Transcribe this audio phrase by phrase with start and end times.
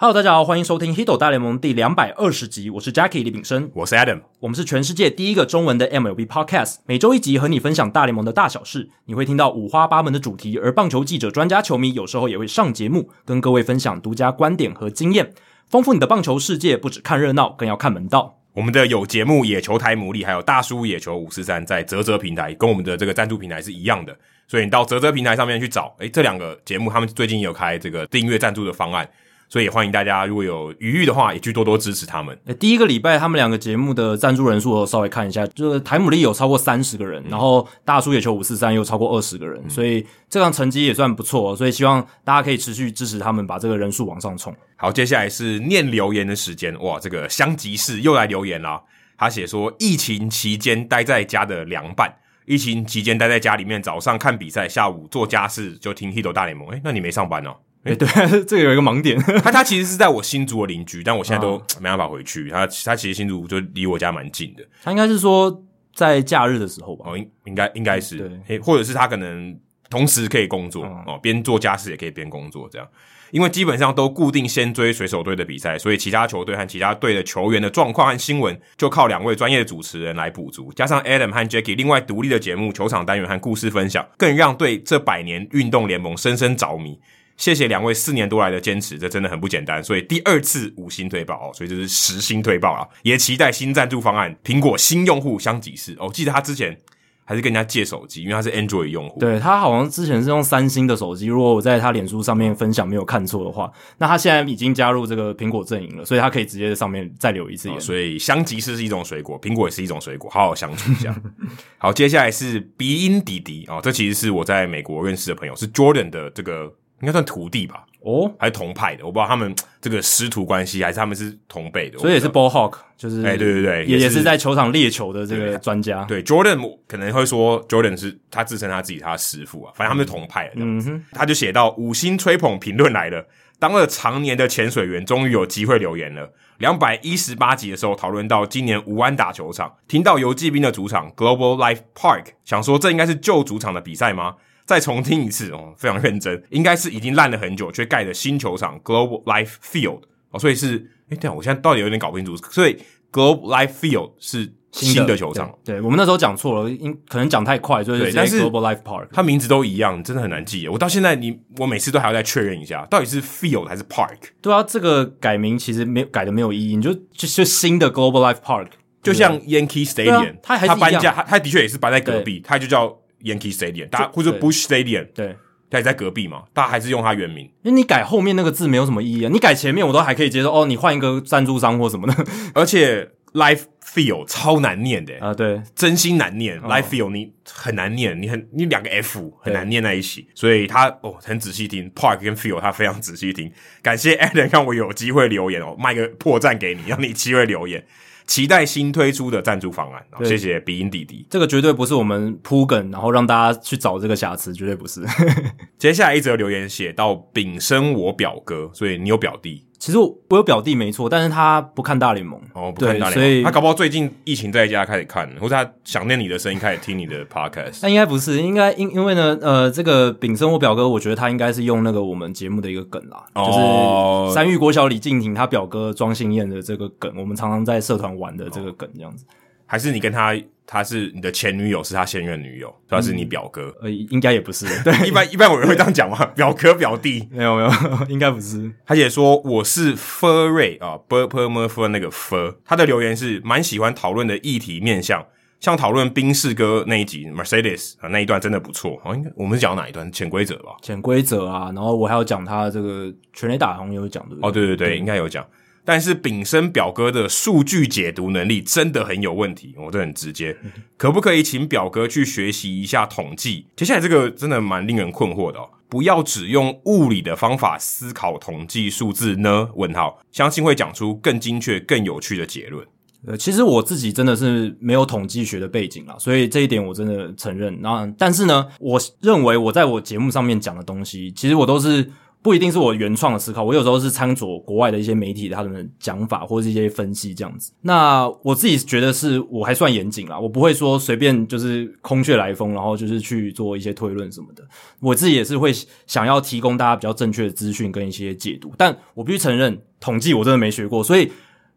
[0.00, 15.32] Hello，大家好，欢迎收听《Hito 大联盟》第两百二十集，我是 Jackie 李炳生，我是 Adam，我们是全世界第一个中文的 MLB Podcast，每周一集和你分享大联盟的大小事，你会听到五花八门的主题，而棒球记者、专家、球迷有时候也会上节目，跟各位分享独家观点和经验，
[15.68, 16.76] 丰富你的棒球世界。
[16.76, 18.38] 不只看热闹，更要看门道。
[18.52, 29.10] 我们的有节目《野球台牡蛎》还有大叔野球五四三，在泽泽平台跟我们的这个赞助平台是一样的，所以你到泽泽平台上面去找，诶，这两个节目他们最近有开这个订阅赞助的方案。
[29.48, 32.38] 所以也欢迎大家，如果有余裕的话，也去多多支持他们。
[32.60, 41.56] 第一个礼拜他们两个节目的赞助人数，我稍微看一下，就是台姆利有超过三十个人，嗯、然后大叔野球五四三又超过二十个人，嗯、所以这样成绩也算不错。
[41.56, 44.54] 所以希望大家可以持续支持他们，把这个人数往上冲。
[44.76, 46.78] 好，接下来是念留言的时间。
[46.82, 48.82] 哇，这个香吉士又来留言了。
[49.16, 56.68] 他写说，疫情期间待在家的凉拌，疫情期间待在家里面，早上看比赛，下午做家事就听 Hito 大联盟。
[56.68, 57.56] 诶，那你没上班哦？
[57.84, 58.08] 哎，对，
[58.44, 59.18] 这个有一个盲点。
[59.42, 62.50] 他他其实是在我新竹的邻居，但我现在都没办法回去。
[62.50, 64.64] 他他其实新竹就离我家蛮近的。
[64.82, 67.10] 他应该是说在假日的时候吧？
[67.10, 69.56] 哦，应应该应该是对，或者是他可能
[69.88, 72.88] 同时可以工作哦，边做家事也可以边工作这样。
[73.30, 86.98] 因为基本上都固定先追水手队的比赛，所以其他球队和其他队的球员的状况和新闻就靠两位专业的主持人来补足，加上 Adam 和 Jackie 另外独立的节目、球场单元和故事分享，更让对这百年运动联盟深深着迷。
[87.38, 89.82] 谢谢两位四年多来的坚持，这真的很不简单。
[89.82, 92.86] 所以第二次五星推爆哦，所以这是十星推爆啊！
[93.02, 96.10] 也期待新赞助方案，苹果新用户香吉士哦。
[96.12, 96.76] 记得他之前
[97.24, 99.20] 还是跟人家借手机，因为他是 Android 用户。
[99.20, 101.26] 对，他好像之前是用三星的手机。
[101.26, 107.76] 如果我在他脸书上面分享没有看错的话，那他现在已经加入这个苹果阵营了，所以他可以直接在上面再留一次言。
[107.76, 111.14] 哦，所以香吉士是一种水果，苹果也是一种水果，好好相处一下。
[111.78, 116.74] 好，接下来是鼻音弟弟哦，这其实是我在美国认识的朋友，是 Jordan 的这个。
[117.00, 117.84] 应该算徒弟吧？
[118.00, 119.04] 哦，还是同派的？
[119.04, 121.98] 我不知道他们这个师徒关系，还是他们是同辈的。
[121.98, 126.04] 所以也是 ball hawk，就是哎，对对对，也也是在球场猎球的这个专家。
[126.04, 130.90] 对，对，Jordan 可能会说 Jordan 是他自称他自己他的师傅啊，反正他们是同派的这样子。
[130.90, 133.26] 嗯哼，他就写到五星吹捧评论来了，
[133.58, 136.32] 当了常年的潜水员，终于有机会留言了。
[136.58, 144.36] 两百一十八集的时候讨论到今年无安打球场，听到游骑兵的主场 Global Life Park，想说这应该是旧主场的比赛吗？
[144.68, 152.76] 再重听一次哦，非常认真，应该是已经烂了很久却盖的新球场 Globe Life Field 哦，所以是哎，对啊，我现在到底有点搞不清楚，所以
[153.10, 155.50] Globe Life Field 是新的球场。
[155.64, 160.68] 对，对我们那时候讲错了，因可能讲太快，所以是 Global Life Park，它名字都一样，真的很难记。
[160.68, 164.18] 我到现在你我每次都还要再确认一下，到底是 Field 还是 Park？
[164.42, 168.66] 对啊，这个改名其实没改的没有意义，你就就就新的 Global Life Park，
[169.02, 172.94] 就像 Yankee Stadium，它还是搬家，它它的确也是搬在隔壁，它就叫。
[173.22, 175.36] Yankee Stadium，大家或者 Busch Stadium，对，
[175.70, 177.44] 它也在隔壁嘛，大家还是用它原名。
[177.62, 180.52] 因为你改后面那个字没有什么意义啊，你改前面我都还可以接受。
[180.54, 186.58] 哦，你换一个赞助商或什么的， 而且 Life Field 超难念的啊，对，真心难念。
[186.62, 193.52] Life Field 你很难念，你很你两个 F 很难念在一起，所以他哦很仔细听 Park 跟 Field，他非常仔细听。
[193.82, 197.84] 感谢 Adam 让我有机会留言哦，卖个破绽给你，让你机会留言。
[198.28, 201.26] 期待新推出的赞助方案，谢谢鼻音弟弟。
[201.30, 205.02] 这个绝对不是我们铺梗，然后让大家去找这个瑕疵，绝对不是。
[205.78, 209.64] 接下来一则留言写到丙生我表哥，所以你有表弟。
[209.78, 217.78] 其实我有表弟没错，但是他不看大联盟哦，不看大联盟，所以他搞不好最近疫情在家开始看，或者他想念你的声音开始听你的 podcast。
[217.82, 229.24] 那应该不是，应该因因为呢，呃，这个炳生我表哥，我觉得他应该是用那个我们节目的一个梗啦，哦、就是三育国小李敬廷他表哥庄信燕的这个梗，我们常常在社团玩的这个梗，这样子。
[229.24, 229.32] 哦
[229.70, 230.34] 还是你跟他，
[230.66, 233.66] 他是你的前女友，是他现任女友，他是你表哥？
[233.82, 234.64] 嗯、呃，应该也不是。
[234.82, 236.24] 对，一般一般我人会这样讲嘛？
[236.34, 237.28] 表哥表弟？
[237.30, 237.70] 没有没有，
[238.08, 238.72] 应该不是。
[238.86, 242.56] 他也说我是 Furray 啊 b u r p e m e r 那个 Fur。
[242.64, 245.22] 他的留言是蛮喜欢讨论的议题面向，
[245.60, 248.98] 像讨论宾士哥那一集 Mercedes 啊那一段真的不错。
[249.04, 250.10] 哦，应该我们是讲哪一段？
[250.10, 250.76] 潜规则吧？
[250.80, 254.36] 潜规则啊，然后我还要讲他这个全垒打好像有讲的。
[254.40, 255.46] 哦，对对对，对应该有讲。
[255.88, 260.54] 但是丙生表哥的数据解读能力真的很有问题，我这很直接，
[260.98, 263.64] 可不可以请表哥去学习一下统计？
[263.74, 269.70] 接下来这个真的蛮令人困惑的哦，不要只用物理的方法思考统计数字呢？
[269.76, 272.86] 问号，相信会讲出更精确、更有趣的结论。
[273.26, 277.80] 呃，其实我自己真的是没有统计学的背景啦，所以这一点我真的承认。
[277.80, 282.12] 那但是呢，我认为我在我节目上面讲的东西，其实我都是。
[282.48, 287.70] 不一定是我原创的思考，我有时候是参佐国外的一些媒体他们的讲法或者一些分析这样子。
[287.82, 294.66] 那我自己觉得是我还算严谨啦，我不会说随便就是空穴来风，然后就是去做一些推论什么的。
[294.98, 295.70] 我自己也是会
[296.06, 301.30] 想要提供大家比较正确的资讯跟一些解读，但我必须承认，统计我真的没学过，所以。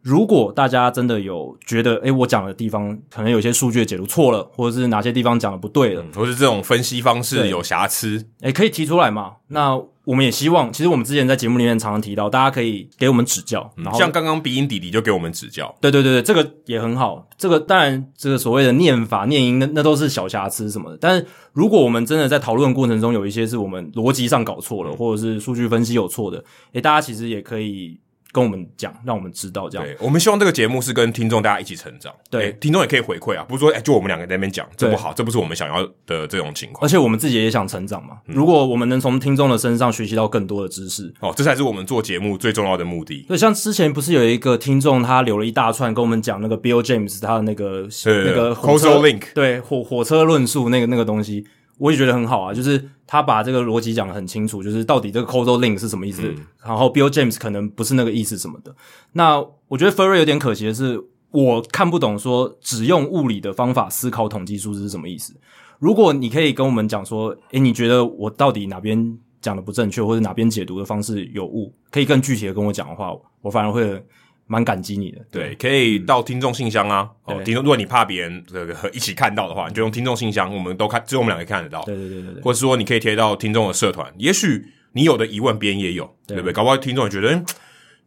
[0.04, 9.34] 如果大家真的有觉得，诶，我讲的地方可能有些数据的解读错了，或者是哪些地方讲的不对了，嗯，或是这种分析方式有瑕疵，诶，可以提出来嘛？
[9.46, 13.72] 那我们也希望，其实我们之前在节目里面常常提到，大家可以给我们指教。
[13.76, 17.26] 嗯，像刚刚鼻音弟弟就给我们指教，对对对对，这个也很好。
[17.38, 20.98] 这个当然，这个所谓的念法、念音，那那都是小瑕疵什么的。
[21.00, 27.98] 但是如果我们真的在讨论过程中有一些是我们逻辑上搞错了，或者是数据分析有错的，诶，大家其实也可以。
[28.32, 29.86] 跟我们讲，让我们知道这样。
[29.86, 32.12] 对，我们希望这个节目是跟听众大家一起成长。
[32.30, 36.82] 对，听众也可以回馈啊，不是说哎，就我们两个在那边讲，这不好，这不是我们想要的这种情况。
[36.84, 38.16] 而且我们自己也想成长嘛。
[38.26, 43.26] 嗯、如果我们能从听众的身上学习到更多的知识，哦，这才是我们做节目最重要的目的。
[43.28, 51.44] 对，像之前不是有一个听众，他留了一大串跟我们讲那个 Bill James 他的那个对那个 Causal Link，对火火车论述那个那个东西。
[51.82, 58.72] 我也觉得很好啊，就是他把这个逻辑讲得很清楚，就是到底这个 causal link 是什么意思，嗯、然后 Bill James 可能不是那个意思什么的。
[59.14, 61.02] 那我觉得 Ferry 有点可惜的是，
[61.32, 65.34] 我看不懂说只用物理的方法思考统计数字是什么意思。
[65.80, 74.00] 如果你可以跟我们讲说，诶，你觉得我到底哪边讲的不正确，或者哪边解读的方式有误，可以更具体的跟我讲的话，我反而会。
[74.46, 77.08] 蛮感激你的，对，可以到听众信箱啊。
[77.24, 81.82] 哦，听众，如果你怕别人这个一起看到的话，你就用听众信箱，我们都看，只有我们两个看得到。
[81.84, 82.42] 对对对对对。
[82.42, 86.52] 或者说，你可以贴到听众的社团，也许你有的疑问，别人也有，对不对？
[86.52, 87.42] 搞不好听众也觉得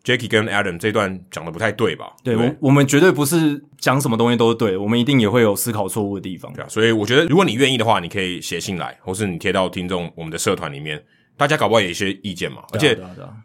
[0.03, 2.13] ，Jacky 跟 Adam 这段讲的不太对吧？
[2.23, 6.53] 对，我我们绝对不是讲什么东西都是对，我们一定也会有思考错误的地方。
[6.53, 11.03] 对啊，所以我觉得，如果你愿意的话，你可以写信来，或是你贴到听众我们的社团里面。
[11.37, 12.97] 大家搞不好有一些意见嘛，而且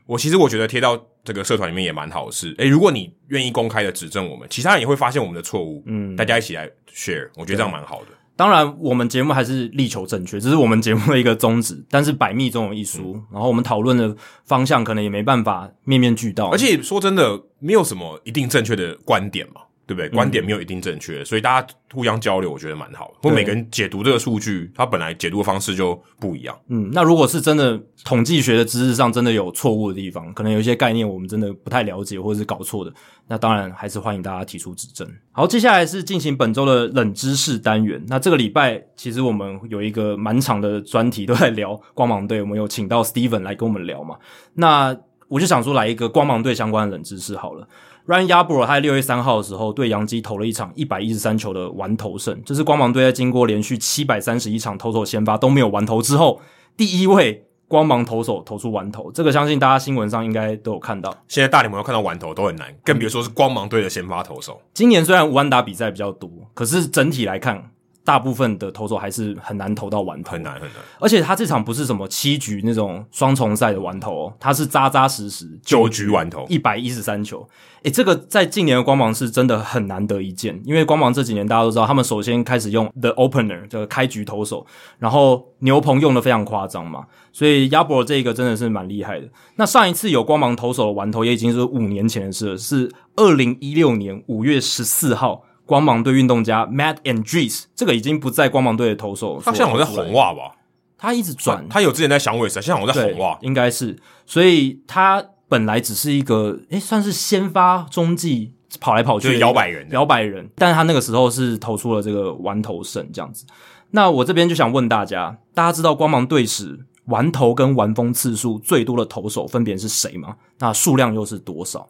[0.07, 2.55] 我其实我觉得贴到这个社团里面也蛮好的事。
[2.59, 5.83] 诶，如果你愿意公开的指正我们，其他人也会发现我们的错误。
[5.87, 8.07] 嗯，大家一起来 share，我觉得这样蛮好的。
[8.37, 11.85] 当然，我们节目还是力求正确，这是我们节目的一个宗旨。
[11.91, 16.49] 但是百密总有一疏，嗯、然后我们讨论的方向可能也没办法面面俱到。
[16.49, 19.61] 而且说真的，没有什么一定正确的观点嘛。
[19.91, 20.09] 对不对？
[20.11, 23.29] 观点没有一定正确，嗯、所以大家互相交流，我觉得蛮好的。
[23.29, 26.57] 或每个人解读这个数据，他本来解读的方式就不一样。
[26.69, 32.93] 嗯，那如果是真的统计学的知识上真的有错误的地方，可能有一些概念我们真的不太了解，或者是搞错的，
[33.27, 35.05] 那当然还是欢迎大家提出指正。
[35.33, 38.01] 好，接下来是进行本周的冷知识单元。
[38.07, 44.17] 那这个礼拜其实我们有一个蛮长的专题都在聊光芒队，我们有请到 Steven 来跟我们聊嘛。
[44.55, 44.97] 那
[45.27, 47.67] 我就想说来一个光芒队相关的冷知识好了。
[48.06, 56.41] Ryan Yarbrough 他在六月三号的时候对洋基投了一场一百一十三球的完投胜，这是光芒队在经过连续七百三十一场投手先发都没有完投之后，
[56.76, 59.12] 第一位光芒投手投出完投。
[59.12, 61.14] 这个相信大家新闻上应该都有看到。
[61.29, 64.61] 现在大联盟要看到完投都很难，更别说是光芒队的先发投手。
[64.75, 67.70] 今年虽然无安打比赛比较多，可是整体来看。
[68.05, 70.73] 大部分的投手还是很难投到完投，很难很难。
[70.99, 77.47] 而且他这场不是什么七局那种双重赛的完投哦，他是扎扎实实九局完投，一百一十三球。
[77.82, 84.66] 诶，这个在近年的光芒是真的很难得一见，因为光芒这几年大家都知道，他们首先开始用 the opener 这个开局投手，
[84.99, 89.28] 然后牛棚用的非常夸张嘛，所以 Yarbrough 这个真的是蛮厉害的。
[89.57, 95.45] 那上一次有光芒投手的完投也已经是五年前的事了，是二零一六年五月十四号。
[95.71, 100.57] 光芒队运动家 Matt Andriese，这个已经不在光芒队的投手，他现在好像在红袜吧？
[100.99, 103.97] 他一直转，他，有之前在响尾蛇，现在好像在红袜，应该是。
[104.27, 110.50] 所以他本来只是一个，诶，算是先发中继跑来跑去摇摆人，摇摆人。
[110.57, 113.47] 但是他那个时候是投出了这个完投胜这样子。
[113.93, 120.35] 那我这边就想问大家，大家知道光芒队史完投跟完封次数最多的投手分别是谁吗？
[120.59, 121.89] 那数量又是多少？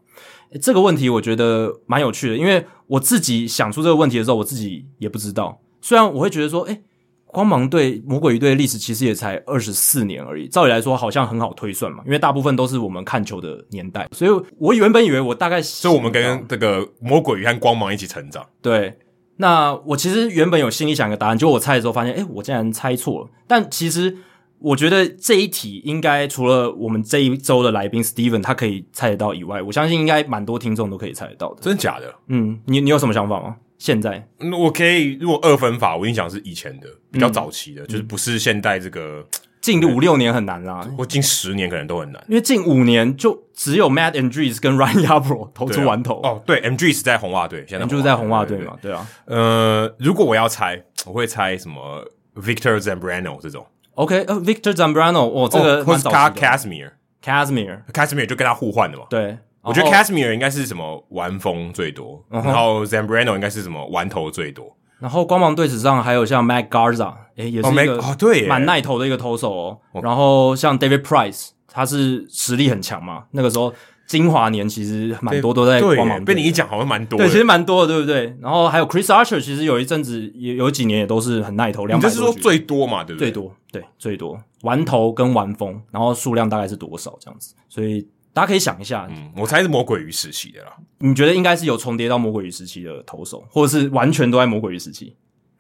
[0.61, 5.61] 这个问题我觉得蛮有趣的，因为我自己想出这个问题的时候，我自己也不知道。
[5.81, 6.83] 虽然我会觉得说，诶，
[7.27, 18.45] 光芒队、魔鬼鱼队的历史其实也才二十四年而已，照理来说好像很好推算嘛，因为大部分都是我们看球的年代，所以我原本以为我大概，所以我们跟这个魔鬼鱼和光芒一起成长。
[18.61, 18.99] 对，
[19.37, 23.31] 那我其实原本有心里想一个答案，结果我猜的时候发现，诶，我竟然猜错了。
[23.47, 24.17] 但其实。
[24.61, 31.63] 我觉得这一题应该除了我们这一周的来宾 Steven 他可以猜得到以外，我相信应该蛮多听众都可以猜得到的。
[31.63, 32.15] 真的假的？
[32.29, 33.57] 嗯，你你有什么想法吗？
[33.79, 34.29] 现在？
[34.39, 39.27] 嗯，我可以，如果二分法，我印象是以前的，比较早期的，嗯、就是不是现代这个
[39.63, 46.21] 近五六年很难啦，或近十年可能都很难，因为近五年就只有 Matt Andriese 跟 Ryan Yarbrough 投出完投。
[46.21, 49.07] 啊、哦，对，Andriese 在红袜队，现在就是在红袜队嘛，对啊。
[49.25, 53.65] 呃，如果我要猜，我会猜什么 Victor Zambrano 这种。
[54.01, 59.05] OK，呃，Victor Zambrano，哦，这个或是 Kyle Kazmir，Casimir，Casimir 就跟他互换的嘛。
[59.11, 64.75] 对，我觉得 Casimir 应该是什么玩风最多，然后 Zambrano 应该是什么玩头最多。
[64.99, 69.79] 然后光芒队史上还有像 Matt Garza，诶，也是一个哦对，蛮耐投的一个投手哦。
[70.03, 73.25] 然后像 David Price，他是实力很强嘛。
[73.33, 73.73] 那个时候
[74.07, 76.23] 精华年其实蛮多都在光芒。
[76.23, 77.17] 被你一讲好像蛮多。
[77.19, 78.37] 对，其实蛮多的，对不对？
[78.43, 81.99] 然后还有 Chris Archer，其实有一阵子也有几年也都是很耐投，两。
[81.99, 83.03] 你这是说最多嘛？
[83.03, 83.31] 对不对？
[83.31, 87.55] 最多，对，最多玩投跟玩风，然后数量大概是多少这样子？
[87.69, 88.09] 所以。
[88.33, 90.73] 大家可以想一下，嗯，我猜是魔鬼鱼时期的啦。
[90.99, 95.13] 你觉得应该是有重叠到魔鬼鱼时期的投手，或者是完全都在魔鬼鱼时期？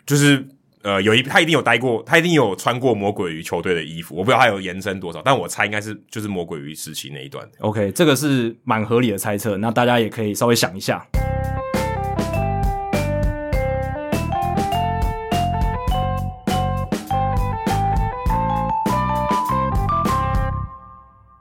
[0.06, 0.46] 就是
[0.82, 4.14] 呃，有一他一定有待过，他一定有穿过魔鬼鱼球队的衣服。
[4.14, 7.44] 我不知道他有延伸多少，但我猜应该是就是魔鬼鱼时期那一段。
[7.58, 9.56] OK，这个是蛮合理的猜测。
[9.56, 11.04] 那大家也可以稍微想一下。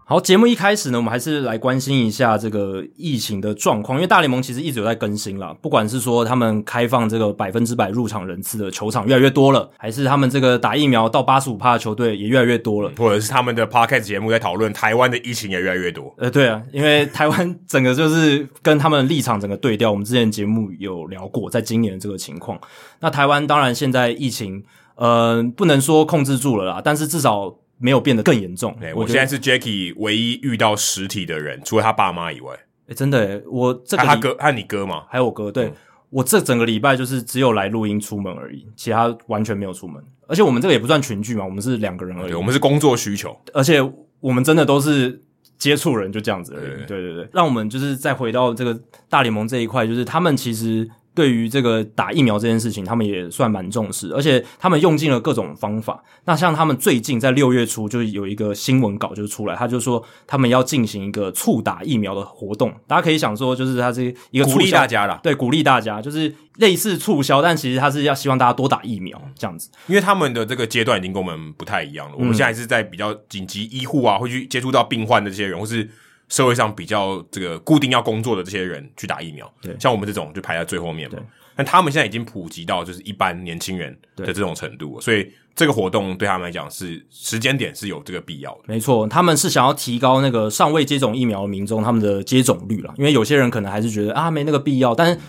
[0.10, 16.12] 好，节目一开始呢，我们还是来关心一下这个疫情的状况，因为大联盟其实一直有在更新啦，不管是说他们开放这个百分之百入场人次的球场越来越多了，还是他们这个打疫苗到八十五趴的球队也越来越多了，或者是他们的 Podcast 节目在讨论台湾的疫情也越来越多。
[16.18, 22.60] 呃，对啊，因为台湾整个就是跟他们的立场整个对调，我们之前节目有聊过，在今年的这个情况，
[23.02, 24.64] 那台湾当然现在疫情，
[24.96, 27.58] 呃，不能说控制住了啦，但是至少。
[27.80, 28.76] 没有变得更严重。
[28.80, 32.54] 对，我现在是 Jacky 唯一遇到实体的人，除了他爸妈以外。
[32.88, 35.06] 诶，真的诶，我这个他哥，还有你哥嘛？
[35.10, 35.52] 还有我哥。
[35.52, 35.74] 对，嗯、
[36.10, 40.04] 我这整个礼拜就是只有来录音出门而已，其他完全没有出门。
[40.28, 42.28] 而且我们这个也不算群聚嘛，我们是两个人而已。
[42.28, 43.80] 对，我们是工作需求，而且
[44.20, 45.22] 我们真的都是
[45.58, 46.86] 接触人，就这样子而已。
[46.86, 50.90] 对对对，对，让我们就是再回到这个大联盟这一块，就是他们其实。
[51.20, 56.02] 对于这个打疫苗这件事情，他们也算蛮重视，而且他们用尽了各种方法。
[56.24, 62.74] 那像他们最近在六月初就有一个新闻稿就出来，他就说他们要进行一个促打疫苗的活动。
[62.88, 69.70] 大家可以想说，就是他是一个鼓励大家啦，对，鼓励大家，就是类似促销，但其实他是要希望大家多打疫苗这样子。
[69.88, 75.90] 因为他们的这个阶段已经跟我们不太一样了，我们现在是在比较紧急医护啊，会去接触到病患的这些人，或是。
[76.30, 81.18] 社会上比较这个固定要工作的这些人去打疫苗，对，像我们这种就排在最后面嘛。
[81.56, 88.60] 但他们现在已经普及到就是一般年轻人的这种程度，所以这个活动对他们来讲是时间点是有这个必要的。
[88.68, 95.20] 没错，他们是想要提高那个尚未接种疫苗的民众他们的接种率了，因为有些人可能还是觉得啊没那个必要，但是。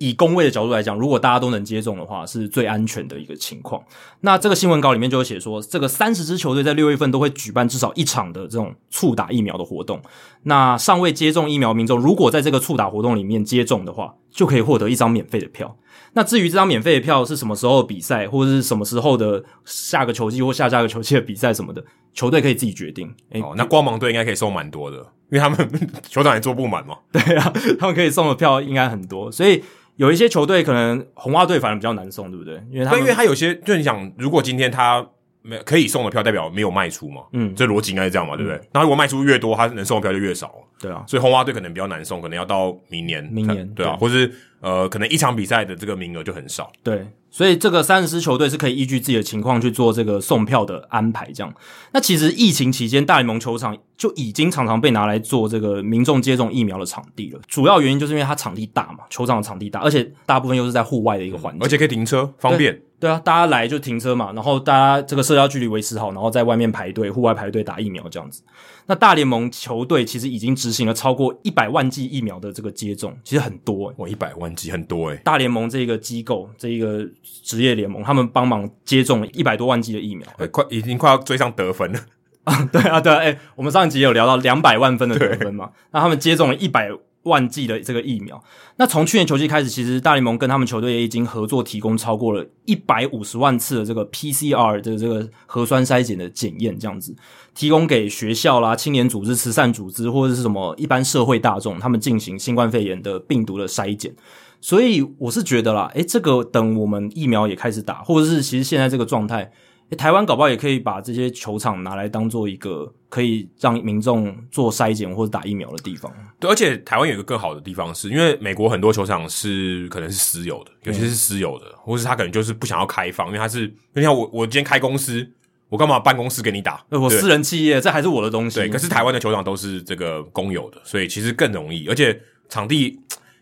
[0.00, 3.82] 以公卫的角度来讲，如果大家都能接种的话，是最安全的一个情况。
[4.22, 10.00] 那这个新闻稿里面就有写说，这个三十支球队在六月份都会举办至少一场的这种促打疫苗的活动。
[10.44, 15.76] 那尚未接种疫苗民众，如果在这个促打活动里面接种的话，就可以获得一张免费的票。
[16.14, 23.14] 那至于这张免费的票是什么时候比赛，或者是什么时候的下个球季或下下个球季的比赛什么的，球队可以自己决定。
[23.32, 24.96] 诶哦，那光芒队应该可以送蛮多的，
[25.30, 25.70] 因为他们
[26.08, 26.96] 球场也坐不满嘛。
[27.12, 29.62] 对啊，他们可以送的票应该很多，所以。
[30.00, 32.54] 有一些球队可能红袜队反而比较难送，对不对？
[32.70, 35.06] 因为他因为他有些，就你想，如果今天他
[35.42, 38.56] 没可以送的票，代表没有卖出嘛，嗯，这逻辑应该是这样嘛，对不对？
[38.56, 47.06] 嗯、那如果卖出越多，他能送的票就越少，对啊，所以红袜队可能比较难送，可能要到明年，明年对啊，对或是呃，可能一场比赛的这个名额就很少，对。
[47.30, 51.54] 所以这个三十支球队是可以依据自己的情况去做这个送票的安排，这样。
[51.92, 57.40] 那其实疫情期间，大联盟球场就已经常常被拿来做这个民众接种疫苗的场地了。
[57.46, 62.72] 主要原因就是因为它场地大嘛，球场的场地大，而且大部分又是在户外的一个环境，而且可以停车，方便。
[62.98, 68.42] 对，对啊，大家来就停车嘛，然后大家这个社交距离维持好，然后在外面排队，户外排队打疫苗这样子。
[68.86, 74.02] 那大联盟球队其实已经执行了超过一百万剂疫苗的这个接种，其实很多诶、欸。
[74.02, 75.22] 哇，一百万剂很多诶、欸。
[75.24, 82.00] 大联盟这个机构，这一个职业联盟，他们帮忙接种了一百多万剂的疫苗，欸、快已经快要追上得分了
[82.44, 82.68] 啊！
[82.72, 85.70] 对啊，对啊，我们上一集有聊到两百万分的得分嘛？
[85.92, 86.90] 那他们接种了一百
[87.24, 88.42] 万剂的这个疫苗。
[88.76, 97.14] 那从去年球季开始，其实大联盟跟他们球队也已经合作提供超过了一百五十万次的这个 PCR 的这个核酸筛检的检验，这样子
[97.54, 104.14] 提供给学校啦、青年组织、慈善组织或者是什么一般社会大众，他们进行新冠肺炎的病毒的筛检。
[104.60, 109.50] 所以我是觉得啦，诶，这个等我们疫苗也开始打，或者是其实现在这个状态。
[109.98, 116.12] 台湾搞不好也可以把这些球场拿来当做一个可以让民众做筛检或者打疫苗的地方。
[116.38, 125.28] 对，而且台湾有一个更好的地方是，因为美国很多球场是可能是私有的，尤其是私有的，嗯、或是他可能就是不想要开放，因为他是，就像我我今天开公司，
[125.68, 126.84] 我干嘛办公室给你打？
[126.90, 128.60] 我私人企业，这还是我的东西。
[128.60, 132.16] 对，可是台湾的球场都是这个公有的，所以其实更容易，而且
[132.48, 133.00] 场地。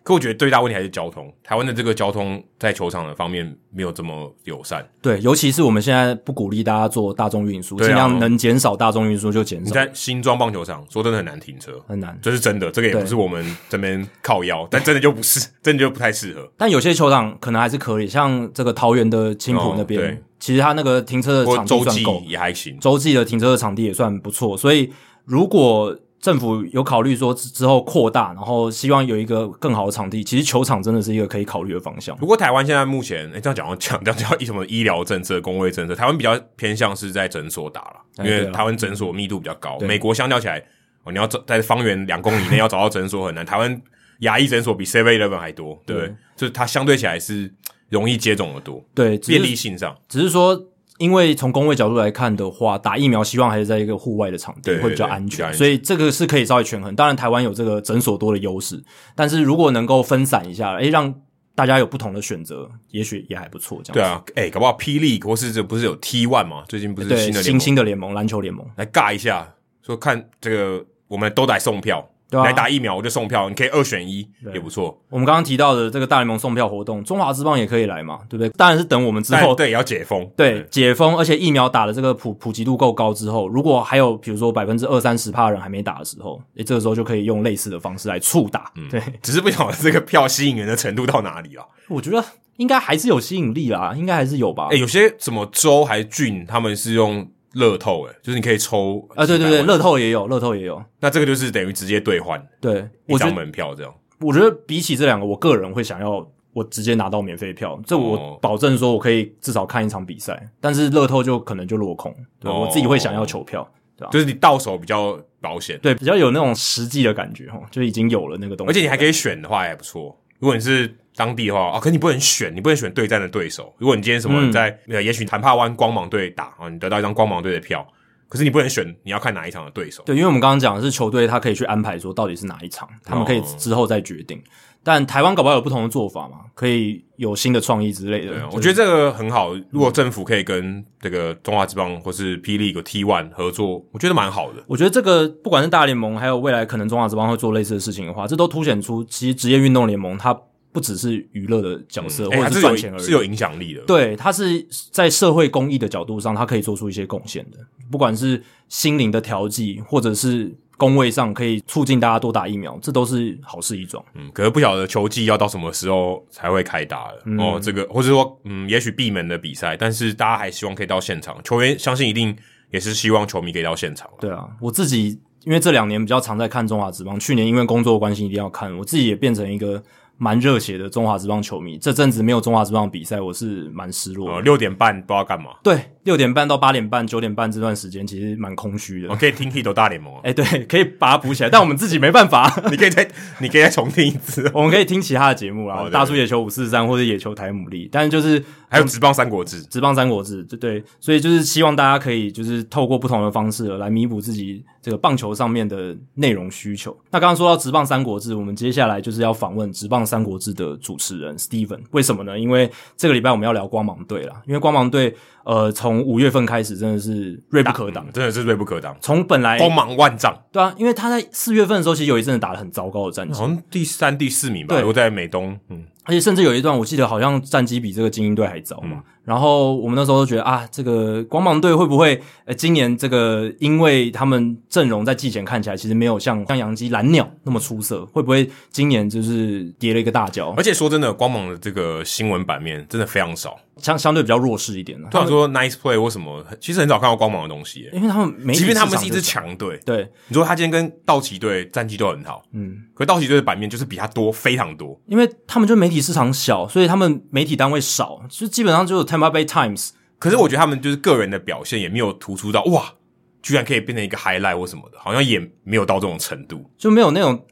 [0.08, 4.82] 可我觉得最大问题还是交通，台湾的这个交通在球场的方面没有这么友善。
[5.02, 9.66] 对，尤其是我们现在不鼓励大家做大众运输，尽、啊、量能减少大众运输就减少。
[9.66, 12.70] 你在新庄棒球场说真的很难停车，很难，这是真的。
[12.70, 16.50] 这个也不是我们这边靠腰，但真的就不是， 真的就不太适合。
[16.56, 24.56] 但有些球场可能还是可以，像这个桃园的青浦那边、哦，其实它那个停车的场地算够，也还行，洲际的停车的场地也算不错。
[24.56, 24.90] 所以
[25.26, 30.24] 如果政府有考虑说之后扩大，然后希望有一个更好的场地。
[30.24, 32.16] 其实球场真的是一个可以考虑的方向。
[32.16, 39.78] 不过台湾现在目前，诶这样讲讲这样讲什么医疗政策、公卫政策，台湾比较偏向是在诊所打了，因为台湾诊所密度比较高。
[39.80, 40.58] 美国相较起来，
[41.04, 43.46] 哦，你要在在方圆两公里内要找到诊所很难。
[43.46, 43.80] 台湾
[44.20, 47.54] 牙医诊所比 Seven Eleven 还多，对，对就是它相对起来是
[47.90, 48.84] 容易接种的多。
[48.92, 50.60] 对，便利性上，只是说。
[50.98, 56.94] 因为从工位角度来看的话，打疫苗希望还是在一个户外的场地会比较安全，所以这个是可以稍微权衡。
[56.94, 58.82] 当然，台湾有这个诊所多的优势，
[59.14, 61.14] 但是如果能够分散一下，诶，让
[61.54, 63.80] 大家有不同的选择，也许也还不错。
[63.82, 66.64] 这样对啊，诶，搞不好霹雳或是这不是有 T One 吗？
[66.68, 72.08] 最近不是新的新兴的联盟篮球联盟来尬一下，说看这个我们都来送票。
[72.30, 74.98] 对啊，来打疫苗我就送票，你可以二选一也不错。
[75.08, 78.48] 我们刚刚提到的这个大联盟送票活动，中华之棒也可以来嘛，对不对？
[78.50, 88.70] 当然是等我们之后对也要解封，对，对解封，而且疫苗打的这个普普及度够高之后，如果还有比如说百分之二三十趴人还没打的时候，诶，这个时候就可以用类似的方式来促打。
[88.76, 91.66] 嗯，对，只是不晓得这个票吸引人的程度到哪里了。
[91.88, 92.22] 我觉得
[92.56, 94.68] 应该还是有吸引力啦，应该还是有吧。
[94.70, 97.26] 诶，有些什么州还是郡，他们是用。
[97.54, 100.82] 乐透诶，就是你可以抽啊，对对对，乐透也有，乐透也有。
[101.00, 103.94] 那这个就是等于直接兑换，对，一张门票这样。
[104.20, 110.34] 我觉得比起这两个，我个人会想要我直接拿到免费票，这我保证说我可以至少看一场比赛。
[110.34, 114.10] 哦、但是乐透就可能就落空，对、哦、我自己会想要球票，对吧？
[114.10, 120.18] 就是你到手比较保险，对，比较有那种实际的感觉哈，就已经有了那个东西，而且你还可以选的话也不错。
[120.40, 123.74] 如果你是当地的话啊，可是你不能选，你不能选对战的对手。
[123.78, 127.84] 如果你今天什么在，呃、嗯，也许谈帕湾光芒队打啊，你得到一张光芒队的票。
[128.28, 130.02] 可是你不能选，你要看哪一场的对手。
[130.04, 134.36] 对，因为我们刚刚讲的是球队，他可以去安排说到底是哪一场，他们可以之后再决定。
[134.36, 134.42] 哦、
[134.84, 138.34] 但台湾搞不好有不同的做法嘛，可以有新的创意之类的。
[138.34, 139.54] 对，我觉得这个很好。
[139.70, 144.62] 如果政府可以跟这个中华之邦或是霹雳个 T One 合作，我觉得蛮好的。
[144.66, 150.38] 我觉得这个不管是大联盟，还有未来可能中华之邦会做类似的事情的话，这都凸显出其实职业运动联盟它。
[150.72, 153.80] 不只是娱乐的角色，嗯、或者是赚钱而已，是有影响力的。
[153.82, 157.58] 对，他是在社会公益的角度上，他可以做出一些贡献的。
[157.90, 164.04] 不管是心灵的调剂，或者是工位上可以促进大家多打疫苗，这都是好事一桩。
[164.14, 167.58] 嗯，可是不晓得球季要到什么时候才会开打了、嗯、哦。
[167.60, 171.36] 这个，或者说，嗯，也许闭门的比赛，但是大家还希望可以到现场。
[171.42, 172.36] 球员相信一定
[172.70, 174.08] 也是希望球迷可以到现场。
[174.20, 179.82] 对啊，我自己因为这两年比较常在看中华职棒，去年因为工作关系一定要看，我自己也变成一个。
[180.18, 184.34] 蛮热血的中华职棒球迷，这阵子没有中华职棒比赛，我是蛮失落的。
[184.34, 185.52] 呃，六点半不知道干嘛？
[185.62, 189.10] 对，六点半到八点半、九点半这段时间其实蛮空虚的。
[189.10, 190.10] 我可以听《Hito 大联盟》。
[190.24, 192.50] 哎，对，可以把它补起来，但我们自己没办法。
[192.72, 193.06] 你可以再，
[193.40, 194.50] 你可以再重听一次。
[194.56, 206.96] 我们可以听其他的节目啊，大叔野球五四三或者野球台牡蛎，但是就是还有直棒三国志，直棒三国志，对对，所以就是希望大家可以就是透过不同的方式来弥补自己这个棒球上面的内容需求。
[207.10, 210.78] 那刚刚说到直棒三国志，我们接下来就是要访问直棒三国志的。
[210.78, 212.38] 主持人 Steven，为什么呢？
[212.38, 215.14] 因为这个礼拜我们要聊光芒队啦，因为光芒队
[215.48, 218.94] 呃从五月份开始真的是锐不可挡，真的是锐不可挡。
[219.00, 228.98] 从本来光芒万丈，对啊，因为他在四月份的时候其实有一阵子打得很糟糕的战绩，好像第三、第四名吧，对，我在美东，嗯，而且甚至有一段我记得好像战绩比这个精英队还糟嘛。
[228.98, 240.54] 嗯然后我们那时候都觉得啊，这个光芒队会不会呃，今年这个因为他们阵容在季前看起来其实没有像像杨基蓝鸟那么出色，会不会今年就是跌了一个大跤？
[240.56, 243.58] 而且说真的，光芒的这个新闻版面真的非常少。
[243.78, 246.44] 相相对比较弱势一点的，他们说 nice play 为什么？
[246.60, 259.90] 其实很少看到光芒的东西，因为他们没，即便他们是一支强队，对，你说他今天跟道奇队战绩都很好，嗯，可道奇队的版面就是比他多非常多，因为他们就媒体市场小，所以他们媒体单位少，就基本上就是 Tampa Bay Times。
[260.18, 262.94] 可是我觉得他们就是个人的表现也没有突出到哇，
[263.42, 267.44] 居然可以变成一个 highlight 或什么的，好像也没有到这种程度，就没有那种。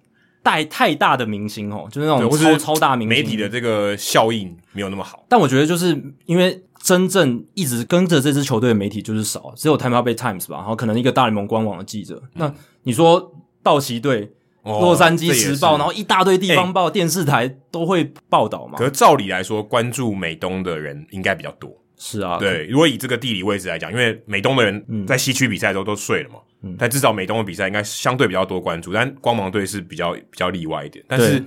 [0.42, 5.26] 带太大的明星哦，就是那种超超大明星，媒体的这个效应没有那么好。
[5.28, 12.22] 但我觉得就是因为真正一直跟着这支球队的媒体就是少，只有 Tampa Bay Times 吧，然后可能一个大联盟官网的记者。
[12.22, 14.30] 嗯、那你说道奇队、
[14.66, 18.76] 哦、洛杉矶时报，然后一大堆地方报、欸、电视台都会报道嘛？
[18.76, 21.70] 可是照理来说，关注美东的人应该比较多。
[21.96, 26.40] 是啊，对，如果以这个地理位置来讲，因为美东的人在西区比赛的时候都睡了嘛。
[26.62, 31.04] 嗯，但至少美东的比赛应该相对比较多关注，但光芒队是比较比较例外一点。
[31.06, 31.40] 但是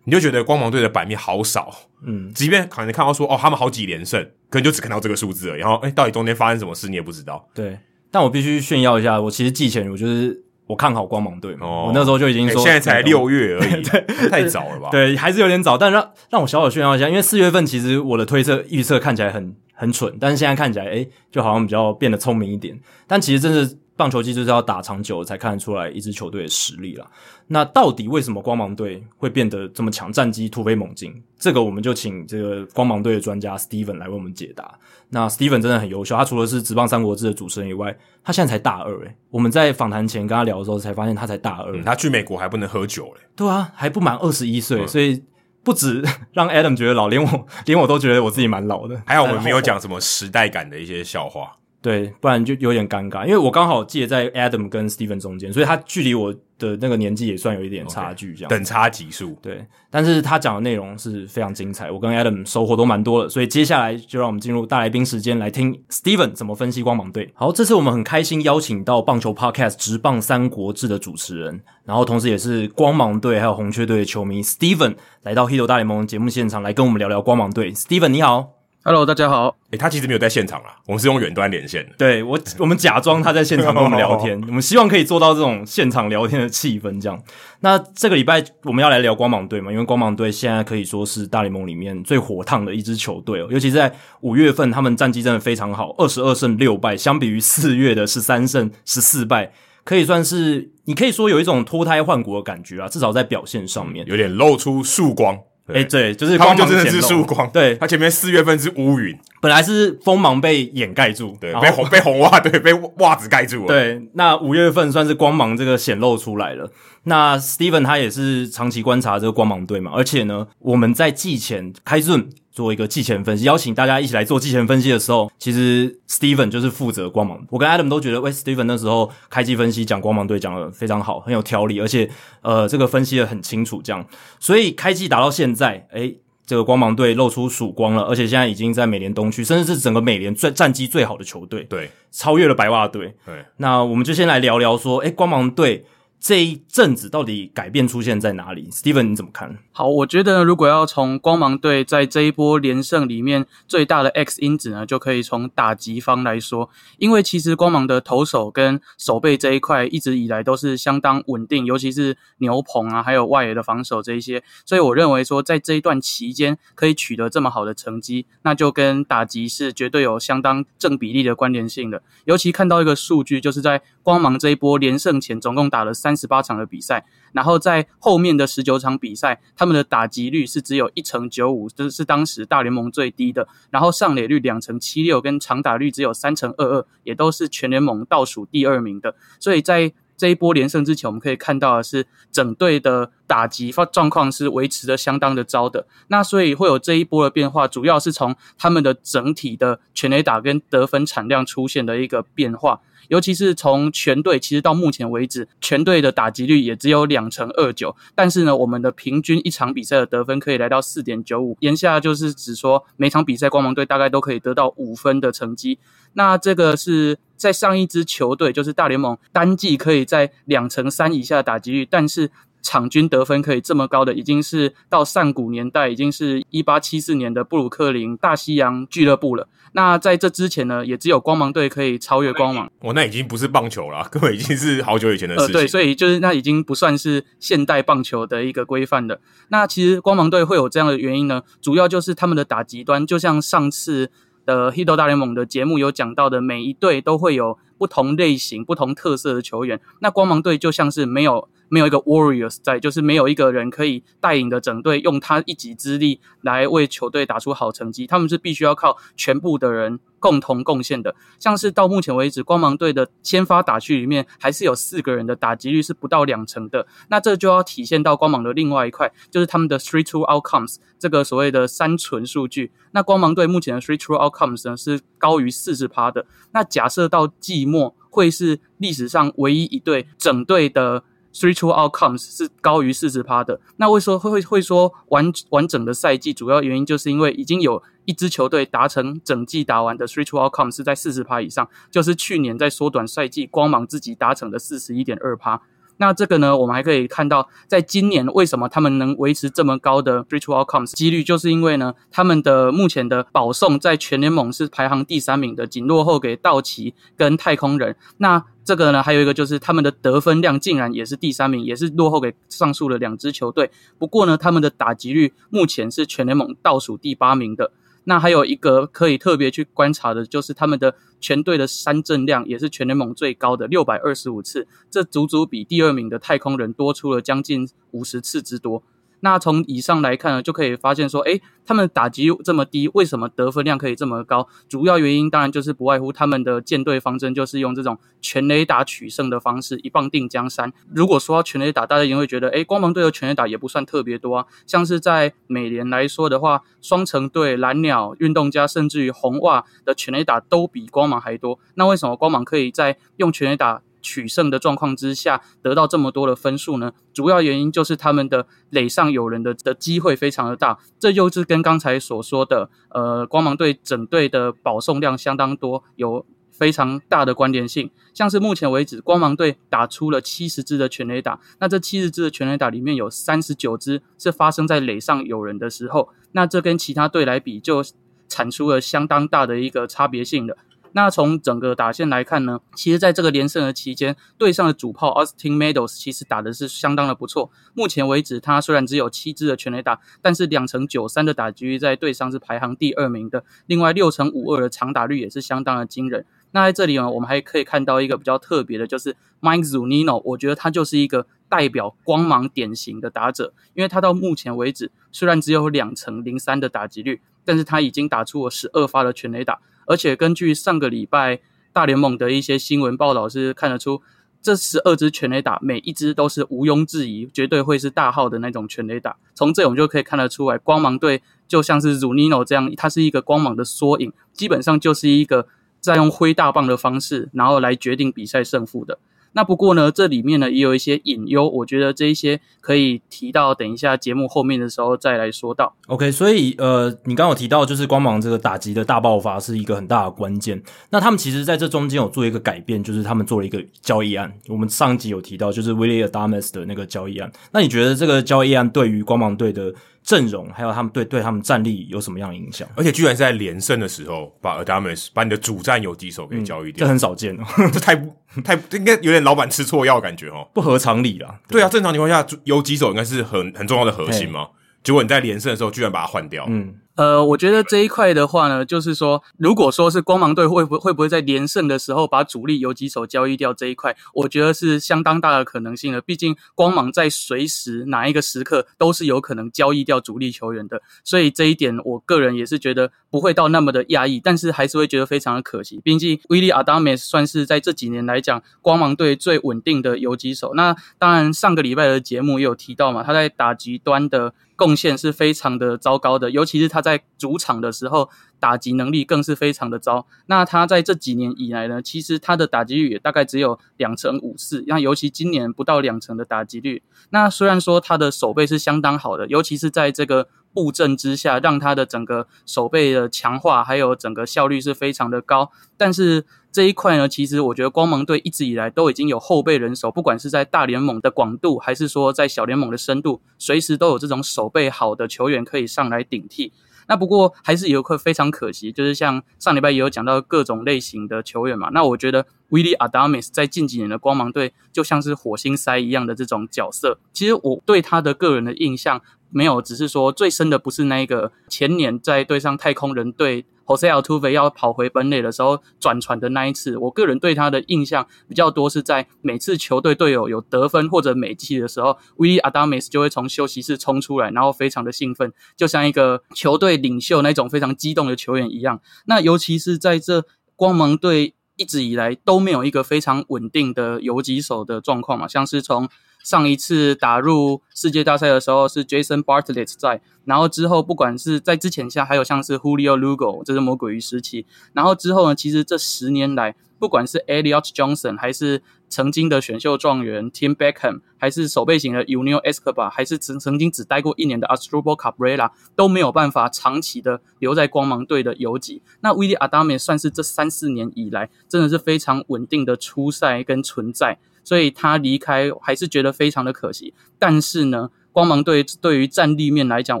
[0.04, 1.68] 你就觉得光芒队的版面好少。
[2.06, 5.56] 嗯，即便可能看到说哦，他们好几连胜，可能就只看到这个数字了。
[5.56, 7.44] 然后，哎，到底中间发生什么事你也不知道。
[7.52, 7.76] 对，
[8.12, 10.44] 但我必须炫耀一下，我其实季前我就是。
[10.72, 14.88] 我看好光芒队嘛，哦、我那时候就已经说，现在才六月而已， 对太早了吧？
[14.90, 15.76] 对，还是有点早。
[15.76, 22.74] 但让让我小小炫耀一下，因为四月份其实我的推测预测看起来很很蠢，但是现在看起来，诶，就好像比较变得聪明一点。
[23.06, 27.06] 但其实真的棒球季就是要打长久才看得出来一支球队的实力了。
[27.46, 31.22] 那到底为什么光芒队会变得这么强，战绩突飞猛进？
[31.38, 34.78] 这个我们就请这个光芒队的专家 Steven 来为我们解答。
[35.10, 39.14] 那 Steven 真的很优秀，他除了是职棒三国志的主持人以外，他现在才大二诶。
[39.28, 41.76] 我们在访谈前跟他聊的时候，才发现他才大二。
[41.76, 43.20] 嗯，他去美国还不能喝酒嘞。
[43.36, 45.22] 对啊，还不满二十一岁，所以
[45.62, 46.02] 不止
[46.32, 49.02] 让 Adam 觉得老，连我连我都觉得我自己蛮老的。
[49.04, 51.58] 还好我们没有讲什么时代感的一些笑话。
[51.82, 59.36] 对，不然就有点尴尬，因为我刚好介在 Adam 跟 Steven 中间，所以他距离我的那个年纪也算有一点差距，这样 Okay, 等差级数。
[59.42, 67.28] 对，但是他讲的内容是非常精彩，我跟 Adam 收获都蛮多的，所以接下来就让我们进入大来宾时间，来听 Steven 怎么分析光芒队。
[67.34, 77.72] 好，这次我们很开心邀请到棒球 Podcast《直棒三国志》的主持人，然后同时也是光芒队还有红雀队的球迷 Steven 来到 Hito 大联盟节目现场来跟我们聊聊光芒队。
[77.72, 78.61] Steven 你好。
[78.84, 79.46] Hello，大家好。
[79.70, 81.92] 诶、欸，他其实没有在现场啦，我们是用远端连线的。
[81.96, 87.00] 对我，我们假装他在现场跟我们聊天， 我们希望可以做到这种现场聊天的气氛。
[87.00, 87.22] 这样，
[87.60, 89.70] 那这个礼拜我们要来聊光芒队嘛？
[89.70, 99.52] 因为光芒队现在可以说是大联盟里面最火烫的一支球队哦，尤其是在五月份，他们战绩真的非常好，二十二胜六败，相比于四月的十三胜十四败，
[99.84, 105.38] 可以算是你可以说有一种脱胎换骨的感觉啊，至少在表现上面，有点露出曙光。
[105.68, 107.48] 诶、欸，对，就是他们就真的是曙光。
[107.50, 113.66] 对，它前面四月份是乌云，本来是锋芒被掩盖住，对，被红被红袜对被袜子盖住了。
[113.68, 116.70] 对，那五月份算是光芒这个显露出来了。
[117.04, 122.28] 那 Steven 他也是长期观察这个光芒队嘛，而且呢，我们在季前开顺。
[122.52, 127.42] 做一个季前分析，邀请大家一起来做季前分析的时候，其实 Steven 就是负责光芒。
[127.50, 132.10] 我跟 Adam 都觉得，喂，Steven 那时候开季分析讲光芒队讲的非常好，很有条理，而且
[132.42, 134.06] 呃，这个分析的很清楚，这样。
[134.38, 143.14] 所以开季打到现在，诶，这个光芒队露出曙光了，而且现在已经在美联东区，甚至是整个美联最战绩最好的球队，对，超越了白袜队。
[143.24, 145.86] 对，那我们就先来聊聊说，诶，光芒队。
[146.22, 149.58] 这一阵子到底改变出现在哪里？Steven，你怎么看？
[149.72, 156.70] 好，我觉得如果要从光芒队在这一波连胜里面最大的 X 因子呢，就可以从打击方来说。
[156.98, 164.44] 因为其实光芒的投手跟守备这一块一直以来都是相当稳定，尤其是牛棚啊，还有外野的防守这一些。
[164.64, 172.00] 所以我认为说，在这一段期间可以取得这么好的成绩，那就跟打击是绝对有相当正比例的关联性的。
[172.26, 176.11] 尤其看到一个数据，就是在光芒这一波连胜前，总共打了三。
[176.12, 183.48] 三十八场的比赛，然后在后面的十九场比赛，他们的打击率是只有一成九五，这是当时大联盟最低的。
[183.70, 189.14] 然后上垒率两成七六，跟长打率只有三成二二，也都是全联盟倒数第二名的。
[189.40, 195.86] 所以在这一波连胜之前，我们可以看到的是整队的打击状况是维持的相当的糟的。
[196.08, 202.82] 那所以会有这一波的变化，主要是从他们的整体的全垒打跟得分产量出现的一个变化。
[203.08, 215.78] 尤其是从全队，其实到目前为止，全队的打击率也只有两成二九，但是呢，我们的平均一场比赛的得分可以来到四点九五，言下就是指说每场比赛光芒队大概都可以得到五分的成绩。
[216.14, 222.30] 那这个是在上一支球队，就是大联盟单季可以在两成三以下的打击率，但是。
[222.64, 229.48] 场均得分可以这么高的，已经是到上古年代，已经是一八七四年的布鲁克林大西洋俱乐部了。
[229.72, 232.70] 那在这之前呢，也只有光芒队可以超越光芒。
[232.80, 235.54] 哦，那已经不是棒球了， 根本已经是好久以前的事情。
[235.54, 239.20] 呃，对，所以就是那已经不算是现代棒球的一个规范了。
[239.48, 244.10] 那其实光芒队会有这样的原因呢，主要就是他们的打极端，就像上次
[244.44, 249.80] 的 Hito 大联盟的节目有讲到的，每一队都会有不同类型、不同特色的球员。
[250.00, 251.48] 那光芒队就像是没有。
[251.72, 258.06] 没有一个 Warriors 在，就是没有一个人可以带领的整队，用他一己之力来为球队打出好成绩。
[258.06, 261.16] 他们是必须要靠全部的人共同贡献的。
[261.38, 266.86] 像是到目前为止，光芒队的先发打区里面，还是有四个人的打击率是不到两成的。
[267.08, 272.70] 那这就要体现到光芒的另外一块，就是他们的 Three True Outcomes 这个所谓的三存数据。
[272.90, 276.26] 那光芒队目前的 Three True Outcomes 呢是高于四十趴的。
[276.52, 281.04] 那假设到季末会是历史上唯一一队整队的。
[281.34, 283.60] Three true outcomes 是高于四十趴的。
[283.76, 286.32] 那为什么会会会说完完整的赛季？
[286.32, 295.62] 主要原因就是因为已经有一支球队达成整季打完的 Three true outcomes 是在四十趴以上，就是去年在缩短赛季光芒自己达成的四十一点二趴。
[295.98, 307.94] 那这个呢，我们还可以看到，在今年为什么他们能维持这么高的 three true outcomes 几率，就是因为呢，他们的目前的保送在全联盟是排行第三名的，仅落后给道奇跟太空人。
[308.16, 313.70] 那这个呢，还有一个就是他们的得分量竟然也是第三名，也是落后给上述的两支球队。
[313.98, 317.72] 不过呢，他们的打击率目前是全联盟倒数第八名的。
[318.04, 328.82] 那还有一个可以特别去观察的，就是他们的全队的三振量也是全联盟最高的六百二十五次，这足足比第二名的太空人多出了将近五十次之多。
[329.24, 334.48] 那从以上来看呢，就可以发现说，诶，他们打击这么低，为什么得分量可以这么高？
[334.68, 340.72] 主要原因当然就是不外乎他们的建队方针就是用这种全垒打取胜的方式，一棒定江山。
[340.92, 344.46] 如果说全垒打，大家也会觉得，诶，光芒队的全垒打也不算特别多啊。
[344.66, 351.60] 像是在美联来说的话，双城队、蓝鸟、运动家，甚至于红袜的全垒打都比光芒还多。
[351.74, 356.92] 那为什么光芒可以在用全垒打取胜的状况之下得到这么多的分数呢？
[357.14, 367.90] 主要原因就是他们的垒上有人的的机会非常的大，这就是跟刚才所说的，呃，光芒队整队的保送量相当多，有非常大的关联性。
[368.12, 377.82] 像是目前为止，光芒队打出了七十支的全垒打，那这七十支的全垒打里面有三十九支是发生在垒上有人的时候，那这跟其他队来比就
[378.28, 380.56] 产出了相当大的一个差别性的。
[380.92, 387.50] 那从整个打线来看呢，其实在这个连胜的期间，队上的主炮 Austin Meadows 其实打的是相当的不错。
[387.74, 393.44] 目前为止，他虽然只有七支的全垒打，但是两成九三的打击率在队上是排行第二名的。
[393.66, 396.26] 另外六成五二的长打率也是相当的惊人。
[396.54, 409.60] 那在这里呢，我们还可以看到一个比较特别的，就是 Mike Zunino，我觉得他就是一个代表光芒典型的打者，因为他到目前为止虽然只有两成零三的打击率，但是他已经打出了十二发的全垒打。
[409.84, 414.00] 而且根据上个礼拜大联盟的一些新闻报道，是看得出
[414.40, 419.16] 这十二支全垒打每一支都是毋庸置疑，绝对会是大号的那种全垒打。
[419.34, 425.46] 从这我们就可以看得出来，光芒队就像是 Zunino 这样，它是一个光芒的缩影，基本上就是一个
[425.80, 428.98] 在用挥大棒的方式，然后来决定比赛胜负的。
[429.32, 435.74] 那不过呢，这里面呢也有一些隐忧，我觉得这一些可以提到，等一下节目后面的时候再来说到。
[435.86, 440.62] OK，所以呃，你刚有提到，就是光芒这个打击的大爆发是一个很大的关键。
[440.90, 444.32] 那他们其实在这中间有做一个改变，就是他们做了一个交易案。
[444.48, 447.30] 我们上集有提到，就是 Willy Adames 的那个交易案。
[447.52, 452.68] 那你觉得这个交易案对于光芒队的阵容，还有他们对对他们战力有什么样的影响？
[452.74, 457.94] 而且居然是在连胜的时候把 Adamus 把你的主战游击手给交易掉，嗯，这很少见哦， 这太
[458.42, 461.38] 太应该有点老板吃错药感觉哦，不合常理啦。
[461.48, 464.48] 对，对啊，正常情况下游击手应该是很很重要的核心嘛，
[464.82, 466.74] 结果你在连胜的时候居然把它换掉，嗯。
[466.94, 476.02] 呃，我觉得这一块的话呢，就是说，如果说是光芒队会不会不会在连胜的时候把主力游击手交易掉这一块，我觉得是相当大的可能性了。
[476.02, 485.80] 毕竟光芒在随时哪一个时刻都是有可能交易掉主力球员的，所以这一点我个人也是觉得不会到那么的压抑，但是还是会觉得非常的可惜。
[485.82, 490.52] 毕竟 Willy Adames 算是在这几年来讲光芒队最稳定的游击手。
[490.54, 494.34] 那当然上个礼拜的节目也有提到嘛，他在打击端的。
[494.62, 500.06] 贡献是非常的糟糕的，尤其是他在主场的时候，打击能力更是非常的糟。
[500.26, 506.84] 那他在这几年以来呢，其实他的打击率也大概只有两成五四，那尤其今年不到两成的打击率。
[507.10, 516.24] 那虽然说他的守备是相当好的，尤其是在这个布阵之下，让他的整个守备的强化还有整个效率是非常的高，但是。
[516.52, 526.52] 这一块呢，其实我觉得光芒队一直以来都已经有后备人手，不管是在大联盟的广度，还是说在小联盟的深度，随时都有这种守备好的球员可以上来顶替。
[526.88, 531.70] 那不过还是有一块非常可惜，就是像上礼拜也有讲到各种类型的球员嘛。
[531.72, 536.98] 那我觉得 Willy Adams 在近几年的光芒队就像是火星塞一样的这种角色。
[537.14, 543.46] 其实我对他的个人的印象没有，只是说最深的不是那个前年在对上太空人队。
[543.66, 558.80] Jose Altuve 要跑回本垒的时候转传的那一次，我个人对他的印象比较多是在每次球队队友有得分或者美记的时候，Willy Adames 就会从休息室冲出来，然后非常的兴奋，就像一个球队领袖那种非常激动的球员一样。
[559.06, 560.24] 那尤其是在这
[560.56, 565.88] 光芒队一直以来都没有一个非常稳定的游击手的状况嘛，像是从
[566.22, 588.82] 上一次打入世界大赛的时候是 Jason Bartlett 在，然后之后不管是在之前下，还有像是 Julio Lugo，这是魔鬼鱼时期，然后之后呢，其实这十年来，不管是 Eliot Johnson，还是曾经的选秀状元 Tim Beckham，还是守备型的 Yuniel Escobar，还是曾曾经只待过一年的 Asdrubal Cabrera，都没有办法长期的留在光芒队的游击。
[589.00, 594.18] 那 Willy Adames 算是这三四年以来，真的是非常稳定的出赛跟存在。
[594.44, 596.92] 所以他离开还是觉得非常的可惜。
[597.18, 600.00] 但是呢，光芒队对于战力面来讲，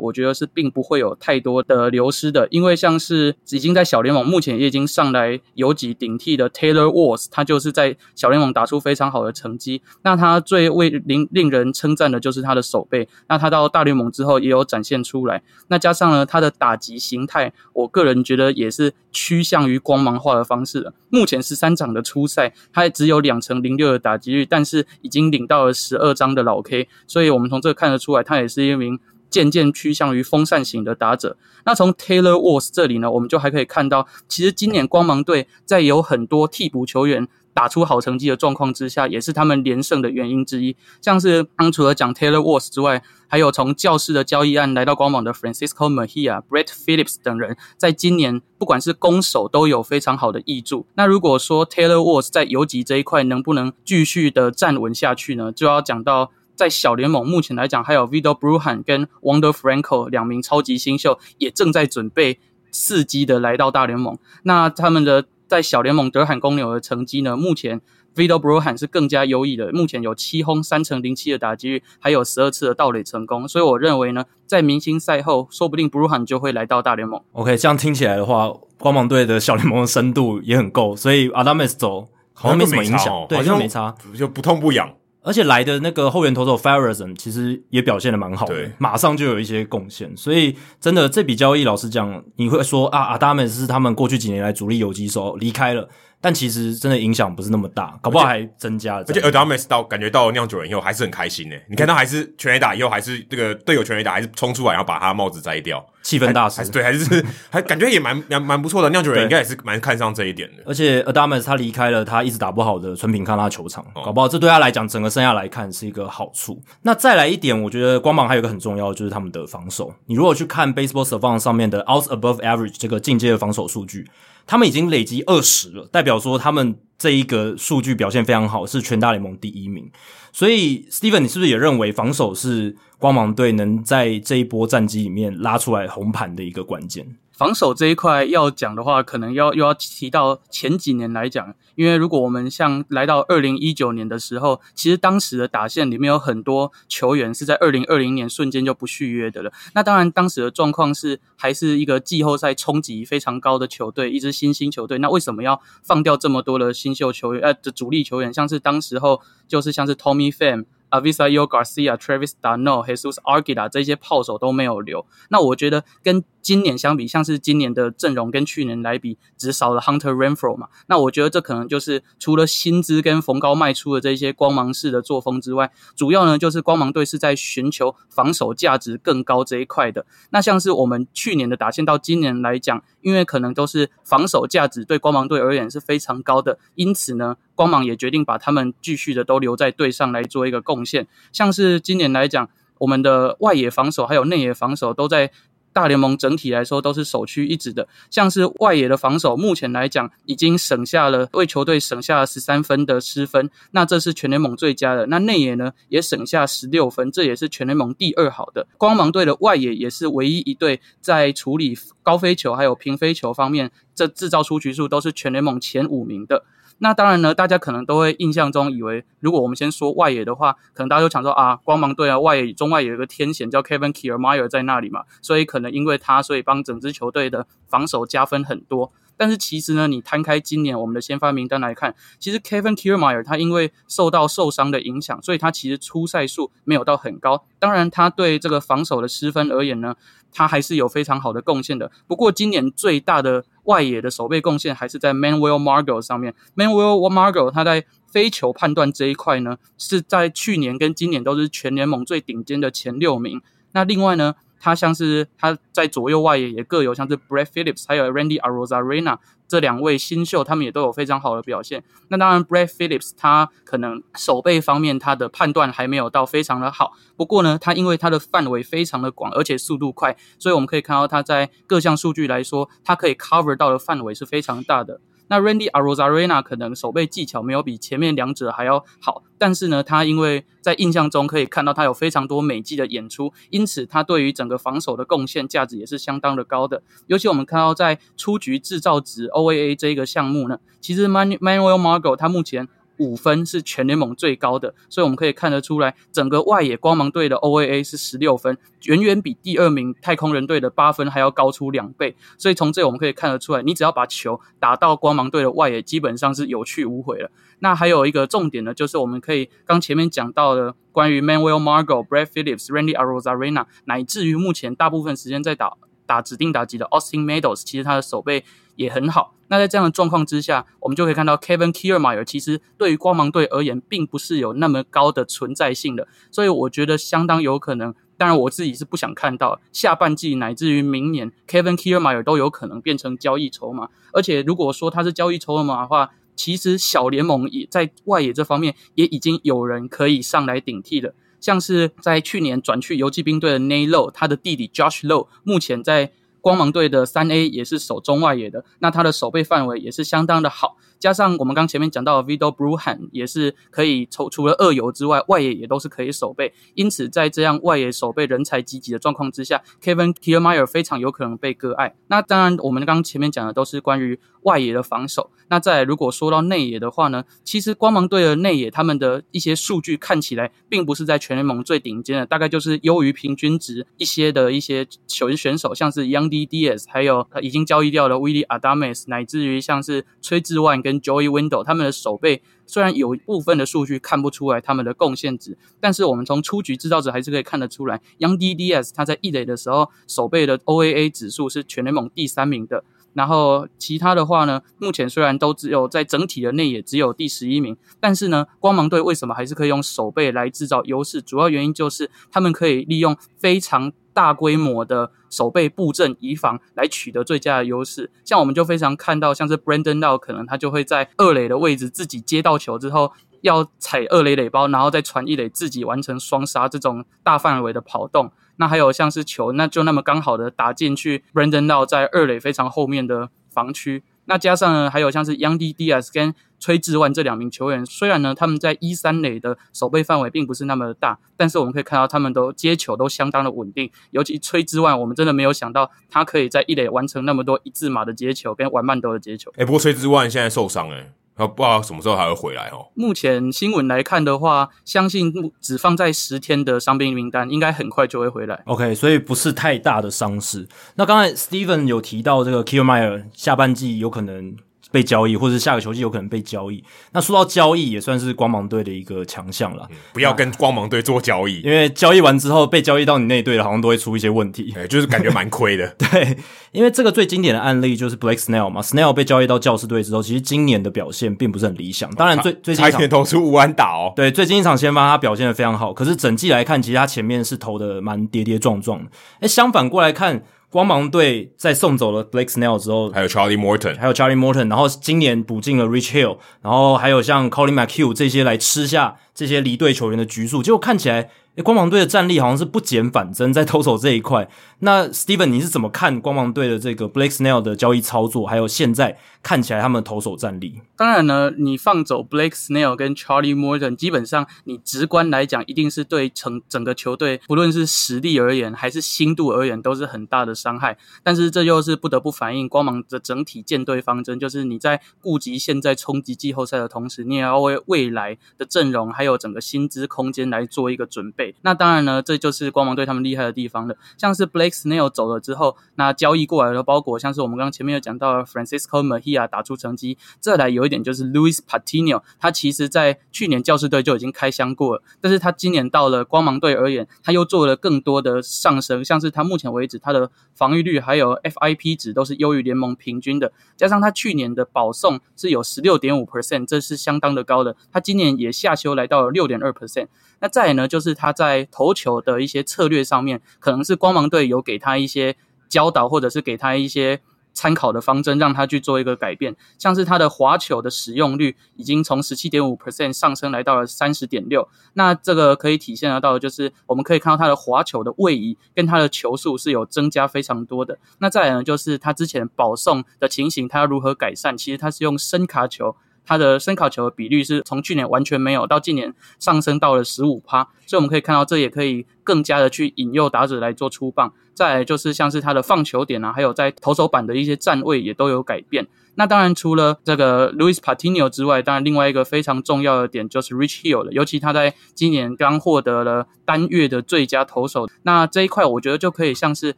[0.00, 9.82] 我觉得是并不会有太多的流失的，因为像是已经在小联盟目前也已经上来游击顶替的 Taylor Walls，他就是在小联盟打出非常好的成绩。
[10.02, 15.42] 那他最为令令人称赞的就是他的守备，那他到大联盟之后也有展现出来。
[15.68, 20.92] 那加上呢，他的打击形态，我个人觉得也是趋向于光芒化的方式的。
[21.08, 28.98] 目前十三场的初赛，他只有两成零六的打击率，但是已经领到了十二张的老 K，所以我们从这看得出来，他也是一名
[29.30, 31.36] 渐渐趋向于风扇型的打者。
[31.64, 40.74] 那从 Taylor Walls 这里呢，我们就还可以看到，其实今年光芒队在有很多替补球员打出好成绩的状况之下，也是他们连胜的原因之一。
[41.00, 50.86] 像是刚除了讲 Taylor Walls 之外，还有从教士的交易案来到光芒的 Francisco Mejia、Brett Phillips 等人，在今年不管是攻守都有非常好的挹注。
[50.94, 55.52] 那如果说 Taylor Walls 在游击这一块能不能继续的站稳下去呢？
[55.52, 56.32] 就要讲到。
[56.54, 62.38] 在小联盟目前来讲，还有 Vidal Bruhan 跟 Wander Franco 两名超级新秀，也正在准备
[62.72, 64.18] 伺机的来到大联盟。
[64.44, 67.36] 那他们的在小联盟德罕公牛的成绩呢？
[67.36, 67.80] 目前
[68.14, 73.48] Vidal Bruhan 是更加优异的，目前有七轰三成零七的打击率，还有十二次的盗垒成功。
[73.48, 77.20] 所以我认为呢，在明星赛后，说不定 Bruhan 就会来到大联盟。
[77.32, 84.90] OK，这样听起来的话，光芒队的小联盟的深度也很够，所以 Adames 走好像没什么影响，对，好像没差，就不痛不痒。
[85.22, 90.14] 而且来的那个后援投手 Farrison 其实也表现的蛮好的，马上就有一些贡献。
[90.16, 95.88] 所以真的这笔交易，老实讲，你会说啊，Adames 是他们过去几年来主力游击手离开了。
[96.22, 99.04] 但其实真的影响不是那么大，搞不好还增加了。
[99.08, 106.66] 而且 Adames 到感觉到了酿酒人以后还是很开心诶，你看他还是全垒打以后还是这个队友全垒打还是冲出来然后把他帽子摘掉，气氛大师。
[106.70, 108.88] 对，还是还感觉也蛮蛮蛮不错的。
[108.90, 110.62] 酿酒人应该也是蛮看上这一点的。
[110.64, 116.62] 而且 Adames 他离开了他一直打不好的纯品康拉球场，哦、搞不好这对他来讲整个生涯来看是一个好处。
[116.82, 119.92] 那再来一点，我觉得光芒还有一个很重要的就是他们的防守。
[120.06, 124.08] 你如果去看 Baseball Savant 上面的 Outs Above Average 这个进阶的防守数据。
[124.46, 129.90] 他们已经累积二十了，代表说他们这一个数据表现非常好，是全大联盟第一名。
[130.32, 137.06] 所以，Steven，你是不是也认为防守是光芒队能在这一波战绩里面拉出来红盘的一个关键？
[137.32, 149.52] 防守这一块要讲的话，可能要又要提到前几年来讲，因为如果我们像来到二零一九年的时候，其实当时的打线里面有很多球员是在二零二零年瞬间就不续约的了。
[149.74, 154.98] 那当然，当时的状况是还是一个季后赛冲击非常高的球队，一支新兴球队。
[154.98, 157.42] 那为什么要放掉这么多的新秀球员？
[157.42, 160.66] 呃，的主力球员，像是当时候就是像是 Tommy FAM。
[160.92, 165.06] Avisaio Garcia、Travis d'Arnaud、Jesus Argida 这些炮手都没有留。
[165.30, 170.68] 那我觉得跟今年相比，像是今年的阵容跟去年来比，只少了 Hunter Renfroe 嘛。
[170.88, 180.04] 那我觉得这可能就是除了薪资跟逢高卖出的这些光芒式的作风之外，主要呢就是光芒队是在寻求防守价值更高这一块的。
[180.30, 187.36] 那像是我们去年的打线到今年来讲，因为可能都是防守价值对光芒队而言是非常高的，因此呢。
[187.54, 195.30] 光芒也决定把他们继续的都留在队上来做一个贡献，像是今年来讲，我们的外野防守还有内野防守都在
[195.72, 197.88] 大联盟整体来说都是首屈一指的。
[198.10, 205.06] 像是外野的防守，目前来讲已经省下了为球队省下了十三分的失分，那这是全联盟最佳的。
[205.06, 208.66] 那内野呢也省下十六分，这也是全联盟第二好的。
[208.76, 216.44] 光芒队的外野也是唯一一队在处理高飞球还有平飞球方面，这制造出局数都是全联盟前五名的。
[216.82, 228.90] 那当然呢，大家可能都会印象中以为，如果我们先说外野的话，可能大家都想说啊，光芒队啊，外野中外野有个天险叫 Kevin Kiermaier 在那里嘛，所以可能因为他，所以帮整支球队的防守加分很多。
[229.16, 237.44] 但是其实呢，你摊开今年我们的先发名单来看，其实 Kevin Kiermaier 他因为受到受伤的影响，所以他其实出赛数没有到很高。
[237.58, 239.94] 当然，他对这个防守的失分而言呢，
[240.32, 241.90] 他还是有非常好的贡献的。
[242.06, 246.34] 不过今年最大的外野的守备贡献还是在 Manuel Margot 上面。
[246.56, 253.40] Manuel Margot 他在飞球判断这一块呢，是在去年跟今年都是全联盟最顶尖的前六名。
[253.72, 261.82] 那另外呢，他像是他在左右外野也各有像是 Brett Phillips 还有 Randy Arozarena 这两位新秀，他们也都有非常好的表现。
[262.08, 266.92] 那当然，Brett Phillips 他可能手背方面他的判断还没有到非常的好。
[267.16, 275.00] 不过呢，他因为他的范围非常的广，而且速度快，所以我们可以看到他在各项数据来说，他可以 cover 到的范围是非常大的。
[275.32, 286.82] 那 Randy Arozarena 可能守备技巧没有比前面两者还要好，但是呢，他因为在印象中可以看到他有非常多美技的演出，因此他对于整个防守的贡献价值也是相当的高的。
[287.06, 292.68] 尤其我们看到在出局制造值 OAA 这一个项目呢，其实 Manuel Margot 他目前
[293.02, 302.14] 五分是全联盟最高的，所以我们可以看得出来，整个外野光芒队的 OAA 是十六分，远远比第二名太空人队的八分还要高出两倍。
[302.38, 307.30] 所以从这我们可以看得出来，你只要把球打到光芒队的外野，基本上是有去无回了。
[307.58, 315.72] 那还有一个重点呢，就是我们可以刚前面讲到的关于 Manuel Margot、Brett Phillips、Randy Arozarena，乃至于目前大部分时间在打
[316.04, 318.44] 打指定打击的 Austin Meadows，其实他的手背
[318.76, 319.34] 也很好。
[319.48, 327.94] 那在这样的状况之下，我们就可以看到 Kevin Kiermaier 其实对于光芒队而言，并不是有那么高的存在性的，所以我觉得相当有可能。
[328.16, 333.88] 当然，我自己是不想看到下半季乃至于明年 Kevin Kiermaier 都有可能变成交易筹码。
[334.12, 346.12] 而且，如果说他是交易筹码的话，其实小联盟也在外野这方面也已经有人可以上来顶替了，像是在去年转去游骑兵队的 Nate Lowe，他的弟弟 Josh Low 目前在。
[346.42, 350.76] 光芒队的三 A 也是守中外野的，那他的守备范围也是相当的好。
[351.02, 356.54] 加上我们刚前面讲到的，Vidal Bruhan 也是可以除除了二游之外，外野也都是可以守备。
[356.74, 361.96] 因此，在这样外野守备人才济济的状况之下，Kevin Kiermaier 非常有可能被割爱。
[362.06, 365.32] 那当然，我们刚前面讲的都是关于外野的防守。
[365.48, 392.84] 那再如果说到内野的话呢，其实光芒队的内野他们的一些数据看起来并不是在全联盟最顶尖的，大概就是优于平均值一些的一些球员选手，像是 Young Diaz，还有已经交易掉的 Willy Adames，乃至于像是崔志万跟 Joey Window 他们的守备虽然有部分的数据看不出来他们的贡献值，但是我们从出局制造者还是可以看得出来，Young DDS 他在一垒的时候守备的 OAA 指数是全联盟第三名的。
[393.14, 401.20] 然后其他的话呢，目前虽然都只有在整体的内野只有第十一名，但是呢，光芒队为什么还是可以用守备来制造优势？
[401.20, 418.30] 主要原因就是他们可以利用非常大规模的守备布阵移防来取得最佳的优势，像我们就非常看到，像是 Brandon Lowe 可能他就会在二垒的位置自己接到球之后，要踩二垒垒包，然后再传一垒，自己完成双杀这种大范围的跑动。
[418.56, 424.04] 那还有像是球，那就那么刚好的打进去 Brandon Lowe 在二垒非常后面的防区。
[424.26, 433.90] 那加上呢，还有像是 Yandy Diaz 跟崔志万这两名球员，虽然呢他们在一三垒的守备范围并不是那么的大，但是我们可以看到他们都接球都相当的稳定。
[434.12, 439.50] 尤其崔志万，我们真的没有想到他可以在一垒完成那么多一字马的接球跟玩慢投的接球。
[439.56, 441.12] 哎、欸，不过崔志万现在受伤哎、欸。
[441.34, 442.92] 他不知道什么时候还会回来哦。
[442.94, 445.32] 目前新闻来看的话，相信
[445.62, 448.62] 只放在十天的伤病名单，应该很快就会回来。
[448.66, 450.68] OK，所以不是太大的伤势。
[450.96, 454.54] 那刚才 Steven 有提到这个 Kiermaier 下半季有可能。
[454.92, 456.84] 被交易，或者是下个球季有可能被交易。
[457.12, 459.88] 那说到交易，也算是光芒队的一个强项了。
[460.12, 464.70] 不要跟光芒队做交易，因为交易完之后被交易到你那队的，好像都会出一些问题。
[464.72, 465.88] 对，就是感觉蛮亏的。
[465.98, 466.36] 对，
[466.70, 472.14] 因为这个最经典的案例就是 Blake Snell 嘛，Snell 被交易到教士队之后，其实今年的表现并不是很理想。
[472.14, 474.12] 当然最，最最近一场投出五安打哦。
[474.14, 479.10] 对，最近一场先发他表现的非常好，可是整季来看，其实他前面是投的蛮跌跌撞撞的。
[479.40, 480.42] 诶，相反过来看。
[480.72, 491.28] 光芒队在送走了 Blake Snell 之后，还有 Charlie Morton，还有 Charlie Morton，然后今年补进了 Rich Hill，然后还有像 Collin McHugh 这些来吃下这些离队球员的局数，结果看起来。
[491.56, 494.48] 诶，光芒队的战力好像是不减反增，在投手这一块。
[494.78, 498.46] 那 Steven，你是怎么看光芒队的这个 Blake Snell 的交易操作？
[498.46, 500.80] 还有现在看起来他们的投手战力？
[500.96, 510.96] 当然呢，你放走 Blake Snell 跟 Charlie Morton，基本上你直观来讲，一定是对整整个球队，不论是实力而言，还是心度而言，都是很大的伤害。
[511.22, 521.41] 但是这又是不得不反映光芒的整体建队方针，就是你在顾及现在冲击季后赛的同时，你也要为未来的阵容还有整个薪资空间来做一个准备。
[521.62, 523.96] 那当然呢，这就是光芒队他们厉害的地方了。
[524.16, 530.18] 像是 Blake Snell 走了之后，那交易过来的包裹像是我们刚刚前面有讲到的 Francisco Mejia 打出成绩。
[530.40, 547.76] 再来有一点就是 Louis Patino，他其实在去年教士队就已经开箱过了，但是他今年到了光芒队而言，他又做了更多的上升，像是他目前为止他的防御率还有 FIP 值都是优于联盟平均的，加上他去年的保送是有十六点五 percent，这是相当的高的。
[547.90, 550.08] 他今年也下修来到了六点二 percent。
[550.40, 555.36] 那再来呢，就是他在投球的一些策略上面，可能是光芒队有给他一些
[555.68, 557.20] 教导，或者是给他一些
[557.54, 559.54] 参考的方针，让他去做一个改变。
[559.78, 564.66] 像是他的滑球的使用率已经从十七点五 percent 上升来到了三十点六。
[564.94, 570.98] 那这个可以体现得到就是，我们可以看到他的滑球的位移跟他的球速是有增加非常多的。
[571.18, 574.56] 那再来呢，就是他之前保送的情形，他要如何改善？
[574.56, 575.96] 其实他是用伸卡球。
[576.24, 584.32] 他的伸卡球的比率是从去年完全没有到今年上升到了十五趴，所以我们可以看到这也可以更加的去引诱打者来做出棒。
[584.54, 588.86] 再来就是像是他的放球点啊，还有在投手板的一些站位也都有改变。
[589.14, 594.12] 那当然，除了这个 Louis Patino 之外，当然另外一个非常重要的点就是 Rich Hill 了。
[594.12, 599.76] 尤其他在今年刚获得了单月的最佳投手，那这一块我觉得就可以像是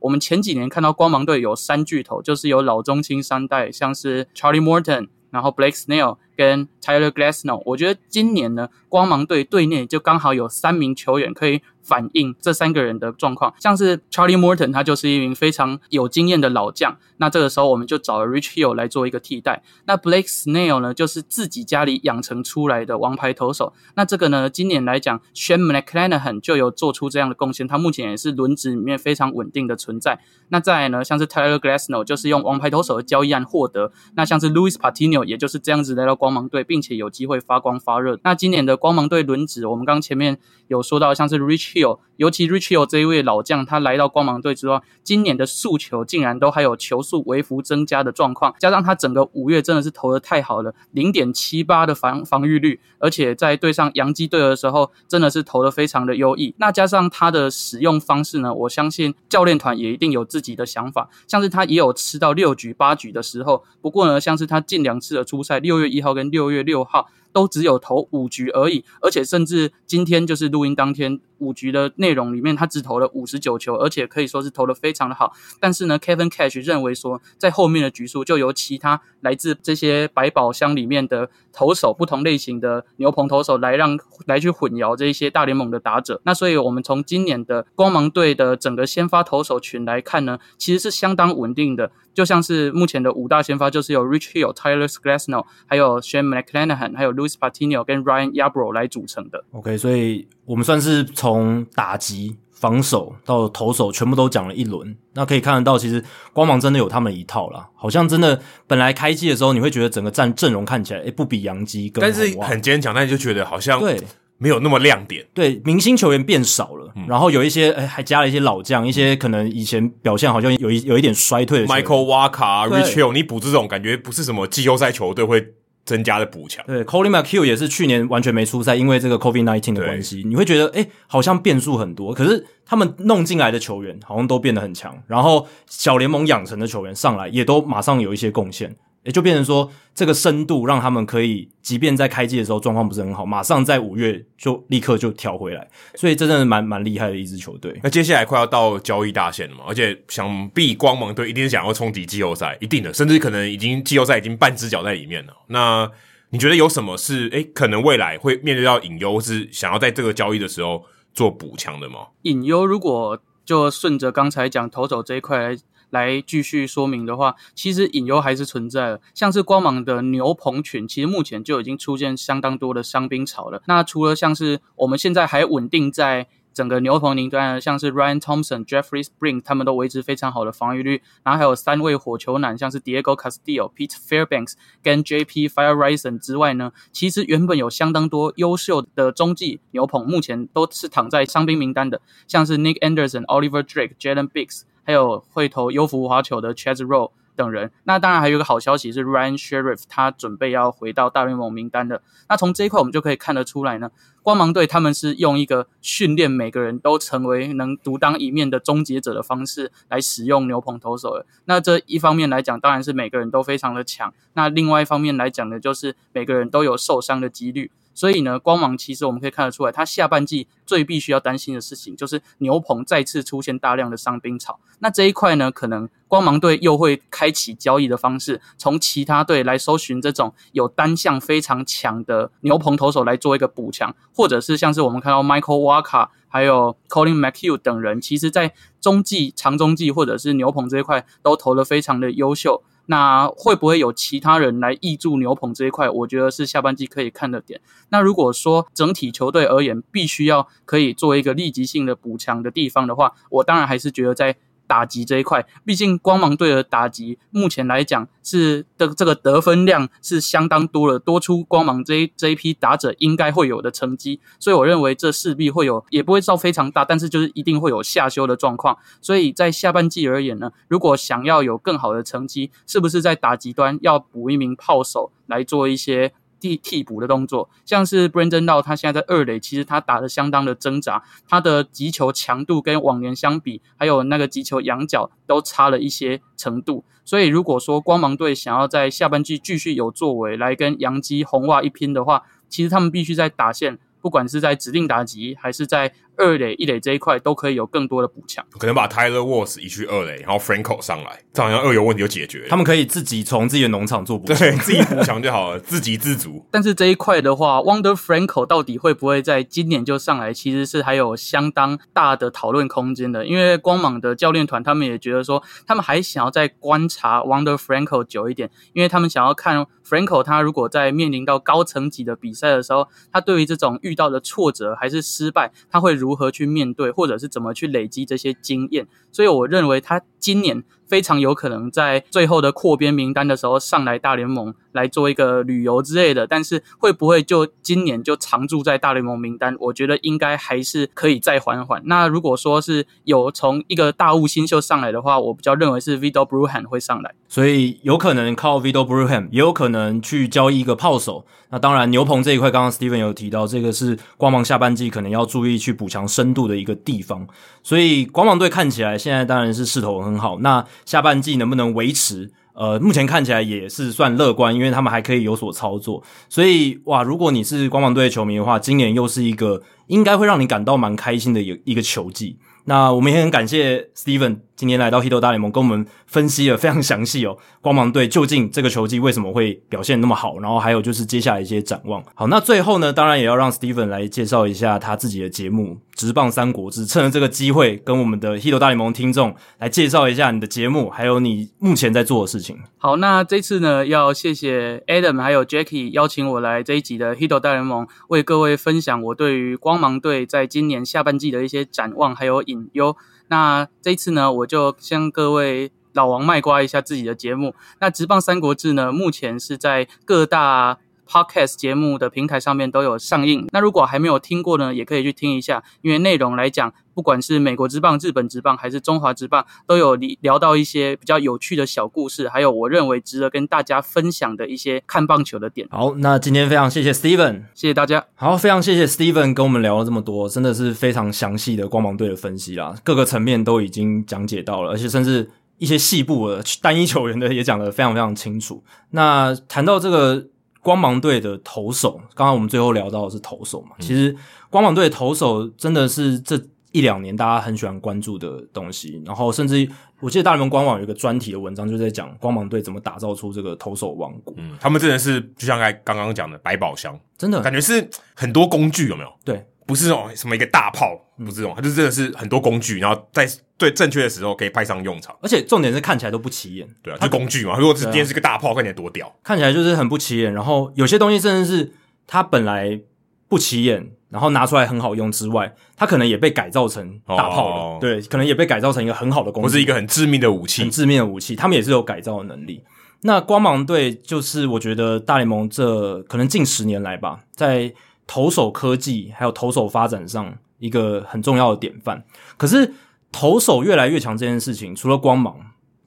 [0.00, 7.60] 我们前几年看到光芒队有三巨头，就是有老中青三代，像是 Charlie Morton，然后 Blake Snell 跟 Tyler Glasnow。
[7.66, 11.60] 我觉得今年呢，光芒队队内就刚好有三名球员可以。
[11.80, 16.98] 反映这三个人的状况，像是 Charlie Morton，他就是一名非常有经验的老将。
[17.16, 19.62] 那这个时候我们就找了 Rich Hill 来做一个替代。
[19.86, 23.72] 那 Blake Snell 呢，就是自己家里养成出来的王牌投手。
[23.94, 27.66] 那这个呢，今年来讲，Shan McClanahan 就有做出这样的贡献。
[27.66, 30.20] 他目前也是轮值里面非常稳定的存在。
[30.50, 33.90] 那再来呢，像是 Tyler Glasnow 就是用王牌投手的交易案获得。
[34.14, 38.18] 那像是 Louis Patino 也就是这样子来到光芒队，并且有机会发光发热。
[38.22, 42.00] 那今年的光芒队轮值，我们刚前面有说到，像是 Rich Hill。
[42.16, 56.52] 尤其 Rich Hill 这一位老将，他来到光芒队之后，今年的速球竟然都还有球速微幅增加的状况，加上他整个五月真的是投的太好了，零点七八的防防御率，而且在对上洋基队的时候，真的是投的非常的优异。
[56.58, 67.06] 那加上他的使用方式呢，我相信教练团也一定有自己的想法，像是他也有吃到六局八局的时候，不过呢，像是他近两次的出赛，六月一号跟六月六号。
[67.38, 75.32] 都只有投五局而已，而且甚至今天就是录音当天五局的内容里面，他只投了五十九球，而且可以说是投得非常的好。
[75.60, 86.20] 但是呢，Kevin Cash 认为说，在后面的局数就由其他来自这些百宝箱里面的投手，不同类型的牛棚投手来让来去混淆这一些大联盟的打者。
[86.24, 91.92] 那所以我们从今年的光芒队的整个先发投手群来看呢，其实是相当稳定的。
[92.14, 99.44] 就像是目前的五大先发，就是有 Rich Hill、Tyler Glasnow，还有 shan McClanahan，还有 Luis Patino 跟 Ryan Yarbrough 来组成的。
[99.52, 104.96] OK，所以我们算是从打击、防守到投手全部都讲了一轮。
[105.12, 106.02] 那可以看得到，其实
[106.32, 107.68] 光芒真的有他们一套啦。
[107.74, 114.00] 好像真的本来开季的时候，你会觉得整个战阵容看起来，诶，不比洋基更，但是很坚强，但你就觉得好像对。
[114.40, 125.44] 没有那么亮点，对，明星球员变少了，嗯、然后有一些诶还加了一些老将，一些可能以前表现好像有一有一点衰退的，Michael Wacha、Rich Hill，你补这种感觉不是什么季后赛球队会
[125.88, 126.62] 增加的补强。
[126.66, 138.76] 对，Collin McHugh 也是去年完全没出赛，因为这个 COVID-19 的关系，你会觉得诶好像变数很多，可是他们弄进来的球员好像都变得很强，然后小联盟养成的球员上来也都马上有一些贡献。
[139.04, 147.78] 也就变成说，这个深度让他们可以，即便在开季的时候状况不是很好，马上在五月就立刻就调回来，所以真的是蛮蛮厉害的一支球队。
[147.82, 155.32] 那接下来快要到交易大限了嘛，而且想必光芒队一定是想要冲击季后赛，一定的，甚至可能已经季后赛已经半只脚在里面了。
[155.46, 155.90] 那
[156.30, 160.84] 你觉得有什么是诶可能未来会面对到隐忧，是想要在这个交易的时候
[161.14, 162.08] 做补强的吗？
[162.22, 165.58] 隐忧如果就顺着刚才讲投手这一块来。
[165.90, 169.00] 来继续说明的话，其实隐忧还是存在的。
[169.14, 173.62] 像是光芒的牛棚群，其实目前就已经出现相当多的伤兵潮了。
[173.66, 181.00] 那除了像是我们现在还稳定在整个牛棚顶端，像是 Ryan Thompson、Jeffrey Spring 他们都维持非常好的防御率。
[181.22, 194.28] 然后还有三位火球男，像是 Diego Castillo、Pete Fairbanks 跟 JP Fire r i s e n 之外呢，其实原本有相当多优秀的中继牛棚，目前都是躺在伤兵名单的，像是 Nick Anderson、Oliver Drake、Jalen
[194.28, 194.62] Biggs。
[194.88, 202.00] 还有会投优福滑球的 Chaz Roe 等人，那当然还有一个好消息是 Ryan Sherriff 他准备要回到大联盟名单的。
[202.26, 203.90] 那从这一块我们就可以看得出来呢，
[204.22, 211.26] 光芒队他们是用一个训练每个人都成为能独当一面的终结者的方式来使用牛棚投手的。
[211.44, 214.14] 那这一方面来讲，当然是每个人都非常的强。
[214.32, 217.70] 那另外一方面来讲呢，就是每个人都有受伤的几率。
[217.98, 224.60] 所以呢，光芒其实我们可以看得出来，他下半季最必须要担心的事情就是牛棚再次出现大量的伤兵潮。
[224.78, 242.62] 那这一块呢，可能光芒队又会开启交易的方式，从其他队来搜寻这种有单项非常强的牛棚投手来做一个补强，或者是像是我们看到 Michael Wacha 还有 Colin McHugh 等人，其实在中继、长中继或者是牛棚这一块都投得非常的优秀。
[242.90, 245.88] 那会不会有其他人来挹注牛棚这一块？
[245.88, 247.60] 我觉得是下半季可以看的点。
[247.90, 254.36] 那如果说整体球队而言，必须要可以做一个立即性的补强的地方的话，我当然还是觉得在。
[254.68, 268.76] 打击这一块，毕竟光芒队的打击目前来讲是的这个得分量是相当多了，多出光芒这一这一批打者应该会有的成绩，所以我认为这势必会有，也不会造非常大，但是就是一定会有下修的状况。
[269.00, 286.84] 所以在下半季而言呢，如果想要有更好的成绩，是不是在打击端要补一名炮手来做一些替替补的动作，像是 Brandon Lau，他现在在二垒，其实他打的相当的挣扎，他的击球强度跟往年相比，还有那个击球仰角都差了一些程度。
[287.04, 302.46] 所以如果说光芒队想要在下半季继续有作为，来跟洋基红袜一拼的话，其实他们必须在打线，不管是在指定打击还是在二垒、一垒这一块都可以有更多的补强，可能把 Tyler Walls 移去二垒，然后 Franco 上来，这好像二有问题就解决。
[302.50, 306.44] 他们可以自己从自己的农场做补强，对，自己补强就好了，自给自足。
[306.50, 313.24] 但是这一块的话，Wonder Franco 到底会不会在今年就上来，其实是还有相当大的讨论空间的。
[313.24, 326.88] 因为光芒的教练团他们也觉得说，他们还想要再观察 Wonder Franco 久一点，因为他们想要看 Franco 他如果在面临到高层级的比赛的时候，他对于这种遇到的挫折还是失败，他会如如何去面对。
[326.98, 339.54] 或者是怎么去累积这些经验，所以我认为他今年非常有可能在最后的扩编名单的时候上来大联盟来做一个旅游之类的，但是会不会就今年就常驻在大联盟名单？
[339.60, 341.82] 我觉得应该还是可以再缓缓。
[341.84, 349.28] 那如果说是有从一个大物新秀上来的话，我比较认为是 Vidal b r u h a n 会上来，所以有可能靠 Vidal b r u h a n
[349.30, 351.26] 也有可能去交易一个炮手。
[351.50, 357.26] 那当然牛棚这一块，刚刚 Steven 有提到，这个是光芒下半季可能要注意去补强深度的一个地方。
[357.62, 360.38] 所以光芒队看起来现在当然是势头很很好。
[360.40, 362.30] 那下半季能不能维持？
[362.54, 366.02] 呃，目前看起来也是算乐观，因为他们还可以有所操作。
[366.28, 372.36] 所以哇，如果你是光芒队的球迷的话，今年又是一个应该会让你感到蛮开心的一一个球季。
[372.64, 377.38] 那我们也很感谢 Steven 今天来到 Hito 大联盟，跟我们分析了非常详细哦。
[377.62, 380.40] 光芒队究竟这个球季为什么会表现那么好？
[380.40, 382.02] 然后还有就是接下来一些展望。
[382.16, 392.58] 好，那最后呢，当然也要让 Steven 来介绍一下他自己的节目《职棒三国志》，趁着这个机会跟我们的 Hito 大联盟听众来介绍一下你的节目，还有你目前在做的事情。
[392.78, 402.96] 好，那这次呢，要谢谢 Adam 还有 Jackie 邀请我来这一集的 Hito 大联盟，为各位分享我对于光芒队在今年下半季的一些展望还有隐忧。
[403.28, 407.54] 那这一次呢，我就向各位老王卖瓜一下自己的节目。
[407.80, 413.46] 那《直棒三国志》呢，目前是在各大 Podcast 节目的平台上面都有上映。
[413.50, 425.66] 那如果还没有听过呢，也可以去听一下，因为内容来讲，不管是美国之棒、日本之棒还是中华之棒，都有聊到一些比较有趣的小故事，还有我认为值得跟大家分享的一些看棒球的点。
[425.70, 428.04] 好，那今天非常谢谢 Steven，谢谢大家。
[428.14, 438.62] 好，非常谢谢 Steven 跟我们聊了这么多，真的是非常详细的光芒队的分析啦，各个层面都已经讲解到了，而且甚至一些细部的单一球员的也讲得非常非常清楚。
[438.90, 440.26] 那谈到这个
[440.62, 444.14] 光芒队的投手，刚刚我们最后聊到的是投手嘛，嗯、其实
[444.50, 446.40] 光芒队的投手真的是这。
[446.70, 449.66] 一两年大家很喜欢关注的东西，然后甚至
[450.00, 454.34] 我记得大联盟官网有一个专题的文章，就在讲光芒队怎么打造出这个投手王国。
[454.36, 459.10] 嗯，他们真的是就像刚刚讲的百宝箱，真的感觉是很多工具，有没有？
[459.24, 465.14] 对，不是那种什么一个大炮，不是这种，它就真的是很多工具，然后在最正确的时候可以派上用场。
[465.20, 467.56] 而且重点是看起来都不起眼，对啊，就工具嘛。
[467.58, 470.32] 如果是今天是个大炮，看起来多屌，看起来就是很不起眼。
[470.32, 471.72] 然后有些东西甚至是
[472.06, 472.80] 它本来
[473.28, 473.90] 不起眼。
[474.10, 477.56] 然后拿出来很好用之外，它可能也被改造成大炮了。
[477.56, 480.62] 哦、对，可能也被改造成一个很好的工具，不是一个很致命的武器。
[480.62, 482.64] 很致命的武器，他们也是有改造的能力。
[483.02, 487.70] 那光芒队就是我觉得大联盟这可能近十年来吧，在
[488.08, 492.04] 投手科技还有投手发展上一个很重要的典范。
[492.36, 492.74] 可是
[493.12, 495.36] 投手越来越强这件事情，除了光芒。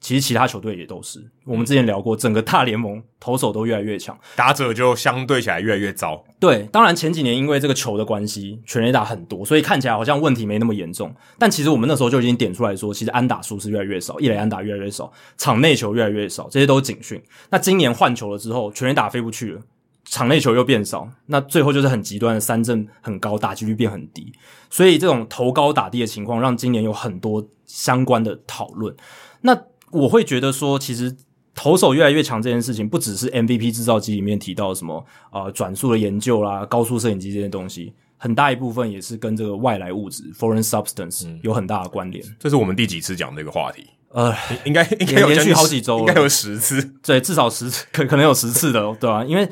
[0.00, 6.24] 其实其他球队也都是，我们之前聊过，整个大联盟投手都越来越强，打者就相对起来越来越糟。
[6.40, 11.14] 对，当然前几年因为这个球的关系，全垒打很多，所以看起来好像问题没那么严重。
[11.38, 17.22] 但其实我们那时候就已经点出来说，其实安打数是越来越少，一垒安打越来越少，场内球越来越少，这些都是警讯。
[17.50, 19.60] 那今年换球了之后，全垒打飞不去了，
[20.12, 24.30] 场内球又变少，那最后就是很极端的三振很高，打击率变很低。
[24.68, 28.94] 所以这种投高打低的情况，让今年有很多相关的讨论。
[29.40, 29.58] 那
[29.90, 31.16] 我会觉得说，其实
[31.54, 35.02] 投手越来越强这件事情，不只是 MVP 制造机里面提到什么
[35.32, 42.22] 呃转速的研究啦、高速摄影机这些东西，很大一部分也是跟这个外来物质 （foreign substance） 有很大的关联。
[42.38, 43.86] 这是我们第几次讲这个话题？
[44.14, 44.30] 呃，
[44.66, 49.24] 应该应该有连续好几周，应该有十次，对，至少十次，可可能有十次的，对吧、啊？
[49.24, 49.48] 因为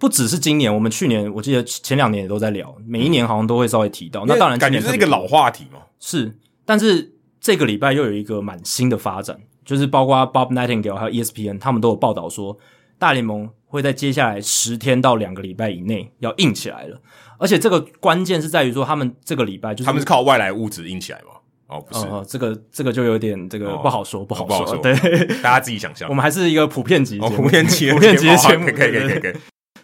[0.00, 4.24] 不只是今年，我们去年我记得前两年也都在聊，每一年好像都会稍微提到。
[4.26, 5.80] 那当然，感觉是一个老话题嘛。
[6.00, 9.38] 是，但是这个礼拜又有一个蛮新的发展。
[9.62, 12.58] 就是包括 Bob Nightingale 还有 ESPN，他们都有报道说，
[12.98, 17.00] 大联盟会在接下来十天到两个礼拜以内要硬起来了。
[17.38, 21.26] 而且这个关键是在于说，他们这个礼拜就是他们是靠外来物质硬起来吗？
[21.68, 24.94] 哦，不是，哦、这个这个就有点这个不好说，哦、不好说，不好说，对，
[25.40, 26.08] 大家自己想象。
[26.08, 29.32] 我们还是一个普遍级、哦，普遍级， 普遍级的节目，可以可以可以可以。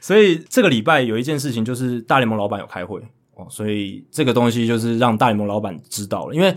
[0.00, 3.00] 所以这个礼拜有一件事情，就是大联盟老板有开会
[3.34, 6.54] 哦，所以这个东西就是让大联盟老板知道了，因为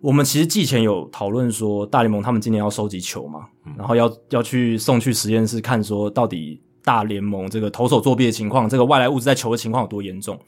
[0.00, 10.38] 我们其实季前有讨论说，大联盟他们今年要收集球嘛，然后要要去送去实验室看，说到底大联盟这个投手作弊的情况，这个外来物质在球的情况有多严重。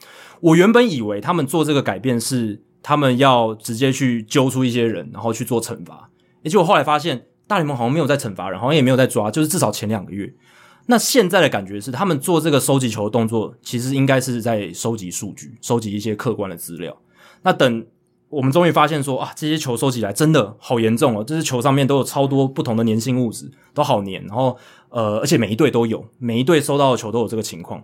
[0.40, 6.11] 我原本以为他们做这个改变是他们要直接去揪出一些人，然后去做惩罚，
[6.45, 7.26] 结果后来发现。
[7.49, 10.32] 大联盟好像没有在惩罚人，好像也没有在抓，就是至少前两个月。
[10.86, 16.96] 那现在的感觉是，他们做这个收集球的动作，其实应该是在收集数据，收集一些客观的资料。
[17.42, 17.86] 那等
[18.28, 24.14] 我们终于发现说啊，这些球收集来真的好严重哦，这些球上面都有超多不同的粘性物质，都好粘。
[24.26, 24.56] 然后
[24.88, 27.82] 呃，而且每一队都有，每一队收到的球都有这个情况。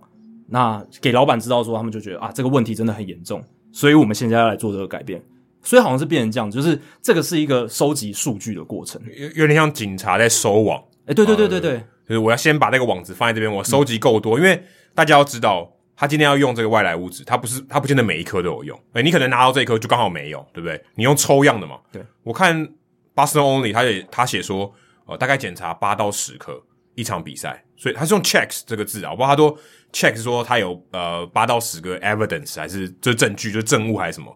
[0.48, 5.22] 那给老板知道说，他们就觉得啊，这个问题真的很严重，所以我们现在要来做这个改变。
[5.62, 10.78] 所以好像是变成这样，就是这个是一个收集数据的过程，有有点像警察在收网。
[10.78, 18.80] 哎、欸，对对对对对，呃，就是我要先把那个网子放在这边，我收集够多，嗯，因为大家要知道，他今天要用这个外来物质，他不是他不见得每一颗都有用。
[18.94, 20.82] 哎，你可能拿到这一颗就刚好没有，对不对？
[20.94, 21.78] 你用抽样的嘛。
[21.92, 22.66] 对，我看
[23.14, 24.72] Boston Only 他也他写说，
[25.04, 26.58] 呃，大概检查八到十颗
[26.94, 29.58] 一场比赛，所以他是用 checks 这个字啊，我不知道他都
[29.92, 34.34] checks 说他有呃八到十个 evidence 还是这证据，就是证物还是什么。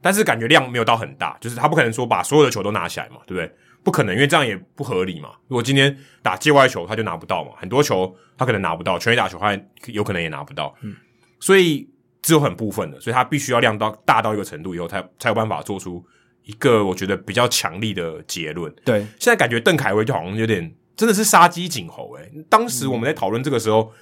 [0.00, 3.54] 但是感觉量没有到很大，就是他不可能说把所有的球都拿起来嘛，对不对？
[3.84, 5.30] 不可能，因为这样也不合理嘛。
[5.48, 7.50] 如果今天打界外球，他就拿不到嘛。
[7.56, 10.74] 很多球他可能拿不到，全垒打球他有可能也拿不到。
[10.82, 10.94] 嗯，
[11.40, 11.88] 所以
[12.22, 16.04] 只有很部分的，所以他必须要量到大到一个程度以后，才才有办法做出
[16.44, 18.72] 一个我觉得比较强力的结论。
[18.84, 22.30] 对，现在感觉邓凯威就好像有点真的是杀鸡儆猴诶。
[22.48, 23.92] 当时我们在讨论这个时候，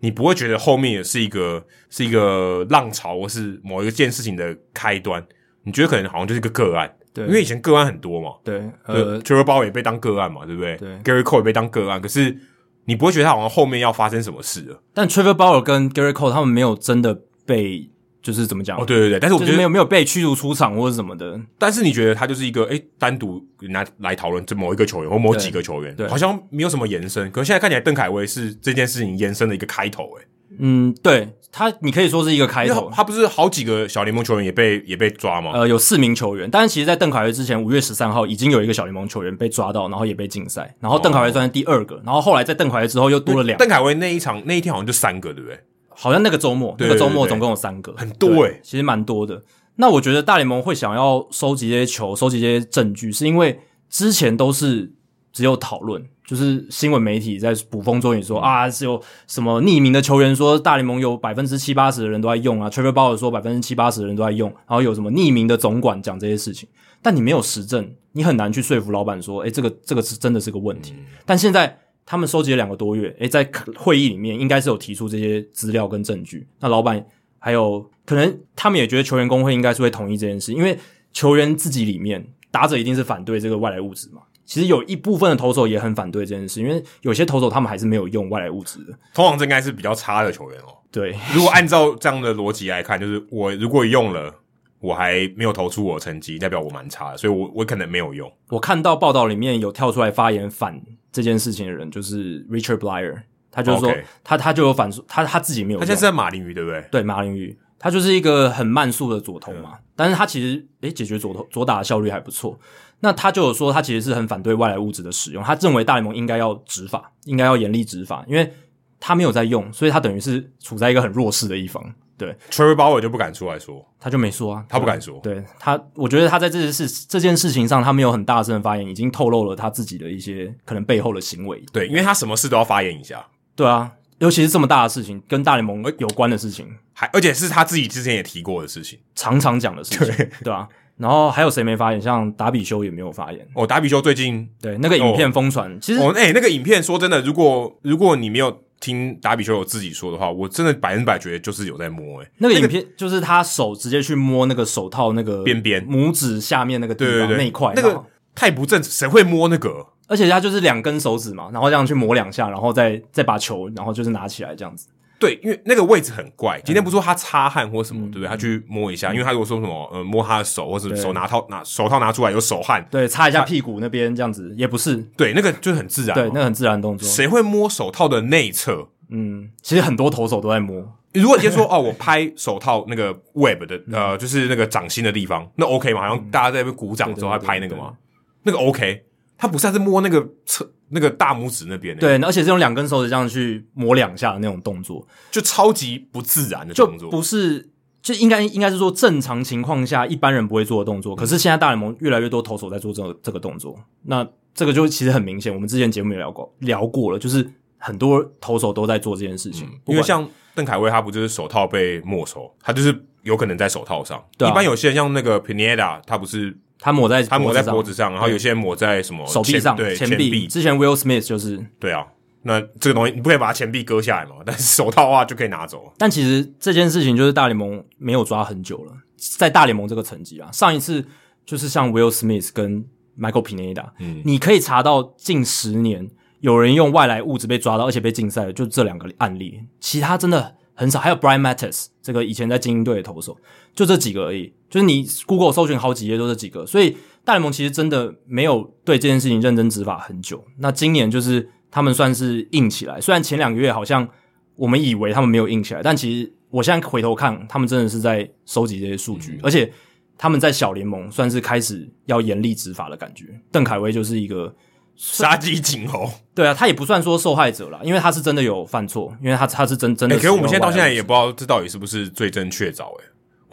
[0.00, 5.22] 你不会觉得后面也是一个是一个浪潮，或是某一件事情的开端。
[5.64, 10.76] 你觉得可能好像就是一个个案，对，因为以前个案很多嘛，对，呃，Trevor Bauer 也被当个案嘛，对不对？
[10.76, 12.36] 对，Gary Cole 也被当个案，可是
[12.84, 14.82] 你不会觉得他好像后面要发生什么事了。
[14.92, 17.88] 但 Trevor Bauer 跟 Gary Cole 他们没有真的被，
[18.20, 18.78] 就是怎么讲？
[18.78, 21.40] 哦，对对对，但是我觉得、就是、没有没有被驱逐出场或者什么的。
[21.58, 27.30] 但是你觉得他就是一个诶单独拿来讨论这某一个球员或某几个球员，对，好像没有什么延伸。
[27.30, 30.26] 可是现在看起来，邓凯威是这件事情延伸的一个开头，诶
[30.58, 32.90] 嗯，对他，你可以说是一个开头。
[32.92, 35.52] 他不是好几个小联盟球员也被也被抓吗？
[35.54, 43.64] 呃，有四名球员，但是其实，在邓凯威之前，五月十三号已经有一个小联盟球员被抓到，然后也被禁赛，然后邓凯威算是第二个，然后后来在邓凯威之后又多了两个。
[43.64, 45.58] 邓凯威那一场那一天好像就三个，对不对？
[45.88, 49.42] 好像那个周末，那个周末总共有三个，很多诶、欸、其实蛮多的。
[49.76, 54.92] 那我觉得大联盟会想要收集这些球，收集这些证据，是因为之前都是
[55.32, 56.04] 只有讨论。
[56.26, 66.68] 就是新闻媒体在捕风捉影说啊，是有什么匿名的球员说大联盟有百分之七八十的人都在用啊，Trevor Bauer 说百分之七八十的人都在用，然后有什么匿名的总管讲这些事情，
[67.00, 70.94] 但你没有实证，你很难去说服老板说，诶，这个这个是真的是个问题。
[71.24, 77.06] 但现在他们收集了两个多月，诶，在会议里面应该是有提出这些资料跟证据，那老板
[77.38, 80.76] 还有可能他们也觉得球员工会应该是会同意这件事，因为
[81.12, 84.22] 球员自己里面打者一定是反对这个外来物质嘛。
[84.46, 88.96] 其实有一部分的投手也很反对这件事，因为有些投手他们还是没有用外来物质的。
[89.12, 90.72] 通常这应该是比较差的球员哦。
[90.92, 94.32] 对，如果按照这样的逻辑来看，就是我如果用了，
[94.78, 98.32] 我还没有投出我的成绩，代表我蛮差的，所以我我可能没有用。
[98.48, 100.80] 我看到报道里面有跳出来发言反
[101.12, 104.04] 这件事情的人，就是 Richard Bleier，他就说、okay.
[104.22, 105.80] 他他就有反他他自己没有用。
[105.80, 106.82] 他现在是在马林鱼，对不对？
[106.92, 112.58] 对，马林鱼，他就是一个很慢速的左投嘛，嗯、但是他其实诶解决左投左打的效率还不错。
[113.00, 115.42] 那他就有说，他其实是很反对外来物质的使用。
[115.42, 118.52] 他认为大联盟应该要执法，应该要严厉执法，因为
[118.98, 121.84] 他没有在用，所以他等于是处在一个很弱势的一方。
[122.18, 125.20] 对，Trevor Bauer 就不敢出来说，他就没说啊，他不敢说。
[125.22, 131.62] 对他，我觉得他在这件事这件事情上，他没有很大声的发言，已经透露了他自己的一些可能背后的行为。
[131.74, 133.22] 对，因为他什么事都要发言一下。
[133.54, 140.66] 对啊，尤其是这么大的事情，跟大联盟有关的事情，还而且是他自己之前也提过的事情，常常讲的事情，对，对啊。
[140.98, 142.00] 然后还有谁没发言？
[142.00, 143.46] 像达比修也没有发言。
[143.54, 152.22] 哦，达比修最近对那个影片疯传，其实哦，哎、欸，那个影片说真的，如果如果你没有听达比修有自己说的话，我真的百分百觉得就是有在摸。
[152.22, 159.86] 哎，那个影片就是他手直接去摸那个手套那个边边拇指下面那个地方那一块，那个太不正，谁会摸那个？
[160.08, 164.86] 而且他就是两根手指嘛，然后这样去摸两下，然后再再把球，然后就是拿起来这样子。
[165.18, 166.60] 对，因为那个位置很怪。
[166.64, 168.28] 今天不是说他擦汗或什么，嗯、对不对？
[168.28, 174.96] 他去摸一下，嗯、因为他如果说什么，呃，摸他的手，或者手拿套拿手套拿出来有手汗，对，擦一下屁股那边这样子也不是。
[175.16, 177.08] 对，那个就是很自然，对，那个很自然的动作。
[177.08, 178.88] 谁会摸手套的内侧？
[179.08, 180.76] 嗯，其实很多投手都在摸。
[181.14, 186.02] 如果你先说 哦，我拍手套那个 web 的，呃，就是那个掌心的地方，那 OK 嘛？
[186.02, 187.94] 好像大家在那边鼓掌的时候还拍那个嘛，
[188.42, 189.04] 那个 OK。
[189.38, 197.70] 他不是，他是摸那个侧那个大拇指那边，对，而且是用两根手指这样去磨两下的那种动作，就超级不自然的动作，就不是，
[198.00, 201.16] 就应该应该是说正常情况下一般人不会做的动作。
[201.16, 214.24] 可是现在大联盟越来越多投手在做这个这个动作，那这个就其实很明显，我们之前节目也聊过聊过了，就是很多投手都在做这件事情，嗯、因为像邓凯威他不就是手套被没收，他就是有可能在手套上。
[214.38, 216.56] 对啊、一般有些人像那个 Pineda，他不是。
[216.78, 220.46] 他抹在他抹在脖子上，然后有些人抹在什么手臂上、对前臂。
[220.46, 222.06] 之前 Will Smith 就是对啊，
[222.42, 224.36] 那这个东西你不可以把他前臂割下来嘛？
[224.44, 225.92] 但是手套的话就可以拿走。
[225.98, 228.92] 但其实这件事情就是大联盟没有抓很久了，
[229.38, 231.04] 在大联盟这个层级啊，上一次
[231.44, 232.84] 就是像 Will Smith 跟
[233.18, 236.08] Michael Pineda，嗯，你可以查到近十年
[236.40, 241.00] 有人用外来物质被抓到，而且被禁赛的，就这两个案例，其他真的很少。
[241.00, 243.36] 还有 Brian Matusz 这个以前在精英队的投手，
[243.74, 244.52] 就这几个而已。
[244.68, 250.44] 就是你 Google 搜寻好几页都是几个，所以大联盟其实真的没有对这件事情认真执法很久。
[250.58, 254.08] 那今年就是他们算是硬起来，虽然前两个月好像
[254.56, 259.72] 我们以为他们没有硬起来，但其实我现在回头看，他们真的是在收集这些数据，嗯、而且
[260.16, 263.26] 他们在小联盟算是开始要严厉执法的感觉。
[263.52, 264.54] 邓凯威就是一个
[264.96, 270.18] 杀鸡儆猴，对啊，他也不算说受害者啦，因为他是真的有犯错，因为他他是真真的、欸。
[270.20, 273.04] 可是我们现在到现在也不知道这到底是不是罪证确凿，诶。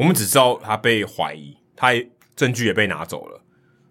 [0.04, 1.92] 我们只知道他被怀疑，他
[2.36, 3.42] 证据也被拿走了，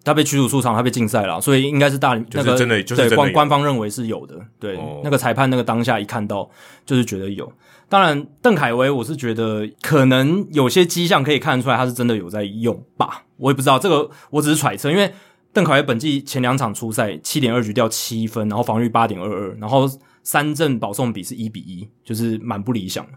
[0.05, 6.49] 他被驱逐出场，他被禁赛了，所以应该是大那个真的就是对官官方认为是有的，对、哦、那个裁判那个当下一看到
[6.85, 7.51] 就是觉得有。
[7.89, 15.13] 当然，邓凯威我是觉得可能有些迹象可以看出来他是真的有在用吧，我也不知道这个，我只是揣测，因为
[15.53, 19.87] 邓凯威本季前两场出赛七点二局掉七分，然后防御八点二二，然后
[20.23, 23.13] 三振保送比是一比一，就是蛮不理想的。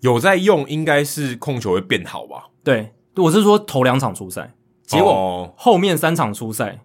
[0.00, 2.48] 有在用，应该是控球会变好吧？
[2.62, 4.54] 对，我是说头两场出赛，
[4.86, 6.78] 结果后面三场出赛，哦、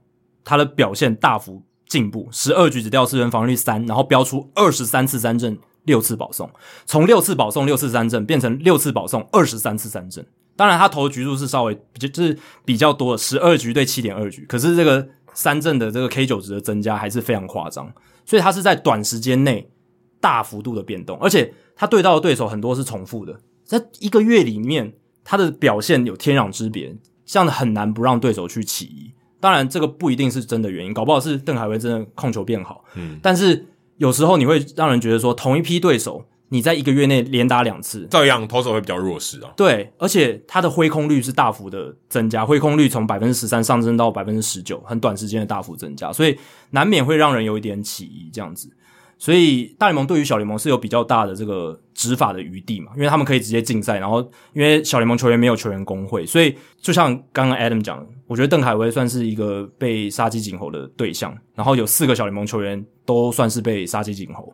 [0.43, 6.49] 他的表现大幅进步，十二局只掉四分，防御率三，然后飙出二十三次三振，六次保送，
[6.86, 10.26] 从六次保送六次三振变成六次保送二十三次三振。
[10.55, 17.93] 当然，他投的局数是稍微就是比较多的，十二局对七点二局，可是这个三振的这个 K 九值的增加还是非常夸张，
[18.26, 19.70] 所以他是在短时间内
[20.20, 21.53] 大幅度的变动，而且。
[21.76, 24.93] 他对到的对手很多是重复的，在一个月里面，
[25.24, 26.95] 他的表现有天壤之别，
[27.26, 29.11] 这样很难不让对手去起疑。
[29.39, 32.86] 当然，这个不一定是真的原因，搞不好是邓海威真的控球变好。
[32.95, 33.65] 嗯，但是
[33.97, 39.51] 有时候你会让人觉得说，同一批对手，你在一个月内连打两次，照样投手会比较弱势啊。
[39.57, 46.38] 对，而且他的挥空率是大幅的增加，挥空率从百分之十三上升到百分之十九，很短时间的大幅增加，所以
[46.69, 48.69] 难免会让人有一点起疑，这样子。
[49.24, 54.19] 所以大联盟对于小联盟是有比较大的这个执法的余地嘛，因为他们可以直接竞赛，然后
[54.51, 64.53] 因为小联盟球员没有球员工会，所以就像刚刚 Adam 讲，我觉得邓凯威算是一个被杀鸡儆猴的对象，然后有四个小联盟球员都算是被杀鸡儆猴。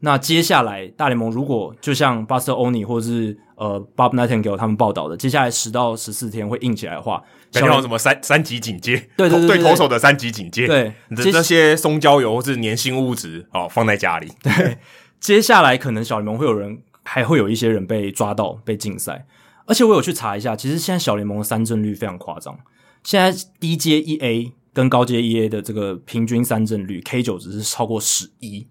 [0.00, 9.08] 那接下来大联盟如果就像 Buster Olney 或者是呃 Bob Nightingale 他们报道的，接下来十到十四天会硬起来的话，感觉有什么三三级警戒？
[9.16, 10.66] 对对对，对，对，对投手的三级警戒。
[10.66, 14.30] 对，这些松焦油或是粘性物质哦，放在家里。
[14.42, 14.78] 对，
[15.18, 19.26] 接下来可能小联盟会有人，还会有一些人被抓到被禁赛。
[19.66, 22.56] 而且我有去查一下，其实现在小联盟的三振率非常夸张。
[23.02, 28.68] 现在低阶一 A 跟高阶一 A 的这个平均三振率 K 九值是超过十一。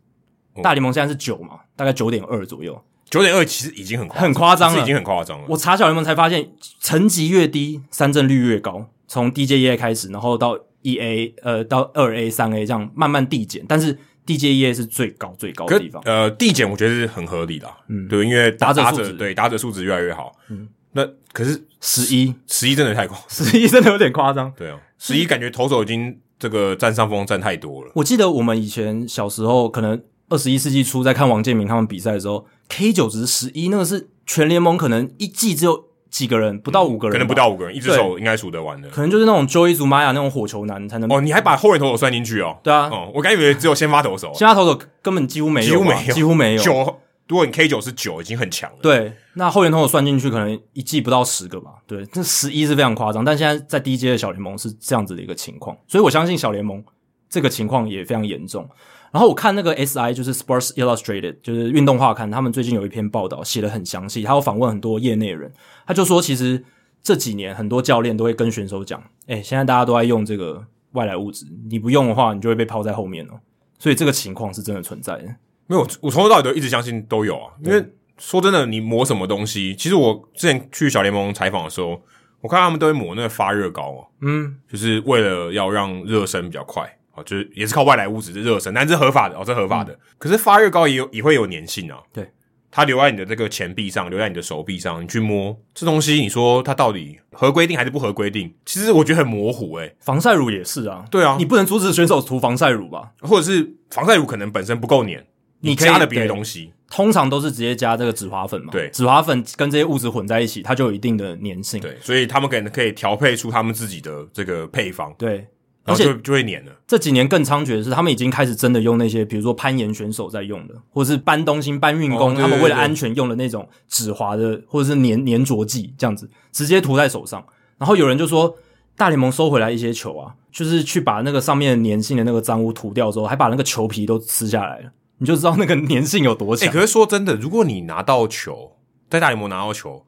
[0.63, 2.81] 大联盟现在是九嘛，大概九点二左右。
[3.09, 5.45] 九点二其实已经很很夸张了，已经很夸张了。
[5.47, 6.49] 我查小联盟才发现，
[6.79, 8.89] 层级越低，三振率越高。
[9.07, 16.01] 从 DJEA 开始，然后到一 A，呃，到二 A、三 A 这样慢慢递减，但是 DJEA 是最高最高的地方。
[16.05, 20.31] 呃，递减我觉得是很合理的，嗯，对，因为打者素质对打者数值越来越好。
[20.49, 24.51] 嗯，那可是十一十一真的太高， 十一真的有点夸张。
[24.57, 27.91] 对啊，十一感觉投手已经这个占上风占太多了。
[27.93, 30.01] 我记得我们以前小时候可能。
[30.27, 38.89] 二十一世纪初，在看王建民他们比赛的时候，K 九值十一，那个是全联盟可能一季只有几个人，不到五个人，可能不到五个人，一只手应该数得完的。
[38.89, 41.11] 可能就是那种 Joey Zumaya 那种火球男才能。
[41.11, 42.57] 哦，你还把后援投手算进去哦？
[42.63, 46.61] 对啊，哦，我刚以为只有先发投手，先发投手根本几乎没有，几乎没有，几乎没有。
[46.61, 48.77] 九，如果你 K 九是九，已经很强了。
[48.81, 51.71] 对，那后援投手算进去，可能一季不到十个吧。
[51.85, 53.25] 对，这十一是非常夸张。
[53.25, 56.83] 但现在在低阶的小联盟是这样子的一个情况，所以我相信小联盟
[57.29, 58.69] 这个情况也非常严重。
[59.15, 65.49] 然后我看那个 SI 就是 Sports Illustrated，就是运动画刊，他们最近有一篇报道写的很详细，他有访问很多业内人，
[65.87, 66.65] 他就说其实
[67.01, 70.61] 这几年很多教练都会跟选手讲，诶，现在大家都在用这个
[70.91, 73.39] 外来物质，你不用的话，你就会被抛在后面哦。
[73.79, 75.23] 所以这个情况是真的存在的。
[75.67, 77.53] 没有，我从头到尾都一直相信都有啊。
[77.63, 77.81] 因为
[78.17, 82.01] 说真的，你抹什么东西，其实我之前去小联盟采访的时候，
[82.41, 86.94] 我看他们都会抹那个发热膏哦，嗯，就是为了要让热身比较快。
[87.15, 89.93] 哦，就是也是靠外来物质的热身，但是合法的哦，这合法的。
[89.93, 92.29] 嗯、可是发热膏也有也会有粘性啊，对，
[92.69, 98.53] 它留在你的这个前臂上，留在你的手臂上，你去摸这东西，你说它到底合规定还是不合规定？
[98.65, 99.95] 其实我觉得很模糊诶、欸。
[100.01, 103.11] 防晒乳也是啊，对啊，你不能阻止选手涂防晒乳吧？
[103.21, 105.23] 或者是防晒乳可能本身不够粘，
[105.61, 115.47] 你加了别的东西，通常都是直接加这个止滑粉嘛，对，止滑粉跟这些物质混在一起，它就有一定的粘性，对，所以他们可能可以调配出他们自己的这个配方，对。
[115.85, 116.71] 然后就就会黏了。
[116.87, 127.45] 这几年更猖獗的是，他们已经开始真的用那些，比如说攀岩选手在用的，或者是搬东西、搬运工，他们为了安全用的那种止滑的，或者是粘粘着剂，这样子直接涂在手上。
[127.77, 128.57] 然后有人就说，
[128.97, 136.67] 大联盟收回来一些球啊，就是去把那个上面粘性的那个脏污涂掉之后，还把那个球皮都撕下来了，你就知道那个粘性有多强。
[136.67, 138.77] 欸， 可是说真的，如果你拿到球，
[139.09, 140.03] 在大联盟拿到球，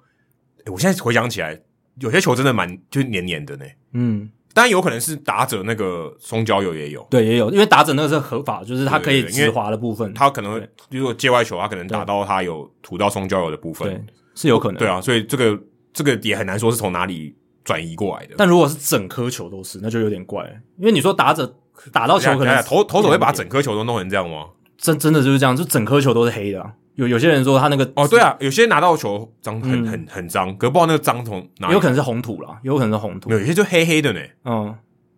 [0.65, 1.59] 欸，我现在回想起来，
[1.99, 3.65] 有些球真的蛮就是黏黏的呢。
[3.93, 4.31] 嗯。
[4.53, 15.59] 当然有可能是打者那个松胶油也有，对，也有，因为打者那个是合法，就是它可以直滑的部分，它可能如果界外球，它可能打到它有涂到松胶油的部分，对，是有可能，对啊，所以这个
[15.93, 18.35] 这个也很难说是从哪里转移过来的。
[18.37, 20.43] 但如果是整颗球都是，那就有点怪，
[20.77, 21.55] 因为你说打者
[21.91, 24.47] 打到球可能投投手会把整颗球都弄成这样吗？
[24.77, 26.73] 真真的就是这样，就整颗球都是黑的啊。
[26.97, 34.75] 有有些人说他那个哦，对啊，有些拿到球脏很很很脏，可不知道那个脏从哪里，有可能是红土啦，有可能是红土，有些就黑黑的呢，嗯。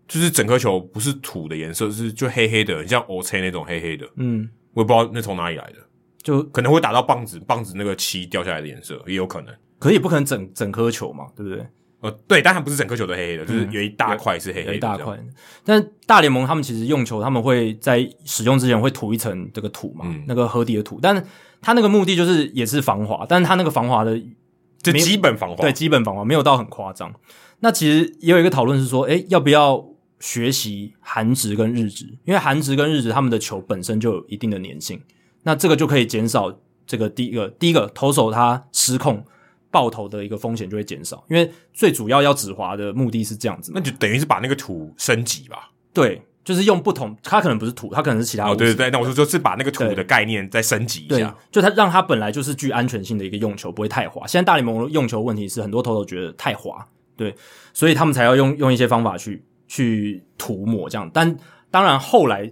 [0.08, 4.10] 就是整颗球不是土的颜色，是就黑黑的，很像 O C 那种黑黑的。
[4.16, 5.76] 嗯，我也不知道那从哪里来的，
[6.24, 9.54] 就可能会打到棒子，棒子那个漆掉下来的颜色也有可能。
[9.78, 11.64] 可是也不可能整整颗球嘛，对不对？
[12.02, 15.20] 呃，对，但它不是整颗球都黑黑的，就是有一大块是黑黑的，有一大块。
[15.64, 21.00] 但大联盟他们其实用球，他们会在使用之前会涂一层这个土嘛，嗯、那个河底的土。
[21.02, 21.24] 但是
[21.62, 24.20] 它那个目的就是也是防滑，但是它那个防滑的
[24.82, 27.14] 就基本防滑，对，基本防滑没有到很夸张。
[27.60, 29.86] 那其实也有一个讨论是说，诶，要不要？
[30.22, 35.02] 学习韩职跟日职，因为韩职跟日职他们的球本身就有一定的粘性，
[35.44, 36.54] 那这个就可以减少
[36.86, 39.24] 这个第一个第一个投手他失控
[39.72, 45.72] 爆头的一个风险就会减少，因为最主要要止滑的目的是这样子，那就等于是把那个土升级吧？
[45.94, 48.50] 对，就是用不同，它可能不是土，它可能是其他。
[48.50, 54.26] 哦，对对对，那我说就是把那个土的概念再升级一下，就它让它本来就是具安全性的一个用球，不会太滑。
[54.28, 57.36] 现在大联盟用球问题是很多投手觉得太滑，对，
[57.74, 59.44] 所以他们才要用用一些方法去。
[59.72, 61.38] 去涂抹这样，但
[61.70, 62.52] 当然后来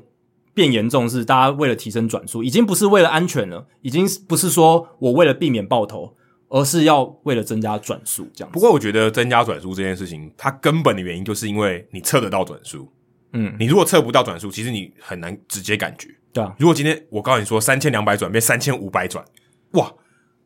[0.54, 6.16] 变严重是大家为了提升转速，已经不是为了安全了，已经不是说我为了避免爆头，
[6.50, 8.52] 而是要为了增加转速这样。
[8.52, 12.92] 不过我觉得增加转速这件事情，它根本的原因就是因为你测得到转速。
[13.34, 16.10] 嗯，你如果测不到转速，其实你很难直接感觉。
[16.34, 19.24] 对啊，如果今天我告诉你说三千两百转变三千五百转，
[19.72, 19.92] 哇，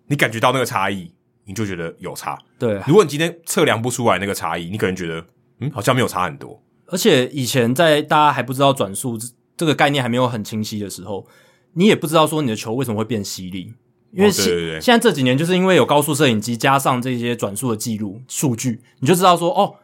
[0.07, 1.13] 你感觉到那个差异，
[1.45, 2.37] 你就觉得有差。
[2.57, 5.25] 对啊，如果你今天测量不出来那个差异，你可能觉得。
[5.63, 6.59] 嗯，好像没有差很多。
[6.87, 9.15] 而且以前在大家还不知道转速
[9.55, 11.27] 这个概念还没有很清晰的时候，
[11.73, 13.71] 你也不知道说你的球为什么会变犀利。
[14.11, 19.75] 因为现、现在这几年就是因为有高速摄影机加上这些转速的记录数据，你就知道说哦，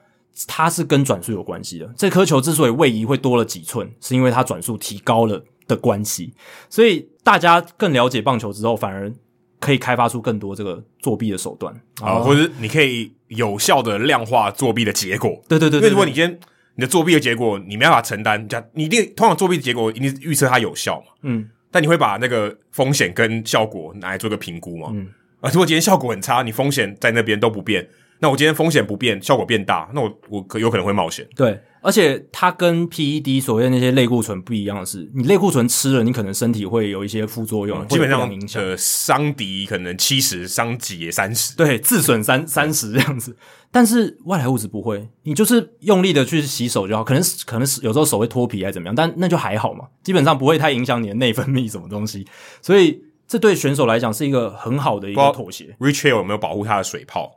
[0.47, 1.93] 它是跟转速有关系的。
[1.97, 6.33] 这颗球之所以位移会多了几寸，是因为它转速提高了的关系。
[6.69, 9.13] 所以大家更了解棒球之后，反而。
[9.59, 15.31] 可以开发出更多这个作弊的手段啊，或者你可以有效的量化作弊的结果。
[15.47, 16.39] 对对对，对，因为如果你今天
[16.75, 21.07] 你的作弊的结果你没办法承担，你一定通常作弊的结果一定是预测它有效嘛。
[21.23, 24.87] 嗯，但你会把那个风险跟效果拿来做个评估吗？
[24.91, 25.07] 嗯，
[25.41, 27.87] 啊，如果今天效果很差，你风险在那边都不变。
[28.17, 31.23] 那我今天风险不变，效果变大，那我我可有可能会冒险。
[31.35, 43.37] 对，而且它跟 PED 所谓那些类固醇不一样的是，你类固醇吃了，你可能身体会有一些副作用，嗯、基本上呃伤敌可能七十，伤己也三十，对，自损三三十这样子。
[43.71, 52.27] 但是外来物质不会，你就是用力的去洗手就好，可能可能是有时候手会脱皮还是怎么样，但那就还好嘛，基本上不会太影响你的内分泌什么东西。
[52.61, 55.73] 所以这对选手来讲是一个很好的一个妥协。
[55.79, 57.31] Rich Hill 有没有保护他的水泡？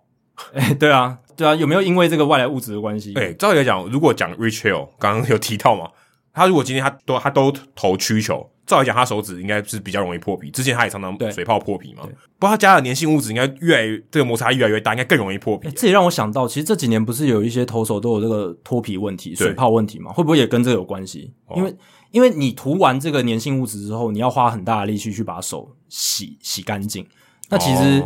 [0.55, 3.13] 哎、欸，对啊，对啊，有没有因为这个外来物质的关系？
[3.15, 5.89] 哎、欸，照理来讲，如果讲 Rich Hill，刚刚有提到嘛，
[6.33, 10.51] 他如果今天他都他都投曲球，照理讲他手指应该是比较容易破皮。
[10.51, 12.03] 之前他也常常水泡破皮嘛，
[12.39, 15.69] 不过他加了粘性物质，应该越来越这个摩擦越来越大，应该更容易破皮。
[15.73, 20.13] 这也让我想到，其实这几年不是有一些投手都有这个脱皮问题、水泡问题嘛？
[20.13, 21.33] 会不会也跟这个有关系？
[21.55, 21.75] 因为
[22.11, 27.07] 因为你涂完这个粘性物质之后，你要花很大的力气去把手洗洗干净，
[27.49, 28.03] 那其实。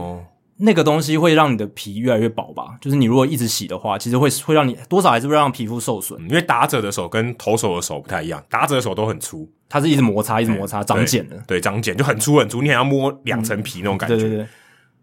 [0.54, 2.76] 哦那个东西会让你的皮越来越薄吧？
[2.80, 6.20] 就是你如果一直洗的话，其实会会让你多少还是会让皮肤受损。
[6.28, 11.36] 因为打者的手跟投手的手不太一样，打者的手都很粗，它是一直摩擦，一直摩擦，长茧的。
[11.46, 14.16] 对，长茧就很粗很粗，你还要摸两层皮那种感觉。
[14.16, 14.46] 对对对。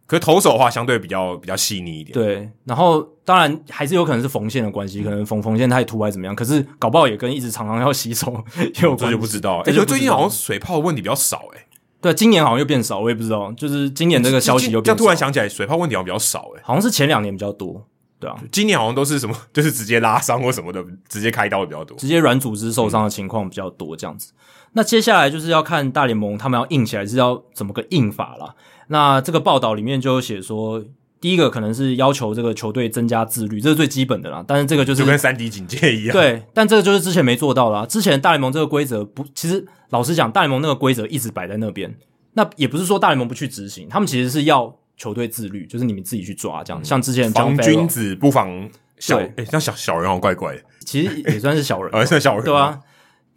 [0.07, 2.13] 可是投手的话，相对比较比较细腻一点。
[2.13, 6.33] 对，然后当然还是有可能是缝线的关系，可能缝缝线太凸还是怎么样。
[6.33, 9.59] 可是搞不好也跟一直常常要洗手也 有关系，这就不知道。
[9.65, 11.65] 哎、欸，最近好像水泡的问题比较少、欸，哎。
[12.01, 13.51] 对，今年好像又变少，我也不知道。
[13.51, 14.85] 就是今年这个消息又变少。
[14.85, 17.85] 这样突然想起来，水泡问题好像比较少，诶，好像是前两年比较多，
[18.19, 18.35] 对啊。
[18.51, 24.33] 今年好像都是什么，就是直接拉伤或什么的，直接开刀的比较多，直接软组织受伤的情况比较多，这样子。
[24.35, 24.41] 嗯、
[24.73, 28.55] 那接下来就是要看大联盟他们要硬起来是要怎么个硬法啦。
[28.87, 30.83] 那这个报道里面就有写说。
[31.21, 34.43] 第一个可能是要求这个球队增加自律，这是最基本的啦。
[34.47, 36.41] 但是这个就是就跟三级警戒一样，对。
[36.51, 37.85] 但这个就是之前没做到啦。
[37.85, 41.95] 之前大联盟这个规则不，其实老实讲，大联盟那个规则一直摆在那边。
[42.33, 46.81] 那也不是说大联盟不去执行，他们其实是要球队自律，就是你们自己去抓这样。
[46.81, 48.67] 嗯、像之前防君子不防
[48.97, 50.63] 小，哎、欸，像小小人好怪怪的。
[50.85, 52.79] 其实也算是小人，呃， 算小人，对啊。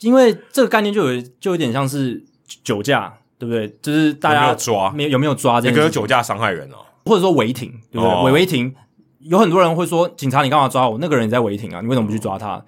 [0.01, 2.25] 因为这个概念就有就有点像是
[2.63, 3.69] 酒驾，对不对？
[3.83, 6.77] 就是大家有没有抓，没有有没有抓这个酒驾伤害人哦。
[7.05, 8.09] 或者说违停，对不对？
[8.09, 8.75] 违、哦、违停，
[9.21, 10.99] 有很多人会说，警察你干嘛抓我？
[10.99, 12.57] 那个人也在违停啊，你为什么不去抓他？
[12.57, 12.63] 嗯、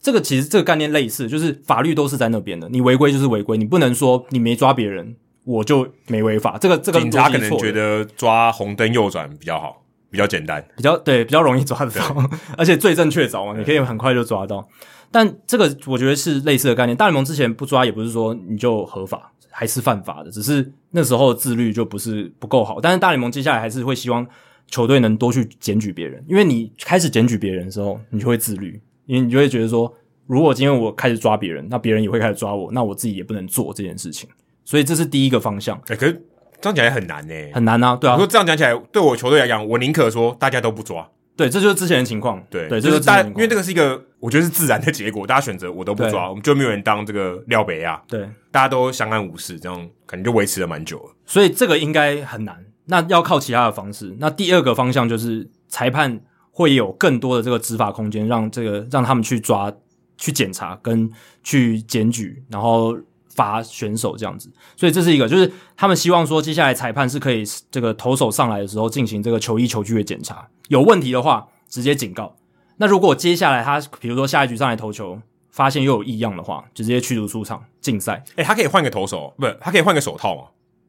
[0.00, 6.56] 这个其实这个概念类似，就是法律都是在那边的，你违规就是违规，你不能说你没抓别人，我就没违法。
[6.58, 12.16] 这个这个警察可能觉得抓红灯右转比较好，比较简单，比较对，比较容易抓得到，
[12.56, 14.66] 而且罪证确凿嘛，你可以很快就抓到。
[15.10, 16.96] 但这个我觉得是类似的概念。
[16.96, 19.30] 大联盟之前不抓，也不是说你就合法。
[19.52, 22.80] 还是犯法的，只是那时候自律就不是不够好。
[22.80, 24.26] 但是大联盟接下来还是会希望
[24.66, 29.94] 球队能多去检举别人，因为你开始检举别人的时候，你就会自律，因为你就会觉得说，
[30.26, 34.28] 如果今天我开始抓别人，那别人也会开始抓我，那我自己也不能做这件事情。
[34.64, 35.76] 所以这是第一个方向。
[35.88, 36.12] 哎、欸，可是
[36.60, 37.94] 这样讲起来很难呢、欸，很难啊。
[37.96, 41.06] 对啊，如果这样讲起来，对我球队来讲，我宁可说大家都不抓。
[41.36, 42.42] 对，这就是之前的情况。
[42.50, 45.26] 对，对，就是大，因为这个是一个，我觉得是自然的结果。
[45.26, 48.02] 大家选择我都不抓，我们就没有人当这个廖北亚。
[48.06, 51.16] 对，大家都相安无事，这样可能就维持了蛮久了。
[51.24, 52.64] 所以这个应该很难。
[52.86, 54.14] 那要靠其他的方式。
[54.18, 56.20] 那第二个方向就是裁判
[56.50, 59.72] 会有更多的这个执法空间，让这个让他们去抓、
[60.18, 61.10] 去检查跟
[61.42, 62.96] 去检举，然后。
[63.34, 72.36] 罚选手这样子，所以这是一个，就是他们希望说，接下来裁判是可以这个投手上来的时候进行这个球衣球具的检查，有问题的话直接警告。
[72.76, 75.18] 那如果接下来他比如说下一局上来投球，
[75.50, 78.22] 发现又有异样的话，就直接驱逐出场禁赛。
[78.36, 80.42] 诶，他可以换个投手，不他可以换个手套吗？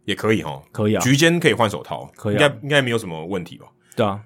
[0.06, 1.02] 也可以哈，可以啊。
[1.02, 3.68] 局间可以换手套，可以、啊，应该应该没有什么问题吧？
[3.96, 4.20] 对啊，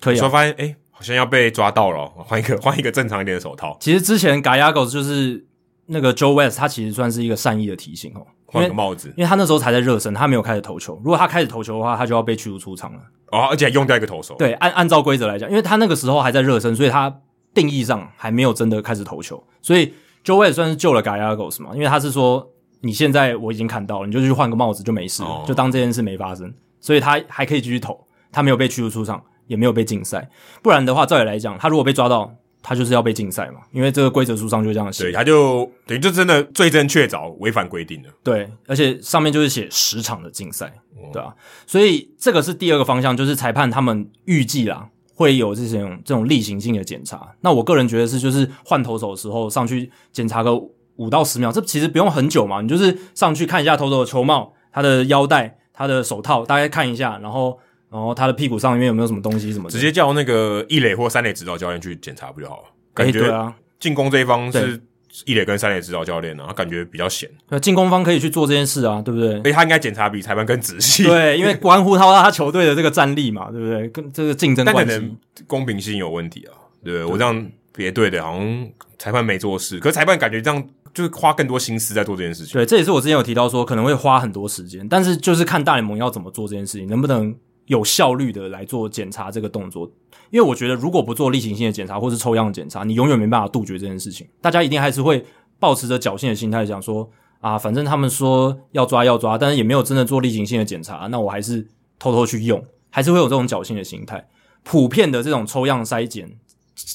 [0.00, 0.18] 可以、啊。
[0.18, 3.76] 说发现诶，好像要被抓到了，换一个换一个正常一点的手套。
[3.80, 5.46] 其实之前 Gallegos 就是。
[5.86, 10.94] 那个 Joe West 他其实算是一个善意的提醒哦，换个帽子，因为他那时候才在热身，他没有开始投球。
[11.04, 13.00] 如果他开始投球的话，他就要被驱逐出场了。
[13.32, 14.34] 哦，而且还用掉一个投手。
[14.38, 17.12] 对，按按照规则来讲，因为他那个时候还在热身，所以他
[17.52, 19.42] 定义上还没有真的开始投球。
[19.60, 19.92] 所以
[20.24, 22.48] Joe West 算是救了 Gallegos 嘛，因为他是说
[22.80, 26.52] 你现在我已经看到了，你就去换个帽子就没事了，哦，就当这件事没发生。
[26.80, 30.28] 所以他还可以继续投，他没有被驱逐出场，也没有被禁赛。
[30.62, 32.34] 不然的话，照理来讲，他如果被抓到。
[32.62, 35.04] 他就是要被禁赛嘛，因为这个规则书上就这样写。
[35.04, 38.08] 对，他就等于就真的罪证确凿，违反规定了。
[38.22, 41.34] 对，而且上面就是写十场的禁赛，哦，对啊。
[41.66, 47.34] 所以这个是第二个方向，就是裁判他们预计啦会有这种这种例行性的检查。
[47.40, 50.56] 那我个人觉得是，就是换投手的时候上去检查个
[50.96, 57.58] 五到十秒，这其实不用很久嘛，你就是上去看一下投手的球帽、他的腰带、他的手套，大概看一下，然后。
[57.92, 59.70] 然后他的屁股上面有没有什么东西什么的？
[59.70, 62.64] 直接叫那个一垒或三垒指导教练去检查不就好了？
[62.94, 64.80] 感觉对啊，进攻这一方是
[65.26, 67.28] 一垒跟三垒指导教练啊，他感觉比较闲。
[67.50, 69.42] 那进攻方可以去做这件事啊，对不对？
[69.42, 71.04] 所以他应该检查比裁判更仔细。
[71.04, 73.86] 对，因为关乎他他球队的这个战力嘛，对不对？
[73.90, 75.16] 跟这个竞争关系，但可能
[75.46, 76.56] 公平性有问题啊。
[76.82, 82.54] 对，对我这样别队的，好像裁判没做事，可是裁判感觉这样就是花更多心思在做这件事情。
[82.54, 87.34] 对，这也是我之前有提到说可能会花很多时间，但是就是看大联盟要怎么做这件事情，能不能。
[87.66, 89.90] 有效率的来做检查这个动作，
[90.30, 94.26] 因为我觉得如果不做例行性的检查或是抽样检查，你永远没办法杜绝这件事情。
[94.40, 95.24] 大家一定还是会
[95.58, 97.08] 抱持着侥幸的心态，想说
[97.40, 101.66] 啊，反正他们说要抓要抓，但是也没有真的做例行性的检查，那我还是
[101.98, 104.28] 偷偷去用，还是会有这种侥幸的心态。
[104.64, 106.30] 普遍的这种抽样筛检，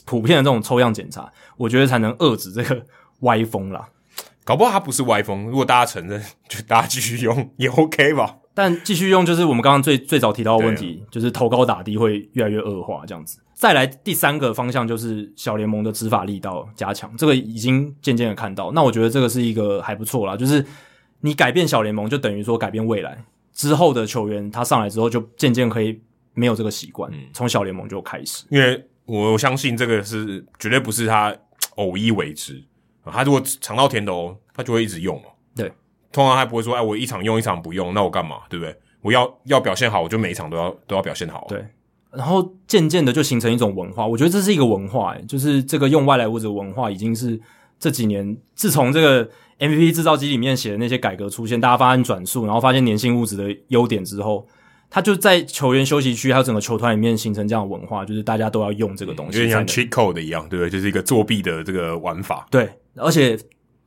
[0.05, 2.85] 普遍的这种抽样检查，我觉得才能遏制这个
[3.21, 3.89] 歪风啦。
[4.43, 8.37] 搞不好它不是歪风，如果大家承认，就大家继续用也 OK 吧。
[8.57, 13.39] 但继续用就是我们刚刚最最早提到的问题，就是投高打低会越来越恶化这样子。
[13.53, 18.71] 再来第三个方向就是小联盟的执法力道加强，这个已经渐渐的看到。
[18.71, 20.65] 那我觉得这个是一个还不错啦，就是
[21.21, 23.23] 你改变小联盟，就等于说改变未来
[23.53, 26.01] 之后的球员，他上来之后就渐渐可以
[26.33, 28.43] 没有这个习惯，从小联盟就开始。
[28.49, 31.31] 因为我相信这个是绝对不是他
[31.75, 32.63] 偶一为之，
[33.05, 35.29] 他如果尝到甜头，他就会一直用嘛。
[36.11, 36.15] 对。
[36.15, 38.37] 通常还不会说，哎，我一场用一场不用，那我干嘛？
[38.49, 38.75] 对不对？
[39.01, 41.45] 我要要表现好，我就每一场都要都要表现好。
[41.47, 41.63] 对，
[42.11, 47.39] 然后渐渐的就形成一种文化，我觉得这是一个文化，诶，就是这个用外来物质的文化已经是
[47.79, 49.29] 这几年自从这个
[49.59, 54.47] MVP 制造机里面写的那些改革出现，大家发现转速，然后发现粘性物质的优点之后。
[54.89, 60.69] 他就在球员休息区还有整个球团里面形成这样的文化，就是大家都要用这个东西，有点像 cheat code 的一样，对不对？
[60.69, 62.47] 就是一个作弊的这个玩法。
[62.49, 63.37] 对，而且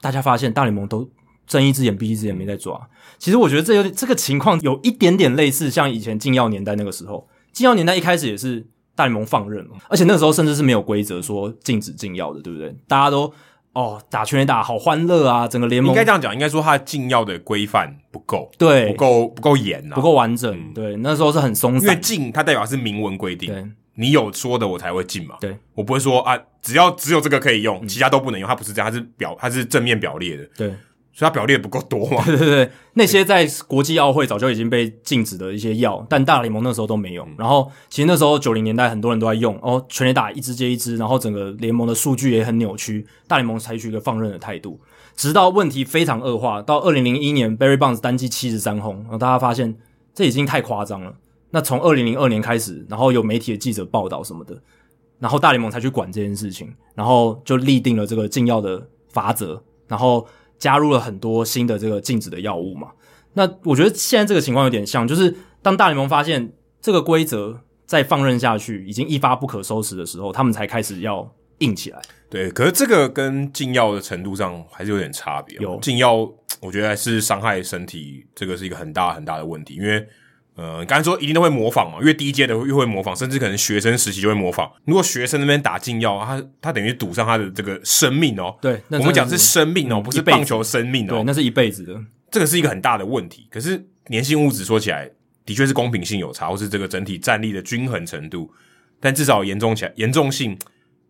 [0.03, 1.09] 大家发现大联盟都
[1.51, 2.81] 睁一只眼闭一只眼没在抓。
[3.19, 8.65] 其实我觉得这有点这个情况有一点点类似，像以前禁药年代那个时候，禁药年代一开始也是
[8.95, 12.75] 大联盟放任嘛，而且那个时候甚至是没有规则说禁止禁药的，对不对？
[12.87, 13.33] 大家都。
[13.73, 15.47] 哦，打拳也打好欢乐啊！
[15.47, 20.53] 整个联盟应该这样讲，应该说他禁药的规范不够，对，不够不够严啊，不够完整。
[20.53, 23.65] 嗯、对，那时候是很松散，因为禁它代表是明文规定，对，
[23.95, 25.37] 你有说的我才会禁嘛。
[25.41, 28.49] 对，我不会说啊，只要只有这个可以用，嗯、其他都不能用。
[28.49, 30.45] 它不是这样，它是表，它是正面表列的。
[30.57, 30.75] 对。
[31.13, 32.25] 所以他表列不够多嘛？
[32.25, 37.27] 对对对， 那些在国际奥会早就已经被禁止的一些药，但大联盟那时候都没有。
[37.37, 44.81] 然后其实那时候九零年代很多人都在用，哦，全垒打一支接一支，然后整个联盟的数据也很扭曲，大联盟采取一个放任的态度，
[45.17, 49.77] 直到问题非常恶化，到二零零一年 Barry Bonds 单季七十三轰，然后大家发现
[50.15, 51.15] 这已经太夸张了。
[51.51, 54.57] 那从二零零二年开始，然后有媒体的记者报道什么的，
[55.19, 60.25] 然后大联盟才去管这件事情，然后就立定了这个禁药的法则，然后。
[60.61, 62.91] 加入了很多新的这个禁止的药物嘛？
[63.33, 71.29] 那我觉得现在这个情况有点像，就是当大联盟发现这个规则再放任下去已经一发不可收拾的时候，他们才开始要
[71.59, 72.01] 硬起来。
[72.29, 75.59] 对，可是这个跟禁药的程度上还是有点差别。
[75.59, 76.17] 有禁药，
[76.61, 80.07] 我觉得还是伤害身体，这个是一个很大很大的问题，因为。
[80.57, 84.71] 呃，刚才说一定都会模仿嘛，越低阶的越会模仿，甚至可能学生时期就会模仿。
[84.85, 88.55] 如果学生那边打禁药，他他等于赌上他的这个生命哦。
[88.61, 91.11] 对，我们讲是生命哦，嗯、不是棒球生命哦。
[91.11, 91.99] 对，那是一辈子的。
[92.31, 93.47] 这个是一个很大的问题。
[93.51, 95.09] 可是粘性物质说起来
[95.47, 98.53] 的确是公平性有差，或是这个整体战力的均衡程度，
[99.01, 100.59] 但至少严重起来严重性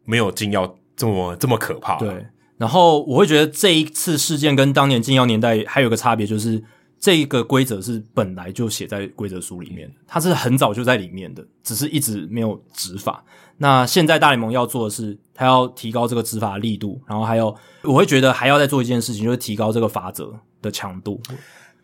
[0.04, 1.96] 没有禁药这么这么可怕。
[1.96, 2.26] 对，
[2.56, 6.62] 然后我会觉得这一次事件跟当年禁药年代还有个差别就是。
[7.00, 13.24] 这个规则是本来就写在规则书里面，它是很早就在里面的，只是一直没有执法。
[13.56, 21.18] 那现在大联盟要做的是，他要提高这个执法的力度，然后还有，我会觉得还要再做一件事情，就是提高这个罚则的强度。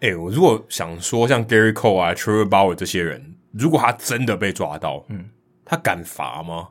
[0.00, 5.30] 哎，我如果想说，像 Gary Cole 啊、Trevor Bauer 这些人，如果他真的被抓到，嗯，
[5.64, 6.68] 他敢罚吗？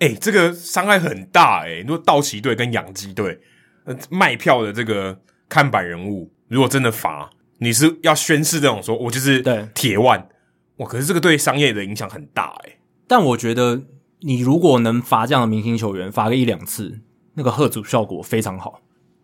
[0.00, 1.80] 哎，这个伤害很大哎。
[1.80, 3.40] 如果道奇队跟养鸡队，
[3.84, 7.30] 呃，卖票的这个看板人物，如果真的罚。
[7.58, 10.28] 你是要宣誓这种说，我就是对铁腕，
[10.76, 10.86] 哇！
[10.86, 12.78] 可是这个对商业的影响很大诶、欸。
[13.08, 13.82] 但我觉得，
[14.20, 17.00] 你如果能罚这样的明星球员，罚个一两次，
[17.34, 18.80] 那个贺主效果非常好，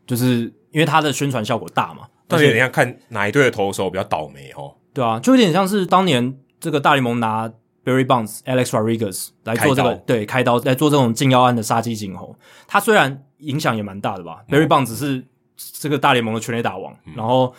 [0.07, 2.09] 就是因为他的宣传效果大嘛。
[2.27, 4.75] 但是你要看哪一队的投手比较倒霉哦。
[4.93, 7.49] 对啊，就有点像是当年这个大联盟拿
[7.85, 12.35] Barry Bonds、Alex Rodriguez 来做这个，对，开刀来做这种禁药案的杀鸡儆猴。
[12.67, 15.25] 他虽然影响也蛮大的吧、嗯、，Barry Bonds 是
[15.57, 17.55] 这个大联盟的全垒打王，嗯、然后。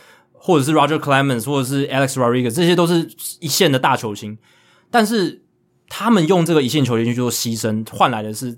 [0.45, 3.09] 或者是 Roger Clemens，或者是 Alex Rodriguez，这些都是
[3.39, 4.37] 一线的大球星，
[4.91, 5.41] 但是
[5.89, 8.55] 他们用这个一线球星去做牺牲，换来的是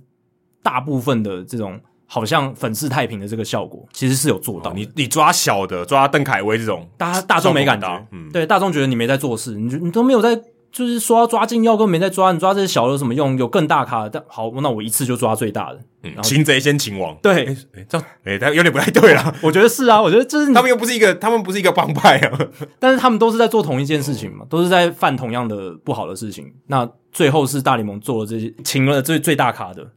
[0.61, 4.73] 大部分的这种好像粉饰太平的这个效果，其实是有做到、哦。
[4.75, 10.41] 你你抓小的，抓邓凯威这种，大家大众没感觉，嗯，对，大众觉得你没在做事，你你都没有在。
[10.71, 12.31] 就是说要抓禁药，根本没在抓。
[12.31, 13.37] 你抓这些小的有什么用？
[13.37, 15.79] 有更大卡的，但好，那我一次就抓最大的。
[16.03, 17.17] 嗯，擒贼先擒王。
[17.21, 19.33] 对，哎、欸，这样，哎、欸，他有点不太对了。
[19.41, 22.39] 我觉得是啊，我觉得这是他们又不是一个，他们不是一个帮派啊。
[22.79, 26.53] 但是他们都是在做同一件事情嘛，都是在犯同样的不好的事情。
[26.67, 29.87] 那最后是大联盟做了这些，擒了最最大卡的，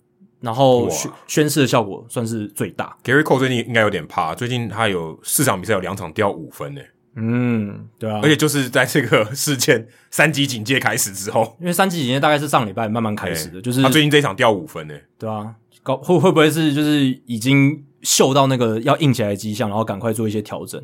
[0.40, 2.96] 然后宣宣示的效果算是最大。
[3.04, 6.86] Gary Cole 最近应该有点怕，最近他有四场比赛有两场掉五分诶。
[7.16, 20.80] 嗯，对啊，而且就是在这个事件三级警戒开始之后，因为三级警戒大概是上礼拜慢慢开始的，欸、就是他最近这一场掉五分呢，对啊，高会会不会是就是已经嗅到那个要硬起来的迹象，然后赶快做一些调整？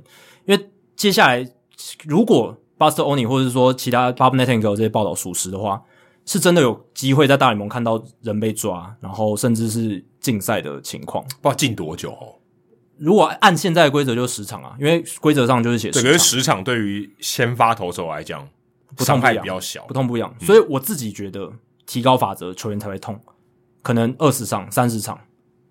[0.46, 1.48] 因为接下来
[2.04, 5.80] 如果 Buster Olney 或者是说其他 Bob Nightingale 这些报道属实的话，
[6.24, 12.34] 是真的有机会在大联盟看到人被抓，然后甚至是禁赛的情况，不知道禁多久哦。
[12.98, 16.10] 如果按现在的规则，就是十场啊，因为规则上就是写十场。
[16.10, 18.48] 可是十场对于先发投手来讲，
[18.98, 20.34] 伤害比较小，不痛不痒。
[20.40, 21.52] 所以我自己觉得，
[21.86, 23.20] 提高法则，球员才会痛。
[23.82, 25.20] 可能二十场、三十场，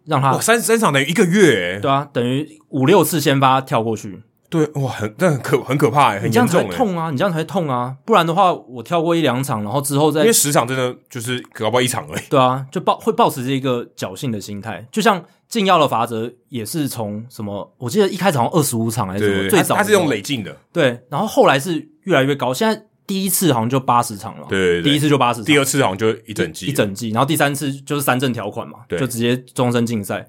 [0.06, 4.22] 让他三十三场等于一个月，对啊，等于五六次先发跳过去。
[4.48, 7.10] 对，哇，很这很可很可怕，很严重，痛啊！
[7.10, 7.96] 你这样才会痛啊！
[8.06, 12.24] 不然的话，我跳过一两场，然后之后再因为十场真的就是搞不好一场而已。
[12.30, 15.26] 对啊，就抱会抱持这一个侥幸的心态，就像。
[15.56, 17.74] 禁药的罚则也是从什么？
[17.78, 19.50] 我记得一开始好像二十五场还是什么？
[19.50, 30.28] 最早它是用累进的，对，然后后来是越来越高，现在第一次好像就八十场了，对对对，第一次就八十场，第二次好像就一整季，一整季，然后第三次就是三振条款嘛，对就直接终身禁赛。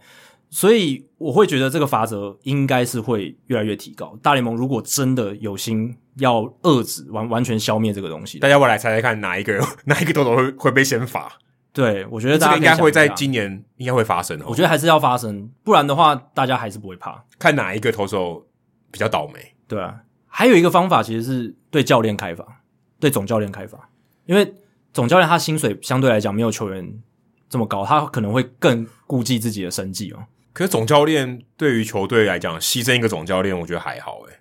[0.49, 4.17] 所以我会觉得这个罚则应该是会越来越提高。
[4.23, 11.37] 大联盟如果真的有心要遏制完完全消灭这个东西，大家要不要来猜猜看哪一个 哪一个投手会会被先罚？
[11.77, 14.41] 对，我觉得大家这个应该会在今年应该会发生。
[14.47, 17.23] 我觉得还是要发生，不然的话大家还是不会怕。
[17.39, 18.47] 看哪一个投手
[18.91, 19.55] 比较倒霉。
[19.69, 22.63] 对啊，还有一个方法其实是对教练开罚，
[22.99, 23.91] 对总教练开罚，
[24.25, 24.55] 因为
[24.95, 26.99] 总教练他薪水相对来讲没有球员
[27.51, 30.25] 这么高，他可能会更顾忌自己的生计哦。
[30.55, 34.39] 可是总教练对于球队来讲，牺牲一个总教练，我觉得还好诶。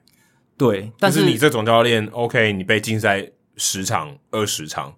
[0.55, 4.95] 对，但是，是你这总教练，OK，你被禁赛十场、二十场。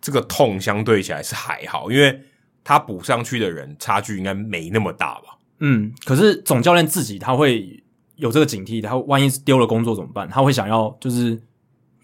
[0.00, 2.20] 这个痛相对起来是还好，因为
[2.64, 5.38] 他补上去的人差距应该没那么大吧？
[5.58, 7.82] 嗯，可是总教练自己他会
[8.16, 10.28] 有这个警惕，他万一丢了工作怎么办？
[10.28, 11.40] 他会想要就是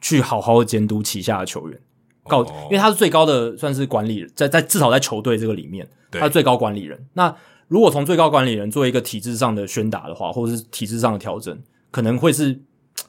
[0.01, 1.81] 去好好的监督旗下的球员，
[2.29, 7.07] 告，哦、因为他是最高的算是管理人，在在至少在球队这个里面，他是最高管理人。
[7.15, 7.35] 那
[7.69, 11.59] 如果从最高管理人做一个体制上的宣达的话，或者是体制上的调整，
[11.91, 12.61] 可能会是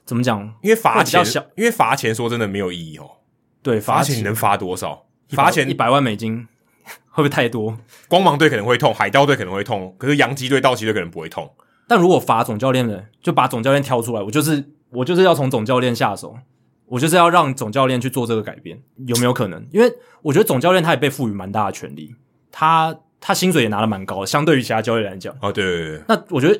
[0.05, 0.41] 怎么讲？
[0.61, 3.09] 因为罚钱，小因为罚钱说真的没有意义哦。
[3.67, 5.03] 对，罚钱你能罚多少？
[5.31, 6.47] 罚钱一百万美金
[7.11, 7.77] 会不会太多？
[8.07, 11.51] 光芒队可能会痛，海盗队可能会痛，可是洋基队、道奇队可能不会痛。
[11.85, 13.07] 但如果罚总教练的？
[13.21, 16.37] 就把总教练挑出来，我就是我就是要从总教练下手，
[16.85, 19.67] 我就是要让总教练去做这个改变，有没有可能？
[19.71, 22.15] 因为我觉得总教练他也被赋予蛮大的权利，
[22.49, 25.35] 他他薪水也拿的蛮高的，相对于其他教练来讲。
[25.41, 26.01] 哦，对对对。
[26.07, 26.57] 那我觉得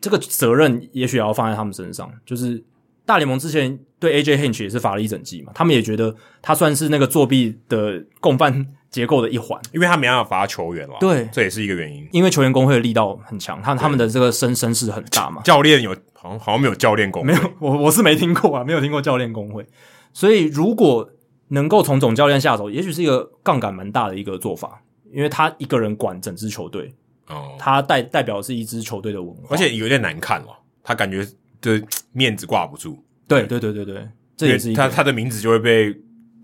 [0.00, 2.64] 这个责任也许也要放在他们身上，就是。
[3.06, 12.06] 大联盟之前对 AJ Hinch 也是罚了一整季嘛，他们也觉得他算是那个作弊的共犯结构的一环，因为他没办法罚球员了，对，这也是一个原因。
[12.10, 15.40] 因为球员工会的力道很强，他他们的这个声声势很大嘛。
[15.42, 19.64] 教练有好像好像没有教练工会，没有，我我是没听过啊，没有听过教练工会。
[20.12, 21.08] 所以如果
[21.48, 26.92] 能够从总教练下手，也许是一个杠杆蛮大的一个做法，因为他一个人管整支球队，
[27.28, 30.48] 哦，他代代表的是一支球队的文化，而且有点难看了，
[30.82, 31.24] 他感觉。
[31.60, 31.72] 就
[32.12, 35.94] 面子挂不住，对对对对对，这也是他他的名字就会被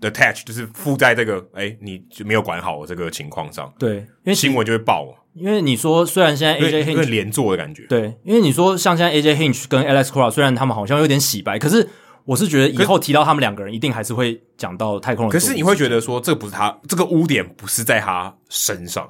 [0.01, 5.07] attach，就是附在这个哎、欸，你就没有管好这个情况上，对，因为新闻就会爆。
[5.33, 11.89] 因为你说虽然现在 AJ Hinch 连坐的感觉，对，因为你说像现在 AJ Hinch 跟 Alex Cora 虽然他们好像有点洗白，可是
[12.25, 15.31] 我是觉得以后提到他们两个人，一定还是会讲到太空人。
[15.31, 19.09] 可是你会觉得说，这不是他这个污点不是在他身上。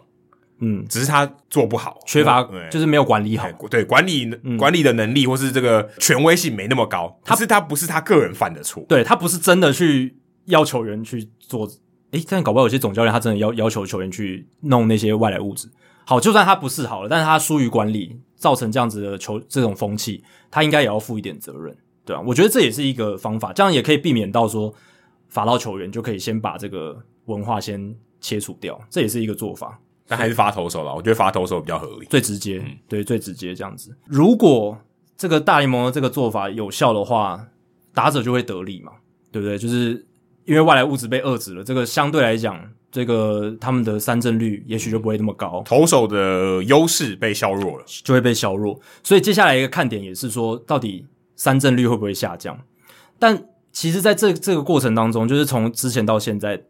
[0.65, 2.41] 嗯，只是他做不好，缺乏
[2.71, 7.19] 就是没有管理好，对管理、嗯、管理的能力或是这个权威性没那么高。
[7.25, 10.15] 他是他不是他个人犯的错，对他不是真的去
[10.45, 11.69] 要求员去做。
[12.11, 15.67] 诶，这样搞不好有些总教练他真的要要求球员去弄那些外来物质。
[16.05, 21.75] 好，就算他不是好了，但是他疏于管理，造成这样子的球这种风气，他应该也要负一点责任，
[22.05, 24.71] 对啊，我觉得这也是一个方法，这样也可以避免到说
[25.29, 29.79] 罚到球员就可以先把这个文化先切除掉，这也是一个做法。
[30.05, 33.95] 但还是罚投手啦，我觉得罚投手比较合理，最直接，嗯、对，最直接这样子。
[34.05, 34.77] 如果
[35.17, 37.47] 这个大联盟的这个做法有效的话，
[37.93, 38.91] 打者就会得利嘛，
[39.31, 39.57] 对不对？
[39.57, 40.05] 就是
[40.43, 42.61] 因为外来物质被遏制了，这个相对来讲，
[42.91, 48.77] 这个他们的三振率也许就不会那么高，投手的优势被削弱了，就会被削弱。
[49.03, 51.05] 所以接下来一个看点也是说，到底
[51.37, 52.59] 三振率会不会下降？
[53.17, 56.61] 但其实在这这个过程当中，就是从之前到现在。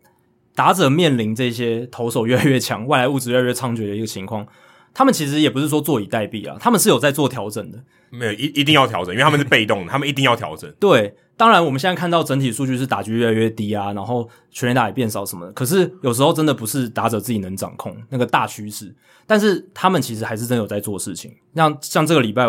[0.56, 4.46] 打者面临这些投手越来越强、外来物质越来越猖獗的一个情况，
[4.94, 7.80] 他们其实也不是说坐以待毙啊，他们是有在做调整的。
[8.12, 10.72] 没有一一定要调整，因为他们是被动的，他们一定要调整。
[10.80, 15.52] 对，当然我们现在看到整体数据是打击越来越低啊，然后全垒打也变少什么的。
[15.54, 18.94] 可是有时候真的不是打者自己能掌控那个大趋势，
[19.26, 21.36] 但是他们其实还是真有在做事情。
[21.56, 22.46] 像像这个礼拜，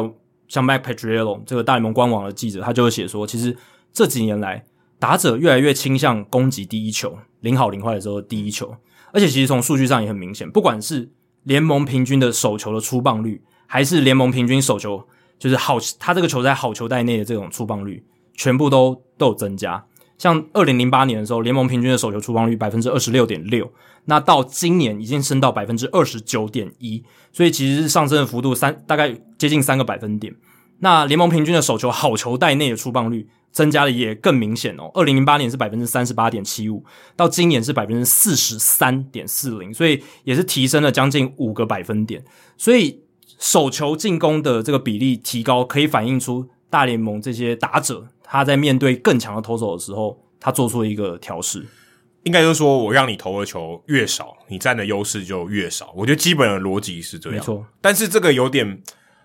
[0.46, 3.56] 像 Mac Petriello 这个大联盟官网的记者，他就会写说，其实
[3.92, 4.62] 这几年来。
[4.98, 8.74] 打者越来越倾向攻击第一球，零好零坏的时候第一球，
[9.12, 11.10] 而且其实从数据上也很明显，不管是
[11.42, 15.06] 联盟平均的手球的出棒率，还是联盟平均手球
[15.38, 18.02] 就是好，他这个球在好球带内的这种出棒率，
[18.34, 19.84] 全部都都有增加。
[20.16, 23.70] 像二零零八年的时候，联盟平均的手球出棒率百分之二十六点六，
[24.04, 27.02] 那到今年已经升到百分之二十九点一，
[27.32, 30.32] 所以其实上升的幅度三大概接近三个百分点。
[30.78, 33.28] 那联盟平均的手球好球带内的出棒率。
[33.54, 36.84] 增加的也更明显哦，二零零八年是百分之三十八点七五，
[37.14, 42.24] 到今年是百分之四十三点四零，所以也是提升了将近五个百分点。
[42.58, 43.04] 所以
[43.38, 51.64] 手球进攻的这个比例提高，可以反映出大联盟这些打者他在面对更强的投手的时候，他做出了一个调试。
[52.24, 55.92] 应该就是说我让你投的球越少，你占的优势就越少。
[55.94, 57.64] 我觉得基本的逻辑是这样，没错。
[57.80, 58.82] 但是这个有点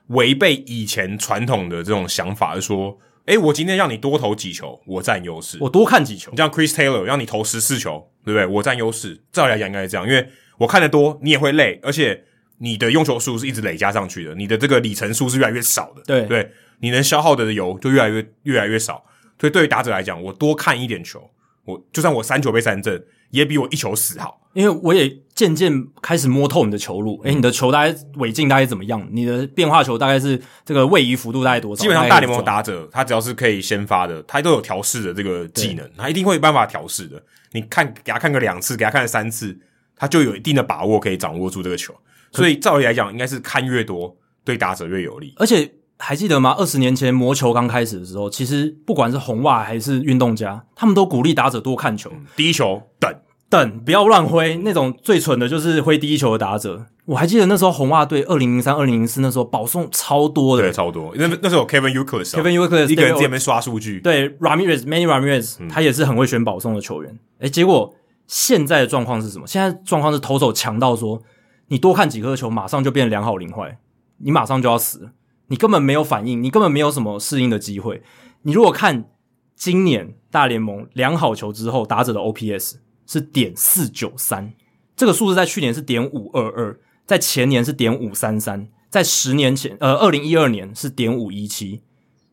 [0.09, 2.95] 违背以前传统的这种想法，是说，
[3.25, 6.29] 诶，我今天让你多投几球，我占优势，我多看几球。
[6.31, 8.45] 你像 Chris Taylor 让你投十四球，对不对？
[8.45, 9.19] 我占优势。
[9.31, 10.27] 照理来讲应该是这样，因为
[10.57, 12.23] 我看得多，你也会累，而且
[12.57, 19.03] 你的用球数是一直累加上去的，你的这个里程数是越来越少的，对对，你能消耗的油就越来越越来越少。
[19.39, 21.29] 所以对于打者来讲，我多看一点球。
[21.65, 22.99] 我就算我三球被三振，
[23.31, 24.37] 也比我一球死好。
[24.53, 29.07] 因为我也渐渐开始摸透你的球路，诶，你的球大概尾径大概怎么样？
[29.11, 31.81] 你的变化球大概是这个位移幅度大概多少？
[31.81, 37.21] 基本上大联盟打者，他只要是可以先发的，他都有调试的这个技能，他一定会有办法调试的。
[37.51, 39.57] 你看，给他看个两次，给他看三次，
[39.95, 41.93] 他就有一定的把握可以掌握住这个球。
[42.31, 45.33] 所以照理来讲，应该是看越多，对打者越有利。
[45.37, 45.71] 而且。
[46.01, 46.55] 还记得吗？
[46.57, 52.09] 二十年前魔球刚开始的时候，其实不管是红袜还是运动家，他们都鼓励打者多看球。
[52.37, 53.13] 第一球等
[53.49, 54.55] 等，不要乱挥。
[54.63, 56.85] 那种最蠢的就是挥第一球的打者。
[57.05, 61.13] 我还记得那时候红袜队二零零三、二零零四那时候保送超多的，对，超多。
[61.15, 63.99] 那那时候有 Kevin Youkilis，Kevin Youkilis 一个人在那边刷数据。
[63.99, 67.19] 对，Ramirez，Manny Ramirez，、嗯、他也是很会选保送的球员。
[67.39, 67.93] 诶，结果
[68.25, 69.45] 现在的状况是什么？
[69.45, 71.21] 现在状况是投手强到说，
[71.67, 73.79] 你多看几颗球，马上就变良好零坏，
[74.19, 75.09] 你马上就要死了。
[75.49, 78.01] 你根本没有反应，你根本没有什么适应的机会。
[78.43, 79.09] 你如果看
[79.55, 84.53] 今年大联盟两好球之后打者的 OPS 是点四九三，
[84.95, 91.81] 这个数字在去年是点五二二，在前年是点五三三，在十年前呃二零一二年是点五一七，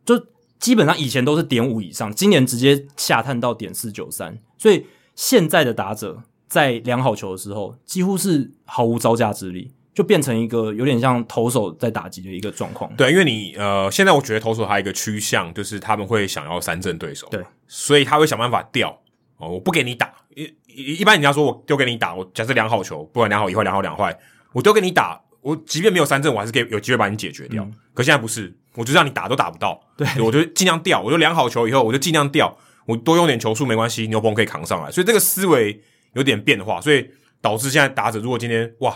[0.05, 0.27] 就
[0.59, 9.73] 基本上以前都是点五以上，今年直接下探到点四九三，所以现在的打者在两好球的时候几乎是毫无招架之力。
[9.97, 12.95] 就变成一个有点像投手在打击的一个状况。
[12.97, 17.27] 对，因为你呃，现在我觉得投手还有一个趋向，就是他们会想要三振对手。
[17.31, 18.91] 对，所以他会想办法调
[19.39, 20.13] 哦，我不给你打。
[20.35, 24.15] 一一般人家说我丢给你打，我假设两好球，不管两好一坏，两好两坏，
[24.53, 27.65] 我丢给你打，我即便没有三振，我还是可以有机会把你解决掉。
[27.65, 29.81] 嗯、可现在不是，我就让你打都打不到。
[29.97, 32.55] 对，我就尽量调，我就两好球以后，我就尽量调，
[32.85, 34.91] 我多用点球数没关系，牛棚可以扛上来。
[34.91, 35.81] 所以这个思维
[36.13, 37.09] 有点变化，所以
[37.41, 38.95] 导致现在打者如果今天哇。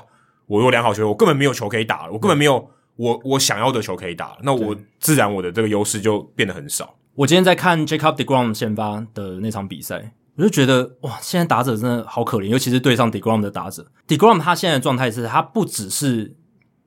[0.51, 6.93] 我有良好球，我根本没有球可以打了，我根本没有我我想要的球可以打，那我自然我的这个优势就变得很少。
[7.15, 13.87] 我今天在看 Jacob deGrom 先发的那场比赛，我就觉得哇，现在打者真的好可怜，尤其是对上 deGrom 的打者。
[14.09, 16.35] deGrom 他现在的状态是，他不只是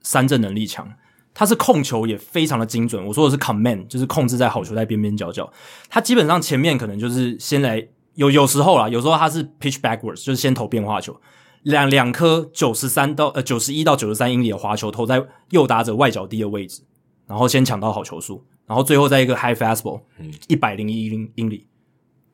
[0.02, 0.86] 三振能力强，
[1.34, 3.06] 他是控球也非常的精准。
[3.06, 5.50] 我说的是 command，就是控制在好球在边边角角。
[5.90, 11.16] 他基本上前面可能就是先来有有时候啦，有时候他是 pitch backwards，就是先投变化球。
[11.64, 16.82] 两两颗九十三到呃九十一到九十三英里的滑球投在右打者外角低的位置，
[17.28, 21.66] 然后先抢到好球数，然后最后再一个 high fastball，嗯，一百零一英英里，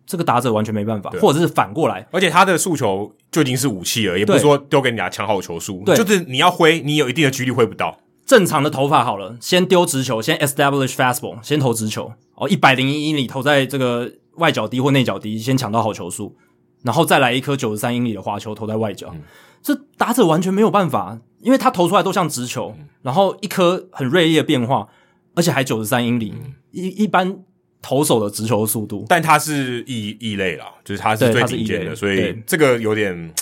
[0.06, 8.00] 这个打者完全没办法，或者是反过来，而且他的诉求就已经是武器了，也不是说丢给你俩抢好球数，对，就是你要挥，你有一定的几率挥不到。
[8.26, 16.36] 正常的投法好了，先丢直球，先 establish fastball，先投直球，哦，一百零一英里投在这个外角低或内角低，先抢到好球数。
[16.82, 19.22] 然后再来一颗九十三英里的滑球投在外角，嗯、
[19.62, 24.88] 这打者完全没有办法，因为他投出来都像直球，嗯、然后一颗很锐利的变化，
[25.36, 27.38] 而且还九十三英里，嗯、一一般
[27.82, 33.34] 投手的直球的速度，但他是异异类啦，就是他是最顶尖的，所以这个有点，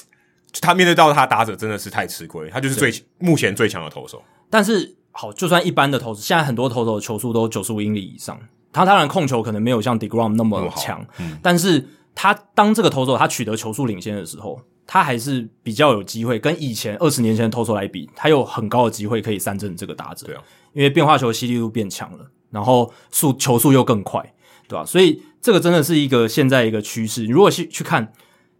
[0.59, 4.19] 他面对到他打者真的是太吃亏，他就是最目前最强的投手。
[4.49, 8.39] 但是好，就算一般的投手，现在很多投手的球速都九十五英里以上，
[8.71, 11.87] 他当然控球可能没有像 deGrom 那么强，嗯、但是。
[12.19, 20.25] 他当这个投手他取得球速领先的时候，他还是比较有机会跟以前二十年前的投手来比，他有很高的机会可以三振这个打者。
[20.25, 20.41] 对啊，
[20.73, 24.33] 因为变化球的犀利度变强了，然后速球速又更快，
[24.67, 24.83] 对吧？
[24.83, 27.21] 所以这个真的是一个现在一个趋势。
[27.21, 28.11] 你如果去去看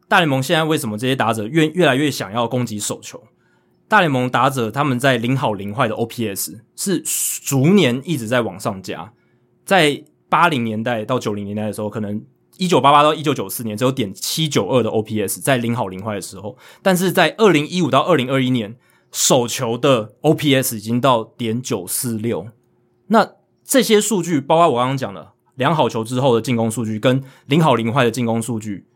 [0.08, 3.24] 大联盟现在为什么这些打者越越来越想要攻击手球，
[3.88, 7.02] 大联盟打者他们在零好零坏的 OPS 是
[7.44, 9.12] 逐年一直在往上加，
[9.66, 12.24] 在八零年代到九零年代的时候可能。
[12.58, 18.76] 一九八八到一九九四年只有点七九二的 OPS，在零好零坏的时候，但是在二零一五到二零二一年，
[19.12, 22.48] 手球的 OPS 已经到点九四六。
[23.08, 28.88] 那这些数据，包括我刚刚讲的两好球之后的进攻数据，跟零好零坏的进攻数据，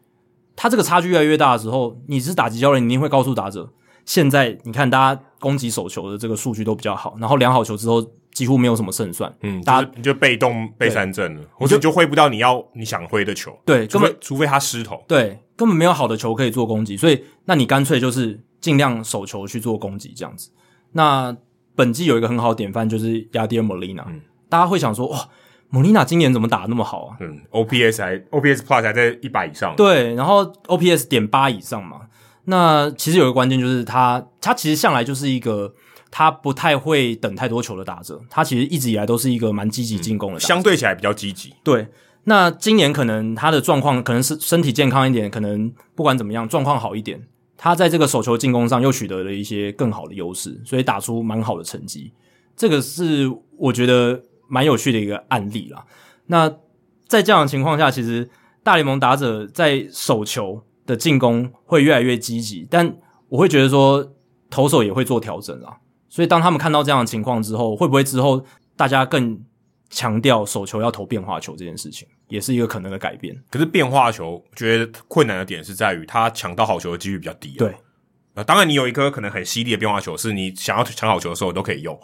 [0.56, 3.72] 它这个差距越来越大的时候，你是打击教练，你一定会告诉打者，
[4.06, 8.06] 现在你看大家攻击手球的这个数据都比较好，然后两好球之后。
[8.34, 20.50] 几乎没有什么胜算，嗯，大家你就被动被三振了，或者你就挥不到你要你想挥的球，对，根本除非他失投，对，根本没有好的球可以做攻击，所以那你干脆就是尽量手球去做攻击这样子。
[20.94, 21.36] 那
[21.76, 25.30] 本季有一个很好的典范就是亚迪尔莫利娜嗯，大家会想说哇
[25.70, 27.18] 莫利娜今年怎么打得那么好啊？
[27.22, 29.74] 嗯，OPS 还 OPS Plus 还在一百以上。
[29.78, 32.02] 对，然后 OPS 点八以上嘛。
[32.44, 35.74] 那其实有一个关键就是他，他其实向来就是一个
[36.12, 41.56] 他不太会等太多球的打者，他其实一直以来都是一个蛮积极进攻的，嗯，相对起来比较积极。
[41.64, 41.88] 对，
[42.26, 47.20] 那今年可能他的状况可能是身体健康一点，可能不管怎么样状况好一点，
[47.58, 52.12] 他在这个手球进攻上又取得了一些更好的优势，所以打出蛮好的成绩。
[52.56, 54.22] 这个是我觉得。
[54.54, 55.86] 蛮有趣的一个案例啦。
[56.26, 56.54] 那
[57.08, 58.30] 在这样的情况下，其实
[58.64, 62.94] 大联盟打者在手球的进攻会越来越积极，但
[63.30, 64.06] 我会觉得说
[64.50, 65.78] 投手也会做调整啦。
[66.12, 69.42] 所以当他们看到这样的情况之后，会不会之后大家更
[69.90, 73.34] 强调手球要投变化球这件事情，也是一个可能的改变。
[73.50, 77.60] 可是变化球，我觉得困难的点是在于他抢到好球的几率比较低啊。
[77.60, 77.76] 对，
[78.34, 81.98] 呃，当然你有一颗可能很犀利的变化球，是你想要抢好球的时候都可以用。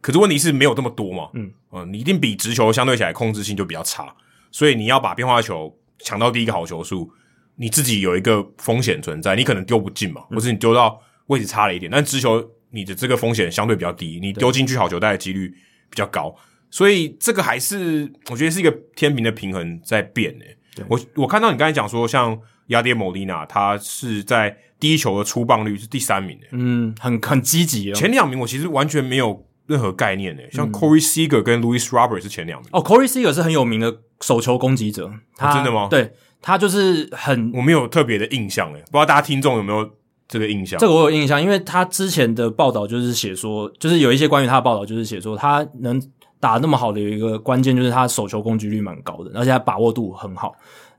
[0.00, 4.12] 可是问题是没有这么多嘛，嗯，呃，你一定比直球相对起来控制性就比较差，
[4.50, 7.08] 所以你要把变化球抢到第一个好球数，
[7.54, 15.48] 你自己有一个风险存在，你可能丢不进嘛，或是你丢到位置差了一点，但直球你的这个风险相对比较低，你丢进去好球带的几率
[15.88, 16.34] 比较高，
[16.70, 20.84] 所以这个还是我觉得是一个天平的平衡在变诶。
[20.88, 22.38] 我我看到你刚才讲说，像
[22.68, 29.46] 亚迪莫利娜，他是在第一球的出棒率是第三名诶，嗯，很很积极哦，前两名我其实完全没有。
[29.68, 32.68] 任何概念诶，像 Corey Seager 跟 Louis Robert 是前两名。
[32.72, 35.86] 哦，Corey Seager 是很有名的手球攻击者，他、哦、真的吗？
[35.88, 36.12] 对，
[36.42, 39.88] 他就是很，我没有特别的印象诶，不知道大家听众有没有
[40.32, 40.80] 这个印象？
[40.80, 46.02] 这个我有印象，因为他之前的报道就是写说，就是有一些关于他的报道就是写说，他能
[46.40, 50.54] 打那么好的有一个关键就是他手球攻击率蛮高的，而且他把握度很好。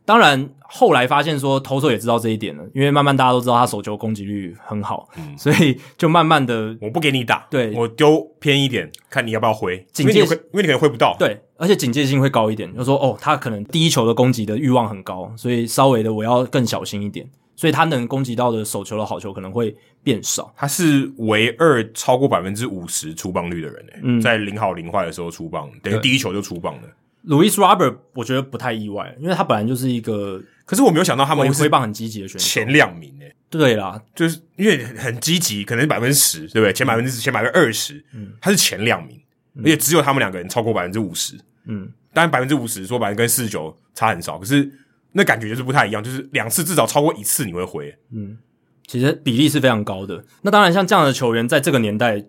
[0.05, 20.53] 当然，后来发现说投手也知道这一点了，因为慢慢大家都知道他手球攻击率很好，嗯，所以就慢慢的，我不给你打，对，我丢偏一点，看你要不要回，警戒，因为你可能回不到，对，而且警戒性会高一点，就说哦，他可能第一球的攻击的欲望很高，所以稍微的我要更小心一点，所以他能攻击到的手球的好球可能会变少。
[20.55, 26.89] 他是唯二超过百分之五十出棒率的人诶，嗯，在零好零坏的时候出棒，等于第一球就出棒了。
[27.25, 33.33] Luis Robert，我觉得不太意外，因为他本来就是一个，可是我没有想到他们挥棒很积极的选手，前两名诶。
[33.49, 36.73] 对啦，就是因为很积极，可能百分之十，对不对？
[36.73, 39.17] 前百分之十，前百分之二十，嗯，他是前两名，
[39.59, 41.35] 而且只有他们两个人超过百分之五十，
[41.65, 44.69] 嗯，当然百分之五十说白了跟四十九差很少，可是
[45.13, 48.37] 那感觉就是不太一样，就是两次至少超过一次你会回，嗯，
[48.85, 50.23] 其实比例是非常高的。
[50.41, 52.25] 那当然，像这样的球员在这个年代。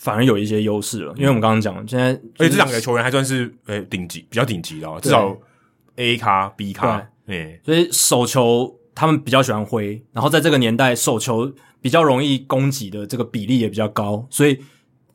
[0.00, 5.36] 反而有一些优势了，因为我们刚刚讲，现在而且这两个球员还算是呃顶级，比较顶级的，至少
[5.96, 14.60] A 咖 B 咖，对，所以手球他们比较喜欢挥，然后在这个年代手球比较容易攻击的这个比例也比较高，所以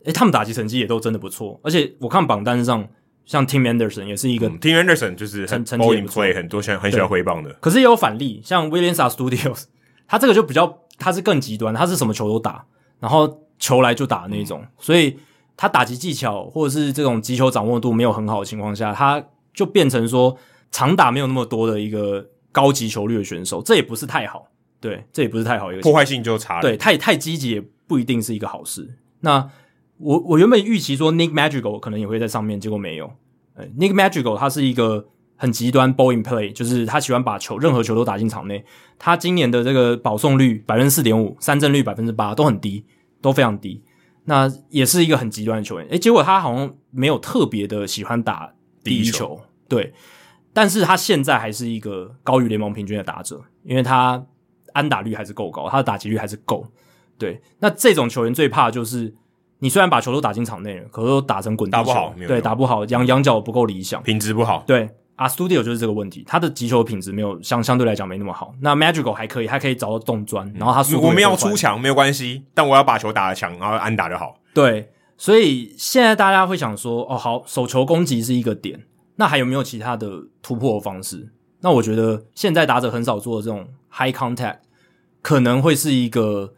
[0.03, 2.85] 诶他们打击成绩也都真的不错，而且我看榜单上
[3.25, 9.63] 像 Tim Anderson 也是一个、嗯、Tim Anderson 就是很成绩也不错，很多喜欢很喜欢挥棒的，可是也有反例，像 Willians Astudillo，
[10.07, 12.65] 他这个就比较他是更极端，他是什么球都打，
[12.99, 13.39] 然后。
[13.59, 15.17] 球来就打的那种，嗯、所以
[15.55, 19.23] 他打击技巧或者是这种击球掌握度没有很好的情况下，他
[19.53, 20.37] 就变成说
[20.69, 24.47] 长打没有那么多的一个高级球率的选手，这也不是太好。
[24.81, 26.61] 对，这也不是太好一个破坏性就差了。
[26.61, 28.97] 对，太太积极也不一定是一个好事。
[29.21, 29.49] 那
[29.97, 33.11] 我我原本预期说 Nick Magical 可能也会在上面，结果没有。
[33.77, 38.63] Nick Magical 他是一个很极端 ball in play，就是他喜欢把球任何球都打进场内。
[38.97, 42.85] 他今年的这个保送率百分之四点五，三振率百分之八都很低。
[43.23, 43.81] 都非常低，
[44.25, 45.87] 那也是一个很极端的球员。
[45.87, 48.53] 诶，结果他好像没有特别的喜欢打
[48.83, 49.93] 第一球，第一球，对，
[50.51, 54.21] 但是他现在还是一个高于联盟平均的打者，因为他
[54.73, 56.67] 安打率还是够高，他的打击率还是够。
[57.17, 59.15] 对，那这种球员最怕就是
[59.63, 64.89] 你虽然把球都打进场内了，可是都打成滚地球，打不好，对，打不好，仰仰角不够理想，品质不好，对。
[65.15, 68.53] Astudillo 就是这个问题，他的击球品质没有相相对来讲没那么好。
[68.59, 74.35] 那 Madrigal 还可以，还可以找到洞钻，然后他速度、嗯、我们要出墙没有关系，但我要把球打得强，然后安打就好。
[74.53, 78.83] 对，所以现在大家会想说，哦，好，手球攻击是一个点，
[79.15, 80.09] 那还有没有其他的
[80.41, 81.31] 突破的方式？
[81.61, 84.57] 那我觉得现在打者很少做的这种 high contact，
[85.21, 86.53] 可能会是一个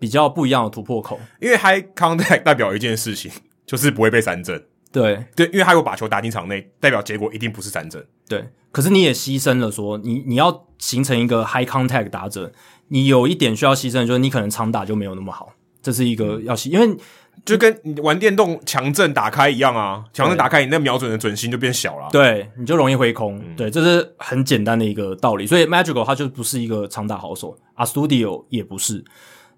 [0.00, 3.30] 比较不一样的突破口，因为 high contact 代表一件事情，
[3.64, 4.60] 就是不会被三振。
[4.90, 8.04] 对对，因为他有把球打进场内，代表结果一定不是三振。
[8.26, 12.50] 对，可是你也牺牲了说，你你要形成一个 high contact 打者，
[12.88, 16.96] 你有一点需要牺牲，就是你可能长打就没有那么好，这是一个要牺，因为
[17.44, 23.38] 就跟你玩电动强震打开一样啊，强震打开，你那瞄准的准心就变小了，对，你就容易挥空。
[23.38, 25.46] 嗯、对，这是很简单的一个道理。
[25.46, 29.04] 所以 Madrigal 他就不是一个长打好手，Astudillo 也不是。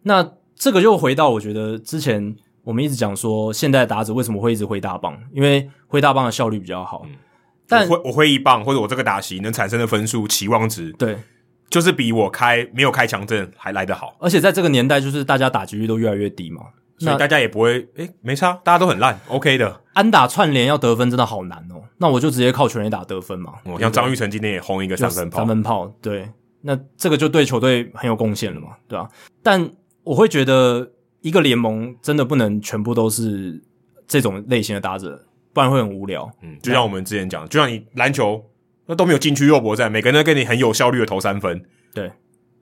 [0.03, 2.37] 那这个又回到我觉得之前。
[2.65, 5.19] 我们一直讲说，现在打者为什么会一直挥大棒？
[5.33, 7.03] 因为挥大棒的效率比较好。
[7.07, 7.11] 嗯、
[7.67, 11.19] 但我挥我挥一棒或者我这个打席能产生的分数期望值，对，
[11.69, 14.15] 就是比我开没有开强阵还来得好。
[14.21, 16.63] 而且在这个年代，就是大家打击率都越来越低嘛，
[17.01, 19.81] 所以大家也不会诶没差，大家都很烂，OK 的。
[19.95, 23.55] 安打串联要得分真的好难哦，那我就直接靠全垒打得分嘛。
[23.65, 26.31] 哦，像张玉成今天也轰一个三分炮，三分炮，对，
[26.61, 29.09] 那这个就对球队很有贡献了嘛，对吧？
[29.43, 29.69] 但
[30.05, 33.63] 我会觉得一个联盟真的不能全部都是
[34.07, 35.25] 这种类型的打者。
[35.55, 36.31] 不然会很无聊。
[36.41, 38.43] 嗯，就像我们之前讲，就像你篮球
[38.87, 41.63] 那都没有禁区肉搏战，每个人都跟你很有效率的投三分，
[41.93, 42.11] 对，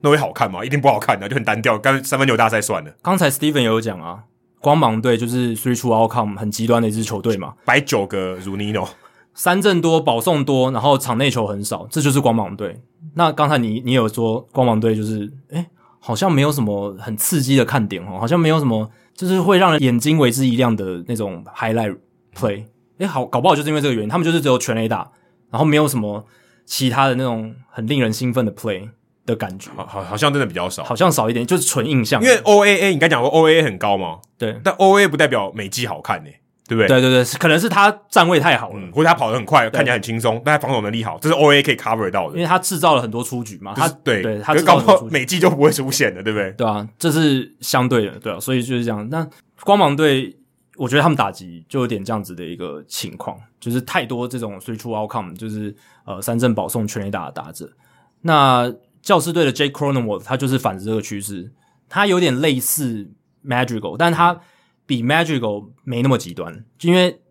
[0.01, 0.65] 那会好看吗？
[0.65, 2.93] 一定不好看的，就很单调，干三分球大赛算了。
[3.01, 4.25] 刚才 Steven 也有讲啊，
[4.59, 8.85] 光芒队就是 three true outcome 很极端的一支球队嘛，摆九个 Zunino，
[9.33, 12.81] 三振多，保送多，然后场内球很少，这就是光芒队。
[13.15, 15.65] 那刚才你你有说光芒队就是，诶，
[16.03, 21.95] 好像没有什么很刺激的看点哦，好像没有什么就是会让人眼睛为之一亮的那种 highlight
[22.35, 22.65] play。
[22.97, 25.09] 哎，好，搞不好就是因为这个原因，他们就是只有全垒打，
[25.51, 26.25] 然后没有什么
[26.65, 28.89] 其他的那种很令人兴奋的 play
[29.25, 32.21] 的感觉，好，好，好像真的比较少，好像少一点，就是纯印象。
[32.21, 36.29] 因为 OAA 你刚讲过 OAA 很高嘛，对，但 OAA 不代表每季好看呢，
[36.71, 36.87] 对不对？
[36.87, 46.51] 对对对，可能是他站位太好了，嗯、或者他跑得很快，看起来很轻松，但他防守能力好，这是 OAA 可以 cover 到的，因为他制造了很多出局嘛，就是、他对对，他搞不好每季就不会出现的，对不对？
[46.53, 49.07] 对啊，这是相对的，对啊，所以就是这样。
[49.09, 49.27] 那
[49.63, 50.37] 光芒队。
[50.77, 55.75] 我觉得他们打击就有点这样子的一个情况，就是太多这种 three true outcome，就是
[56.05, 57.69] 呃三振保送全垒打的打者。
[58.21, 61.51] 那教师队的 Jake Cronenworth 他就是反着这个趋势，
[61.87, 63.07] 他有点类似
[63.45, 64.39] Madrigal，但他
[64.91, 67.21] 比 Madrigal 没那么极端，因为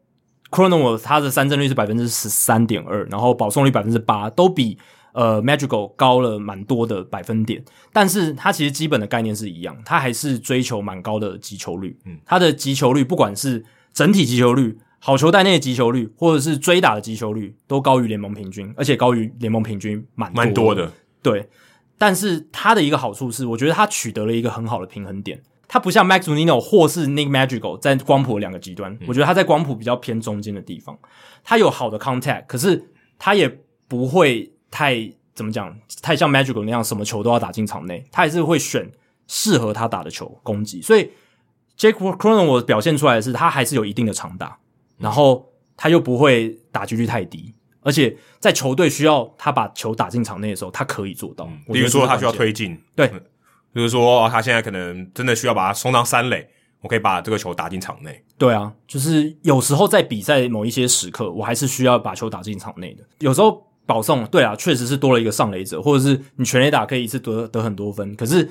[0.50, 4.78] Cronenworth 他的三振率是百分之十三点二，然后保送率百分之八，都比。
[5.12, 7.62] 呃，Madrigal 高了蛮多的百分点，
[7.92, 11.98] 但是它其实基本的概念是一样，它还是追求蛮高的击球率。
[12.04, 20.88] 嗯，它的击球率不管是整体击球率、好球带内的击球率，或者是追打的击球率，都高于联盟平均，而且高于联盟平均蛮蛮多的。
[21.20, 21.48] 对，
[21.98, 25.42] 但是它的一个好处是，我觉得它取得了一个很好的平衡点。
[25.70, 30.98] 它不像 Max Zunino 或是 Nick Madrigal 在光谱两个极端，嗯，我觉得它在光谱比较偏中间的地方，
[31.42, 33.48] 它有好的 contact，可是它也
[33.88, 34.52] 不会。
[34.72, 35.76] 太怎么讲？
[36.00, 38.88] 太像 Madrigal 那样，什么球都要打进场内，他还是会选
[39.26, 40.80] 适合他打的球攻击。
[40.80, 41.10] 所以
[41.76, 44.56] Jake Cronenworth 表现出来的是，他还是有一定的长打，
[44.96, 51.50] 然后他又不会打击率太低，而且在球队需要他把球打进场内的时候，他可以做到。
[51.72, 53.12] 比如说他需要推进，对，
[53.72, 56.48] 比如说他现在可能真的需要把他送到三垒，
[56.80, 58.24] 我可以把这个球打进场内。
[58.38, 63.04] 对啊，就是有时候在比赛某一些时刻，我还是需要把球打进场内的。
[63.18, 63.66] 有时候。
[63.86, 68.48] 保送，对啊，确实是多了一个上垒者，或者是你全垒打可以一次得得很多分，可是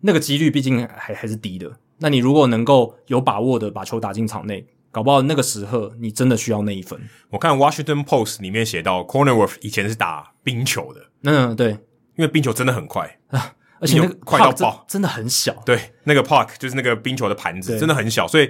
[0.00, 1.72] 那个几率毕竟还还是低的。
[1.96, 7.00] 那你如果能够有把握的把球打进场内，搞不好那个时刻你真的需要那一分。
[7.30, 11.78] 我看 Washington Post 里面写到，Cronenworth 以前是打冰球的，嗯，对，因
[12.18, 15.52] 为冰球真的很快啊， 而且那个快到爆，真的很小。
[15.66, 18.48] 对，那个 puck 就是那个冰球的盘子，真的很小，所以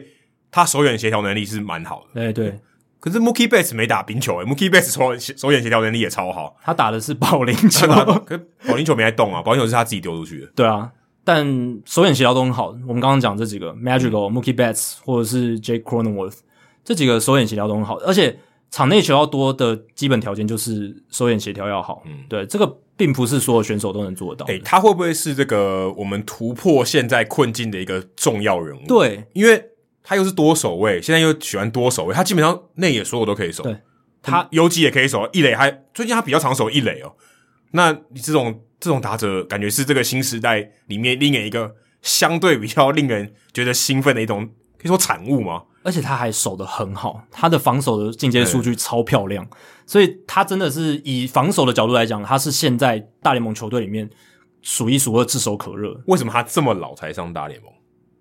[0.51, 2.23] 他手眼协调能力是蛮好的。
[2.23, 2.61] 哎对。
[3.01, 6.57] 可是 Mookie Betts 没打冰球诶，Mookie Betts 手手眼协调能力也超好。
[6.63, 7.89] 他打的是保龄球，
[8.25, 10.47] 可保龄球没在动啊，保龄球是他自己丢出去的。
[10.55, 10.89] 对啊，
[11.25, 11.45] 但
[11.85, 12.69] 手眼协调都很好。
[12.87, 16.39] 我们刚刚讲这几个 Madrigal、嗯、Mookie Betts 或者是 Jake Cronenworth
[16.85, 18.39] 这几个手眼协调都很好，而且
[18.71, 22.03] 场内球要多的基本条件就是手眼协调要好。
[22.07, 24.47] 嗯，对，这个并不是所有选手都能做得到。
[24.47, 28.87] 诶，他会不会是这个我们突破现在困境的一个重要人物？
[28.87, 29.69] 对，因为。
[30.05, 33.63] 他又是多守卫，现在又喜欢多守卫，他基本上内野所有都可以守。
[33.63, 33.77] 对，
[34.21, 37.15] 他游击也可以守，一垒还最近他比较常守一垒哦。
[37.71, 44.45] 那你这种这种打者，感觉是这个新时代里面另一个相对比较令人觉得兴奋的一种，
[44.77, 45.63] 可以说产物吗？
[45.83, 49.47] 而且他还守得很好，他的防守的进阶数据超漂亮，
[49.87, 54.09] 所以他真的是以防守的角度来讲，他是现在大联盟球队里面
[54.63, 56.01] 数一数二炙手可热。
[56.07, 57.71] 为什么他这么老才上大联盟？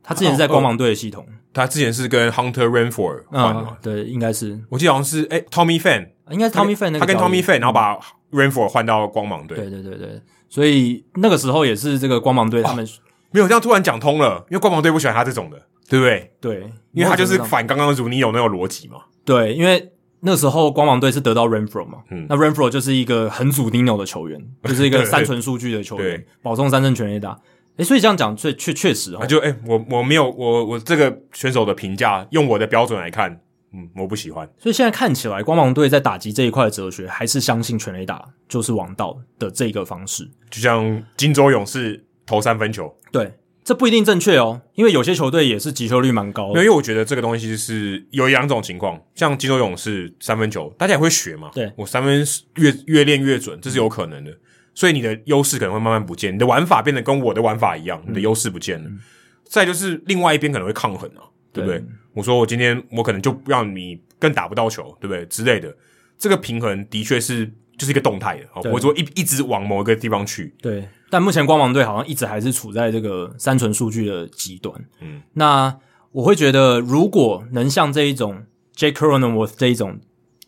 [0.03, 1.23] 他之前是在光芒队的系统、
[1.53, 7.99] 他之前是跟 Hunter Renfroe 换的、嗯，对，应该是，我记得好像是哎、欸、Tommy Pham，应该是 Tommy Fan，他跟 Tommy Pham，然后把
[8.31, 12.89] Renfroe 换到光芒队，对对对对，所以那个时候也是这个光芒队他们、哦、
[13.29, 15.61] 没有这样突然讲通了，因为光芒队不喜欢他这种的，
[15.91, 16.31] 对不对？
[16.39, 19.91] 对，因为他就是反刚刚的 Zunino 那个逻辑嘛，对，因为
[20.21, 27.37] 那时候光芒队是得到 Renfroe 嘛，嗯，那 Renfroe 就是一个很 Zunino 的球员， 就是一个三纯数据的球员，保送三振全垒打。
[27.75, 33.41] 诶，所以这样讲，确确确实哦，就诶，我我没有我我这个选手的评价，用我的标准来看，
[33.73, 34.49] 嗯，我不喜欢。
[34.57, 40.29] 所以现在看起来，光芒队在打击这一块的哲学，还是相信全垒打就是王道的这个方式。
[40.49, 46.59] 就像金州勇士投三分球，对，这不一定正确哦，因为有些球队也是击球率蛮高的。
[46.59, 51.51] 因为我觉得这个东西是有两种情况，像金州勇士三分球，大家也会学嘛。
[51.53, 52.25] 对，我三分
[52.55, 54.35] 越越练越准，这是有可能的。
[54.73, 58.89] 所以你的优势可能会慢慢不见，你的玩法变得跟我的玩法一样，你的优势不见了。
[58.89, 58.99] 嗯、
[59.43, 61.79] 再就是另外一边可能会抗衡啊，对不对？
[61.79, 65.25] 对我说我今天我可能就让你更打不到球，对不对？
[65.25, 65.75] 之类的，
[66.17, 67.45] 这个平衡的确是
[67.77, 70.55] 就是一个动态的，我说一一直往某一个地方去。
[70.61, 74.73] 对，但目前光芒队好像一直还是处在这个三纯数据的极端。
[75.01, 75.77] 嗯，那
[76.13, 79.99] 我会觉得，如果能像这一种 Jake Cronenworth 这一种，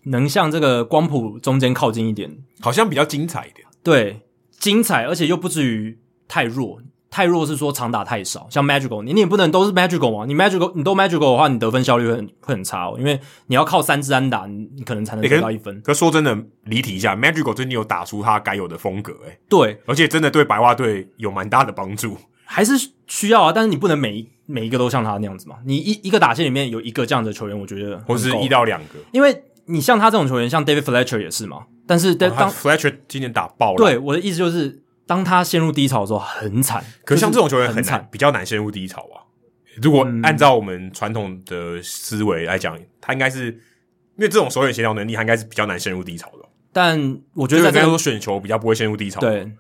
[0.05, 3.67] 能向这个光谱中间靠近一点，好像比较精彩一点。
[3.83, 4.21] 对，
[4.57, 6.81] 精彩，而且又不至于太弱。
[7.13, 10.25] 太弱是说长打太少，像 Magical，你你也不能都是 Magical 嘛。
[10.25, 15.79] 你 Magical，你都 Magical 的话，你得分效率会很会很差哦，因为你要靠三支安打，你你可能才能得到一分。
[15.83, 22.73] 可是说真的，离题一下，Magical 最近有打出他该有的风格，诶对，而且真的对白袜队有蛮大的帮助，还是
[23.05, 23.51] 需要啊。
[23.53, 25.57] 但是你不能每一每一个都像他那样子嘛。
[25.67, 31.67] 你一一个打线里面有一个这样的球员，我觉得或是一到两个，因为你像他这种球员，像 David Fletcher 也是嘛。
[31.85, 34.81] 但是当、哦、Fletcher 今年打爆了，对我的意思就是。
[35.05, 36.83] 当他陷入低潮的时候，很惨。
[37.03, 39.19] 可是像这种球员很惨，比较难陷入低潮啊。
[39.81, 46.47] 如果按照我们传统的思维来讲，他应该是因为这种手眼协调能力，他应该是比较难陷入低潮的。
[46.71, 49.19] 但我觉得在这个选球比较不会陷入低潮。
[49.19, 49.51] 对，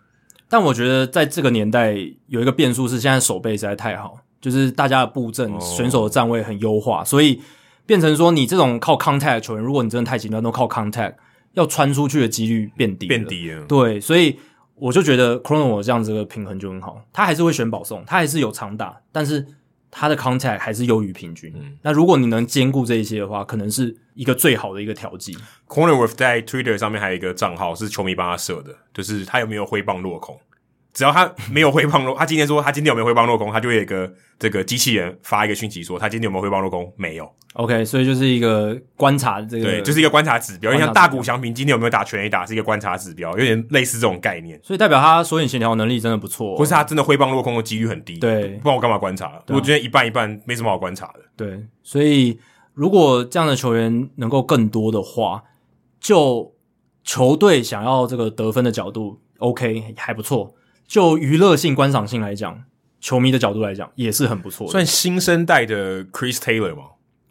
[0.47, 1.95] 但我觉得在这个年代
[2.27, 7.41] 有一个变数是，现在手背实在太好，就是大家的布阵、选手的站位很优化，所以
[7.85, 11.15] 变成说你这种靠 contact 的球员，如果你真的太极端，都靠 contact，
[11.53, 13.65] 要穿出去的几率变低，变低了。
[13.65, 14.39] 对，所以。
[14.75, 19.45] 我就觉得 Cronenworth 这样子的平衡就很好，他还是会选保送，他还是有长打，但是
[19.91, 21.53] 他的 contact 还是优于平均。
[21.55, 25.37] 嗯，那如果你能兼顾这一些的话，可能是一个最好的一个调剂。
[25.67, 30.39] Cronenworth 在 Twitter 上面还有一个账号是球迷帮他设的，就是他有没有挥棒落空。
[30.93, 37.27] 只要他没有挥棒落，他今天说他今天有没有挥棒落空，他就会有一个这个机器人发一个讯息说他今天有没有挥棒落空，没有。
[37.53, 40.75] OK，所以就是一个观察这个，对，就是一个观察指标。
[40.77, 44.59] 像大谷翔平今天有没有打全垒打，是一个观察指标，有点类似这种概念。
[44.63, 48.17] 所以代表他手眼协调能力真的不错，或是他真的挥棒落空的几率很低。
[48.17, 49.27] 对，不然我干嘛观察？
[49.27, 51.19] 啊、我觉得一半一半没什么好观察的。
[51.37, 52.39] 对，所以
[52.73, 55.43] 如果这样的球员能够更多的话，
[55.99, 56.55] 就
[57.03, 60.55] 球队想要这个得分的角度，OK 还不错。
[60.93, 62.65] 就娱乐性、观赏性来讲，
[62.99, 64.71] 球迷的角度来讲，也是很不错的。
[64.71, 66.83] 算新生代的 Chris Taylor 吗？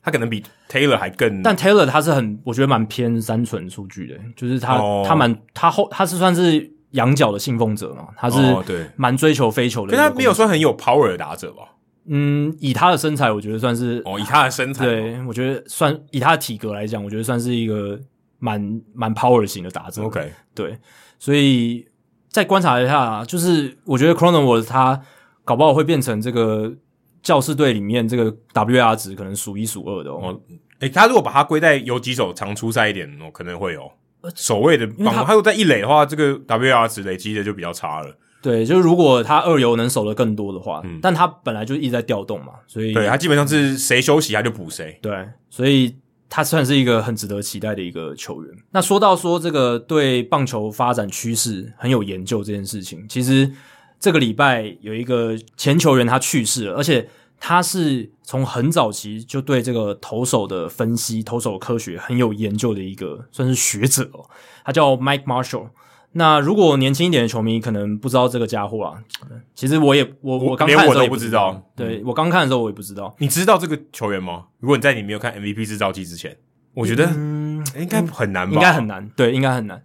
[0.03, 1.45] 他可能比 Taylor 还更……
[1.45, 8.37] 但 Taylor 他是很，我觉得蛮偏三纯数据的，就是他、哦、他蛮他后他是算是羊角的信奉者嘛，他是
[8.67, 11.77] 对蛮追求飞球的，但他没有算很有 power 的打者吧？
[12.07, 17.97] 嗯，以他的身材，我觉得算是哦，以他的身材，对，我觉得算以他的体格来讲，我觉得算是一个
[18.41, 20.03] 蛮蛮 power 型的打者。
[20.03, 20.77] OK，对，
[21.21, 21.87] 所以。
[22.33, 24.99] 再观察一下，就是我觉得 Cronenworth 他
[25.45, 26.73] 搞不好会变成这个
[27.23, 30.41] 教士队里面这个 WAR 值可能数一数二的哦。
[30.81, 33.83] 诶、欸，他如果把它归在有几手常出赛一点哦，可能会有
[34.35, 35.25] 守卫的帮忙。
[35.27, 38.17] 他如果在一垒的话，这个 WAR 值累积的就比较差了。
[38.41, 44.99] 对，就是如果他二游能守的更多的话，嗯，但他本来就一直在调动嘛，所以对他基本上是谁休息他就补谁。
[45.03, 45.95] 对，所以。
[46.35, 48.57] 他算是一个很值得期待的一个球员。
[48.71, 53.53] 那说到说这个对棒球发展趋势很有研究这件事情，其实
[54.01, 57.07] 这个礼拜有一个前球员他去世了，而且
[57.39, 64.25] 他是从很早期就对这个投手的分析、投手科学很有研究的一个算是学者哦。
[64.65, 65.69] 他叫 Mike Marshall。
[66.15, 68.95] 那如果年轻一点的球迷可能不知道这个家伙啊，
[69.55, 73.15] 其实我也我我刚看的时候也不知道，对，我刚看的时候我也不知道。
[73.19, 74.45] 你知道这个球员吗？
[74.59, 76.37] 如果你在你没有看 MVP 制造机之前，
[76.75, 79.83] 我觉得嗯应该很难吧，应该很难，对，应该很难。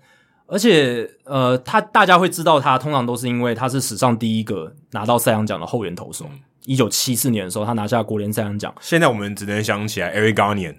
[0.47, 6.25] 而且呃，他大家会知道他，通常都是因为他是史上第一个拿到赛扬奖的后援投手。
[6.65, 8.73] 一九七四年的时候，他拿下国联赛扬奖。
[8.81, 10.75] 现在我们只能想起来 Eric Garnier，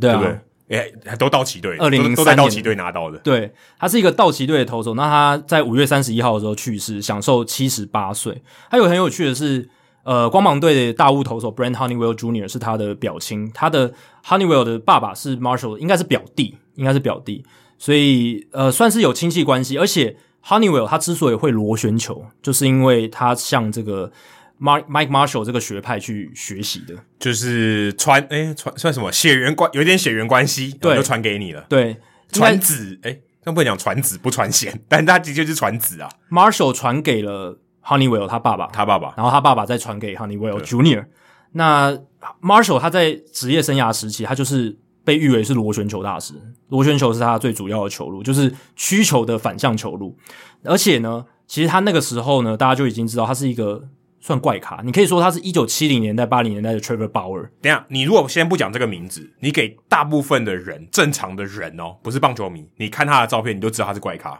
[0.00, 0.20] 对啊。
[0.20, 0.38] 对
[0.70, 3.18] 诶、欸，都道奇队，二零零三年都在道奇队拿到的。
[3.18, 4.94] 对，他是一个道奇队的投手。
[4.94, 8.40] 那他在五月三十一号的时候去世，享受七十八岁。
[8.70, 9.68] 还有很有趣的是，
[10.04, 12.46] 呃，光芒队的大物投手 Brent Honeywell Jr.
[12.46, 13.92] 是他的表亲，他的
[14.24, 17.44] Honeywell 的爸爸是 Marshall，应该是表弟，应该是表弟，
[17.76, 19.76] 所以呃，算是有亲戚关系。
[19.76, 24.12] 而且 Honeywell 他之所以会螺旋球，就是因为他像这个。
[24.60, 31.64] Mike Mike Marshall 这个学派去学习的，就是传诶传算什么血缘关，有点血缘关系，对，就传给你了。
[31.66, 31.96] 对，
[32.30, 36.10] 传子诶，那不能讲传子不传贤， 但他的确是传子啊。
[36.30, 41.06] Marshall 传给了 Honeywell 他爸爸，他爸爸，然后他爸爸再传给 Honeywell Junior。
[41.52, 41.98] 那
[42.42, 46.34] Marshall 他在职业生涯时期，他就是被誉为是螺旋球大师。
[46.68, 50.14] 螺旋球是他最主要的球路，就是曲球的反向球路。
[50.64, 53.88] 而且呢，其实他那个时候呢，大家就已经知道他是一个。
[54.20, 54.80] 算怪咖。
[54.84, 57.48] 你可以说他是一九七零年代、八零年代的 Trevor Bauer。
[57.60, 64.38] 等一下，你如果先不讲这个名字，你给大部分的人，正常的人哦，不是棒球迷，你看他的照片，你就知道他是怪咖。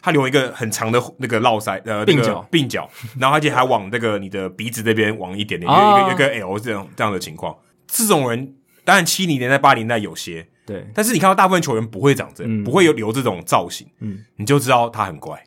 [0.00, 2.88] 他留一个很长的那个络腮，呃，鬓角，鬓角，
[3.18, 7.56] 然后而且还往那个你的鼻子那边往一点点，哦、一个一个 L 这样这样的情况。
[7.88, 8.54] 这种人
[8.84, 15.42] 当然七零年代、八零年代有些，对，但是你看到大部分球员不会长这样，嗯、不会有留这种造型，嗯，你就知道他很怪。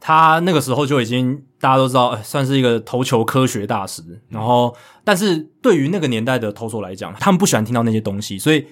[0.00, 4.02] 他那个时候就已经大家都知道，算是一个投球科学大师。
[4.28, 4.74] 然后，
[5.04, 8.66] 但是对于那个年代的投手来讲，他们不喜欢听到那些东西，所以。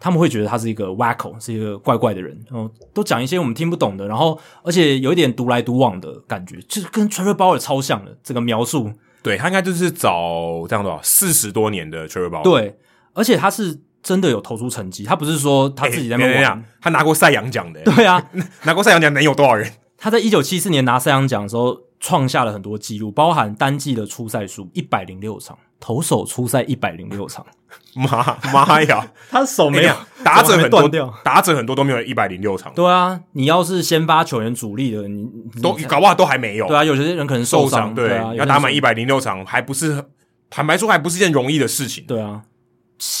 [0.00, 8.92] 他们会觉得他是一个 wacko，是一个怪怪的人，然后都讲一些我们听不懂的，然后而且有一点独来独往的感觉，就是跟 Trevor Bauer 超像的这个描述。
[9.22, 12.42] 对，他应该就是早这样多少四十多年的 Trevor Bauer。
[12.42, 12.76] 对，
[13.14, 17.80] 而且他是真的有投出成绩，他不是说他自己在那边讲，他拿过赛扬奖的。
[17.84, 18.22] 对啊，
[18.64, 19.70] 拿过赛扬奖能有多少人？
[20.04, 27.46] 他在一九七四年拿赛扬奖的时候，创下了很多记录，包含单季的出赛数一百零六场，投手出赛一百零六场。
[27.96, 30.86] 妈妈呀， 他手没有、欸、打者很多，
[31.24, 32.70] 打者很多都没有一百零六场。
[32.74, 35.26] 对啊，你要是先发球员主力的，你
[35.62, 36.68] 都搞不好都还没有。
[36.68, 40.04] 对啊，有些人可能受伤，对，对啊，要打满一百零六场，还不是
[40.50, 42.04] 坦白说，还不是件容易的事情。
[42.06, 42.42] 对啊，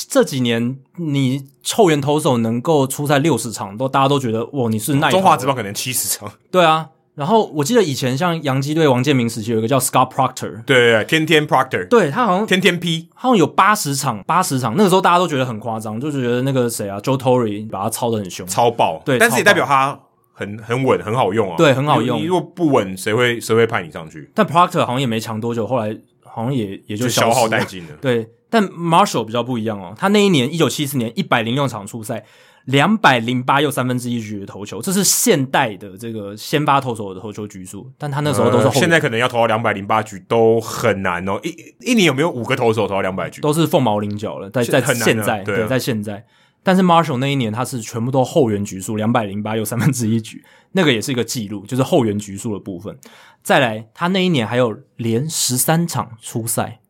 [0.08, 5.10] 这几年你后援投手能够出赛六十场，都大家都觉得哇，你是耐。
[5.10, 6.30] 中华职棒可能七十场。
[6.50, 6.90] 对啊。
[7.14, 19.96] 然后我记得以前像洋基队王建民时期有一个叫 Scott Proctor，对对对，天天 Proctor，对他好像天天 P，好像有八十场，八十场，那个时候大家都觉得很夸张，就是觉得那个谁啊，Joe Torre 把他操的很凶，超爆，对，但是也代表他
[20.32, 22.18] 很很稳，很好用啊，对，很好用。
[22.18, 24.28] 你如果不稳，谁会谁会派你上去？
[24.34, 27.90] 但 Proctor 好像也没强多久，后来好像也也就消耗殆尽了。
[28.00, 32.24] 对，但 Marshall 比较不一样哦，他那一年一九七四年一百零六场出赛。
[32.66, 41.38] 两百零八又三分之一局的投球，这是现代的这个先发投手的投球局数，但他那时候都是后、呃、现在可能要投到两百零八局都很难哦。
[41.42, 43.42] 一一年有没有五个投手投到两百局？
[43.42, 44.48] 都是凤毛麟角了。
[44.48, 46.24] 在在现在，对，对，在现在。
[46.62, 52.98] 但是 Marshall 那一年他是全部都后援局数，两百零八又三分之一局，那个也是一个记录，就是后援局数的部分。
[53.42, 56.83] 再来，他那一年还有连十三场出赛，嗯，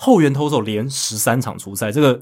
[0.00, 2.20] 后援投手连十三场出赛，这个。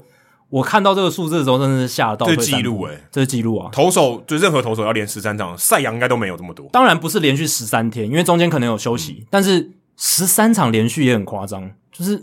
[0.51, 2.25] 我看到这个数字的时候，真的是吓到。
[2.25, 3.69] 这记录诶，这是记录啊！
[3.71, 6.67] 投手就任何投手要连十三场，赛扬应该都没有这么多。
[6.71, 9.17] 当然不是连续十三天，因为中间可能有休息。
[9.19, 12.15] 嗯、但是十三场连续也很夸张，就是。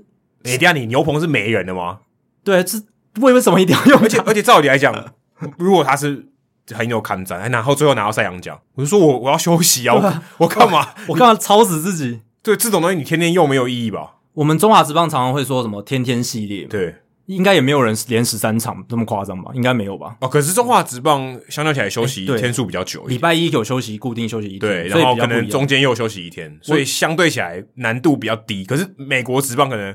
[0.42, 2.00] 哎、欸，等下你牛棚是没人的吗？
[2.42, 2.82] 对，这
[3.20, 4.00] 为为什么一定要用？
[4.00, 4.92] 而且而且照理来讲，
[5.56, 6.26] 如果他是
[6.74, 9.94] 很有抗战，然后最后拿到赛扬奖，我就说我我要休息啊！
[10.04, 10.88] 啊我我干嘛？
[11.06, 12.22] 我干嘛操死自己？
[12.42, 14.14] 对，这种东西你天天用没有意义吧？
[14.36, 16.94] 我们中华职棒常常会说什么天天系列，对。
[17.26, 19.50] 应该也没有人连十三场这么夸张吧？
[19.52, 20.16] 应该没有吧？
[20.20, 28.64] 哦，可是中华职棒相较起来休息天数比较久，礼拜一有休息，固定休息一天，对，然后可能中间又休息一天，所以相对起来难度比较低。
[28.64, 29.92] 可是美国职棒可能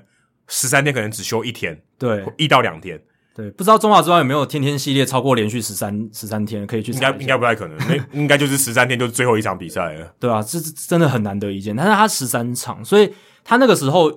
[0.50, 3.02] 十三天可能只休一天，对，一到两天，
[3.34, 6.92] 对，不知道中华职棒有没有天天系列超过连续十三十三天可以去？
[6.92, 11.74] 应该应该不太可能，那应该就是十三天就是最后一场比赛了，对啊，这真的很难得一见。
[11.74, 13.10] 但是他十三场，所以
[13.46, 14.12] 他那个时候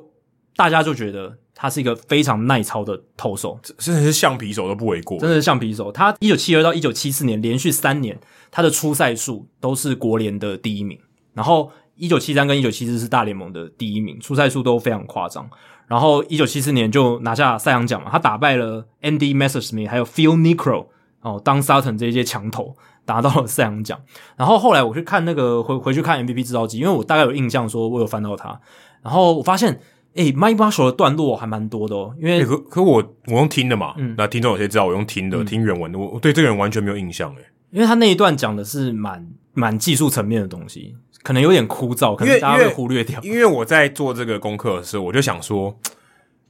[0.57, 1.39] 大家就觉得。
[1.57, 5.17] 他是一个非常耐操的投手，真的是橡皮手都不为过。
[5.21, 5.93] 真的是橡皮手。
[5.93, 8.19] 他一九七二到一九七四年连续三年，
[8.51, 10.99] 他的出赛数都是国联的第一名。
[11.33, 15.49] 然后一九七三跟一九七四是大联盟的第一名，出赛数都非常夸张。
[15.87, 20.89] 然后一九七四年就拿下赛扬奖嘛，他打败了 Andy Messersmith 还有 Phil Niekro
[21.21, 22.77] 哦，Don Sutton 这些强投，
[23.07, 24.03] 拿到了赛扬奖。
[24.37, 28.61] 然后后来我去看那个回回去看 MVP 制造机，因为我大概有印象说我有翻到他，
[29.05, 29.81] 然后我发现。
[30.15, 43.21] 诶，Mike Marshall 的段落还蛮多的哦，因为、欸、可可我我用听的嘛，嗯，那听众有些知道我用听的，嗯、听原文的，我我对这个人完全没有印象诶，因为他那一段讲的是蛮蛮技术层面的东西，可能有点枯燥，可能大家会忽略掉。
[43.23, 45.77] 因为，我在做这个功课的时候，我就想说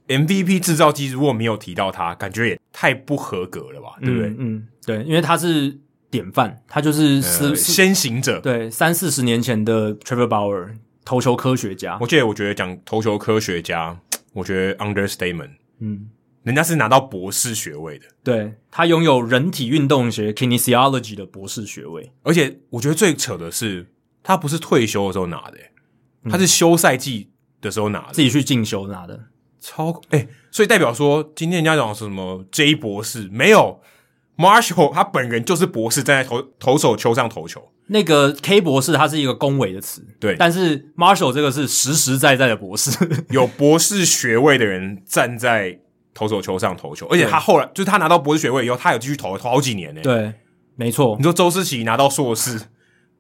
[0.09, 4.29] ，MVP 制造机如果没有提到他，感觉也太不合格了吧，对不对？
[4.29, 5.79] 嗯，嗯对，因为他是
[6.11, 10.69] 典范，他就是是、呃、先行者，对，三四十年前的 Trevor Bauer。
[11.05, 13.99] 投球科学家，我记得，我觉得讲投球科学家，
[14.33, 15.51] 我觉得 understatement，
[15.81, 16.09] 嗯，
[16.43, 23.87] 人家是拿到博士学位的，对，他拥有人体运动学 kinesiology 的博士学位，而且我觉得最扯的是，
[24.23, 25.59] 他不是退休的时候拿的，
[26.31, 29.27] 他是休赛季的时候拿的，自己去进修拿的，
[29.61, 33.81] 超哎、欸，所以代表说，今天人家讲什么 J 博士没有
[34.37, 37.71] ，Marshall 他本人就是博士，站在投投手球上投球。
[37.89, 40.35] 那个 K 博士，他是一个恭维的词，对。
[40.39, 42.91] 但是 Marshall 这个是实实在在的博士，
[43.31, 45.79] 有博士学位的人站在
[46.15, 50.01] 投手球上投球，而且他后来就是他拿到博士学位以后，他有继续投投好几年呢。
[50.03, 50.33] 对，
[50.77, 51.15] 没错。
[51.19, 52.61] 你说周思齐拿到硕士，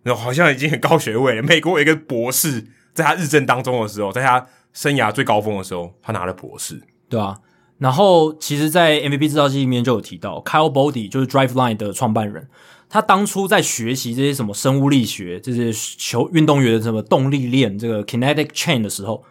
[0.02, 1.42] 然后好像已经很高学位了。
[1.42, 2.64] 美国有一个博士
[2.94, 7.38] 在他日正当中的时候，在他生涯最高峰的时候，他拿了博士，对啊。
[7.78, 12.48] 然后其实，在 MVP 制造机里面就有提到，Kyle Boddy 就是 Driveline 的创办人，
[12.94, 19.24] 他当初在学习这些什么生物力学、这些球运动员的什么动力链、这个 Kinetic Chain 的时候，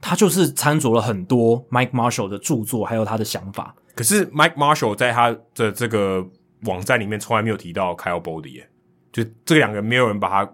[0.00, 3.74] 他就是参酌了很多 Mike Marshall 的著作，还有他的想法。
[3.96, 6.24] 可是 Mike Marshall 在他的这个
[6.66, 8.68] 网站里面从来没有提到 Kyle Boddy 耶，
[9.10, 10.52] 就这两个人没有人把他，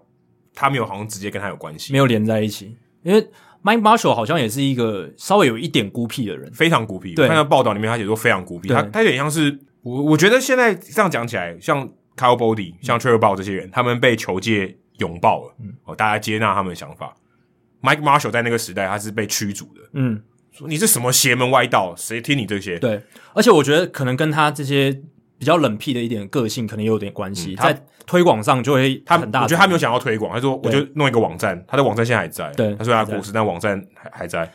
[0.55, 2.75] 他没有好像直接跟他有关系，没有连在一起。
[3.03, 3.21] 因为
[3.63, 7.13] Mike Marshall 好像也是一个稍微有一点孤僻的人，非常孤僻。
[7.15, 11.87] 对，看到报道里面他写说非常孤僻，他他有点像是我我觉得现在这样讲起来，像
[12.17, 17.15] Kyle Boddy、嗯、像 Trevor Bauer 这些人，他们被球界拥抱了，嗯，哦，大家接纳他们的想法。
[17.83, 20.23] Mike Marshall 在那个时代他是被驱逐的，嗯。
[20.57, 21.97] 说你是什么邪门歪道？
[21.97, 22.79] 谁听你这些？
[22.79, 23.03] 对，
[23.35, 24.93] 而且我觉得可能跟他这些
[25.37, 27.55] 比较冷僻的一点个性，可能也有点关系。
[27.55, 30.33] 嗯、在推广上就会他很大，我觉得他没有想要推广。
[30.33, 32.49] 他说，我就弄一个网站，他的网站现在还在。
[32.53, 34.49] 对，他说他故事，但网站还还在。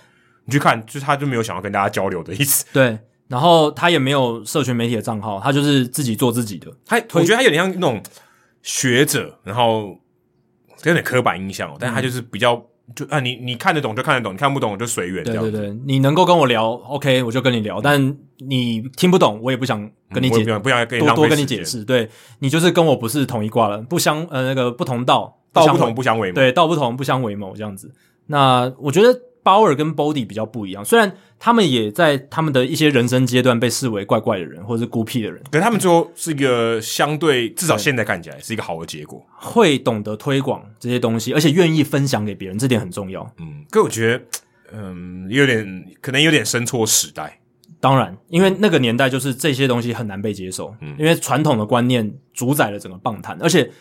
[0.45, 2.65] 你去看，就是他就没有想要跟大家交流的意思。
[2.71, 2.97] 对，
[3.29, 6.69] 然后他也没有社群媒体的账号，他就是自己做自己的。
[6.85, 8.03] 他我觉得他有点像那种
[8.61, 9.97] 学者，然后
[10.83, 12.55] 有点刻板印象，但他就是比较。
[12.55, 12.63] 嗯
[12.95, 15.23] 就啊，你你看得懂就看得懂，你看不懂就随缘。
[15.23, 17.79] 对对对，你能够跟我聊，OK，我就跟你聊。
[17.79, 19.79] 但你听不懂，我也不想
[20.11, 21.85] 跟你解，嗯、不想跟你多多跟你解释。
[21.85, 26.33] 对，你就是跟我不是同一挂了，不相呃那个不同道，道不同不相为谋。
[26.33, 27.93] 对，道不同不相为谋这样子。
[28.25, 29.21] 那我觉得。
[29.41, 43.23] 鲍尔跟 Boddy 比较不一样，虽然他们也在他们的一些人生阶段被视为怪怪的人，或者是孤僻的人，可是他们最后是一个相对，至少现在看起来是一个好的结果，会懂得推广这些东西，而且愿意分享给别人，这点很重要。
[43.39, 44.23] 嗯，可我觉得，
[44.73, 47.39] 嗯，有点可能有点生错时代。
[47.79, 53.71] 当然，因为那个年代就是这些东西很难被接受，嗯，因为传统的观念主宰了整个棒坛，而且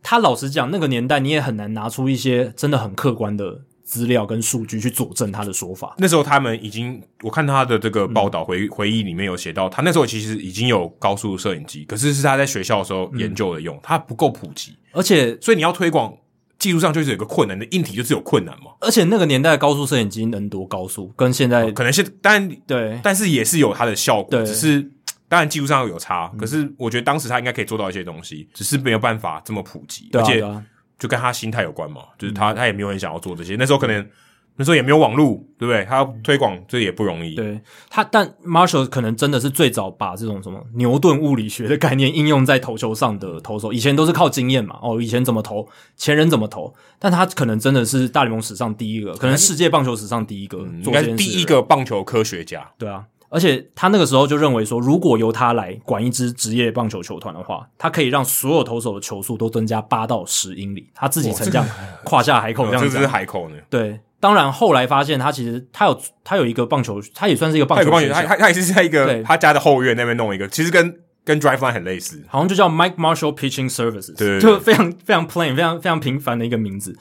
[0.00, 3.62] 他老实讲，那个年代你也很难拿出一些真的很客观的。
[3.90, 5.96] 资料跟数据去佐证他的说法。
[5.98, 16.14] 那时候他们已经，我看他的这个报道回回忆里面有写到，他那时候其实已经有高速摄影机，可是是他在学校的时候研究的用，他不够普及，而且所以你要推广，
[16.56, 18.70] 技术上就是有个困难的，硬体就是有困难嘛。
[18.80, 24.88] 而且那个年代的高速摄影机能多高速，跟现在可能是，但对，但是也是有它的效果，对，只是
[25.28, 30.44] 当然技术上有差，可是我觉得当时他应该可以做到一些东西，只是没有办法这么普及，而且
[31.00, 34.06] 就跟他心态有关嘛，就是他他也没有很想要做这些，那时候可能。
[34.56, 35.86] 那时候也没有网络，对不对？
[35.86, 37.34] 他要推广这也不容易。
[37.34, 37.58] 对
[37.88, 43.72] 他，但 Marshall 可能真的是最早把这种什么牛顿物理学的概念应用在投球上的投手。
[43.72, 45.66] 以前都是靠经验嘛，哦，以前怎么投，
[45.96, 46.74] 前人怎么投。
[46.98, 52.70] 但他可能真的是大联盟史上第一个，可能世界棒球史上第一个，应该是第一个棒球科学家。
[52.76, 60.90] 对啊，而且他那个时候就认为说，如果由他来管一支职业棒球球团的话，他可以让所有投手的球速都增加八到十英里。
[60.94, 61.66] 他自己曾这样
[62.04, 63.56] 夸下海口这样子，这是海口呢？
[63.70, 64.00] 对。
[64.18, 67.90] 当然，后来发现他其实他有他有一个棒球，他也算是一个棒球。
[68.12, 70.94] 他他他也是在一个他家的后院那边弄一个，其实跟
[71.24, 76.98] 跟 Driveline 很类似，好像就叫 Mike Marshall Pitching Services，对，就非常非常 plain，非常非常平凡的一个名字。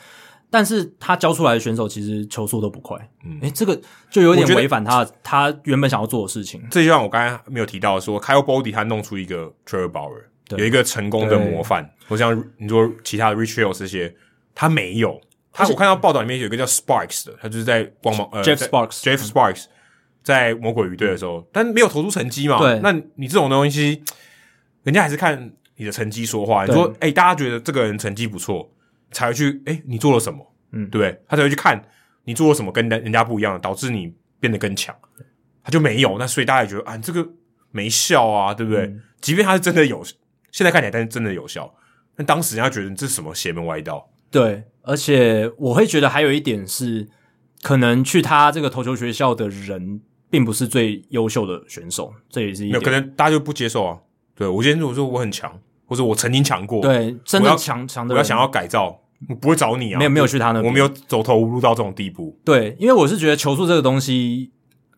[0.51, 6.61] 但是他教出来的选手其实球速都不快，嗯，诶、欸，这个就有点违反他他原本想要做的事情。
[6.71, 10.23] 这就像我刚才没有提到说，Kyle Boddy 他弄出一个 Trevor Bauer，
[10.57, 14.15] 有一个成功的模范，或像你说其他的 Rich Hill 这些，
[14.55, 15.21] 他没有。
[15.51, 19.65] 他我看到报道里面有一个叫 Sparks 的，他就是在光芒呃 Jeff Sparks，Jeff Sparks
[20.23, 22.59] 在魔鬼鱼队的时候，但没有投出成绩嘛。
[22.59, 24.01] 对，那你这种东西，
[24.83, 26.65] 人家还是看你的成绩说话。
[26.65, 28.71] 你说，哎，大家觉得这个人成绩不错，
[29.11, 30.53] 才会去，哎，你做了什么？
[30.71, 31.21] 嗯，对不对？
[31.27, 31.83] 他才会去看
[32.23, 34.95] 你做了什么跟人人家不一样的，导致你变得更强。
[35.63, 37.27] 他就没有，那所以大家也觉得啊，这个
[37.71, 38.95] 没效啊，对不对？
[39.21, 40.03] 即便他是真的有，
[40.51, 41.73] 现在看起来但是真的有效，
[42.15, 44.09] 但当时人家觉得这是什么邪门歪道？
[44.31, 44.63] 对。
[44.81, 47.07] 而且我会觉得还有一点是，
[47.61, 52.81] 可能去他这个投球学校的人并不是最优秀的选手，这也是一点。
[52.81, 53.99] 可能大家就不接受啊。
[54.33, 55.59] 对，我今天如果说我很强，
[55.89, 58.97] 或者我曾经强过，对，真的强强的，我要想要改造，
[59.27, 59.97] 我不会找你啊。
[59.97, 62.39] 没有没有去他那，我没有走投无路到这种地步。
[62.45, 64.51] 对，因为我是觉得球速这个东西。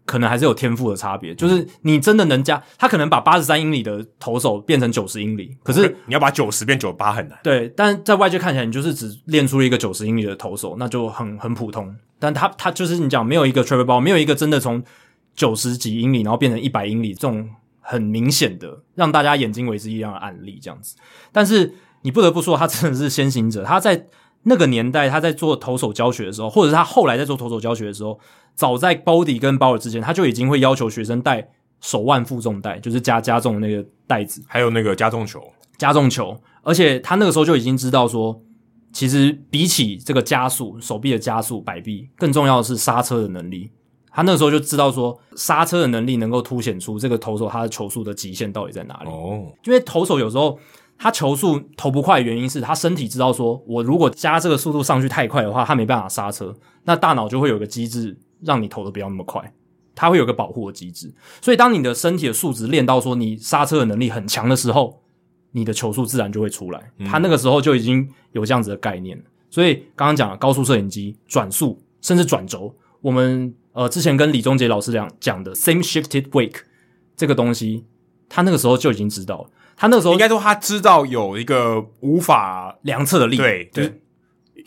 [0.03, 7.39] 可能还是有天赋的差别，就是你真的能加，他可能把八十三英里的投手变成九十英里，可是你要把九十变九十八很难。
[7.43, 11.95] 对，但在外界看起来，你就是只练出了一个九十英里的投手，那就很很普通。
[12.19, 14.84] 但他他就是你讲没有一个 travel Bauer，没有一个真的从
[15.35, 17.47] 九十几英里然后变成一百英里这种
[17.82, 20.95] 很明显的让大家眼睛为之一亮的案例这样子。
[21.34, 23.66] 但是你不得不说，他真的是先行者。
[23.66, 24.08] 他在
[24.44, 28.18] 那个年代，他在做投手教学的时候，或者是他后来在做投手教学的时候。
[28.53, 31.49] 早在 Boddy 跟鲍尔之前，他就已经会要求学生带
[31.80, 35.41] 手腕负重带，就是加加重的那个带子，还有那个加重球，
[35.78, 36.38] 加重球。
[36.62, 38.44] 而且他那个时候就已经知道说，
[38.91, 43.72] 其实比起这个加速手臂的加速摆臂，更重要的是刹车的能力。
[44.13, 49.09] 他那个时候就知道说，刹车的能力能够凸显出这个投手他的球速的极限到底在哪里。
[49.09, 50.59] 哦，因为投手有时候
[50.97, 59.53] 他球速投不快的原因是他身体知道说，我如果加这个速度上去太快的话，他没办法刹车，那大脑就会有一个机制让你投的不要那么快，
[59.95, 61.13] 它会有个保护的机制。
[61.41, 65.01] 所以当你的身体的素质练到说你刹车的能力很强的时候，
[65.51, 66.91] 你的球速自然就会出来。
[67.05, 69.23] 他那个时候就已经有这样子的概念了。
[69.49, 73.55] 所以刚刚讲了高速摄影机、转速甚至转轴，我们。
[73.73, 76.61] 呃，之前跟李宗杰老师讲讲的 same shifted wake
[77.15, 77.85] 这个东西，
[78.27, 79.49] 他那个时候就已经知道了。
[79.77, 84.02] 他那个时候应该说他知道有一个无法量测的力，对对，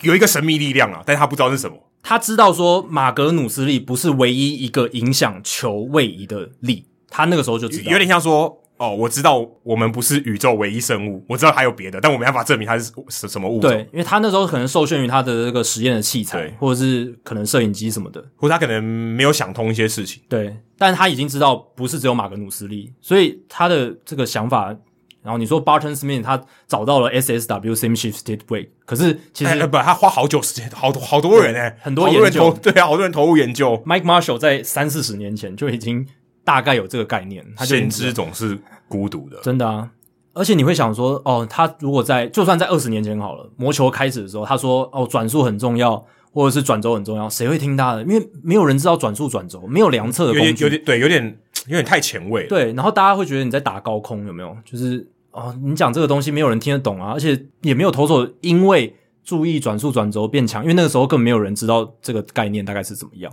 [0.03, 1.77] 有一个神秘力量啊，但是他不知道是什么。
[2.03, 8.61] 他知道说马格努斯力不是唯一一个影响球位移的力，他那个时候就知道，有点像说。
[8.77, 13.71] 哦，我知道我们不是宇宙唯一生物，我知道还有别的，但我没办法证明它是什什么物种。
[13.71, 20.23] 对，因为他那时候可能受限于他的这个实验的器材，或者是可能摄影机什么的，或他可能没有想通一些事情。
[20.29, 24.77] 对，但他已经知道不是只有马格努斯利，所以他的这个想法。
[25.23, 33.83] 然后你说 Barton Smith 他找到了 SSW Same Shifted Wake，可是其实、欸、不，他花好久时间，好多好多人诶、欸，很多研究，对啊，好多人投入研究。
[33.87, 36.07] Mike Marshall 在三四十年前就已经。
[36.45, 39.91] 大概有这个概念，他先知总是孤独的，真的啊！
[40.35, 48.03] 而且你会想说，哦，他如果在，就算在二十年前好了，魔球开始的时候，他说，哦，转速很重要，或者是转轴很重要，谁会听他的？
[48.03, 52.47] 因为没有人知道转速、转轴，没有量测的工具，有点，有点对，有点有点太前卫。
[52.49, 54.57] 对，然后大家会觉得你在打高空，有没有？
[54.65, 58.93] 就是哦，你讲这个东西没有人听得懂啊，而且也没有投手因为
[59.23, 63.33] 注意转速、转轴变强，因为那个时候更没有人知道这个概念大概是怎么样。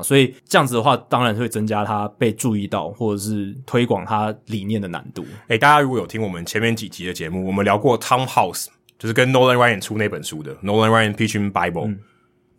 [0.00, 5.26] 所以这样子的话，当然会增加他被注意到，或者是推广他理念的难度。
[5.48, 8.66] 诶，大家如果有听我们前面几集的节目，我们聊过 Tom House，
[8.96, 11.88] 就是跟 Nolan Ryan 出那本书的 Nolan Ryan Pitching Bible。
[11.88, 11.98] 嗯、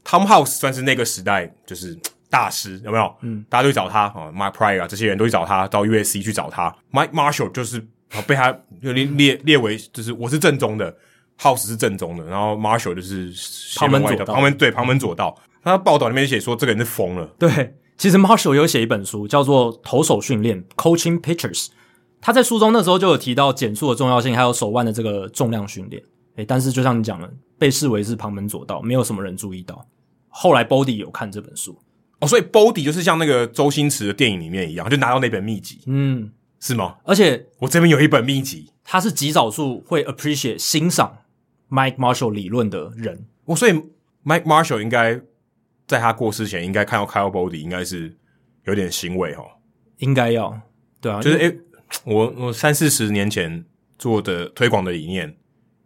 [0.03, 1.97] Tom House 算是那个时代就是
[2.29, 3.15] 大师，有没有？
[3.21, 6.75] 嗯，大家都去找他啊，Mark Prior 啊，这些人都去找他，到 USC 去找他。
[6.91, 7.79] Mike Marshall 就是
[8.27, 10.93] 被他有点列列为，就是我是正宗的
[11.39, 13.31] ，House 是正宗的，然后 Marshall 就是
[13.79, 15.35] 旁门左道，旁门对旁门左道。
[15.63, 17.25] 他报道里面写说，这个人是疯了。
[17.39, 21.67] 对，其实 Marshall 有写一本书，叫做《投手训练》（Coaching Pitchers）。
[22.19, 26.03] 他在书中那时候就有提到减速的重要性，还有手腕的这个重量训练。
[26.35, 29.85] 诶，但是就像你讲的，被视为是旁门左道，没有什么人注意到。
[30.27, 31.77] 后来 Body 有看这本书
[32.19, 36.95] 哦，所以 Body 就是像那个周星驰的电影里面一样，就拿到那本秘籍，嗯，是吗？
[37.03, 41.19] 而且我这边有一本秘籍，他是极少数会 appreciate 欣赏
[41.69, 43.27] Mike Marshall 理论的人。
[43.45, 43.73] 我、哦、所以
[44.25, 45.21] Mike Marshall 应该。
[45.87, 48.15] 在他过世前，应该看到 Kyle Boddy 应该是
[48.65, 49.43] 有点欣慰哦，
[49.97, 50.59] 应该要
[51.01, 51.59] 对啊，就是诶、欸，
[52.05, 53.65] 我我三四十年前
[53.97, 55.35] 做的推广的理念，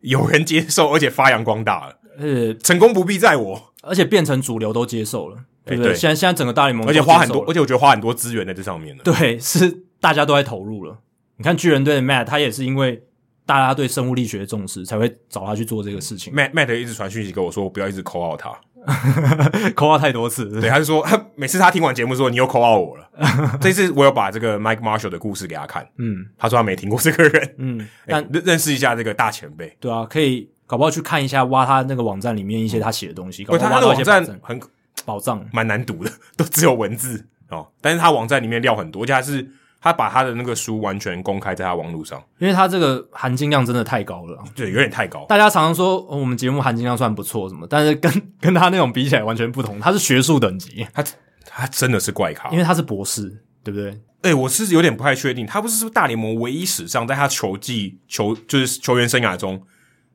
[0.02, 5.94] 有人接受，而且发扬光大了，呃，成功不必在我，而且变成主流都接受了，对不对？
[5.94, 10.99] 现在现在整个大联盟，而且花很多，而且我觉得花很多资源在这上面了，对，是大家都在投入了。
[11.38, 13.03] 你看巨人队的 Matt，他也是因为
[13.45, 16.34] 大家对生物力学的重视，才会找他去做这个事情。
[16.34, 18.52] Matt Matt 一直传讯息跟我说，我不要一直 call out 他。
[19.76, 23.10] call out 太多次，对，他就说，他 每次他听完节目说，你又 call out 我了。
[23.60, 34.60] 这次我有把这个 Mike Marshall 的故事给他看，嗯，他说他没听过这个人，嗯，但认认识一下这个大前辈，对啊，可以搞不好去看一下，挖他那个网站里面一些他写的东西，不，他那个网站很
[35.06, 37.26] 宝藏，蛮难读的，都只有文字。
[37.50, 39.48] 哦，但是他网站里面料很多，而且还是。
[39.80, 45.26] 他把他的那个书完全公开在他网络上，因为他这个含金量真的太高了，对，有点太高。
[45.30, 49.80] 大家常常说，哦，我们节目含金量算不错什么，但是跟 跟他那种比起来完全不同。
[49.80, 51.04] 他是学术等级，他
[51.45, 54.02] 他真的是怪咖，因为他是博士，对不对？
[54.24, 59.62] 诶，我是有点不太确定，他不是说大联盟唯一史上在他球技球就是球员生涯中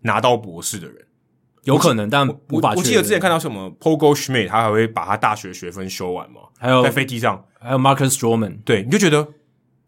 [0.01, 0.97] 拿到博士的人，
[1.63, 2.75] 有可能，但无法。
[2.75, 6.41] 我记得之前看到什么 Paul Goldschmidt，他还会把他大学学分修完嘛？
[6.59, 9.27] 还有在飞机上，还有 Marcus Stroman，对，你就觉得。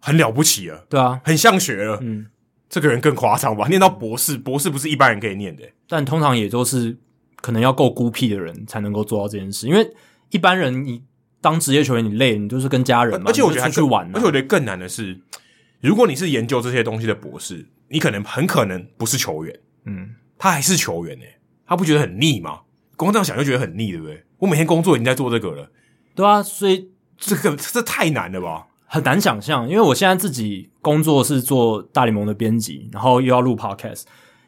[0.04, 1.98] 很了不起了，对啊，很像学了。
[2.02, 2.26] 嗯，
[2.68, 3.66] 这个人更夸张吧？
[3.68, 5.62] 念到博士，博士不是一般人可以念的。
[5.88, 6.94] 但通常也都是
[7.36, 9.90] 可能要够孤僻的人才能够做到这件事，因为
[10.28, 11.02] 一般人你
[11.40, 13.30] 当职业球员，你累，你就是跟家人嘛。
[13.30, 15.18] 而且我觉得还出去玩，而且我觉得更难的是，
[15.80, 19.58] 如果你是研究这些东西的博士，你可能很可能不是球员。
[19.86, 22.60] 嗯，他还是球员诶，他不觉得很腻吗？
[22.96, 24.22] 光这样想就觉得很腻，对不对？
[24.38, 25.70] 我每天工作已经在做这个了，
[26.14, 28.66] 对啊，所以这个这太难了吧？
[28.86, 34.02] 很难想象，因为我现在自己工作是做大联盟的编辑，然后又要录 podcast，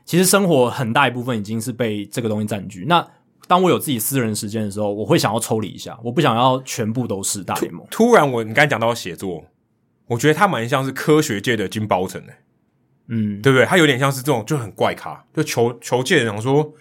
[0.04, 2.84] 其实生活很大一部分已经是被这个东西占据。
[2.86, 3.06] 那
[3.48, 7.86] 当我有自己私人时间的时候，我会想要抽离一下，我不想要全部都是大联盟。
[7.90, 9.44] 突然我，我你刚才讲到写作，
[10.06, 12.32] 我觉得他蛮像是科学界的金包成的，
[13.08, 13.64] 嗯，对不对？
[13.64, 16.72] 他有点像是这种就很怪咖，就球球界的人想说，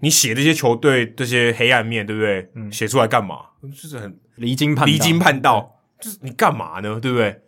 [0.00, 2.50] 你写这些球队这些黑暗面，对不对？
[2.54, 3.36] 嗯，写出来干嘛？
[3.62, 6.98] 就是很离经叛离经叛道，就是你干嘛呢？
[7.00, 7.40] 对不对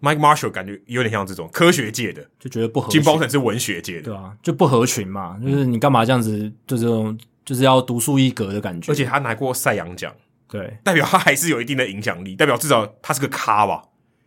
[0.00, 5.38] ？Mike Marshall 感觉有点像这种科学界的，就觉得不合金包城是文学界的，对啊，就不合群嘛。
[5.42, 6.52] 就是你干嘛这样子？
[6.66, 8.90] 就这种就是要独树一格的感觉。
[8.90, 10.12] 而且他拿过赛扬奖，
[10.48, 13.82] 对，代表他还是有一定的影响力，代表至少他是个咖吧。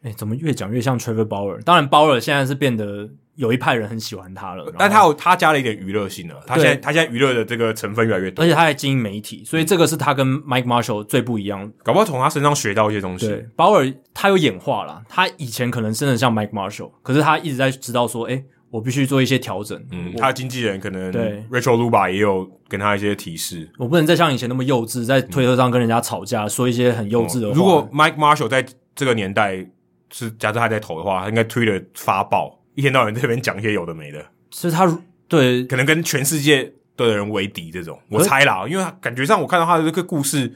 [0.05, 1.63] 哎，怎么越讲越像 Trevor Bauer？
[1.63, 6.35] 当然，Bauer 现在是变得有一派人很喜欢他了，但他有他加了一点娱乐性了。
[6.45, 11.73] 他现在他现在娱乐的这个成分越来越多，而且他还经营媒体，所以这个是他跟 Mike Marshall 最不一样。
[11.83, 13.27] 搞不好从他身上学到一些东西。
[13.27, 19.83] 对，Bauer 他有演化了，他以前可能真的像 Mike Marshall，可是他一直在知道说，哎，我必须做一些调整。
[19.91, 27.55] 嗯，他的经纪人可能对 Rachel Luba 也有跟他一些提示，我不能再像以前那么幼稚，在推特上跟人家吵架，说一些很幼稚的话。
[27.55, 28.63] 如果 Mike Marshall 在
[28.93, 29.67] 这个年代。
[30.11, 34.23] 是，假设他在投的话，他应该推了发爆，一天到晚在那边讲一些有的没的。
[34.51, 34.85] 是他
[35.27, 40.55] 对，可能跟全世界的人为敌这种，我猜啦，因为他感觉上我看到他的这个故事，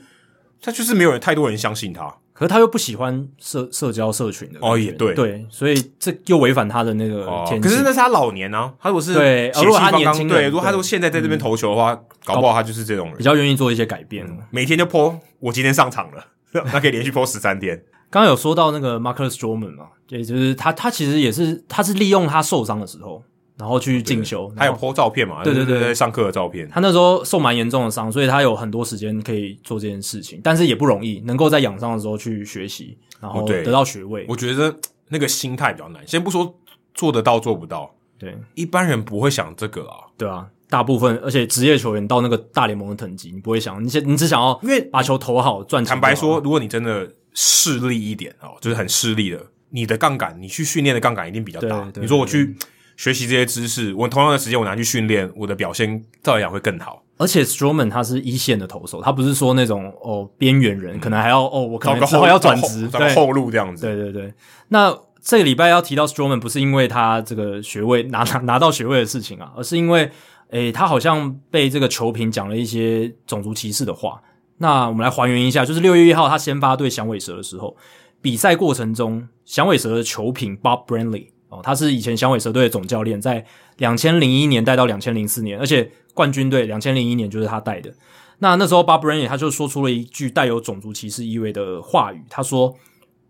[0.61, 4.59] 他就是没有人太多人相信他，可是他又不喜欢社社交社群的。
[4.61, 7.59] 哦，也对，对，所以这又违反他的那个天。
[7.59, 16.25] 可是那是他老年啊，他如果是对，如果他年轻，对，如果他说现在在这边投球的话，搞不好他就是这种人，比较愿意做一些改变，每天就 po 我今天上场了，
[16.71, 17.83] 他可以连续 po 十三天。
[18.09, 23.21] 刚刚有说到那个 Marcus Stroman 嘛，也就是他，他其实也是，他是利用他受伤的时候，
[23.55, 25.43] 然后去进修，他有 po 照片嘛？
[25.43, 26.67] 对对对，在上课的照片。
[26.69, 34.25] 他那时候受蛮严重的伤，所以他有很多时间可以做这件事情，但是也不容易，能够在养伤的时候去学习，然后得到学位。
[34.27, 34.75] 我觉得
[35.09, 36.55] 那个心态比较难，先不说
[36.95, 45.89] 做得到做不到，对，一般人不会想这个啊，对啊，大部分，而且职业球员到那个大联盟的等级，你不会想，你先你只想要因为把球投好赚钱。
[45.89, 47.07] 坦白说，如果你真的。
[47.33, 49.39] 势利一点哦，就是很势利的。
[49.71, 51.91] 你的杠杆，你去训练的杠杆一定比较大。
[52.01, 52.55] 你说我去
[52.97, 57.03] 学习这些知识，我同样的时间我拿去训练，我的表现照样会更好。
[57.17, 63.85] 而且 Stroman 他是一线的投手，他不是说那种哦边缘人，可能还要哦我可能之后要转职，找个后路这样子。
[63.85, 64.33] 对对对。
[64.69, 70.09] 那这个礼拜要提到 Stroman，不是因为他这个学位拿拿 拿到学位的事情啊，而是因为
[70.49, 74.19] 诶他好像被这个球评讲了一些种族歧视的话。
[74.61, 77.75] 那我们来还原一下，就是六月一号他先发对响尾蛇的时候，
[78.21, 83.45] 比赛过程中响尾蛇的球评 Bob Brenly 哦，他是以前响尾蛇队的总教练，在
[83.77, 87.93] 两千零一年带到两千零四年，而且冠军队两千零一年就是他带的。
[88.39, 92.75] 那那时候 Bob Brenly 他就说出了一句带有种族歧视意味的话语，他说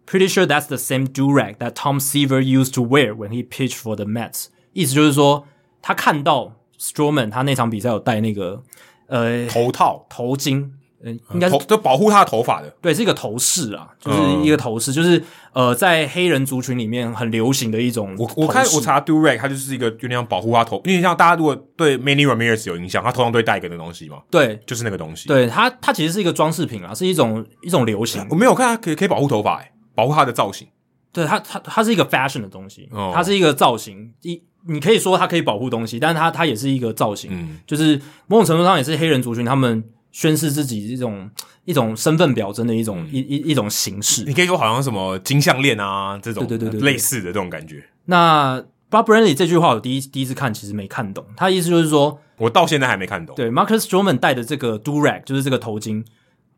[0.07, 3.77] ：“Pretty sure that's the same durag that Tom Seaver used to wear when he pitched
[3.77, 5.45] for the Mets。”意思就是说，
[5.81, 8.63] 他看到 Stroman 他那场比赛有戴那个
[9.05, 10.71] 呃头套头巾。
[11.03, 15.23] 嗯，应该是就保护他的头发的，对，是一个头饰啊，就是一个头饰，嗯、就是
[15.53, 18.13] 呃，在黑人族群里面很流行的一种。
[18.17, 25.29] 我我看我查 Durag，它就是一个就那样保护他头，因为像大家如果对 Manny Ramirez 有印象，他头上都会戴一个那东西嘛，对，就是那个东西。
[25.29, 28.25] 对，它它其实是一个装饰品啊，是一种一种流行。
[28.29, 30.67] 我没有看它可以可以保护头发，欸，保护它的造型。
[31.13, 34.11] 对，它它它是一个 fashion 的东西，哦、它是一个造型。
[34.21, 39.81] 一你可以说它可以保护东西，但是它它也是一个造型，嗯，就是某种程度上也是黑人族群他们。
[40.11, 41.29] 宣示自己一种
[41.65, 47.83] 一种身份表征的一种一一一种形式，你可以说好像什么金项链啊这种，对对对对，类似的这种感觉。
[48.05, 53.35] 那 Bob Brenly 这句话我第一第一次看其实没看懂，他的意思就是说，我到现在还没看懂。
[53.35, 56.05] 对，Marcus Stroman 戴的这个 Durag 就是这个头巾，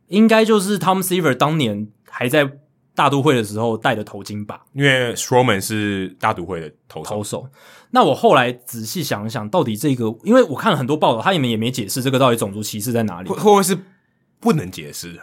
[0.08, 2.52] 应该就是 Tom Seaver 当年还在。
[2.94, 7.48] 大都会的时候戴的头巾吧，因为 Stroman 是大都会的投投手。
[7.92, 13.78] 那我后来仔细想一想，到底这个，因为我看了很多报道，他里面也没解释这个到底种族歧视在哪里，会会不会是
[14.40, 15.20] 不能解释？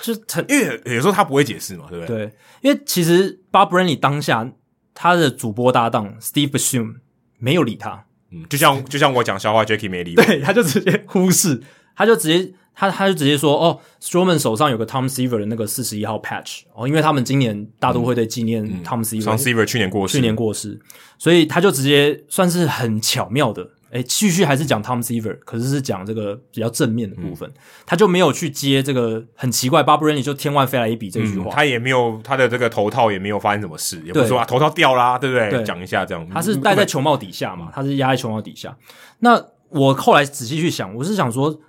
[0.00, 2.26] 就很 因为有时候他不会解释嘛，对不对？
[2.26, 2.32] 对，
[2.62, 4.50] 因为其实 Bob Brenly 当下
[4.94, 6.96] 他的主播搭档 Steve Bushum
[7.38, 11.62] 没有理他，嗯，就像就像我讲笑话，Jackie 没理，对，他就直接忽视，
[11.96, 12.54] 他就直接。
[12.74, 20.80] 他他就直接说哦，Stroman 手上有个 Tom Seaver 的那个四十一号 patch 哦，因为他们今年大都会在纪念 Tom Seaver，Tom、嗯嗯、Seaver 去年过世，去年过世，
[21.18, 27.54] 所以他就直接算是很巧妙的，诶，继续还是讲 Tom Seaver，可是是讲这个比较正面的部分，嗯、
[27.84, 35.50] 他就没有去接这个很奇怪 Brenly 就天外飞来一笔这句话、嗯，他也没有他的这个头套也没有发生什么事，也不是说啊头套掉啦，对不对？
[35.50, 35.62] 对。
[35.62, 38.74] 讲一下这样，他是戴在球帽底下嘛，他是压在球帽底下。
[39.18, 41.60] 那我后来仔细去想，我是想说。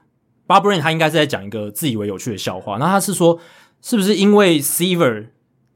[0.53, 3.39] Bob Brenly 他应该是在讲一个自以为有趣的笑话，那他是说，
[3.81, 5.27] 是不是因为 Seaver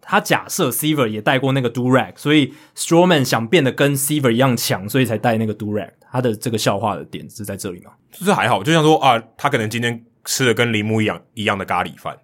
[0.02, 5.90] 他假设 Seaver 也戴过那个 Durag，所以 Stroman 想变得跟 Seaver 一样强，所以才戴那个 Durag。
[6.10, 7.92] 他的这个笑话的点是在这里吗？
[8.12, 12.18] 就是还好，就像说啊，他可能今天吃的跟铃木一样一样的咖喱饭，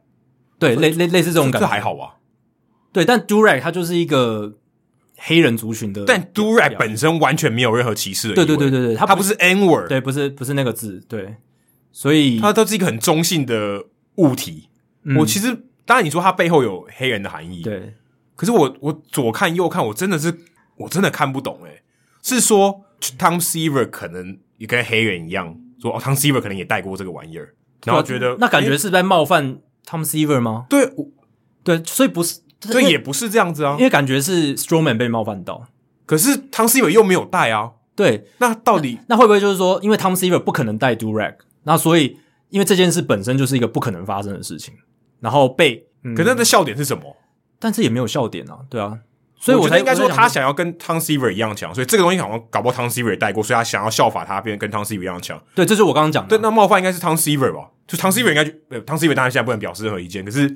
[0.58, 2.16] 对，类类类似这种感觉，这还好啊。
[2.94, 4.54] 对，但 Durag 他就是一个
[5.18, 11.36] 黑人族群的，但 Durag 本身完全没有任何歧视的，对对对对对，他不，他不是 N word，对，不是不是那个字，对。
[11.94, 14.68] 所以它都是一个很中性的物体。
[15.03, 15.56] 嗯、我其实
[15.86, 17.94] 当然你说它背后有黑人的含义，对，
[18.36, 20.36] 可是我我左看右看，我真的是
[20.76, 21.84] 我真的看不懂诶、欸、
[22.22, 27.53] 是说 Tom Seaver 可能也跟黑人一样，说哦 Tom Seaver 可能也带过这个玩意儿，
[27.86, 30.65] 然后觉得那感觉是在冒犯 Tom Seaver 吗？
[30.70, 30.91] 对，
[31.64, 35.68] 对，所以不是，所以也不是这样子啊，因为感觉是 Strowman 被冒犯到，
[36.06, 37.72] 可是 Tom Seaver 又没有带啊。
[37.95, 42.18] 对，那到底那，那会不会就是说，因为 Tom Seaver 不可能带 Durag，那所以
[42.49, 44.73] 因为这件事本身就是一个不可能发生的事情，
[45.19, 47.15] 然后被，嗯、可是他的笑点是什么？
[47.60, 48.99] 但是也没有笑点啊，对啊，
[49.40, 55.41] 所以我才我应该说他想要跟 Tom Seaver 一样强，所以这个东西好像搞不好 Tom Seaver 也带过，所以他想要效法他，变成跟 Tom Seaver 一样强。
[55.56, 56.30] 对，这是我刚刚讲的。
[56.30, 57.69] 对，那冒犯应该是 Tom Seaver 吧？
[57.88, 60.49] 就 Tom Seaver 应该就呃，Tom Seaver 当然现在不能表示任何意见，可是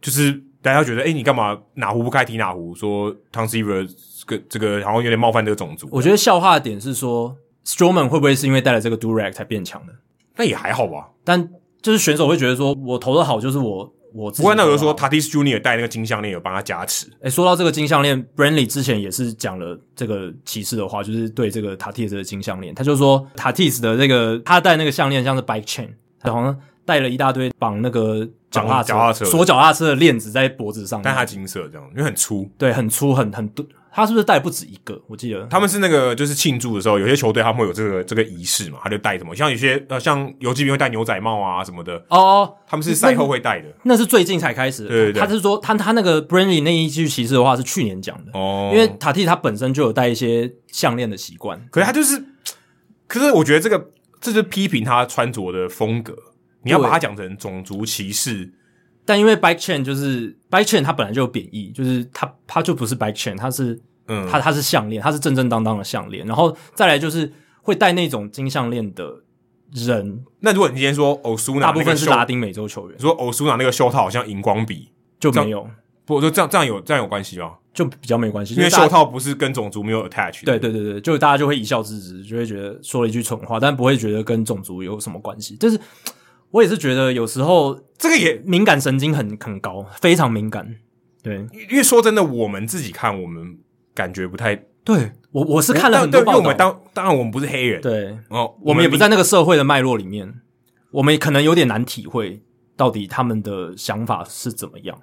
[0.00, 2.74] 就是大家觉得，哎，你干嘛哪壶不开提哪壶？
[2.74, 3.86] 说 Tom Seaver
[4.26, 5.88] 这个这个好像有点冒犯这个种族。
[5.90, 7.36] 我觉得笑话的点是说。
[7.66, 9.92] Strowman 会不会是因为带了这个 Durag 才变强的？
[10.36, 11.08] 那也还好吧。
[11.24, 11.48] 但
[11.82, 14.42] 就是选手会觉得说，我投的好就是我我自己。
[14.42, 17.06] 不过那有人说 Tatis Junior 带那个金项链有帮他加持。
[17.20, 25.88] 诶，说到这个金项链，Brenly 之前也是讲了这个歧视的话，就是对这个 Tatis 的金项链，他就说 Tatis 的这个他戴那个项链像是 bike chain，
[26.20, 33.64] 他好像带了一大堆绑那个脚踏车锁脚踏车的链子在脖子上，但它金色这样，因为很粗，对，很粗，很很多。
[33.96, 35.00] 他是不是带不止一个？
[35.06, 35.42] 我记得。
[35.46, 42.04] 他们是那个，就是庆祝的时候，有些球队他们会有这个这个仪式嘛，他就戴什么，像有些呃，像游击兵会戴牛仔帽啊什么的。
[42.10, 43.68] 哦，他们是赛后会戴的。
[43.84, 44.90] 那，那是最近才开始的。
[44.90, 48.38] 对对对，他是说他他那个 Brandy 那一句骑士的话是去年讲的。
[48.38, 52.22] 哦，因为塔蒂他本身就有戴一些项链的习惯，可是他就是，
[53.06, 56.14] 可是我觉得这个这是批评他穿着的风格，
[56.62, 58.52] 你要把它讲成种族歧视。
[59.08, 66.26] 但因为 bike chain 就是 bike chain，它本来就有贬义，就是它它就不是 bike chain，它是嗯，它它是项链，它是正正当当的项链。
[66.26, 69.22] 然后再来就是会戴那种金项链的
[69.72, 70.24] 人。
[70.40, 72.98] 那如果你今天说欧苏拿，大部分是拉丁美洲球员。
[72.98, 75.68] 说欧苏拿那个袖套好像荧光笔，就没有。
[76.04, 77.54] 不，我说这样这样有这样有关系吗？
[77.74, 80.44] 就比较没关系，因为袖套不是跟种族没有 attach。
[80.44, 85.56] 对对对对，就大家就会一笑置之，就会觉得说了一句蠢话，但不会觉得跟种族有什么关系。
[85.56, 85.78] 就是。
[86.52, 90.76] 我也是觉得有时候这个也敏感神经很很高，非常敏感。
[91.20, 93.58] 对，因为说真的，我们自己看，我们
[93.96, 94.54] 感觉不太
[94.84, 95.10] 对。
[95.32, 100.32] 我我是看了很多报道，因为我们当当然我们不是黑人，对哦，我们也不在那个社会的脉络里面，
[100.92, 102.40] 我们可能有点难体会
[102.76, 104.96] 到底他们的想法是怎么样。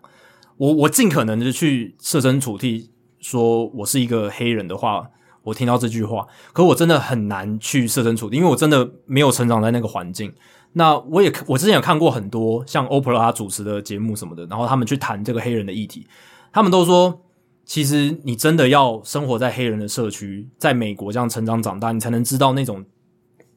[0.58, 5.10] 我我尽可能的去设身处地说，我是一个黑人的话，
[5.44, 10.34] 我听到这句话，可我真的很难去设身处地，因为我真的没有成长在那个环境。
[10.74, 16.08] 那我也我之前有看过很多像欧普拉主持的节目什么的，然后他们去谈这个黑人的议题，
[16.52, 17.22] 他们都说，
[17.66, 22.86] 其实你真的要生活在黑人的社区，在美国这样成长长大，你才能知道那种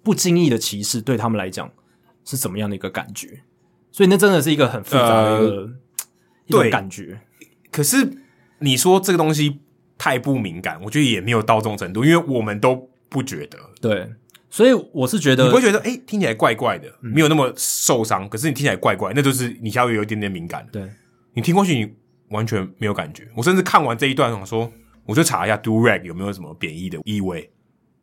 [0.02, 1.70] 不经意的歧视对他们来讲
[2.24, 3.40] 是怎么样的一个感觉。
[3.90, 5.70] 所以那真的是一个很复杂的一个、呃、
[6.46, 7.20] 一种感觉。
[7.70, 8.18] 可是
[8.60, 9.60] 你说这个东西
[9.98, 13.58] 太不敏感，我觉得也没有到这种程度，因为我们都不觉得。
[13.80, 14.12] 对。
[14.48, 18.28] 所以我是觉得，你会觉得，哎、欸，听起来怪怪的，没有那么受伤、嗯。
[18.28, 20.66] 可是你听起来怪怪，那就是你稍微有一点点敏感。
[20.72, 20.88] 对，
[21.34, 21.92] 你听过去，你
[22.28, 23.28] 完全没有感觉。
[23.36, 24.70] 我甚至看完这一段，想说，
[25.04, 27.50] 我就查一下 “do rag” 有没有什么贬义的意味，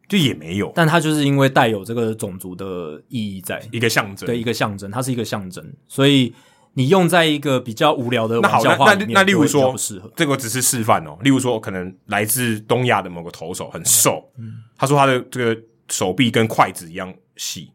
[0.07, 0.71] 就也没有。
[0.75, 5.63] 但它就是因为带有这个种族的意义在，一个象征，对，一个象征，它是一个象征。
[5.87, 6.33] 所以
[6.73, 10.11] 你用在一个比较无聊的玩笑话里面，那那，那例如说不适合。
[10.15, 11.17] 这个只是示范哦。
[11.21, 15.61] 例如说，可能来自东亚的某个投手很瘦，嗯，他说他的这个。
[15.89, 17.69] 手臂跟筷子一样细，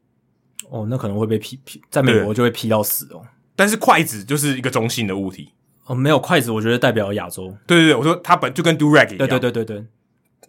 [0.70, 3.23] 哦，那可能会被劈劈，在美国就会劈到死哦。
[3.55, 5.53] 但是筷子就是一个中性的物体，
[5.89, 7.52] 哦，没有筷子，我觉得代表亚洲。
[7.66, 9.85] 对对对，我说它本就跟 do rag 一样，对对对对对。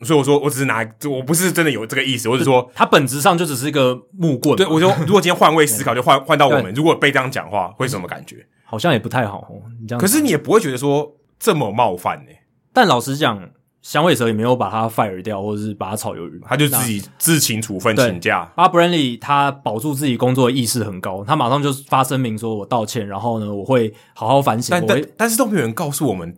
[0.04, 4.56] 所以我说，我只是拿，我不是真的有这个意思，我只是说，它本质上就只是一个木棍。
[4.56, 8.46] 对，我说，如果今天换位思考， 就换换到我们，如果被这样讲话，会什么感觉？
[8.64, 9.64] 好像也不太好哦。
[9.82, 12.44] 你这样，可是你也不会觉得说这么冒犯呢、欸？
[12.72, 13.50] 但老实讲。
[13.82, 18.52] 响尾蛇也没有把他 fire 掉，或者是把他炒鱿鱼，他就自己自请处分请假。
[18.56, 26.36] 阿 Brenly 他保住自己工作的意识很高，他马上就发声明说：“我道歉，然后呢，我会好好反省。”但但但是都没有人告诉我们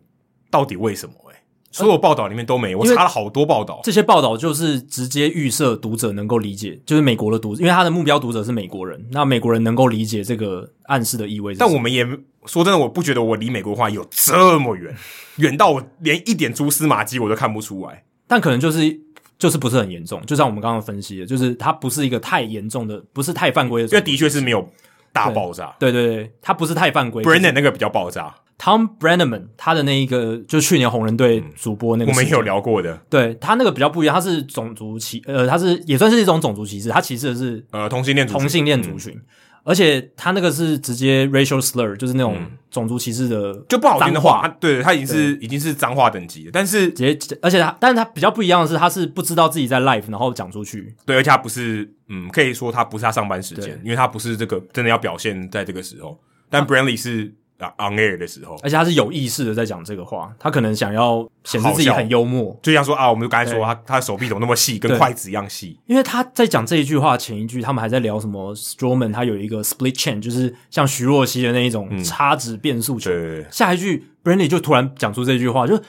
[0.49, 1.30] 到底为什么、欸？
[1.71, 11.55] 诶所有报道里面都没有，我查了好多报道，这些报道就是直接预设读者能够理解，就是美国的读者，因为他的目标读者是美国人，那美国人能够理解这个暗示的意味。
[11.55, 12.05] 但我们也
[12.45, 14.93] 说真的，我不觉得我离美国话有这么远，
[15.37, 18.03] 远到我连一点蛛丝马迹我都看不出来。
[18.27, 18.99] 但可能就是
[19.37, 24.69] 就是不是很严重，就像我们刚刚分析的，就是它不是一个太严重的，不是太犯规的，因为的确是没有
[25.11, 25.75] 大爆炸。
[25.79, 27.23] 对对对，它不是太犯规。
[27.23, 32.95] Brennan 那个比较爆炸，Tom Brennaman 他的那一个就是去年红人队主播那个、嗯，我们也有聊过的。
[33.09, 39.21] 对他那个比较不一样，他是种族歧，呃，他是也算是一种种族歧视，他歧视的是呃同性恋同性恋族群，嗯、
[39.63, 42.37] 而且他那个是直接 racial slur，就是那种
[42.69, 57.33] 种族歧视的就不好听的话，对他已经是已经是脏话等级了，但是直接，而且他，但是他比较不一样的是，他是不知道自己在 live，然后讲出去，对，而且他不是，嗯，可以说他不是他上班时间，因为他不是这个真的要表现在这个时候，但 Brantley 是。
[57.77, 65.79] On air 的时候，而且他是有意识的在讲这个话，他可能想要显示自己很幽默，就像说啊，我们就刚才说他他手臂怎么那么细，跟筷子一样细。
[65.85, 73.11] 因为他在讲这一句话前一句，他们还在聊什么 Stroman 他有一个 split chain，就是像徐若曦的那一种差值变速球。
[73.11, 75.79] 嗯、下一句 Brantley 就突然讲出这句话，就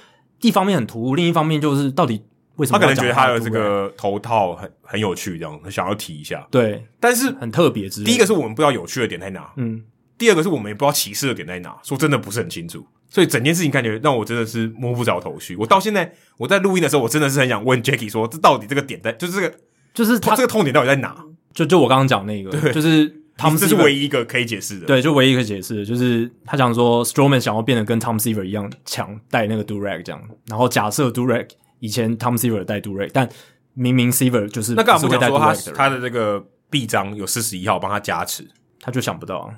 [0.43, 2.23] 一方面很突兀，另一方面就是到底
[2.57, 6.47] 为什么他，他可能觉得他的这个头套很很有趣，这样想要提一下。
[6.51, 7.89] 对，但是很特别。
[7.89, 9.83] 第一个是我们不知道有趣的点在哪，嗯。
[10.23, 15.57] 第二个是我们也不知道歧视的点在哪，说真的不是很清楚，所以整件事情感觉让我真的是摸不着头绪。
[15.57, 19.53] 我到现在我在录音的时候，我真的是很想问 Jacky 说，这到底这个点在，就是这个，
[19.93, 21.13] 就是他这个痛点到底在哪？
[21.53, 31.49] 就就我刚刚讲那个，对就是他们这是唯一一个可以解释的，对，就唯一一个解释的，就是他想说 Stroman 想要变得跟 Tom Seaver 一样强，带那个 Durag 这样，然后假设 Durag
[31.81, 33.29] 以前 Tom Seaver 带 Durag，但
[33.75, 38.47] 明明 Seaver 就是那干嘛不讲说他他的这个臂章有四十一号帮他加持，
[38.81, 39.55] 他就想不到啊。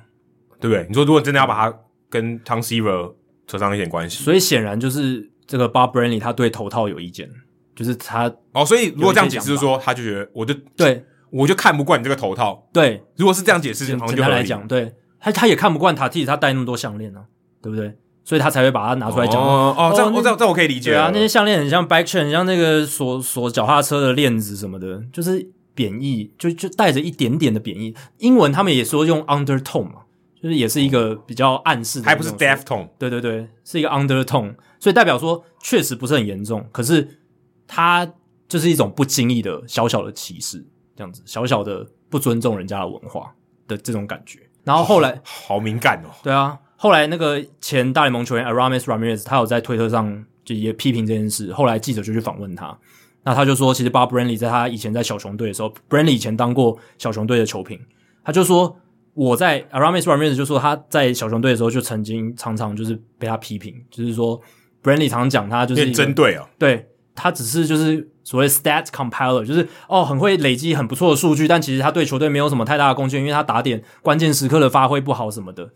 [0.59, 0.85] 对不对？
[0.87, 1.77] 你说如果真的要把它
[2.09, 3.13] 跟 Tom Seaver
[3.47, 7.29] 扯上一点关系，所以显然就是这个 Bob Brenly 他对头套有意见，
[7.75, 12.67] 就是他哦，所以如果这样解释，就是说他就觉得我就对我就看不惯你这个头套。
[12.71, 17.25] 对，如果是这样解释，简单来讲，对他他也看不惯 Tatis 他戴那么多项链呢，
[17.61, 17.95] 对不对？
[18.23, 19.39] 所以他才会把它拿出来讲。
[19.39, 20.89] 哦哦，这我这这我可以理解。
[20.89, 27.93] 对啊，那些项链很像 bike chain，很像那个锁锁脚踏车的链子什么的，就是贬义，就就带着一点点的贬义。
[28.17, 30.04] 英文他们也说用 undertone 嘛。
[30.45, 37.19] 就是也是一个比较暗示的，还不是 deftone，对对对，是一个 undertone，所以代表说确实不是很严重，可是
[37.65, 38.07] 他
[38.47, 40.63] 就是一种不经意的小小的歧视，
[40.95, 43.33] 这样子小小的不尊重人家的文化
[43.67, 44.39] 的这种感觉。
[44.63, 52.77] 然后后来好，好敏感哦，对啊，后来那个前大联盟球员 Aramis Ramirez 他有在推特上就也批评这件事，后来记者就去访问他，
[53.23, 57.79] 那他就说，其实 Bob Brenly 在他以前在小熊队的时候，Brenly 以前当过小熊队的球评，
[58.23, 58.77] 他就说。
[59.15, 64.39] 我在 Aramis Ramirez 就说他在小熊队的时候就曾经常常就是被他批评，就是说
[64.83, 66.85] Brantley 常常讲他就是针对啊，对
[67.15, 75.69] 他只是就是所谓 stat compiler，就是哦很会累积很不错的数据，但其实他对球队没有什么太大的贡献，因为他打点关键时刻的发挥不好什么的。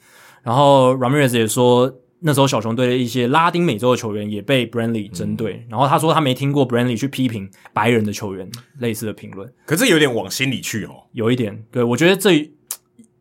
[0.43, 1.89] 然后 Ramirez 也说
[2.19, 8.49] 那时候小熊队的一些拉丁美洲的球员也被 Brantley 针对，嗯、然后他说他没听过 Brantley 去批评白人的球员
[8.79, 12.51] 类似的评论，可是有点往心里去哦，有一点，对我觉得这。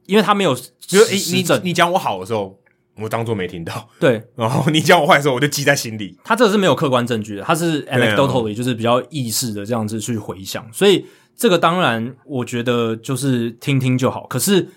[0.08, 2.58] 因为他没有，就是诶，你你讲我好的时候，
[2.96, 3.88] 我当做没听到。
[4.00, 6.18] 对，然后你讲我坏的时候，我就记在心里。
[6.24, 10.66] 他这个是没有客观证据的，他是 anecdotally，就是比较意识的这样子去回想。
[10.72, 11.04] 所以
[11.36, 14.26] 这个当然，我觉得就是听听就好。
[14.26, 14.68] 可是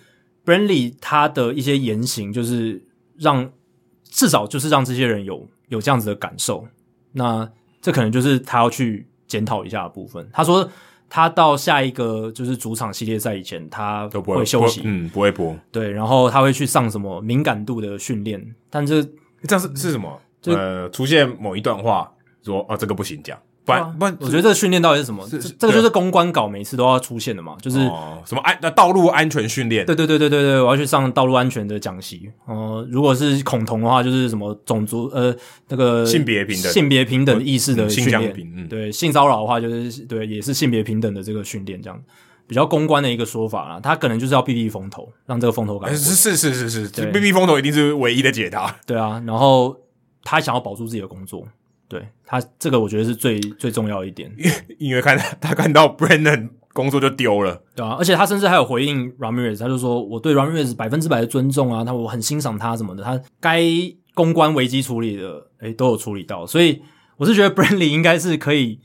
[0.45, 2.83] Brantley 他的一些言行，就是
[3.17, 3.49] 让
[4.03, 6.67] 至少就是让这些人有有这样子的感受。
[7.13, 7.49] 那
[7.81, 10.29] 这可能就是他要去检讨一下的部分。
[10.33, 10.69] 他说。
[11.13, 15.53] 他到下一个就是主场系列赛以前，他都不会休息，嗯，不会播。
[15.69, 19.03] 对，然后他会去上什么敏感度的训练，但是
[19.43, 20.17] 这样是是什么？
[20.41, 22.09] 就呃，出现某一段话
[22.41, 23.37] 说啊，这个不行讲。
[23.79, 25.27] 不，不然，我觉得这个训练到底是什么？
[25.29, 27.77] 这这个就是公关稿每次都要出现的嘛，就是
[28.25, 29.85] 什么安那道路安全训练。
[29.85, 32.29] 对对对对对对，我要去上道路安全的讲习。
[32.45, 35.35] 哦，如果是恐同的话，就是什么种族呃
[35.69, 38.33] 那个性别平等、性别平等意识的训练。
[38.55, 42.01] 嗯，对，性骚扰的话就是对，也是性别平等的这个训练，这样
[42.47, 43.79] 比较公关的一个说法啦。
[43.79, 45.95] 他可能就是要避避风头，让这个风头感。
[45.95, 48.75] 是是是是是，避避风头一定是唯一的解答。
[48.85, 49.75] 对啊，然后
[50.23, 51.47] 他想要保住自己的工作。
[51.91, 54.33] 对他这个，我觉得是最最重要一点，
[54.79, 63.61] 因为看他看到 Brennan 工作就丢了，对啊，而且他甚至还有回应 Ramirez，他就说我对 Ramirez 百分之百的尊重啊，他我很欣赏他什么的，他该
[64.13, 66.81] 公关危机处理的，诶都有处理到，所以
[67.17, 68.79] 我是觉得 Brantley 应该是可以，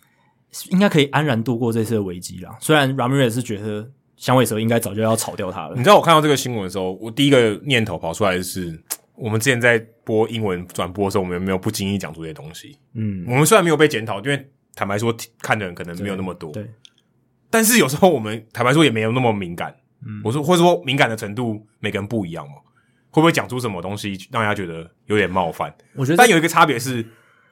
[0.70, 2.56] 应该可以安然度过这次的危机啦。
[2.60, 5.76] 虽然 Ramirez 是觉得响尾蛇应该早就要炒掉他了。
[5.76, 8.82] 你知道我看到这个新闻的时候，我第一个念头跑出来的是。
[9.16, 12.78] 我们之前在播英文转播的时候，我们有没有不经意讲出这些东西？
[12.94, 16.52] 嗯，我们虽然没有被检讨，因为坦白说，看的人可能没有那么多。
[16.52, 16.70] 对，
[17.50, 19.74] 但是有时候我们坦白说也没有那么敏感。
[20.06, 22.56] 嗯，我说或者说敏感的程度每个人不一样嘛，
[23.10, 25.74] 会不会讲出什么东西让大家觉得有点冒犯？
[25.94, 27.04] 我觉得，但有一个差别是，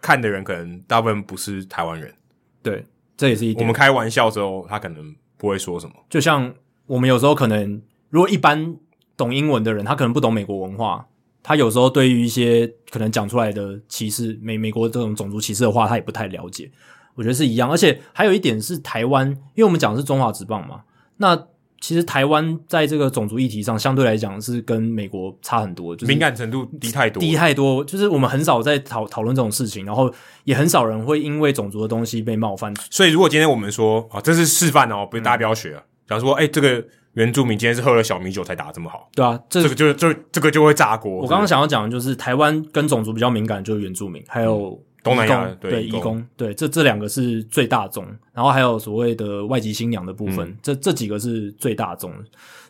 [0.03, 2.15] 看的人可能大部分不是台湾人。
[2.62, 2.85] 对，
[3.16, 3.62] 这也是一点。
[3.62, 5.95] 我们开玩笑之后，他可能不会说什么。
[6.11, 6.55] 就像
[6.85, 7.81] 我们有时候可能，
[8.11, 8.77] 如果一般
[9.16, 11.07] 懂英文的人，他可能不懂美国文化。
[11.45, 16.69] 他有时候对于一些可能讲出来的歧视美美国这种种族歧视的话，他也不太了解。
[17.15, 20.81] 我觉得是一样，而且还有一点是台湾，因为我们讲的是中华职棒嘛，
[21.19, 21.47] 那。
[21.81, 27.85] 其实台湾在这个种族议题上，相对来讲是跟美国差很多，就是敏感程度低太多，低太多。
[27.85, 30.11] 就是我们很少在讨讨论这种事情，然后
[30.45, 32.75] 也很少人会因为种族的东西被冒犯。
[32.91, 35.83] 所以，如果今天我们说啊，这是示范哦，不是大家不要学啊。
[36.09, 36.83] 假如说，哎，这个
[37.15, 41.12] 原住民今天是喝了小米酒才打得这么好，对啊，这，这个就就这个就会炸锅。
[41.12, 44.70] 我刚刚想要讲的就是台湾跟种族比较敏感，就是原住民，还有。
[44.70, 52.11] 嗯东南亚对移工，对这这两个是最大宗，然后还有所谓的外籍新娘的部分，嗯、这这几个是最大宗。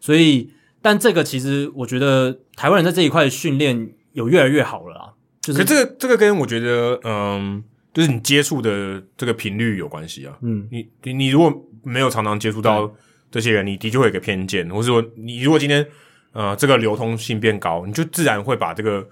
[0.00, 0.50] 所以，
[0.82, 5.12] 但这个其实我觉得台湾人在这一块训练有越来越好了啊。
[5.42, 7.62] 就是可这个这个跟我觉得，嗯，
[7.92, 10.36] 就是你接触的这个频率有关系啊。
[10.42, 11.54] 嗯，你你你如果
[11.84, 12.92] 没有常常接触到
[13.34, 15.86] 这些人，你的确会有一个偏见，或者说你如果今天
[16.32, 19.06] 呃这个流通性变高，你就自然会把这个。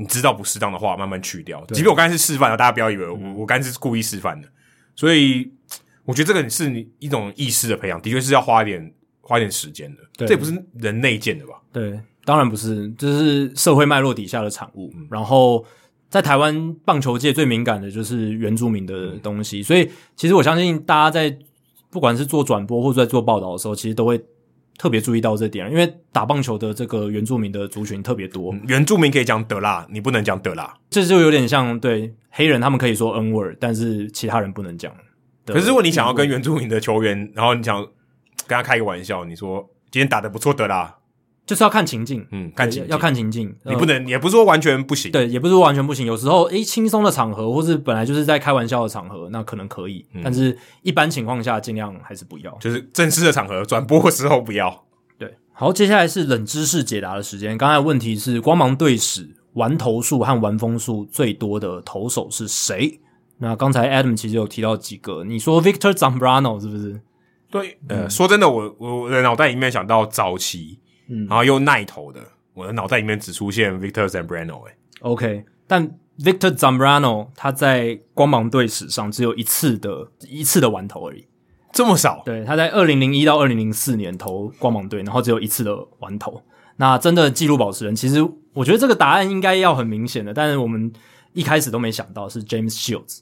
[0.00, 1.60] 你知道不适当的话，慢慢去掉。
[1.70, 4.48] 即便我刚才是示范的，大家不要以为我、嗯、我刚才是故意示范的。
[4.94, 5.50] 所以
[6.04, 10.02] 我觉得这个是你一种意识的培养，的确是要花一点花一点时间的。
[10.16, 11.54] 对，这也不是人内建的吧？
[11.72, 14.88] 对，当然不是，这是社会脉络底下的产物。
[14.94, 15.66] 嗯、然后
[16.08, 21.36] 在台湾棒球界最敏感的就是原住民的东西，嗯、所以其实我相信大家在
[21.90, 24.24] 不管是做转播或者在做报道的时候，其实都会。
[24.80, 28.52] 特别注意到这点，因为打棒球的这个原住民的族群特别多。
[28.52, 34.94] 嗯、原住民可以讲德拉，你不能讲德拉，这就有点像对黑人，他们可以说 N word，但是其他人不能讲。
[35.46, 37.84] 可是如果你想要跟原住民的球员，然后你想
[38.46, 40.97] 跟他开个玩笑，你说今天打的不错，德拉。
[41.48, 46.04] 就是要看情境，嗯，看情境要看情境，你不能，也不是说完全不行，对，也不是说完全不行。
[46.06, 52.52] 有时候，诶，轻松的场合，或是本来就是在开玩笑的场合，那可能可以，嗯、但是一般情况下，尽量还是不要。
[52.60, 54.84] 就是正式的场合，转播的时候不要。
[55.18, 57.56] 对好，接下来是冷知识解答的时间。
[57.56, 63.00] 刚才问题是光芒队史玩投数和玩风数最多的投手是谁？
[63.38, 67.00] 那刚才 Adam 其实有提到几个，你说 Victor Zambrano 是不是？
[67.50, 70.78] 对，呃，嗯、说真的，我我的脑袋里面想到早期，
[71.08, 72.20] 嗯，然后又耐投的，
[72.54, 74.68] 我的脑袋里面只出现 Victor Zambrano。
[74.68, 75.88] 哎，OK，但
[76.20, 81.26] Victor Zambrano 他在光芒队史上只有一次的一次的完投而已。
[81.72, 82.22] 这么少？
[82.24, 86.42] 对，他在二零零一到二零零四年投光芒队，然后只有一次的完投。
[86.76, 90.92] 那真的纪录保持人，其实我觉得这个答案应该要很明显的，但是我们
[91.32, 93.20] 一开始都没想到是 James Shields。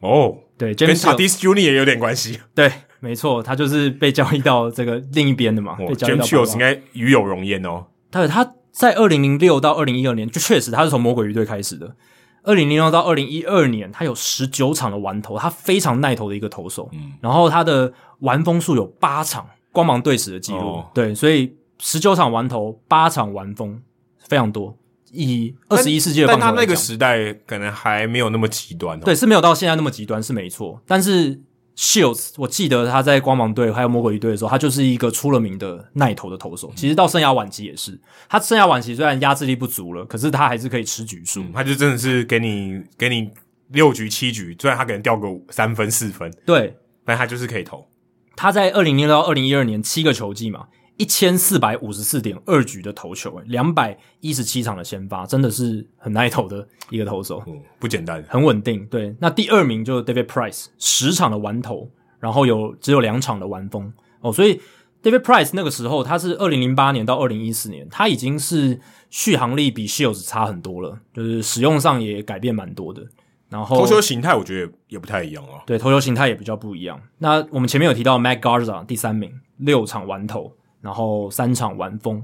[0.00, 2.40] 哦，对，James 跟 Tatis Junior 也有点关系。
[2.54, 5.76] 对，没错，他就是被交易到这个另一边的嘛。
[5.78, 7.86] 哦、James Shields 应该与有荣焉哦。
[8.10, 11.94] 对，他在二零零六到二零一二年，就确实他是从魔鬼鱼队开始的。
[12.42, 16.88] 二零零六到二零一二年，他有十九场的完投，他非常耐投的一个投手。
[16.92, 20.58] 嗯，然后他的完封数有八场，光芒队史的记录。
[20.58, 23.80] 哦、对，所以十九场完投，八场完封，
[24.26, 24.76] 非常多。
[25.12, 29.02] 以二十一世纪的棒球来讲，但他那个时代可能还没有那么极端、哦。
[29.04, 30.80] 对，是没有到现在那么极端，是没错。
[30.86, 31.40] 但是。
[31.78, 36.72] Shields，我记得他在光芒队还有魔鬼鱼队的时候，他就是一个出了名的耐投的投手。
[36.74, 37.96] 其实到生涯晚期也是，
[38.28, 41.44] 他生涯晚期虽然压制力不足了，可是他还是可以吃局数。
[41.54, 43.30] 他就真的是给你给你
[43.68, 47.86] 六局七局，虽然他可能掉个三分四分，对，但他就是可以投。
[48.34, 50.66] 他在二零零六到二零一二年七个球季嘛。
[50.98, 58.84] 一千四百五十四点二局的投球，两百一十七场的先发，真的是很耐投的一个投手，嗯，不简单，很稳定。
[58.86, 61.88] 对，那第二名就是 David Price，十场的完投，
[62.18, 64.60] 然后有只有两场的完封哦，所以
[65.00, 73.06] David Price 那个时候他是二零零八年到二零一四年，他已经是续航力比 Shields 差很多了，就是使用上也改变蛮多的。
[73.48, 77.00] 然后投球形态我觉得也不太一样啊，对，投球形态也比较不一样。
[77.18, 80.52] 那我们前面有提到 Matt Garza 第三名，六场完投。
[80.80, 82.22] 然后三场完封，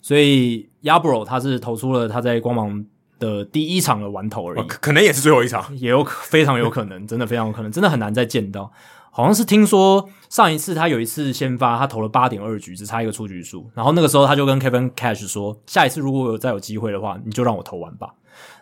[0.00, 2.84] 所以 Yarbrough 他是投出了他在光芒
[3.18, 8.72] 的第一场的完投而已，可能也是最后一场，也有非常有可能， 真的非常有可能，真的很难再见到。
[9.12, 18.14] 好像是听说上一次他有一次先发，他投了八点二局，只差一个出局数，然后那个时候他就跟 Kevin Cash 说，下一次如果有再有机会的话，你就让我投完吧。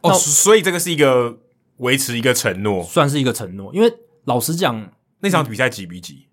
[0.02, 1.38] 哦，所以这个是一个
[1.76, 3.72] 维持一个承诺，算是一个承诺。
[3.74, 3.92] 因为
[4.24, 4.90] 老实讲，
[5.20, 6.26] 那场比赛几比几？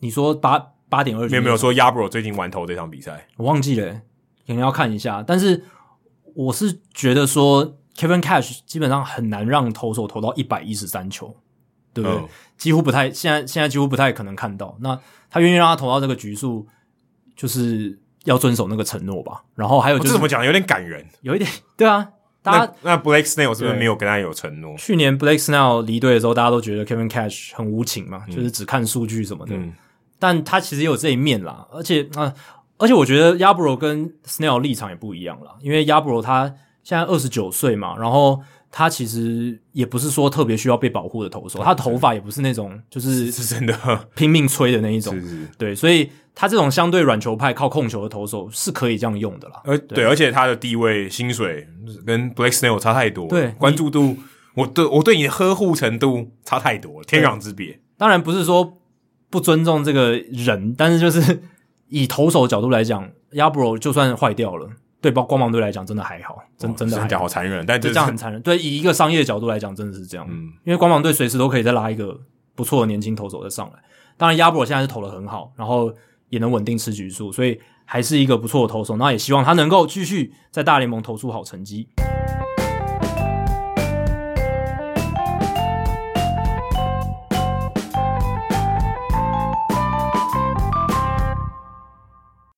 [0.00, 0.73] 你说八？
[0.94, 3.92] 八点二有没有说 Yarbrough 最近完投这场比赛，我忘记了，
[4.46, 5.24] 可能要看一下。
[5.26, 5.64] 但是
[6.34, 11.34] 我是觉得说 Kevin Cash 基本上很难让投手投到一百一十三球，
[11.92, 12.18] 对不对？
[12.20, 14.76] 嗯、几乎不太，现在现在几乎不太可能看到。
[14.80, 14.96] 那
[15.28, 16.64] 他愿意让他投到这个局数，
[17.34, 19.42] 就是要遵守那个承诺吧。
[19.56, 20.46] 然后还有就是、哦、怎么讲？
[20.46, 22.08] 有点感人，有一点 对啊。
[22.40, 24.76] 大家那，那 Blake Snell 是不是没有跟他有承诺？
[24.76, 29.56] 去年 Blake Snell 离队的时候，大家都觉得 Kevin Cash 很无情嘛，嗯、就是只看数据什么的。
[29.56, 29.72] 嗯
[30.18, 32.34] 但他其实也有这一面啦，而且啊、呃，
[32.78, 44.08] 而且我觉得 Yarbrough 跟 Snell 立场也不一样了，因为 Yarbrough 他现在二十九岁嘛，然后他其实也不是说特别需要被保护的投手，他头发也不是那种就是是真的。
[44.14, 45.48] 拼命吹的那一种，是是。
[45.56, 49.62] 对，所以他这种相对软球派靠控球的投手是可以这样用的啦。
[49.64, 51.66] 而对，而且他的地位、薪水
[52.04, 54.16] 跟 Blake Snell 差太多，对，关注度，
[54.54, 57.78] 我对我对你的呵护程度差太多，天壤之别。
[57.96, 58.76] 当然不是说
[59.34, 61.42] 不尊重这个人，但是就是。
[61.88, 64.68] 以投手的角度来讲，Yarbrough 就算坏掉了，
[65.00, 68.40] 对包光芒队来讲真的还好，真、哦、真的讲好残忍，但、就、这样很残忍。
[68.40, 70.26] 对，以一个商业的角度来讲，真的是这样。
[70.28, 72.18] 嗯，因为光芒队随时都可以再拉一个
[72.56, 73.78] 不错的年轻投手再上来。
[74.16, 75.94] 当然，Yarbrough 现在是投的很好，然后
[76.30, 78.96] 也能稳定吃局数，所以还是一个不错的投手。
[78.96, 81.86] 那也希望他能够继续在大联盟投出好成绩。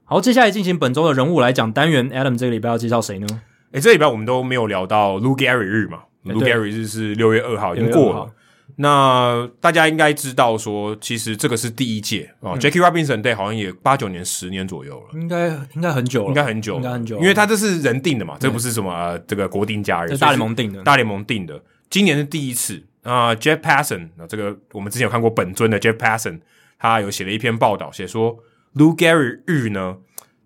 [0.08, 2.08] 好，接下来进行本周的人物来讲单元。
[2.10, 3.26] Adam 这个礼拜要介绍谁呢？
[3.72, 8.30] 诶，这礼拜我们都没有聊到 Lou Gehrig 日嘛？Lou Gehrig 日是六月二号，已经过了。
[8.76, 12.52] 那大家应该知道说，其实这个是第一届哦。
[12.54, 21.60] 嗯、Jackie Robinson Day 好像也八九年、十年左右了，应该应该很久了，应该很久，应该很久，因为他这是人定的嘛，这不是什么、呃、这个国定假日，大联盟定的，大联盟定的。
[21.90, 26.38] 今年是第一次啊、呃、，Jeff Passan，那这个我们之前有看过本尊的 Jeff Passan，
[26.78, 28.36] 他有写了一篇报道，写说
[28.76, 29.96] Lou Gehrig 日呢。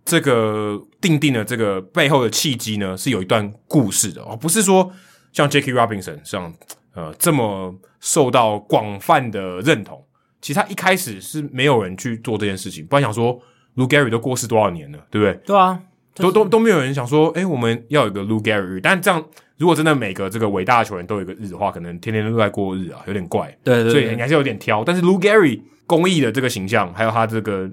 [0.02, 4.90] 这个定定的这个背后的契机呢，是有一段故事的哦，不是说
[5.30, 6.52] 像 Jackie Robinson 像
[6.94, 10.04] 呃这么受到广泛的认同。
[10.40, 13.40] 其实他一开始是没有人去做这件事情，不然想说
[13.76, 15.34] Lou Gehrig 都过世多少年了，对不对？
[15.46, 15.80] 对啊，
[16.16, 18.80] 都都都没有人想说，诶，我们要有一个 Lou Gehrig 日。
[18.80, 19.24] 但这样，
[19.58, 23.56] 如果真的每个这个伟大的球员都有一个日的话，可能天天都在过日啊，有点怪。
[23.62, 24.82] 对对对，所以你还是有点挑。
[24.82, 27.70] 但是 Lou Gehrig 公益的这个形象，还有他这个。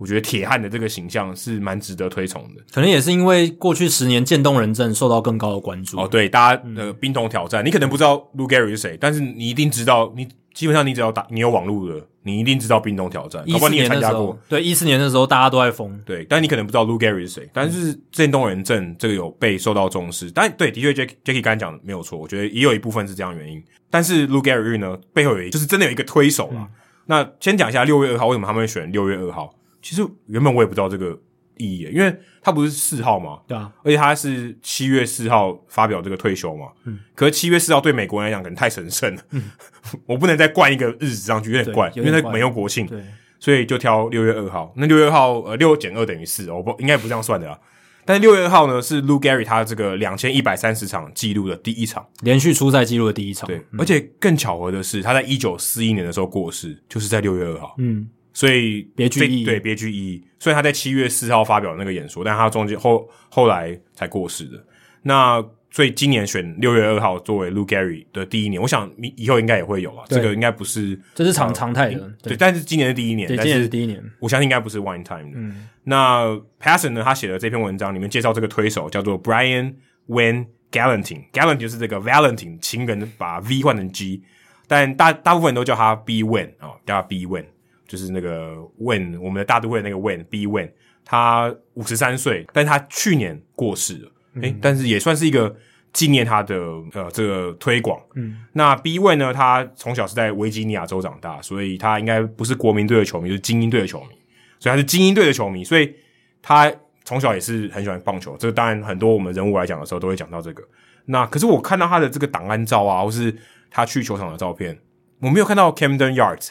[0.00, 6.00] 我觉得铁汉的这个形象是蛮值得推崇的，可能也是因为过去十年渐冻人症受到更高的关注。
[6.00, 13.42] 哦，对，大家的冰桶挑战，嗯、你可能不知道 Lou Gehrig 是谁，但是你一定知道，你基本上你只要打，你有网络的，你一定知道冰桶挑战。
[13.46, 20.30] 一四年的时候，对，一四年的时候大家都在疯，对，但你可能不知道 Lou Gehrig 是谁，但是渐冻人症这个有被受到重视。
[20.30, 23.62] 但对，的确，Jackie Jackie 刚才讲的没有错，我觉得也有一部分是这样的原因。
[23.90, 26.60] 但是 Lou Gehrig 呢，背后有一就是真的有一个推手啦。
[26.60, 26.68] 嗯、
[27.04, 29.54] 那先讲一下六月二号为什么他们会选六月二号。
[29.82, 31.18] 其实原本我也不知道这个
[31.56, 39.50] 意义，因为他不是四号嘛，对啊，而且他是七月四号发表这个退休嘛，嗯，可是七月四号对美国人来讲可能太神圣了，嗯，
[40.06, 43.02] 我不能再冠一个日子上去，有点怪，因为他没有国庆，对，
[43.38, 44.72] 所以就挑六月二号。
[44.76, 47.58] 那六月二号，呃，六减二等于四，我不应该不这样算的啊。
[48.06, 58.08] 但六月二号呢，是 Lou Gehrig 他这个两千一百三十场记录的第一场，连续出赛记录的第一场，对，嗯，而且更巧合的是，他在一九四一年的时候过世，就是在六月二号，嗯。
[58.32, 60.24] 所以别具意义，对，别具意义。
[60.38, 64.64] 所以他在七月四号发表那个演说，但他中间后后来才过世的。
[65.02, 70.04] 那所以今年选六月二号作为 Lou Gehrig 的第一年，我想以后应该也会有啊。
[70.08, 72.30] 这个应该不是，这是常常态的对。
[72.30, 74.02] 对，但是今年是第一年，对，今年是第一年。
[74.18, 75.32] 我相信应该不是 one time 的。
[75.34, 75.68] 嗯。
[75.84, 76.26] 那
[76.60, 77.02] Passon 呢？
[77.04, 79.74] 他写的这篇文章里面介绍这个推手叫做 Brian
[80.08, 84.22] Wayne Galantine，Galantine 就是这个 Valentine 情人把 V 换成 G，
[84.66, 87.46] 但大大部分人都叫他 B Wayne 啊，叫他 B Wayne。
[87.90, 90.70] 就是那个 Wayne，我们的大都会那个 Wayne，B Wayne，
[91.04, 95.52] 他五十三岁，但是他去年过世了，诶、嗯欸，但是也算是一个
[95.92, 96.54] 纪念他的
[96.92, 98.00] 呃这个推广。
[98.14, 104.16] 嗯，那 B Wayne 呢，他从小是在维吉尼亚州长大，所以他应该不是国民队的球迷，就是精英队的球迷，
[104.60, 105.92] 所以他是精英队的球迷，所以
[106.40, 108.36] 他从小也是很喜欢棒球。
[108.38, 110.62] 这个当然很多我们人物来讲的时候都会讲到这个。
[111.06, 113.36] 那可是我看到他的这个档案照啊，或是
[113.68, 114.78] 他去球场的照片，
[115.18, 116.50] 我没有看到 Camden Yards。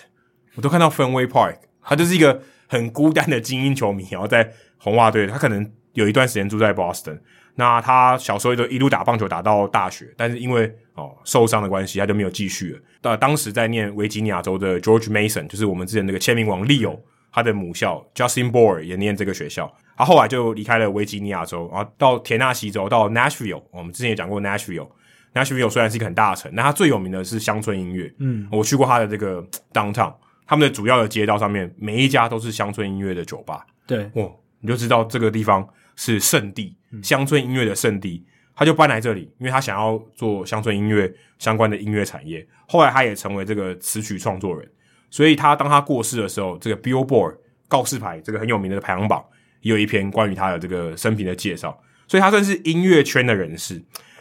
[0.59, 7.17] 我都看到 Fenway Park，他就是一个很孤单的精英球迷，然后在红袜队，他可能有一段时间住在 Boston。
[7.55, 12.79] 那他小时候就一路打棒球打到大学，但是因为哦受伤的关系，他就没有继续了。
[13.01, 16.99] 那当时在念维吉尼亚州的 George Mason，就是我们之前那个签名王 Leo，
[17.31, 19.73] 他的母校 Justin Bour 也念这个学校。
[19.95, 23.63] 他后来就离开了维吉尼亚州，然后到田纳西州，到 Nashville。
[23.71, 24.89] 我们之前也讲过 Nashville。
[25.33, 28.13] Nashville 虽然是一个很大的城，那它最有名的是乡村音乐。
[28.19, 30.13] 嗯，我去过他的这个 Downtown。
[30.49, 33.67] 他们的主要的街道上面，每一家都是乡村音乐的酒吧。
[33.85, 38.25] 对，哦，你就知道这个地方是圣地，乡村音乐的圣地。
[38.55, 42.45] 他就搬来这里，因为他想要做乡村音乐相关的音乐产业。
[42.67, 44.67] 后来他也成为这个词曲创作人。
[45.11, 47.37] 所以他当他过世的时候，这个 Billboard
[47.67, 49.23] 告示牌这个很有名的排行榜
[49.61, 51.79] 也有一篇关于他的这个生平的介绍。
[52.07, 53.75] 所以他算是音乐圈的人士。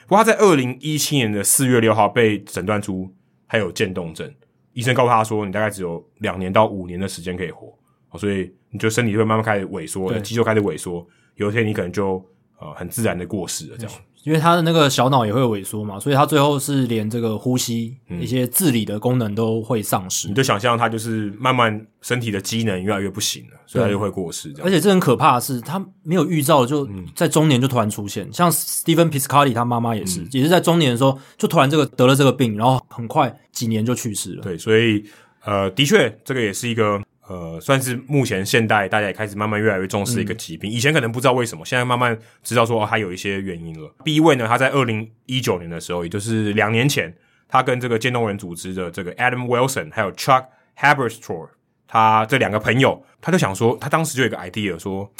[0.07, 3.11] 不过他在二零一七年的四月六号被诊断出
[3.47, 4.31] 还有渐冻症。
[4.79, 7.77] 医生告诉他说：“你大概只有两年到五年的时间可以活。”
[8.17, 12.25] 所以你就身体就会慢慢开始萎缩，肌肉开始萎缩，有一天你可能就
[12.61, 13.93] 呃很自然的过世了，这样。
[14.29, 20.29] 因为他的那个小脑也会萎缩嘛，所以他最后是连这个呼吸、嗯、一些自理的功能都会丧失。
[20.29, 24.53] 你就想象他就是慢慢身体的机能越来越不行了，所以他就会过世。
[24.53, 24.67] 这样。
[24.67, 28.29] 而且这很可怕的是，他没有预兆，就在中年就突然出现。
[28.29, 34.43] 嗯、像 Stephen Piscotty 他妈妈也是，嗯、也是在中年的时候就突然这个得了这个病，然后很快几年就去世了。
[34.43, 35.03] 对，所以
[35.47, 37.03] 呃，的确这个也是一个。
[37.29, 40.71] 呃，算是目前现代大家也开始慢慢越来越重视的一个疾病。
[40.71, 43.95] 嗯、以前可能不知道为什么，现在慢慢知道说，哦，还有一些原因了。
[44.03, 47.15] 第一位呢，他在二零一九年的时候，也就是两年前，
[47.47, 50.47] 他跟这个渐冻人组织的这个 Adam Wilson 还有 Chuck
[50.79, 51.51] Haberstroh，
[51.87, 55.13] 他这两个朋友，他就想说，他当时就有一个 idea 说，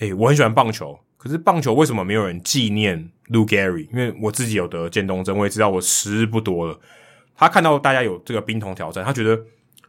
[0.00, 3.88] 诶，我很喜欢棒球，可是棒球为什么没有人纪念 Lou Gehrig？
[3.90, 6.78] 因为我自己有得渐冻症，我也知道我时日不多了。
[7.34, 9.40] 他看到大家有这个冰桶挑战，他觉得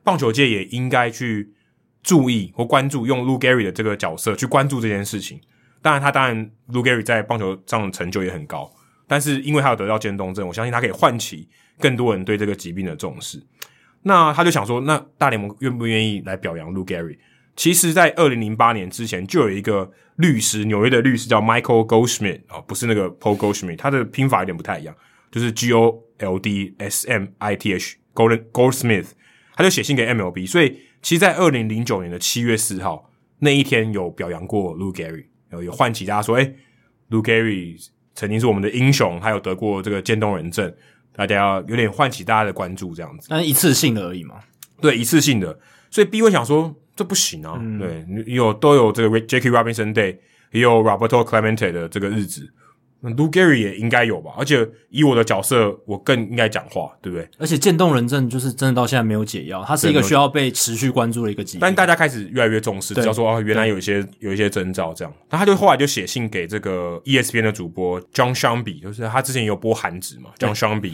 [0.06, 1.52] 棒球界也应该去。
[2.08, 5.42] 注意或关注用 Lu Gary 的这个角色去关注这件事情。
[5.82, 8.72] 当然，他当然 Lu Gary 在棒球上的成就也很高，
[9.06, 13.44] 但是因为他有得到渐冻症，我相信他可以唤起更多人对这个疾病的重视。
[14.04, 17.18] 那他就想说，那大联盟愿不愿意来表扬 Lu Gary？
[17.58, 24.96] 其实，在二零零八年之前，就有一个律师，纽约的律师叫 Michael Goldschmidt 啊，不是那个 Paul Goldschmidt，他的拼法有点不太一样，
[25.30, 29.10] 就是 G O L D S M I T H Golden Goldsmith，
[29.56, 30.87] 他就写信给 MLB，所以。
[31.08, 36.54] 其实，在二零零九年的七月四号那一天，有表扬过 Lou Gehrig，有有唤起大家说：“诶
[37.10, 37.82] ，Lou Gehrig
[38.14, 40.76] 曾经是我们的英雄，还有得过这个渐冻人症，
[41.16, 44.36] 大家有点唤起大家的关注，这样子。”但是一次性的而已嘛。
[44.82, 45.58] 对，一次性的。
[45.90, 47.58] 所以 B 会想说，这不行啊。
[47.58, 50.18] 嗯、对，有都有这个 Jackie Robinson Day，
[50.52, 52.54] 也有 Roberto Clemente 的这个日子。
[53.04, 57.30] Lou Gehrig 也应该有吧，而且以我的角色，我更应该讲话，对不对？
[57.38, 61.60] 而且渐冻人症就是真的到现在没有解药，它是一个需要被持续关注的一个疾病。
[61.62, 65.14] 但大家开始越来越重视，知道说哦，原来有一些有一些征兆这样。
[65.30, 70.94] 那他就后来就写信给这个 ESPN 的主播 John Shambi，就是他之前有播韩职嘛，John Shambi，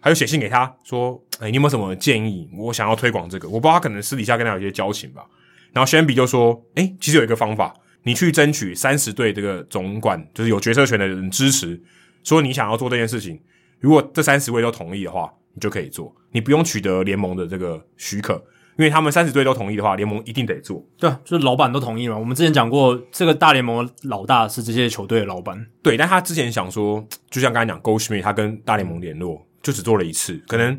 [0.00, 2.48] 他就写信给他说：“哎，你有没有什么建议？
[2.56, 5.24] 我想要推广这个，我不知道他可能私底下跟他有一些交情吧。”
[5.72, 11.80] 然后 Shambi 就说：“哎，其实有一个方法，你去争取三十队这个总管，就是有决策权的人支持。”
[12.22, 13.40] 说你想要做这件事情，
[13.78, 16.14] 如果这三十位都同意的话，你就可以做。
[16.32, 18.34] 你不用取得联盟的这个许可，
[18.76, 20.86] 因为他们三十队都同意的话，联盟一定得做。
[20.98, 22.18] 对，就是老板都同意了。
[22.18, 25.66] 我们之前讲过，这个大联盟老大是这些球队的老板。
[25.82, 30.78] 对，但他之前想说，就像刚才讲，Goldschmidt 他跟大联盟联络，就只做了一次，可能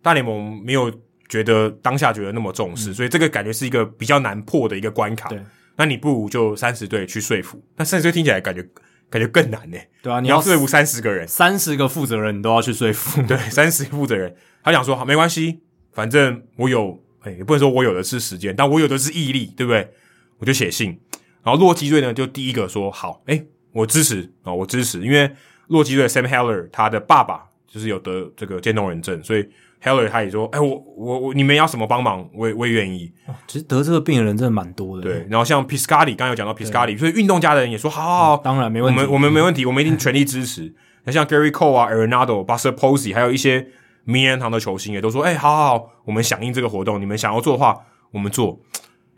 [0.00, 0.88] 大联盟没有
[1.28, 5.28] 觉得当下觉得那么重视，嗯、所以这个感觉是一个比较难破的一个关卡。
[5.28, 5.40] 对，
[5.76, 7.62] 那你不如就三十队去说服。
[7.76, 8.66] 那三十队听起来感觉。
[9.08, 13.22] 感觉更难呢，对啊，你要说服三十个人，三十个负责人，你都要去说服。
[13.22, 15.60] 对，三十个负责人，他想说好，没关系，
[15.92, 19.88] 反正我有，哎，也不能说我有的是时间，但我有的是毅力，对不对？
[20.38, 20.98] 我就写信，
[21.44, 23.40] 然后洛基队呢，就第一个说好，哎，
[23.70, 25.30] 我支持啊，我支持，因为
[25.68, 29.48] 洛基队 Sam Heller 他的爸爸就是有得这个渐冻人症，所以。
[29.86, 33.12] Heller 他也说：“哎、欸，我我我，你们要什么帮忙，我也我也愿意。
[33.28, 35.04] 哦”其实得这个病的人真的蛮多的。
[35.04, 36.66] 对，然后像 Piscotty 刚刚有讲到对
[36.96, 40.74] 所以运动家的人也说：“好好好，嗯、当然没问题，我们我们没问题，我们一定全力支持。”
[41.06, 43.64] 那像 Gerrit Cole 啊，Arenado、Buster Posey，还有一些
[44.02, 47.76] 名人堂的球星也都说：“哎、欸，好好好，我们响应这个活动，你们想要做的话，
[48.10, 48.58] 我们做。”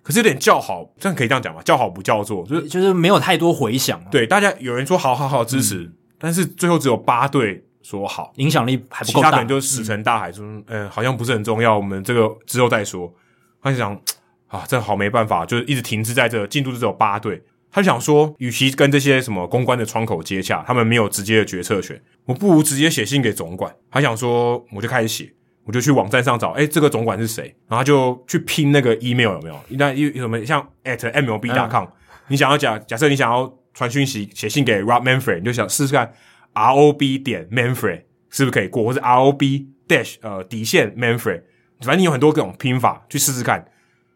[0.04, 1.62] 可是有点叫好，这样可以这样讲吗？
[1.64, 4.06] 叫好不叫座，就是就是没有太多回响、啊。
[4.10, 5.78] 对，大家有人说：“好好好，支持。
[5.84, 7.64] 嗯”但是最后只有八队。
[7.88, 10.30] 说好，影响力还不够大，其他可能就石沉大海。
[10.30, 13.10] 说，嗯、呃，好像不是很重要，我们这个之后再说。
[13.62, 13.98] 他就想，
[14.48, 17.42] 啊，这好没办法，就是一直停滞在这，进度只有八队。
[17.70, 23.74] 他就想说，与其跟这些什么公关的窗口接洽，他们没有直接的决策权，我不如直接写信给总管。
[23.90, 25.32] 他想说，我就开始写，
[25.64, 27.44] 我就去网站上找，诶，这个总管是谁？
[27.68, 29.58] 然后他就去拼那个 email 有没有？
[29.70, 31.92] 那有什么像 at mlb.com，、嗯、
[32.28, 36.12] 你想要假假设你想要传讯息写信给 Rob Manfred，你就想试试看。
[36.58, 41.42] R O B 点 Manfred 是不是可以过，或是 R O B dash 呃底线 Manfred，
[41.80, 43.66] 反正你有很多各种拼法去试试看。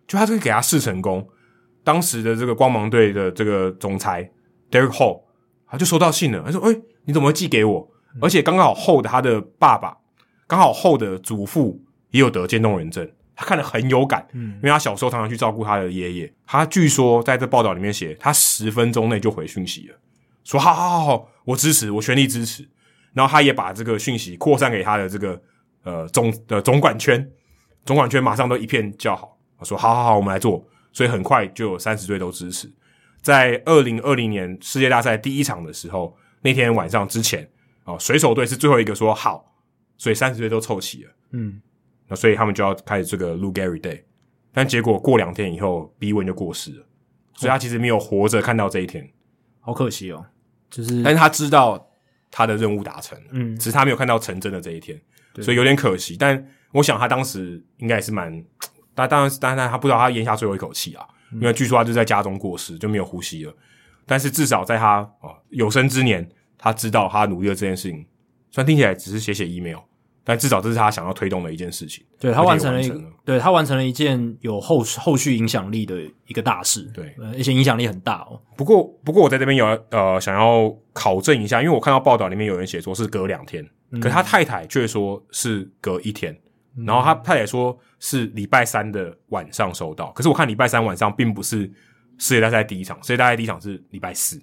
[0.07, 1.27] 就他这个给他试成功，
[1.85, 4.31] 当时的这个光芒队的这个总裁
[4.71, 5.23] Derek Hall，
[5.67, 7.89] 他就收到信了，他说：“诶、欸，你怎么会寄给我？
[8.21, 9.97] 而且刚好 Hall 的他的爸爸，
[10.47, 11.81] 刚好 Hall 的祖父
[12.11, 16.35] 也有得渐冻人症，他看了很有感，嗯，因为他小时候常常去照顾他的爷爷。
[16.47, 19.97] 他据说在这报道里面写，他十分钟内就回讯息了。”
[20.45, 22.69] 说好好好好，我支持，我全力支持。
[23.13, 25.41] 然后他也把这个讯息扩散给他的这个
[25.83, 27.31] 呃总呃总管圈，
[27.85, 30.67] 总管圈马上都一片叫好，说好好好，我们来做。
[30.93, 32.71] 所以很快就有三十队都支持。
[33.23, 37.49] 在二零二零年世界大赛第一场的时候，那天晚上之前
[37.85, 39.55] 啊，水手队是最后一个说好，
[39.97, 41.11] 所以三十队都凑齐了。
[41.31, 41.61] 嗯，
[42.09, 44.03] 那所以他们就要开始这个 Lou Gehrig Day。
[44.53, 46.87] 但结果过两天以后，B 文就过世了，
[47.35, 49.11] 所以他其实没有活着看到这一天，
[49.61, 50.27] 好可惜哦。
[50.73, 51.87] 就是，但是他知道
[52.31, 55.01] 他的任务达成了，嗯，只是他没有看到成真的这一天，
[55.41, 56.17] 所以有点可惜。
[56.19, 58.43] 但我想他当时应该也是蛮，
[58.95, 63.55] 但当然，当然他不知道他咽下最后一口气啊，因为据说他就在家中过世，就没有呼吸了。
[64.07, 68.05] 但是至少在他啊有生之年，他知道他努力的这件事情，
[68.51, 69.79] 虽然听起来只是写写 email。
[70.25, 78.41] 但至少这是他想要推动的一件事情，对，他完成了一个，对，他完成了一件有后后续影响力的一个大事，对，而且影响力很大哦。
[78.57, 86.33] 不过，不过我在这边有呃想要考证一下，因为我看到报道里面有人写说是隔两天，嗯、可是他太太却说是隔一天，
[86.77, 91.69] 嗯、然后他太太说是礼拜三的晚上收到，可是我看礼拜三晚上并不是
[92.19, 94.41] 世界大赛第一场，世界大赛第一场是礼拜四，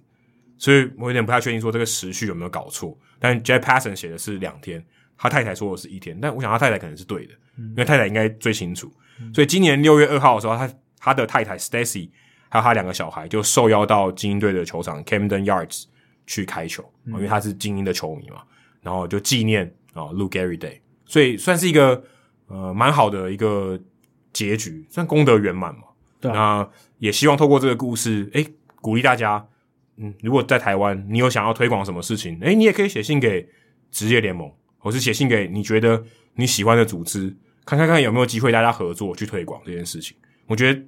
[0.58, 2.98] 所以我有点不太确定说这个时序有没有搞错。
[3.18, 4.84] 但 Jeff Passon 写的是两天。
[5.22, 8.90] 他太太说的是一天，但我想他太太可能是对的，嗯、因为太太应该最清楚。
[9.20, 12.10] 嗯、所以今年六月二号的时候，他他的太太 Stacy
[12.48, 15.84] 还有他两个小孩就受邀到精英队的球场 Camden Yards
[16.26, 18.44] 去开球，嗯、因为他是精英的球迷嘛，
[18.82, 22.02] 然后就纪念啊 Lou Gehrig Day，所以算是一个
[22.48, 23.78] 呃蛮好的一个
[24.32, 25.82] 结局，算功德圆满嘛。
[26.22, 28.48] 对、啊，那也希望透过这个故事，诶，
[28.82, 29.46] 鼓励大家，
[29.98, 33.50] 嗯，如果在台湾你有想要推广什么事情，诶，你也可以写信给
[33.92, 34.50] 职业联盟。
[34.80, 37.36] 或是写信给你觉得你喜欢的组织，
[37.66, 40.18] 看看看有没有机会大家合作去推广这件事情。
[40.48, 40.82] 我觉得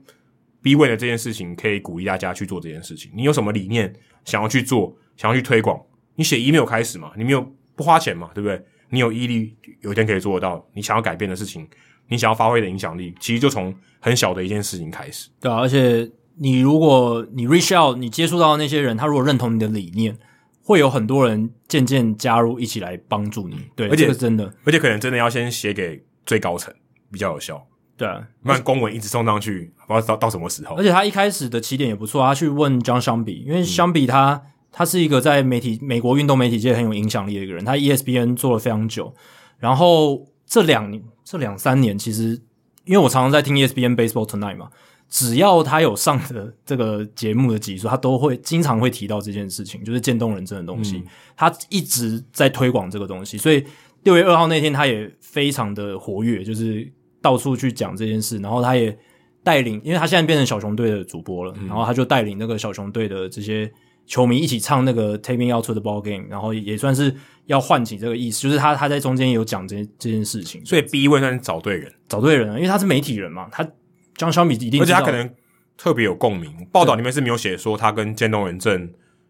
[0.64, 3.12] B Way 的这件事情可以鼓励大家去做这件事情。
[3.14, 3.94] 你有什么理念
[4.26, 5.80] 想要去做，想要去推广，
[6.16, 7.46] 你写 email 开始嘛，你没有
[7.76, 8.60] 不花钱嘛，对不对？
[8.90, 10.68] 你有毅力，有一天可以做得到。
[10.74, 11.68] 你想要改变的事情，
[12.08, 15.30] 你想要发挥的影响力，其实就从很小的一件事情开始。
[15.40, 20.18] 对啊，而且你如果你 reach out，你接触到那些人，他如果认同你的理念。
[20.64, 23.58] 会有很多人渐渐加入，一起来帮助你。
[23.76, 26.74] 对，而且这个真的，而且可能真的要先写给最高层
[27.12, 27.66] 比较有效。
[27.98, 30.76] 对啊，不然公文一直送上去，不知道到到什么时候。
[30.76, 34.42] 而且他一开始的起点也不错，他去问 John Shambi，因为 Shambi 他、嗯、
[34.72, 39.14] 他是一个在媒体美国运动媒体界很有影响力的一个人，他 ESPN 做了非常久。
[39.60, 42.42] 然后这两年这两三年，其实
[42.86, 44.70] 因为我常常在听 ESPN Baseball Tonight 嘛。
[45.12, 50.96] 只要他有上的这个节目的集数，他都会经常会提到这件事情，就是渐冻人症的东西。
[51.00, 53.62] 嗯、他一直在推广这个东西，所以
[54.04, 56.90] 六月二号那天他也非常的活跃，就是
[57.22, 58.38] 到处去讲这件事。
[58.38, 58.98] 然后他也
[59.44, 63.70] 带领，因为他现在变成小熊队的主播了，嗯、然后他就带领那个小熊队的这些
[64.06, 67.14] 球迷一起唱那个 Taking Out to the Ball Game”，然后也算是
[67.48, 70.66] 要唤起这个意思，就是他他在中间有讲这这件事情。
[70.66, 73.68] 所以 B 位算是找对人，找对人了，因为他是媒体人嘛，他。
[74.16, 75.30] 张小米一定，而且他可能
[75.78, 76.52] 特别有共鸣。
[76.72, 78.90] 报道里面是没有写说他跟渐冻人症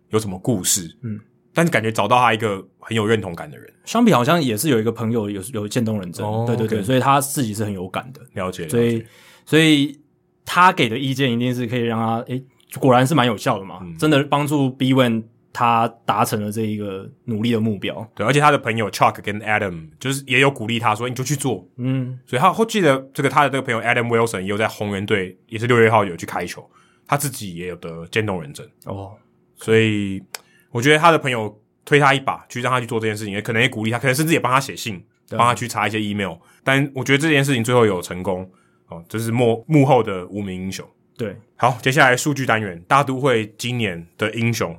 [0.10, 1.19] 有什么故事，嗯，
[1.53, 3.72] 但是感觉找到他一个很有认同感的人。
[3.85, 8.68] 相比好像也是有一个朋友有有渐冻人症，哦、对对对所以他自己是很有感的，了解。
[8.69, 9.03] 所以
[9.45, 10.00] 所以
[10.45, 12.43] 他给的意见一定是可以让他，诶，
[12.80, 15.24] 果然是蛮有效的嘛，嗯、真的帮助 B One。
[15.53, 26.67] 他达成了这一个努力的目标，对，而且他的朋友 Chuck 跟 Adam 就是也有鼓励他说：“你就去做。”嗯，所以他后记得这个他的这个朋友 Adam Wilson 也有在红人队，也是六月号有去开球，
[27.05, 29.13] 他自己也有得渐冻人症哦，
[29.55, 30.23] 所以
[30.71, 36.35] 我觉得他的朋友推他一把，去让他去做这件事情，也可能也鼓励他，可能甚至也帮他写信，帮他去查一些 email。
[36.63, 38.49] 但我觉得这件事情最后有成功
[38.88, 40.88] 哦，这是幕幕后的无名英雄。
[41.17, 44.75] 对，好，接下来数据单元，大都会今年的英雄。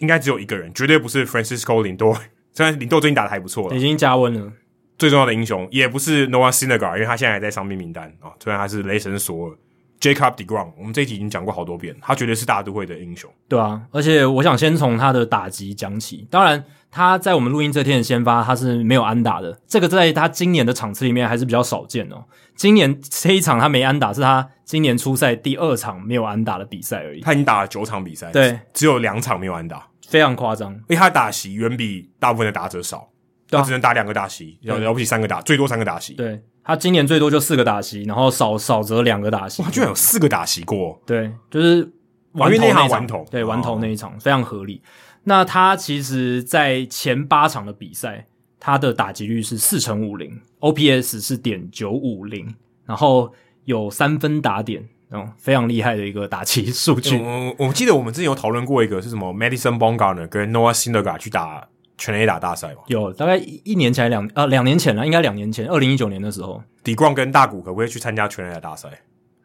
[0.00, 2.18] 应该只有一个人，绝对不是 Francisco Lindor。
[2.52, 4.52] 虽然 Lindor 最近打的还不错了，已经加温了。
[4.98, 8.32] 最重要的英雄也不是 Noah Syndergaard，因为他现在还在伤病名单啊。
[8.42, 9.56] 虽然他是雷神索尔
[10.00, 13.30] ，Jacob DeGrom，我们这一集已经讲过好多遍，他绝对是大都会的英雄。
[13.48, 16.26] 对啊，而且我想先从他的打击讲起。
[16.28, 22.24] 当然，他在我们录音这天的先发，他是没有安打的，这个在他今年的场次里面还是比较少见哦。
[22.56, 27.20] 今年这一场他没安打，是他今年初赛第二场没有安打的比赛而已。
[27.20, 30.72] 他已经打了九场比赛，对，只有两场没有安打，非常夸张。
[30.72, 33.08] 因为他打席远比大部分的打者少，
[33.50, 36.14] 他只能打两个打席，了了不起三个打，最多三个打席。
[36.14, 39.62] 对，他今年最多就四个打席，然后少少则两个打席。
[39.62, 41.00] 哇，居然有四个打席过。
[41.06, 41.88] 对，就是
[42.32, 44.82] 完头那场，完投，对，完投那一场非常合理。
[45.28, 48.26] 那他其实，在前八场的比赛。
[48.60, 53.32] 他的打击率是四成五零，OPS 是点九五零，然后
[53.66, 57.16] 有三分打点，嗯，非常厉害的一个打击数据。
[57.18, 62.82] 我我记得我们之前有讨论过一个是什么，Madison Bongardner 跟 Noah Syndergaard 去打全垒打大赛嘛？
[62.88, 68.88] 有，大概一年前两呃两年前了，应该两年前，二零一九年的时候，DeGrom 跟大谷可不可以去参加全垒打大赛？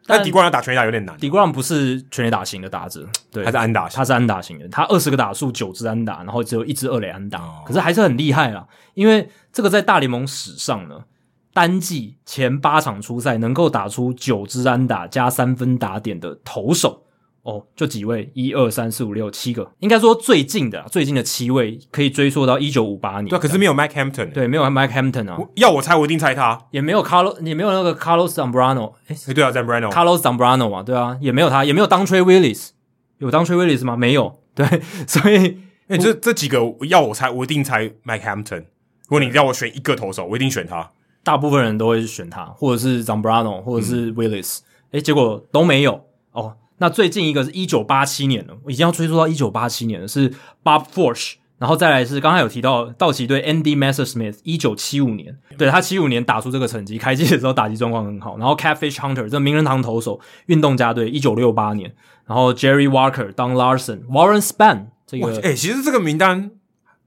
[0.06, 1.16] 但 DeGrom 要打全垒打有点难。
[1.18, 4.68] DeGrom 不是全垒打型的打者， 对，他是安打型，他是安打型的。
[4.68, 8.66] 他二十个打数，九支安打，然后只有一支二垒安打，哦、可是还是很厉害啦。
[8.94, 11.04] 因为这个在大联盟史上呢，
[11.52, 17.03] 单季前八场出赛能够打出九支安打加三分打点的投手。
[17.44, 23.28] 哦，就几位，一二三四五六七个，应该说最近的最近的七位可以追溯到一九五八年。
[23.28, 25.38] 对，可是没有 Mike Hampton，对，没有 Mike Hampton 啊。
[25.56, 26.58] 要我猜，我一定猜他。
[26.70, 28.94] 也没有 Carlos，也没有那个 Carlos Zambrano。
[29.08, 32.70] 诶，对啊，Zambrano，Carlos Zambrano 嘛，对啊，也没有他，也没有 Dontre Willis，
[33.18, 33.94] 有 Dontre Willis 吗？
[33.94, 34.40] 没有。
[34.54, 34.66] 对，
[35.06, 35.58] 所以，
[35.88, 38.60] 诶，这这几个要我猜，我一定猜 Mike Hampton。
[38.60, 40.90] 如果你要我选一个投手，我一定选他。
[41.22, 44.60] 大部分人都会选他，或者是 Zambrano，或者是 Willis。
[44.92, 46.56] 哎、嗯，结果都没有哦。
[46.78, 50.28] 那最近一个是一九八七年了，我已经要追溯到一九八七年了，是
[50.64, 61.94] Bob Forsch，然后再来是刚才有提到道奇队 Andy Messersmith，一九七五年，对，他七五年打出这个成绩，开季的时候打击状况很好，然后 Catfish Hunter 这名人堂投手，运动家队一九六八年，
[62.26, 66.50] 然后 Jerry Walker、Don Larson、Warren Spahn 这个，哎、欸，其实这个名单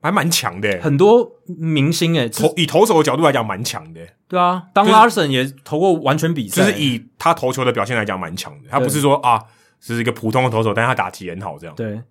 [0.01, 9.43] 还蛮强的，很多明星诶，投以投手的角度来讲蛮强的，对啊，Don Larson 也投过完全比赛，就是以他投球的表现来讲蛮强的，他不是说啊。
[9.79, 11.75] 是一个普通的投手，但他打击很好，这样。
[11.75, 12.01] 对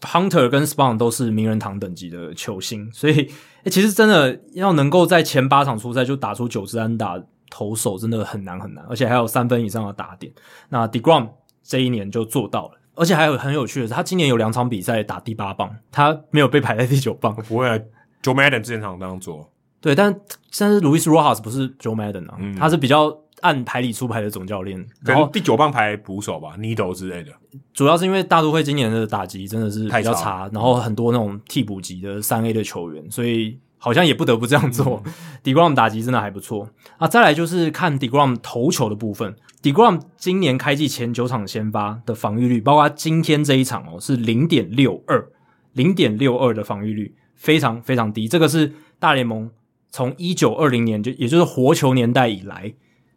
[0.00, 3.30] ，Hunter 跟 Spawn 都是名人堂等级的球星，所以，诶、
[3.64, 10.32] 欸，其实真的要能够在前八场出赛就打出九支安打，投手真的很难很难，而且还有三分以上的打点。
[10.68, 11.30] 那 Degrom
[11.62, 17.34] 这一年就做到了，而且还有很有趣的是，他今年有两场比赛打第八棒，他没有被排在第九棒。
[17.34, 17.78] 不会啊
[18.22, 19.50] ，Joe Madden 之前常这样做。
[19.80, 20.14] 对，但
[20.58, 23.16] 但是 Louis Rojas 不是 Joe Madden 啊，嗯、他是比较。
[23.40, 27.32] 按牌理出牌的总教练，然后第九棒牌捕手吧，Needle 之类的。
[27.72, 35.02] 主要是因为大都会今年的打击真的是比较差，差然后很多那种替补级的三 A 的球员，所以好像也不得不这样做。
[35.06, 35.12] 嗯、
[35.42, 37.08] Degrom 打击真的还不错啊。
[37.08, 45.28] 再来就是看 Degrom 投球的部分，Degrom 今年开季前九场先发的防御率，包括今天这一场哦，是零点六二，
[45.72, 48.28] 零点六二的防御率非常非常低。
[48.28, 49.50] 这个是大联盟
[49.90, 52.74] 从一九二零年就也就是活球年代以来。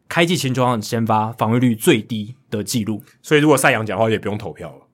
[0.07, 4.87] 开季前中场先发防御率最低的记录，所以如果赛扬奖的话也不用投票了。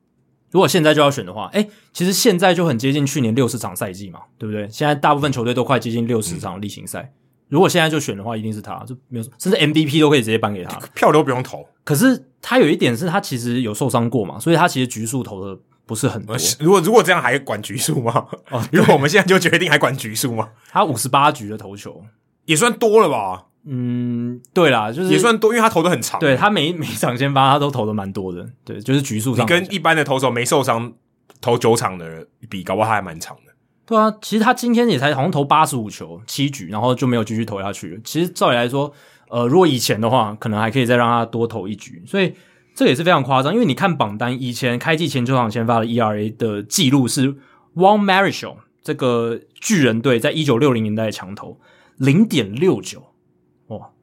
[0.51, 4.67] 如果现在就要选的话，诶，其实现在就很接近去年六十场赛季嘛，对不对？
[4.69, 7.13] 现在大部分球队都快接近六十场例行赛，嗯、
[7.49, 11.67] 如果现在就选的话，一定是他，就没有，甚至 MVP 都可以直接颁给他，票都不用投。
[11.83, 16.35] 可是他有一点是他其实有受伤过嘛，所以他其实局数投的不是很多。
[16.59, 18.25] 如果如果这样还管局数吗？
[18.49, 20.49] 哦，如果我们现在就决定还管局数吗？
[20.71, 22.03] 他五十八局的投球
[22.45, 23.48] 也算多了吧？
[23.71, 26.19] 嗯，对啦，就是也算多，因为他投的很长。
[26.19, 28.43] 对，他每每场先发，他都投的蛮多的。
[28.65, 30.91] 对，就是局数上，你跟一般的投手没受伤
[31.39, 33.53] 投九场的人比，搞不好他还蛮长的。
[33.85, 38.01] 对啊，其实他今天也才好像投八十五球七局，然后就没有继续投下去了。
[38.03, 38.91] 其实照理来说，
[39.29, 42.01] 呃，如果以前的话，可能还可以再让他多投一局。
[42.07, 42.33] 所以
[42.73, 47.35] 这也是非常夸张，因为你看榜单，以前开季前九场先发的 ERA 的记录是
[47.75, 51.59] Juan Marichal 这个巨人队在一九六零年代的强投
[51.97, 53.08] 零点六九。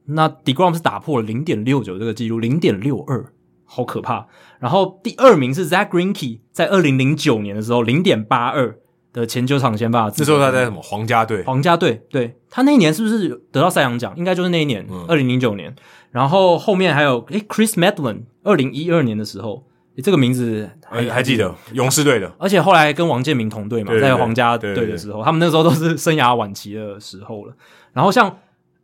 [0.09, 3.25] 那 Degrom 是打破了零点六九这个记录，零点六二，
[3.65, 4.27] 好可怕。
[4.59, 8.77] 然后第二名是 Zack Greinke，在二零零九年的时候，零点八二
[9.11, 10.05] 的前九场先发。
[10.17, 11.43] 那时候他在什么皇家队？
[11.43, 14.13] 皇家队，对，他那一年是不是得到赛扬奖？
[14.15, 15.75] 应该就是那一年，二零零九年。
[16.11, 22.33] 然后后面还有诶 Chris Medlin，二零一二年的时候，诶这个名字还还记得，勇士队的。
[22.39, 27.53] 而且后来跟王建民同队嘛，在皇家队的时候，他们那时候都是生涯晚期的时候了。
[27.91, 28.37] 然后像。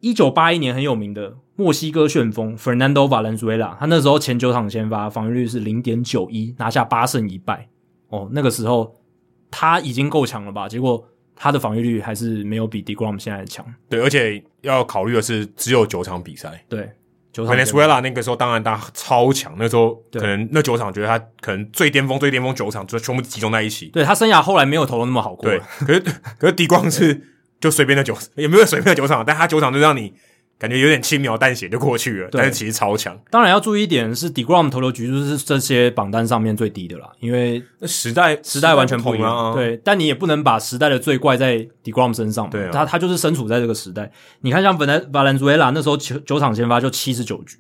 [0.04, 7.70] 一九八一年很有名的墨西哥旋风 Fernando Valenzuela，他那时候前九场先发防御率是零点九一，拿下八胜一败。
[8.10, 8.94] 哦，那个时候
[9.50, 10.68] 他已经够强了吧？
[10.68, 11.02] 结果
[11.38, 13.66] 他的防御率还是没有比 Degrom 现在强。
[13.88, 16.66] 对，而且要考虑的是只有九场比赛。
[16.68, 16.92] 对
[17.34, 23.86] ，Valenzuela 那个时候当然他超强，那时候可能那九场觉得他可能最巅峰、最巅峰九场就全部集中在一起。
[23.86, 25.50] 对，他生涯后来没有投的那么好过。
[25.50, 26.00] 对，可是
[26.38, 27.30] 可是 Degrom 是。
[27.64, 30.12] 就随便的酒也没有随便的酒厂，但他酒厂就让你
[30.60, 32.28] 感觉有点轻描淡写就过去了。
[32.30, 33.18] 但是其实超强。
[33.32, 39.52] 当然要注意一点是，Degrom 投球局数是这些榜单上面最低的啦，因为时代时代完全不一样。
[39.52, 42.50] 啊、对，但你也不能把时代的罪怪在 Degrom 身上。
[42.50, 44.12] 对、啊，他他就是身处在这个时代。
[44.42, 47.60] 你看，像本来 Valenzuela 那时候九九场先发就七十九局，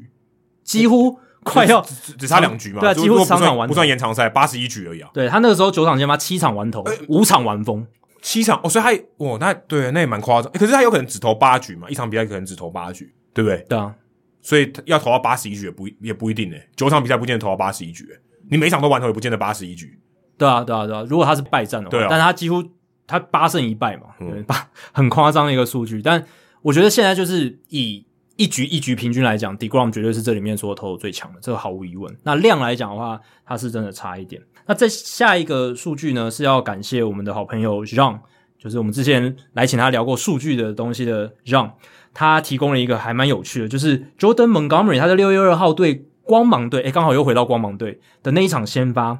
[0.65, 2.81] 几乎快要只，只差两局嘛。
[2.81, 5.09] 对啊，几乎场场完不算延长赛，八十一局而已啊。
[5.13, 7.87] 对他那个时候九场先发七场完投，五、欸、场完封。
[8.23, 10.49] 七场哦，所以他哦，那对，那也蛮夸张。
[10.53, 13.63] 可是他有可能只投八局嘛，一场比赛可能只投八局，对不对？
[13.67, 13.93] 对啊，
[14.41, 16.55] 所以要投到八十一局也不也不一定呢。
[16.75, 18.07] 九场比赛不见得投到八十一局，
[18.49, 19.99] 你每场都完投也不见得八十一局。
[20.37, 21.05] 对啊，对啊，对啊。
[21.07, 22.63] 如果他是败战的话，对啊，但他几乎
[23.05, 24.07] 他八胜一败嘛，
[24.47, 24.55] 八？
[24.55, 26.01] 嗯、很夸张的一个数据。
[26.01, 26.25] 但
[26.61, 32.15] 我觉得现在就是以一局一局平均来讲，Degrom 绝对是这里面所有投的最强的，这个毫无疑问。
[32.23, 34.41] 那量来讲的话，他是真的差一点。
[34.65, 38.19] 那在下一个数据呢，是要感谢我们的好朋友 Jean，
[38.57, 41.73] 就是我们之前来请他聊过数据的东西的 John，
[42.13, 49.19] 他提供了一个还蛮有趣的，就是 Jordan Montgomery 他在六月二号对光芒队，诶，刚好又回到光芒队的那一场先发，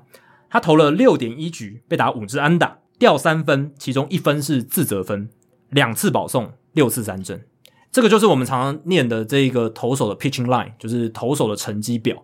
[0.50, 5.30] 他投了六点一局，被打五支安打，掉三分，其中一分是自责分，
[5.70, 7.44] 两次保送，六次三振。
[7.94, 12.22] 这个就是我们常常念的这一个投手的 pitching line，就是投手的成绩表，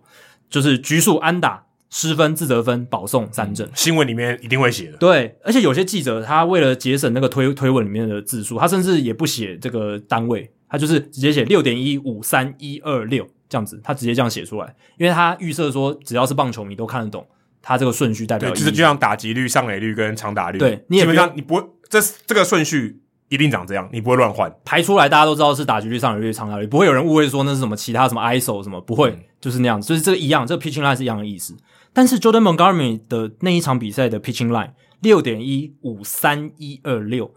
[0.50, 1.64] 就是局数安打。
[1.92, 4.96] 失分、自责分、保送三振，新闻里面一定会写的。
[4.98, 17.26] 对，而且有些记者他为了节省那个推推文里面的字数，他甚至也不写这个单位，他就是直接写六点一五三一二六这样子，他直接这样写出来，因为他预设说只要是棒球迷都看得懂
[17.60, 18.48] 他这个顺序代表。
[18.50, 23.00] 就是就像打击率、上垒率跟长打率，对，你也基本上你不会这这个顺序
[23.30, 31.56] 一定长这样，你不会乱换排出来，大家都知道是打击率、上垒率、长打率，不会有人误会说那是什么其他什么 ISO 什么，不会，嗯、就是那样子，就是这个一样，这个 pitching line 是一样的意思。
[31.92, 37.32] 但是 Jordan Montgomery 的那一场比赛的 pitching line 六点一五三一二六，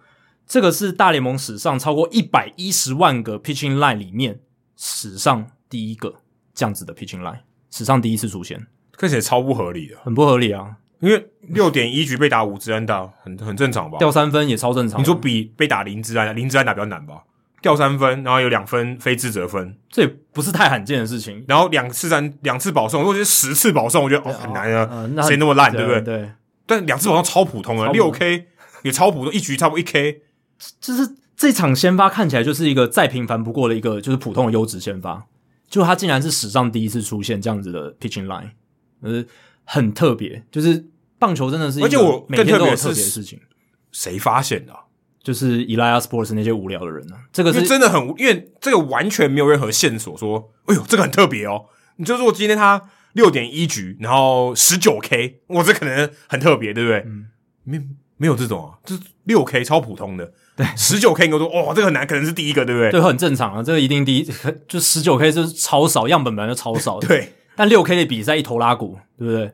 [0.48, 4.40] 这个是大联盟史上超过一百一十万个 pitching line 里面
[4.76, 6.16] 史上第一个
[6.56, 7.40] 这样子的 pitching line，
[7.70, 8.66] 史上第一次出现，
[8.98, 10.78] 看起来超不合理的，很不合理啊！
[11.04, 13.98] 因为六点一局被打五支安打，很很正常吧？
[14.00, 14.98] 掉三分也超正常。
[15.02, 17.24] 你说比被打零支安打，零支安打比较难吧？
[17.62, 21.44] 掉三分，然后有两分非自责分，这也不是太罕见的事情。
[21.46, 24.88] 然后两次三两次保送，如果是十次保送，我觉得哦很难啊，
[25.28, 26.02] 谁、那么烂，对不对？
[26.02, 26.32] 对。
[26.66, 28.48] 但两次保送超普通啊，六 K
[28.84, 30.22] 也超普通，一局差不多一 K。
[30.80, 35.26] 就是这场先发看起来就是一个再平凡不过的一个就是普通的优质先发，
[35.70, 38.52] 就他竟然是史上第一次出现这样子的 pitching line，
[39.02, 39.24] 呃，
[39.66, 40.44] 很特别。
[40.52, 40.86] 就是
[41.24, 43.40] 棒球真的是一个，而且我每天都有特别的事情，
[43.94, 44.80] 谁发现的、啊？
[45.24, 51.64] 就是 Elias Sports 那些无聊的人呢、啊，这个是真的很，因为这个完全没有任何线索说，哎呦，这个很特别哦。
[51.96, 57.06] 你就说今天他六点一局，然后十九 K，哇，这可能很特别，对不对？
[57.08, 57.28] 嗯，
[57.64, 57.82] 没
[58.18, 62.92] 没有这种啊，这六 K 超普通的，对，十九 K 你都说，哇，这个很难，可能是第一个，对不对？
[62.92, 64.30] 对，很正常啊，这个一定第一，
[64.68, 67.32] 就十九 K 就是超少，样本本来就超少的， 对。
[67.56, 69.54] 但六 K 的比赛一头拉鼓，对不对？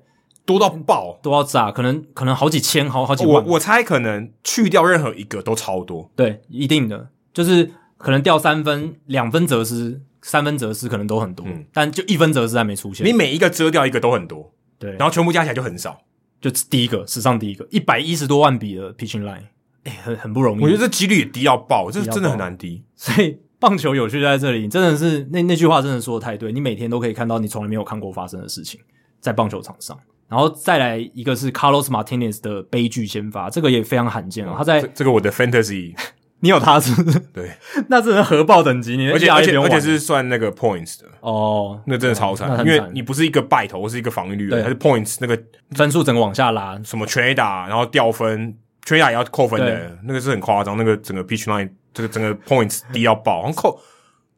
[0.50, 3.36] 多到爆，多到炸，可能可能好几千，好好几万。
[3.46, 7.70] 我我猜可能去掉任何一个都超多，对，一定的，就是
[8.00, 13.06] 可能掉三分、两分责失、三分责失，可能都很多，嗯，但就一分责失还没出现。
[13.06, 16.02] 你每一个遮掉一个都很多，对，然后全部加起来就很少，
[16.42, 17.68] 就第一个史上第一个。
[17.70, 19.44] 一百一十多万笔的 pitching line，
[19.84, 20.64] 哎，很很不容易。
[20.64, 22.84] 我觉得这几率也低到爆，这真的很难低。
[22.96, 28.80] 所以棒球有趣在这里，真的是那那句话真的说的太对，你每天都可以看到你从来没有看过发生的事情，
[29.22, 29.96] 在棒球场上。
[30.30, 34.54] 然后再来一个是 Carlos Martinez 的悲剧先发，这个也非常罕见哦。
[34.58, 35.96] 他在这，这个我的 Fantasy，
[36.42, 37.20] 你有他是不是？
[37.34, 37.52] 对，
[37.90, 45.38] 那真的核爆等级，你而且而且而且是算那个 Points 的哦，那真的超惨，哦，因为你不是一个败投，是一个防御率，还是 Points 那个
[45.72, 53.82] 分数整个往下拉，什么全 A 打，然后掉分，全 A 打也要扣分的，那个是很夸张，那个整个 Pitch Line 这个整个 Points 低要爆，然后扣。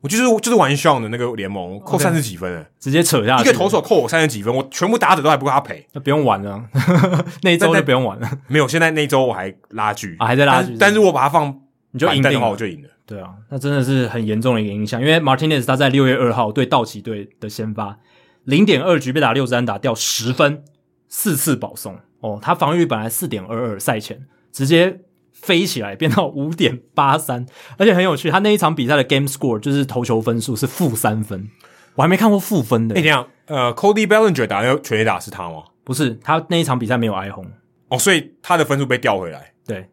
[0.02, 3.44] 我就是就是玩笑的那个联盟扣三十几分直接扯下去。
[3.44, 6.64] 一个投手扣我三十几分，我全部打者都还不够他赔，那不用玩了。
[7.44, 8.30] 那一周就不用玩了。
[8.48, 10.76] 没有，现在那一周我还拉锯啊，还在拉锯。
[10.80, 11.56] 但是我把它放，
[11.92, 12.90] 你就赢的话，我就赢了。
[13.06, 15.00] 对啊，那真的是很严重的一个影响。
[15.00, 18.00] 因为 Martinez 他在六月二号对道奇队的先发，
[18.46, 20.64] 零点二局被打六支安打，掉十分，
[21.08, 22.00] 四次保送。
[22.22, 25.02] 哦，他防御本来四点二二，赛前直接。
[25.42, 27.46] 飞起来变到五点八三，
[27.78, 28.30] 而且很有趣。
[28.30, 31.50] 他那一场比赛的 game score 就是投球分数是负三分，
[31.96, 32.96] 我还没看过负分的。
[32.96, 35.64] 哎，这样，呃，Cody Bellinger 打那个全垒打是他吗？
[35.84, 37.46] 不是，他那一场比赛没有挨轰
[37.90, 39.52] 哦，所以他的分数被调回来。
[39.66, 39.90] 对，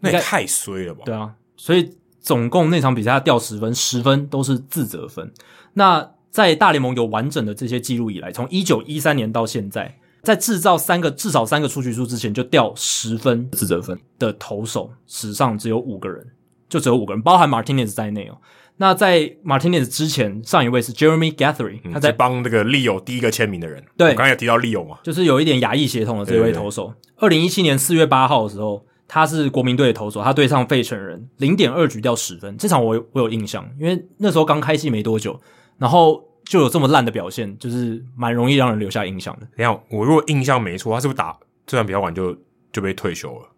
[0.00, 1.02] 那也太衰了吧？
[1.04, 5.32] 对啊，所以总共那场比赛他掉十分，十分都是自责分。
[5.74, 9.98] 那在大联盟有完整的这些记录以来，从一九一三年到现在。
[10.28, 16.22] 在制造三个至少三个出局数之前就掉十分自责分的投手史上只有五个人，
[16.68, 18.36] 就只有五个人，包含 Martinez 在内哦。
[18.76, 23.82] 那在 Martinez 之前，上一位是 Jeremy Guthrie，他在帮那个利友第一个签名的人。
[23.96, 26.92] 对，我刚才有提到利友嘛，就是有一点亚裔协同的这位投手。
[27.16, 32.54] 二零一七年四月八号的时候，他是国民队的投手，他对上费城人，零点二局掉十分。
[32.58, 35.40] 这场我有我有印象，因为那时候刚开戏没多久，
[35.78, 36.27] 然后。
[36.48, 39.46] 就有这么烂的表现，就是蛮容易让人留下印象的。
[39.54, 42.34] 等一下，我如果印象没错，他是不是打这场比较晚就
[42.72, 43.50] 就被退休了？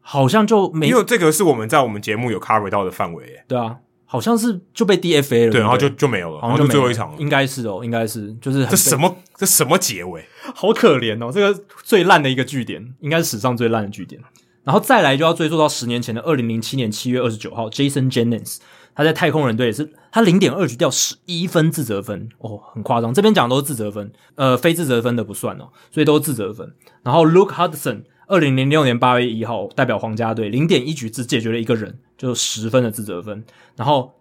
[0.00, 3.44] 好像就没，因为这个是我们在我们节目有 cover 到的范围。
[3.46, 7.16] 对啊，好像是就被 DFA 了，对，然后就就没有了，好像就最后一场了。
[7.18, 10.24] 应该是哦，应该是，就是这什么这什么结尾？
[10.54, 14.18] 好可怜哦，这个最烂的一个据点，应该是史上最烂的据点。
[14.64, 18.56] 然后再来就要追溯到十年前的二零零七年七月二十九号，Jason Jennings。
[18.98, 23.14] 他在太空人队也是，他零点二局掉十一分自责分哦，很夸张。
[23.14, 26.74] 这边讲的都是自责分，呃，非自责分的不算哦，所以都是自责分。
[27.04, 33.44] 然后 Luke Hudson 二零零六年八月一号代表皇家队零点一局只解决了一个人，就十分的自责分。
[33.76, 34.12] 然后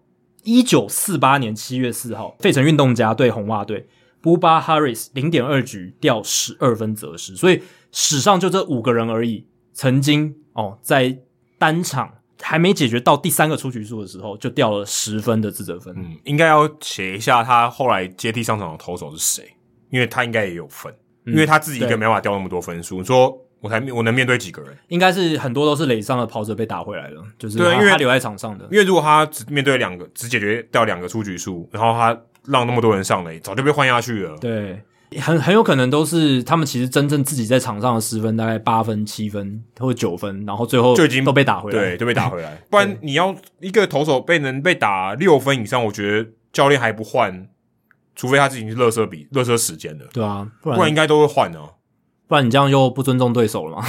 [0.43, 3.89] 一九四八年七月四号，费城运动家对红袜队
[4.21, 11.17] ，Bubba Harris 零点二局掉十二分责失，所以史上就这五个人而已，曾经哦在
[11.57, 12.13] 单场。
[12.41, 15.93] 还没解决到第三个出局数的时候，就掉了十分的自责分。
[15.97, 19.55] 嗯，应该要写一下他后来接替上场的投手是谁，
[19.89, 20.93] 因为他应该也有分，
[21.25, 22.99] 嗯、因为他自己一个没办法掉那么多分数。
[22.99, 24.77] 你说我才我能面对几个人？
[24.89, 28.65] 应该是很多都是垒上的跑者被打回来了，就是对，因为他留在场上的。
[28.71, 34.37] 因为如果他只面对两个，只解决掉两个出局数，然后他让那么多人上垒，早就被换下去了。
[34.37, 34.81] 对。
[35.21, 42.61] 很很有可能都是他们其实真正自己在场上的失分大概八分、七分或者九分，然后最后就已经都被打回来，对，都被打回来。
[42.69, 47.47] 不然你要一个投手被能被打六分以上，我觉得教练还不换，
[48.15, 51.75] 除非他自己是垃圾比垃圾时间的，对啊，不然，不然应该都会换哦。
[52.27, 53.85] 不然你这样就不尊重对手了嘛，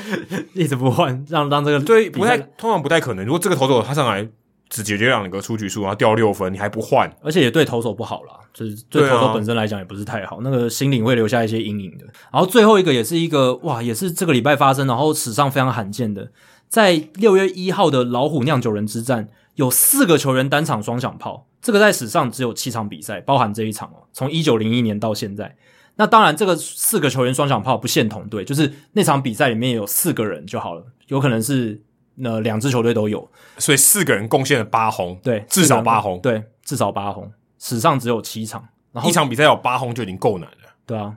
[0.52, 3.24] 一直不换，让让这个对不太通常不太可能。
[3.24, 4.28] 如果这个投手他上来。
[4.68, 12.04] 只解决两个出局数，然后掉六分，你还不换，而且也对投手不好啦，就是对投手本身来讲也不是太好，啊、那个心灵会留下一些阴影的。
[12.32, 16.30] 然后最后一个也是一个哇，也是这个礼拜发生，然后史上非常罕见的，
[16.68, 25.56] 在六月一号的老虎酿酒人之战，有四个球员单场双响炮，这个在史上只有七场比赛，包含这一场哦，从一九零一年到现在。
[25.96, 31.80] 那当然，这个四个球员双响炮不限同队，就是那场比赛里面有四个人就好了，有可能是。
[32.18, 37.30] 那两支球队都有，所以四个人贡献了八轰，对，至少八轰，对，至少八轰。
[37.58, 41.16] 史上只有七场，然后一场比赛有八轰就已经够难了，对啊。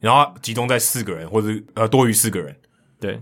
[0.00, 2.54] 然后集中在四个人或者呃多于四个人，
[3.00, 3.20] 对，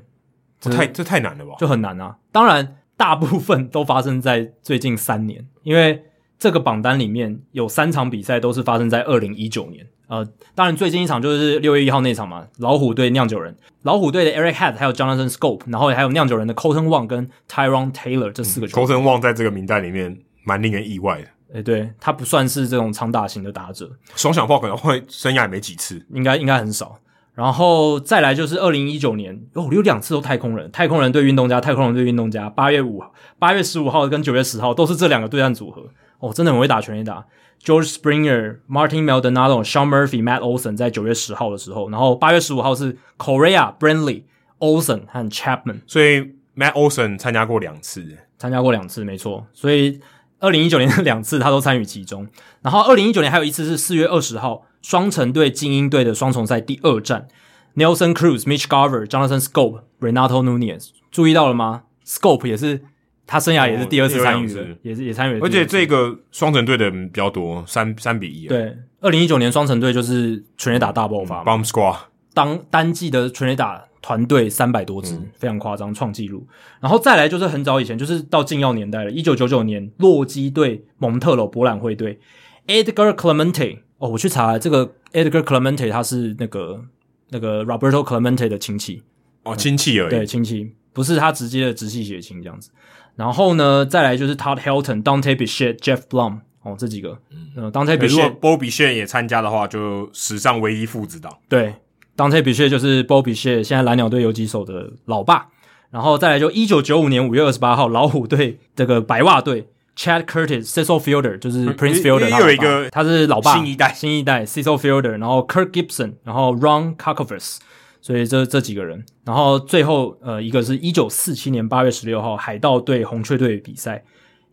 [0.61, 1.55] 这太这太难了吧？
[1.59, 2.17] 就很难啊。
[2.33, 6.05] 当然，大部分都发生在最近三年，因为
[6.39, 9.87] 这个榜单里面有三场比赛都是发生在二零一九年。
[10.09, 18.89] 呃，当然最近一场就是六月一号那场嘛，老虎队酿酒人，老虎队的 Eric Head 还有 Jonathan Schoop，然后还有酿酒人的 Colton Wong 跟 Tyrone Taylor 这四个球员、嗯。
[18.89, 26.99] Colton Wong 在这个名单里面蛮令人意外的，诶，对，他不算是这种长打型的打者，双响炮可能会生涯也没几次，应该应该很少。
[27.35, 33.03] 然后再来就是二零一九年，哦，有两次都太空人，太空人对运动家，太空人对运动家，八月五
[33.39, 35.83] 八月十五号跟九月十号都是这两个对战组合，
[36.21, 37.27] 哦，真的很会打全垒打。
[37.65, 44.23] George Springer、Martin Maldonado、Sean Murphy、Matt Olson 在九月十号的时候，然后八月十五号是 Correa、Brantley、
[44.61, 46.21] Olson 和 Chapman，所以
[46.57, 48.07] Matt Olson 参加过两次，
[48.39, 49.47] 参加过两次，没错。
[49.53, 50.01] 所以
[50.39, 52.27] 二零一九年的两次他都参与其中。
[52.63, 57.27] 然后二零一九年还有一次是四月二十号，双城队精英队的双重赛第二战
[57.75, 62.85] ，Nelson Cruz、Mitch Garver、Jonathan Schoop、Renato Nunez，注意到了吗？Schoop 也是。
[63.27, 65.41] 他生涯也是第二次参与的，哦、也是也参与。
[65.41, 68.49] 而且这个双城队的人比较多，三三比一、啊。
[68.51, 71.97] 对，二零一九年双城队就是全垒打大爆发，Bomb Squad，
[72.33, 76.47] 当单季的全垒打团队三百多支，嗯、非常夸张，创纪录。
[76.81, 82.21] 然后再来就是很早以前，就是到禁药年代了，一九九九年洛基队蒙特娄博览会队
[82.67, 83.79] ，Edgar Clemente。
[83.99, 86.85] 哦，我去查了这个 Edgar Clemente，他是那个
[87.31, 89.03] 那个 Roberto Clemente 的亲戚。
[89.43, 90.11] 哦，亲戚而已。
[90.11, 92.71] 对，亲戚，不是他直接的直系血亲这样子。
[93.17, 97.19] 然后呢，再来就是 Todd Helton、Dante Bichette、Jeff Blum 哦，这几个。
[97.57, 101.33] 嗯，Dante Bichette 如果 Bo Bichette 也参加的话，就史上唯一父子档。
[101.49, 101.75] 对
[102.17, 105.49] ，Dante Bichette 就是 Bo Bichette 现在蓝鸟队游击手的老爸。
[105.91, 117.59] 然后再来就一九九五年五月二十八号，老虎队这个白袜队 Chad Curtis、Cecil Fielder 就是 Prince Fielder，又有一个他是老爸，新一代，新一代 Cecil Fielder，然后 Kirk Gibson，然后 Ron Carcovers。
[118.07, 124.05] 所以这这几个人，然后最后呃一个是一九四七年八月十六号海盗队红雀队比赛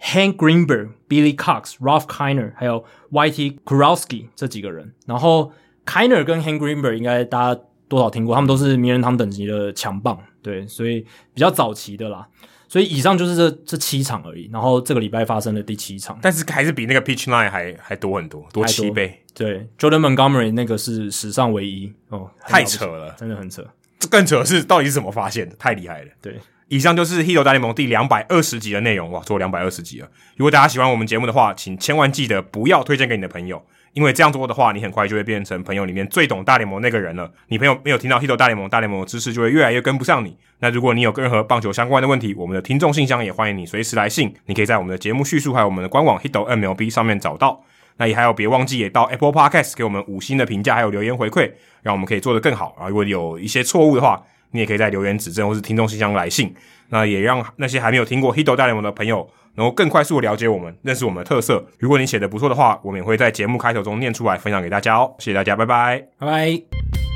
[0.02, 5.52] ，Hank Greenberg、Billy Cox、Ralph Kiner 还有 Whitey Kurowski 这几个人，然后
[5.86, 11.02] Kiner 跟 Hank Greenberg 应该大家多少听过，他们都是名人堂等级的强棒，对，所以
[11.36, 12.28] 比较早期的啦。
[12.68, 19.23] 所以以上就是这这七场而已，然后这个礼拜发生的第七场，但是还是比那个 pitch line 还还多很多，多七倍。
[19.34, 23.66] 对，Jordan Montgomery 那个是史上唯一哦，太扯了，真的很扯。
[24.00, 25.56] 这更扯的是到底是怎么发现的？
[25.58, 26.08] 太厉害了。
[26.22, 26.36] 对，
[26.68, 30.08] 以上就是《Hito 大联盟》第两百二十集的内容，哇，做两百二十集了。
[30.36, 33.66] 如果大家喜欢我们节目的话，请千万记得不要推荐给你的朋友。
[33.94, 37.32] 因为这样做的话，你很快就会变成朋友里面最懂大联盟那个人了。
[37.50, 40.36] 你朋友没有听到 Hito 大联盟，大联盟的知识就会越来越跟不上你。
[40.60, 44.34] 那如果你有任何棒球相关的问题，我们的听众信箱也欢迎你随时来信。
[44.48, 47.64] 你可以在我们的节目叙述还有我们的官网 Hito MLB 上面找到。
[47.98, 52.74] 那也还有别忘记也到 Apple Podcast 给我们五星的评价还有留言回馈，让我们可以做得更好。
[52.78, 56.54] 然后如果有一些错误的话，你也可以在留言指正或是听众信箱来信。
[56.90, 59.30] 那也让那些还没有听过 Hito 大联盟的朋友。
[59.56, 61.64] 能够更快速的了解我们，认识我们的特色。
[61.78, 65.14] 如果你写的不错的话，我们也会在节目开头中念出来，分享给大家哦。
[65.20, 67.13] 谢谢大家，拜拜，拜拜。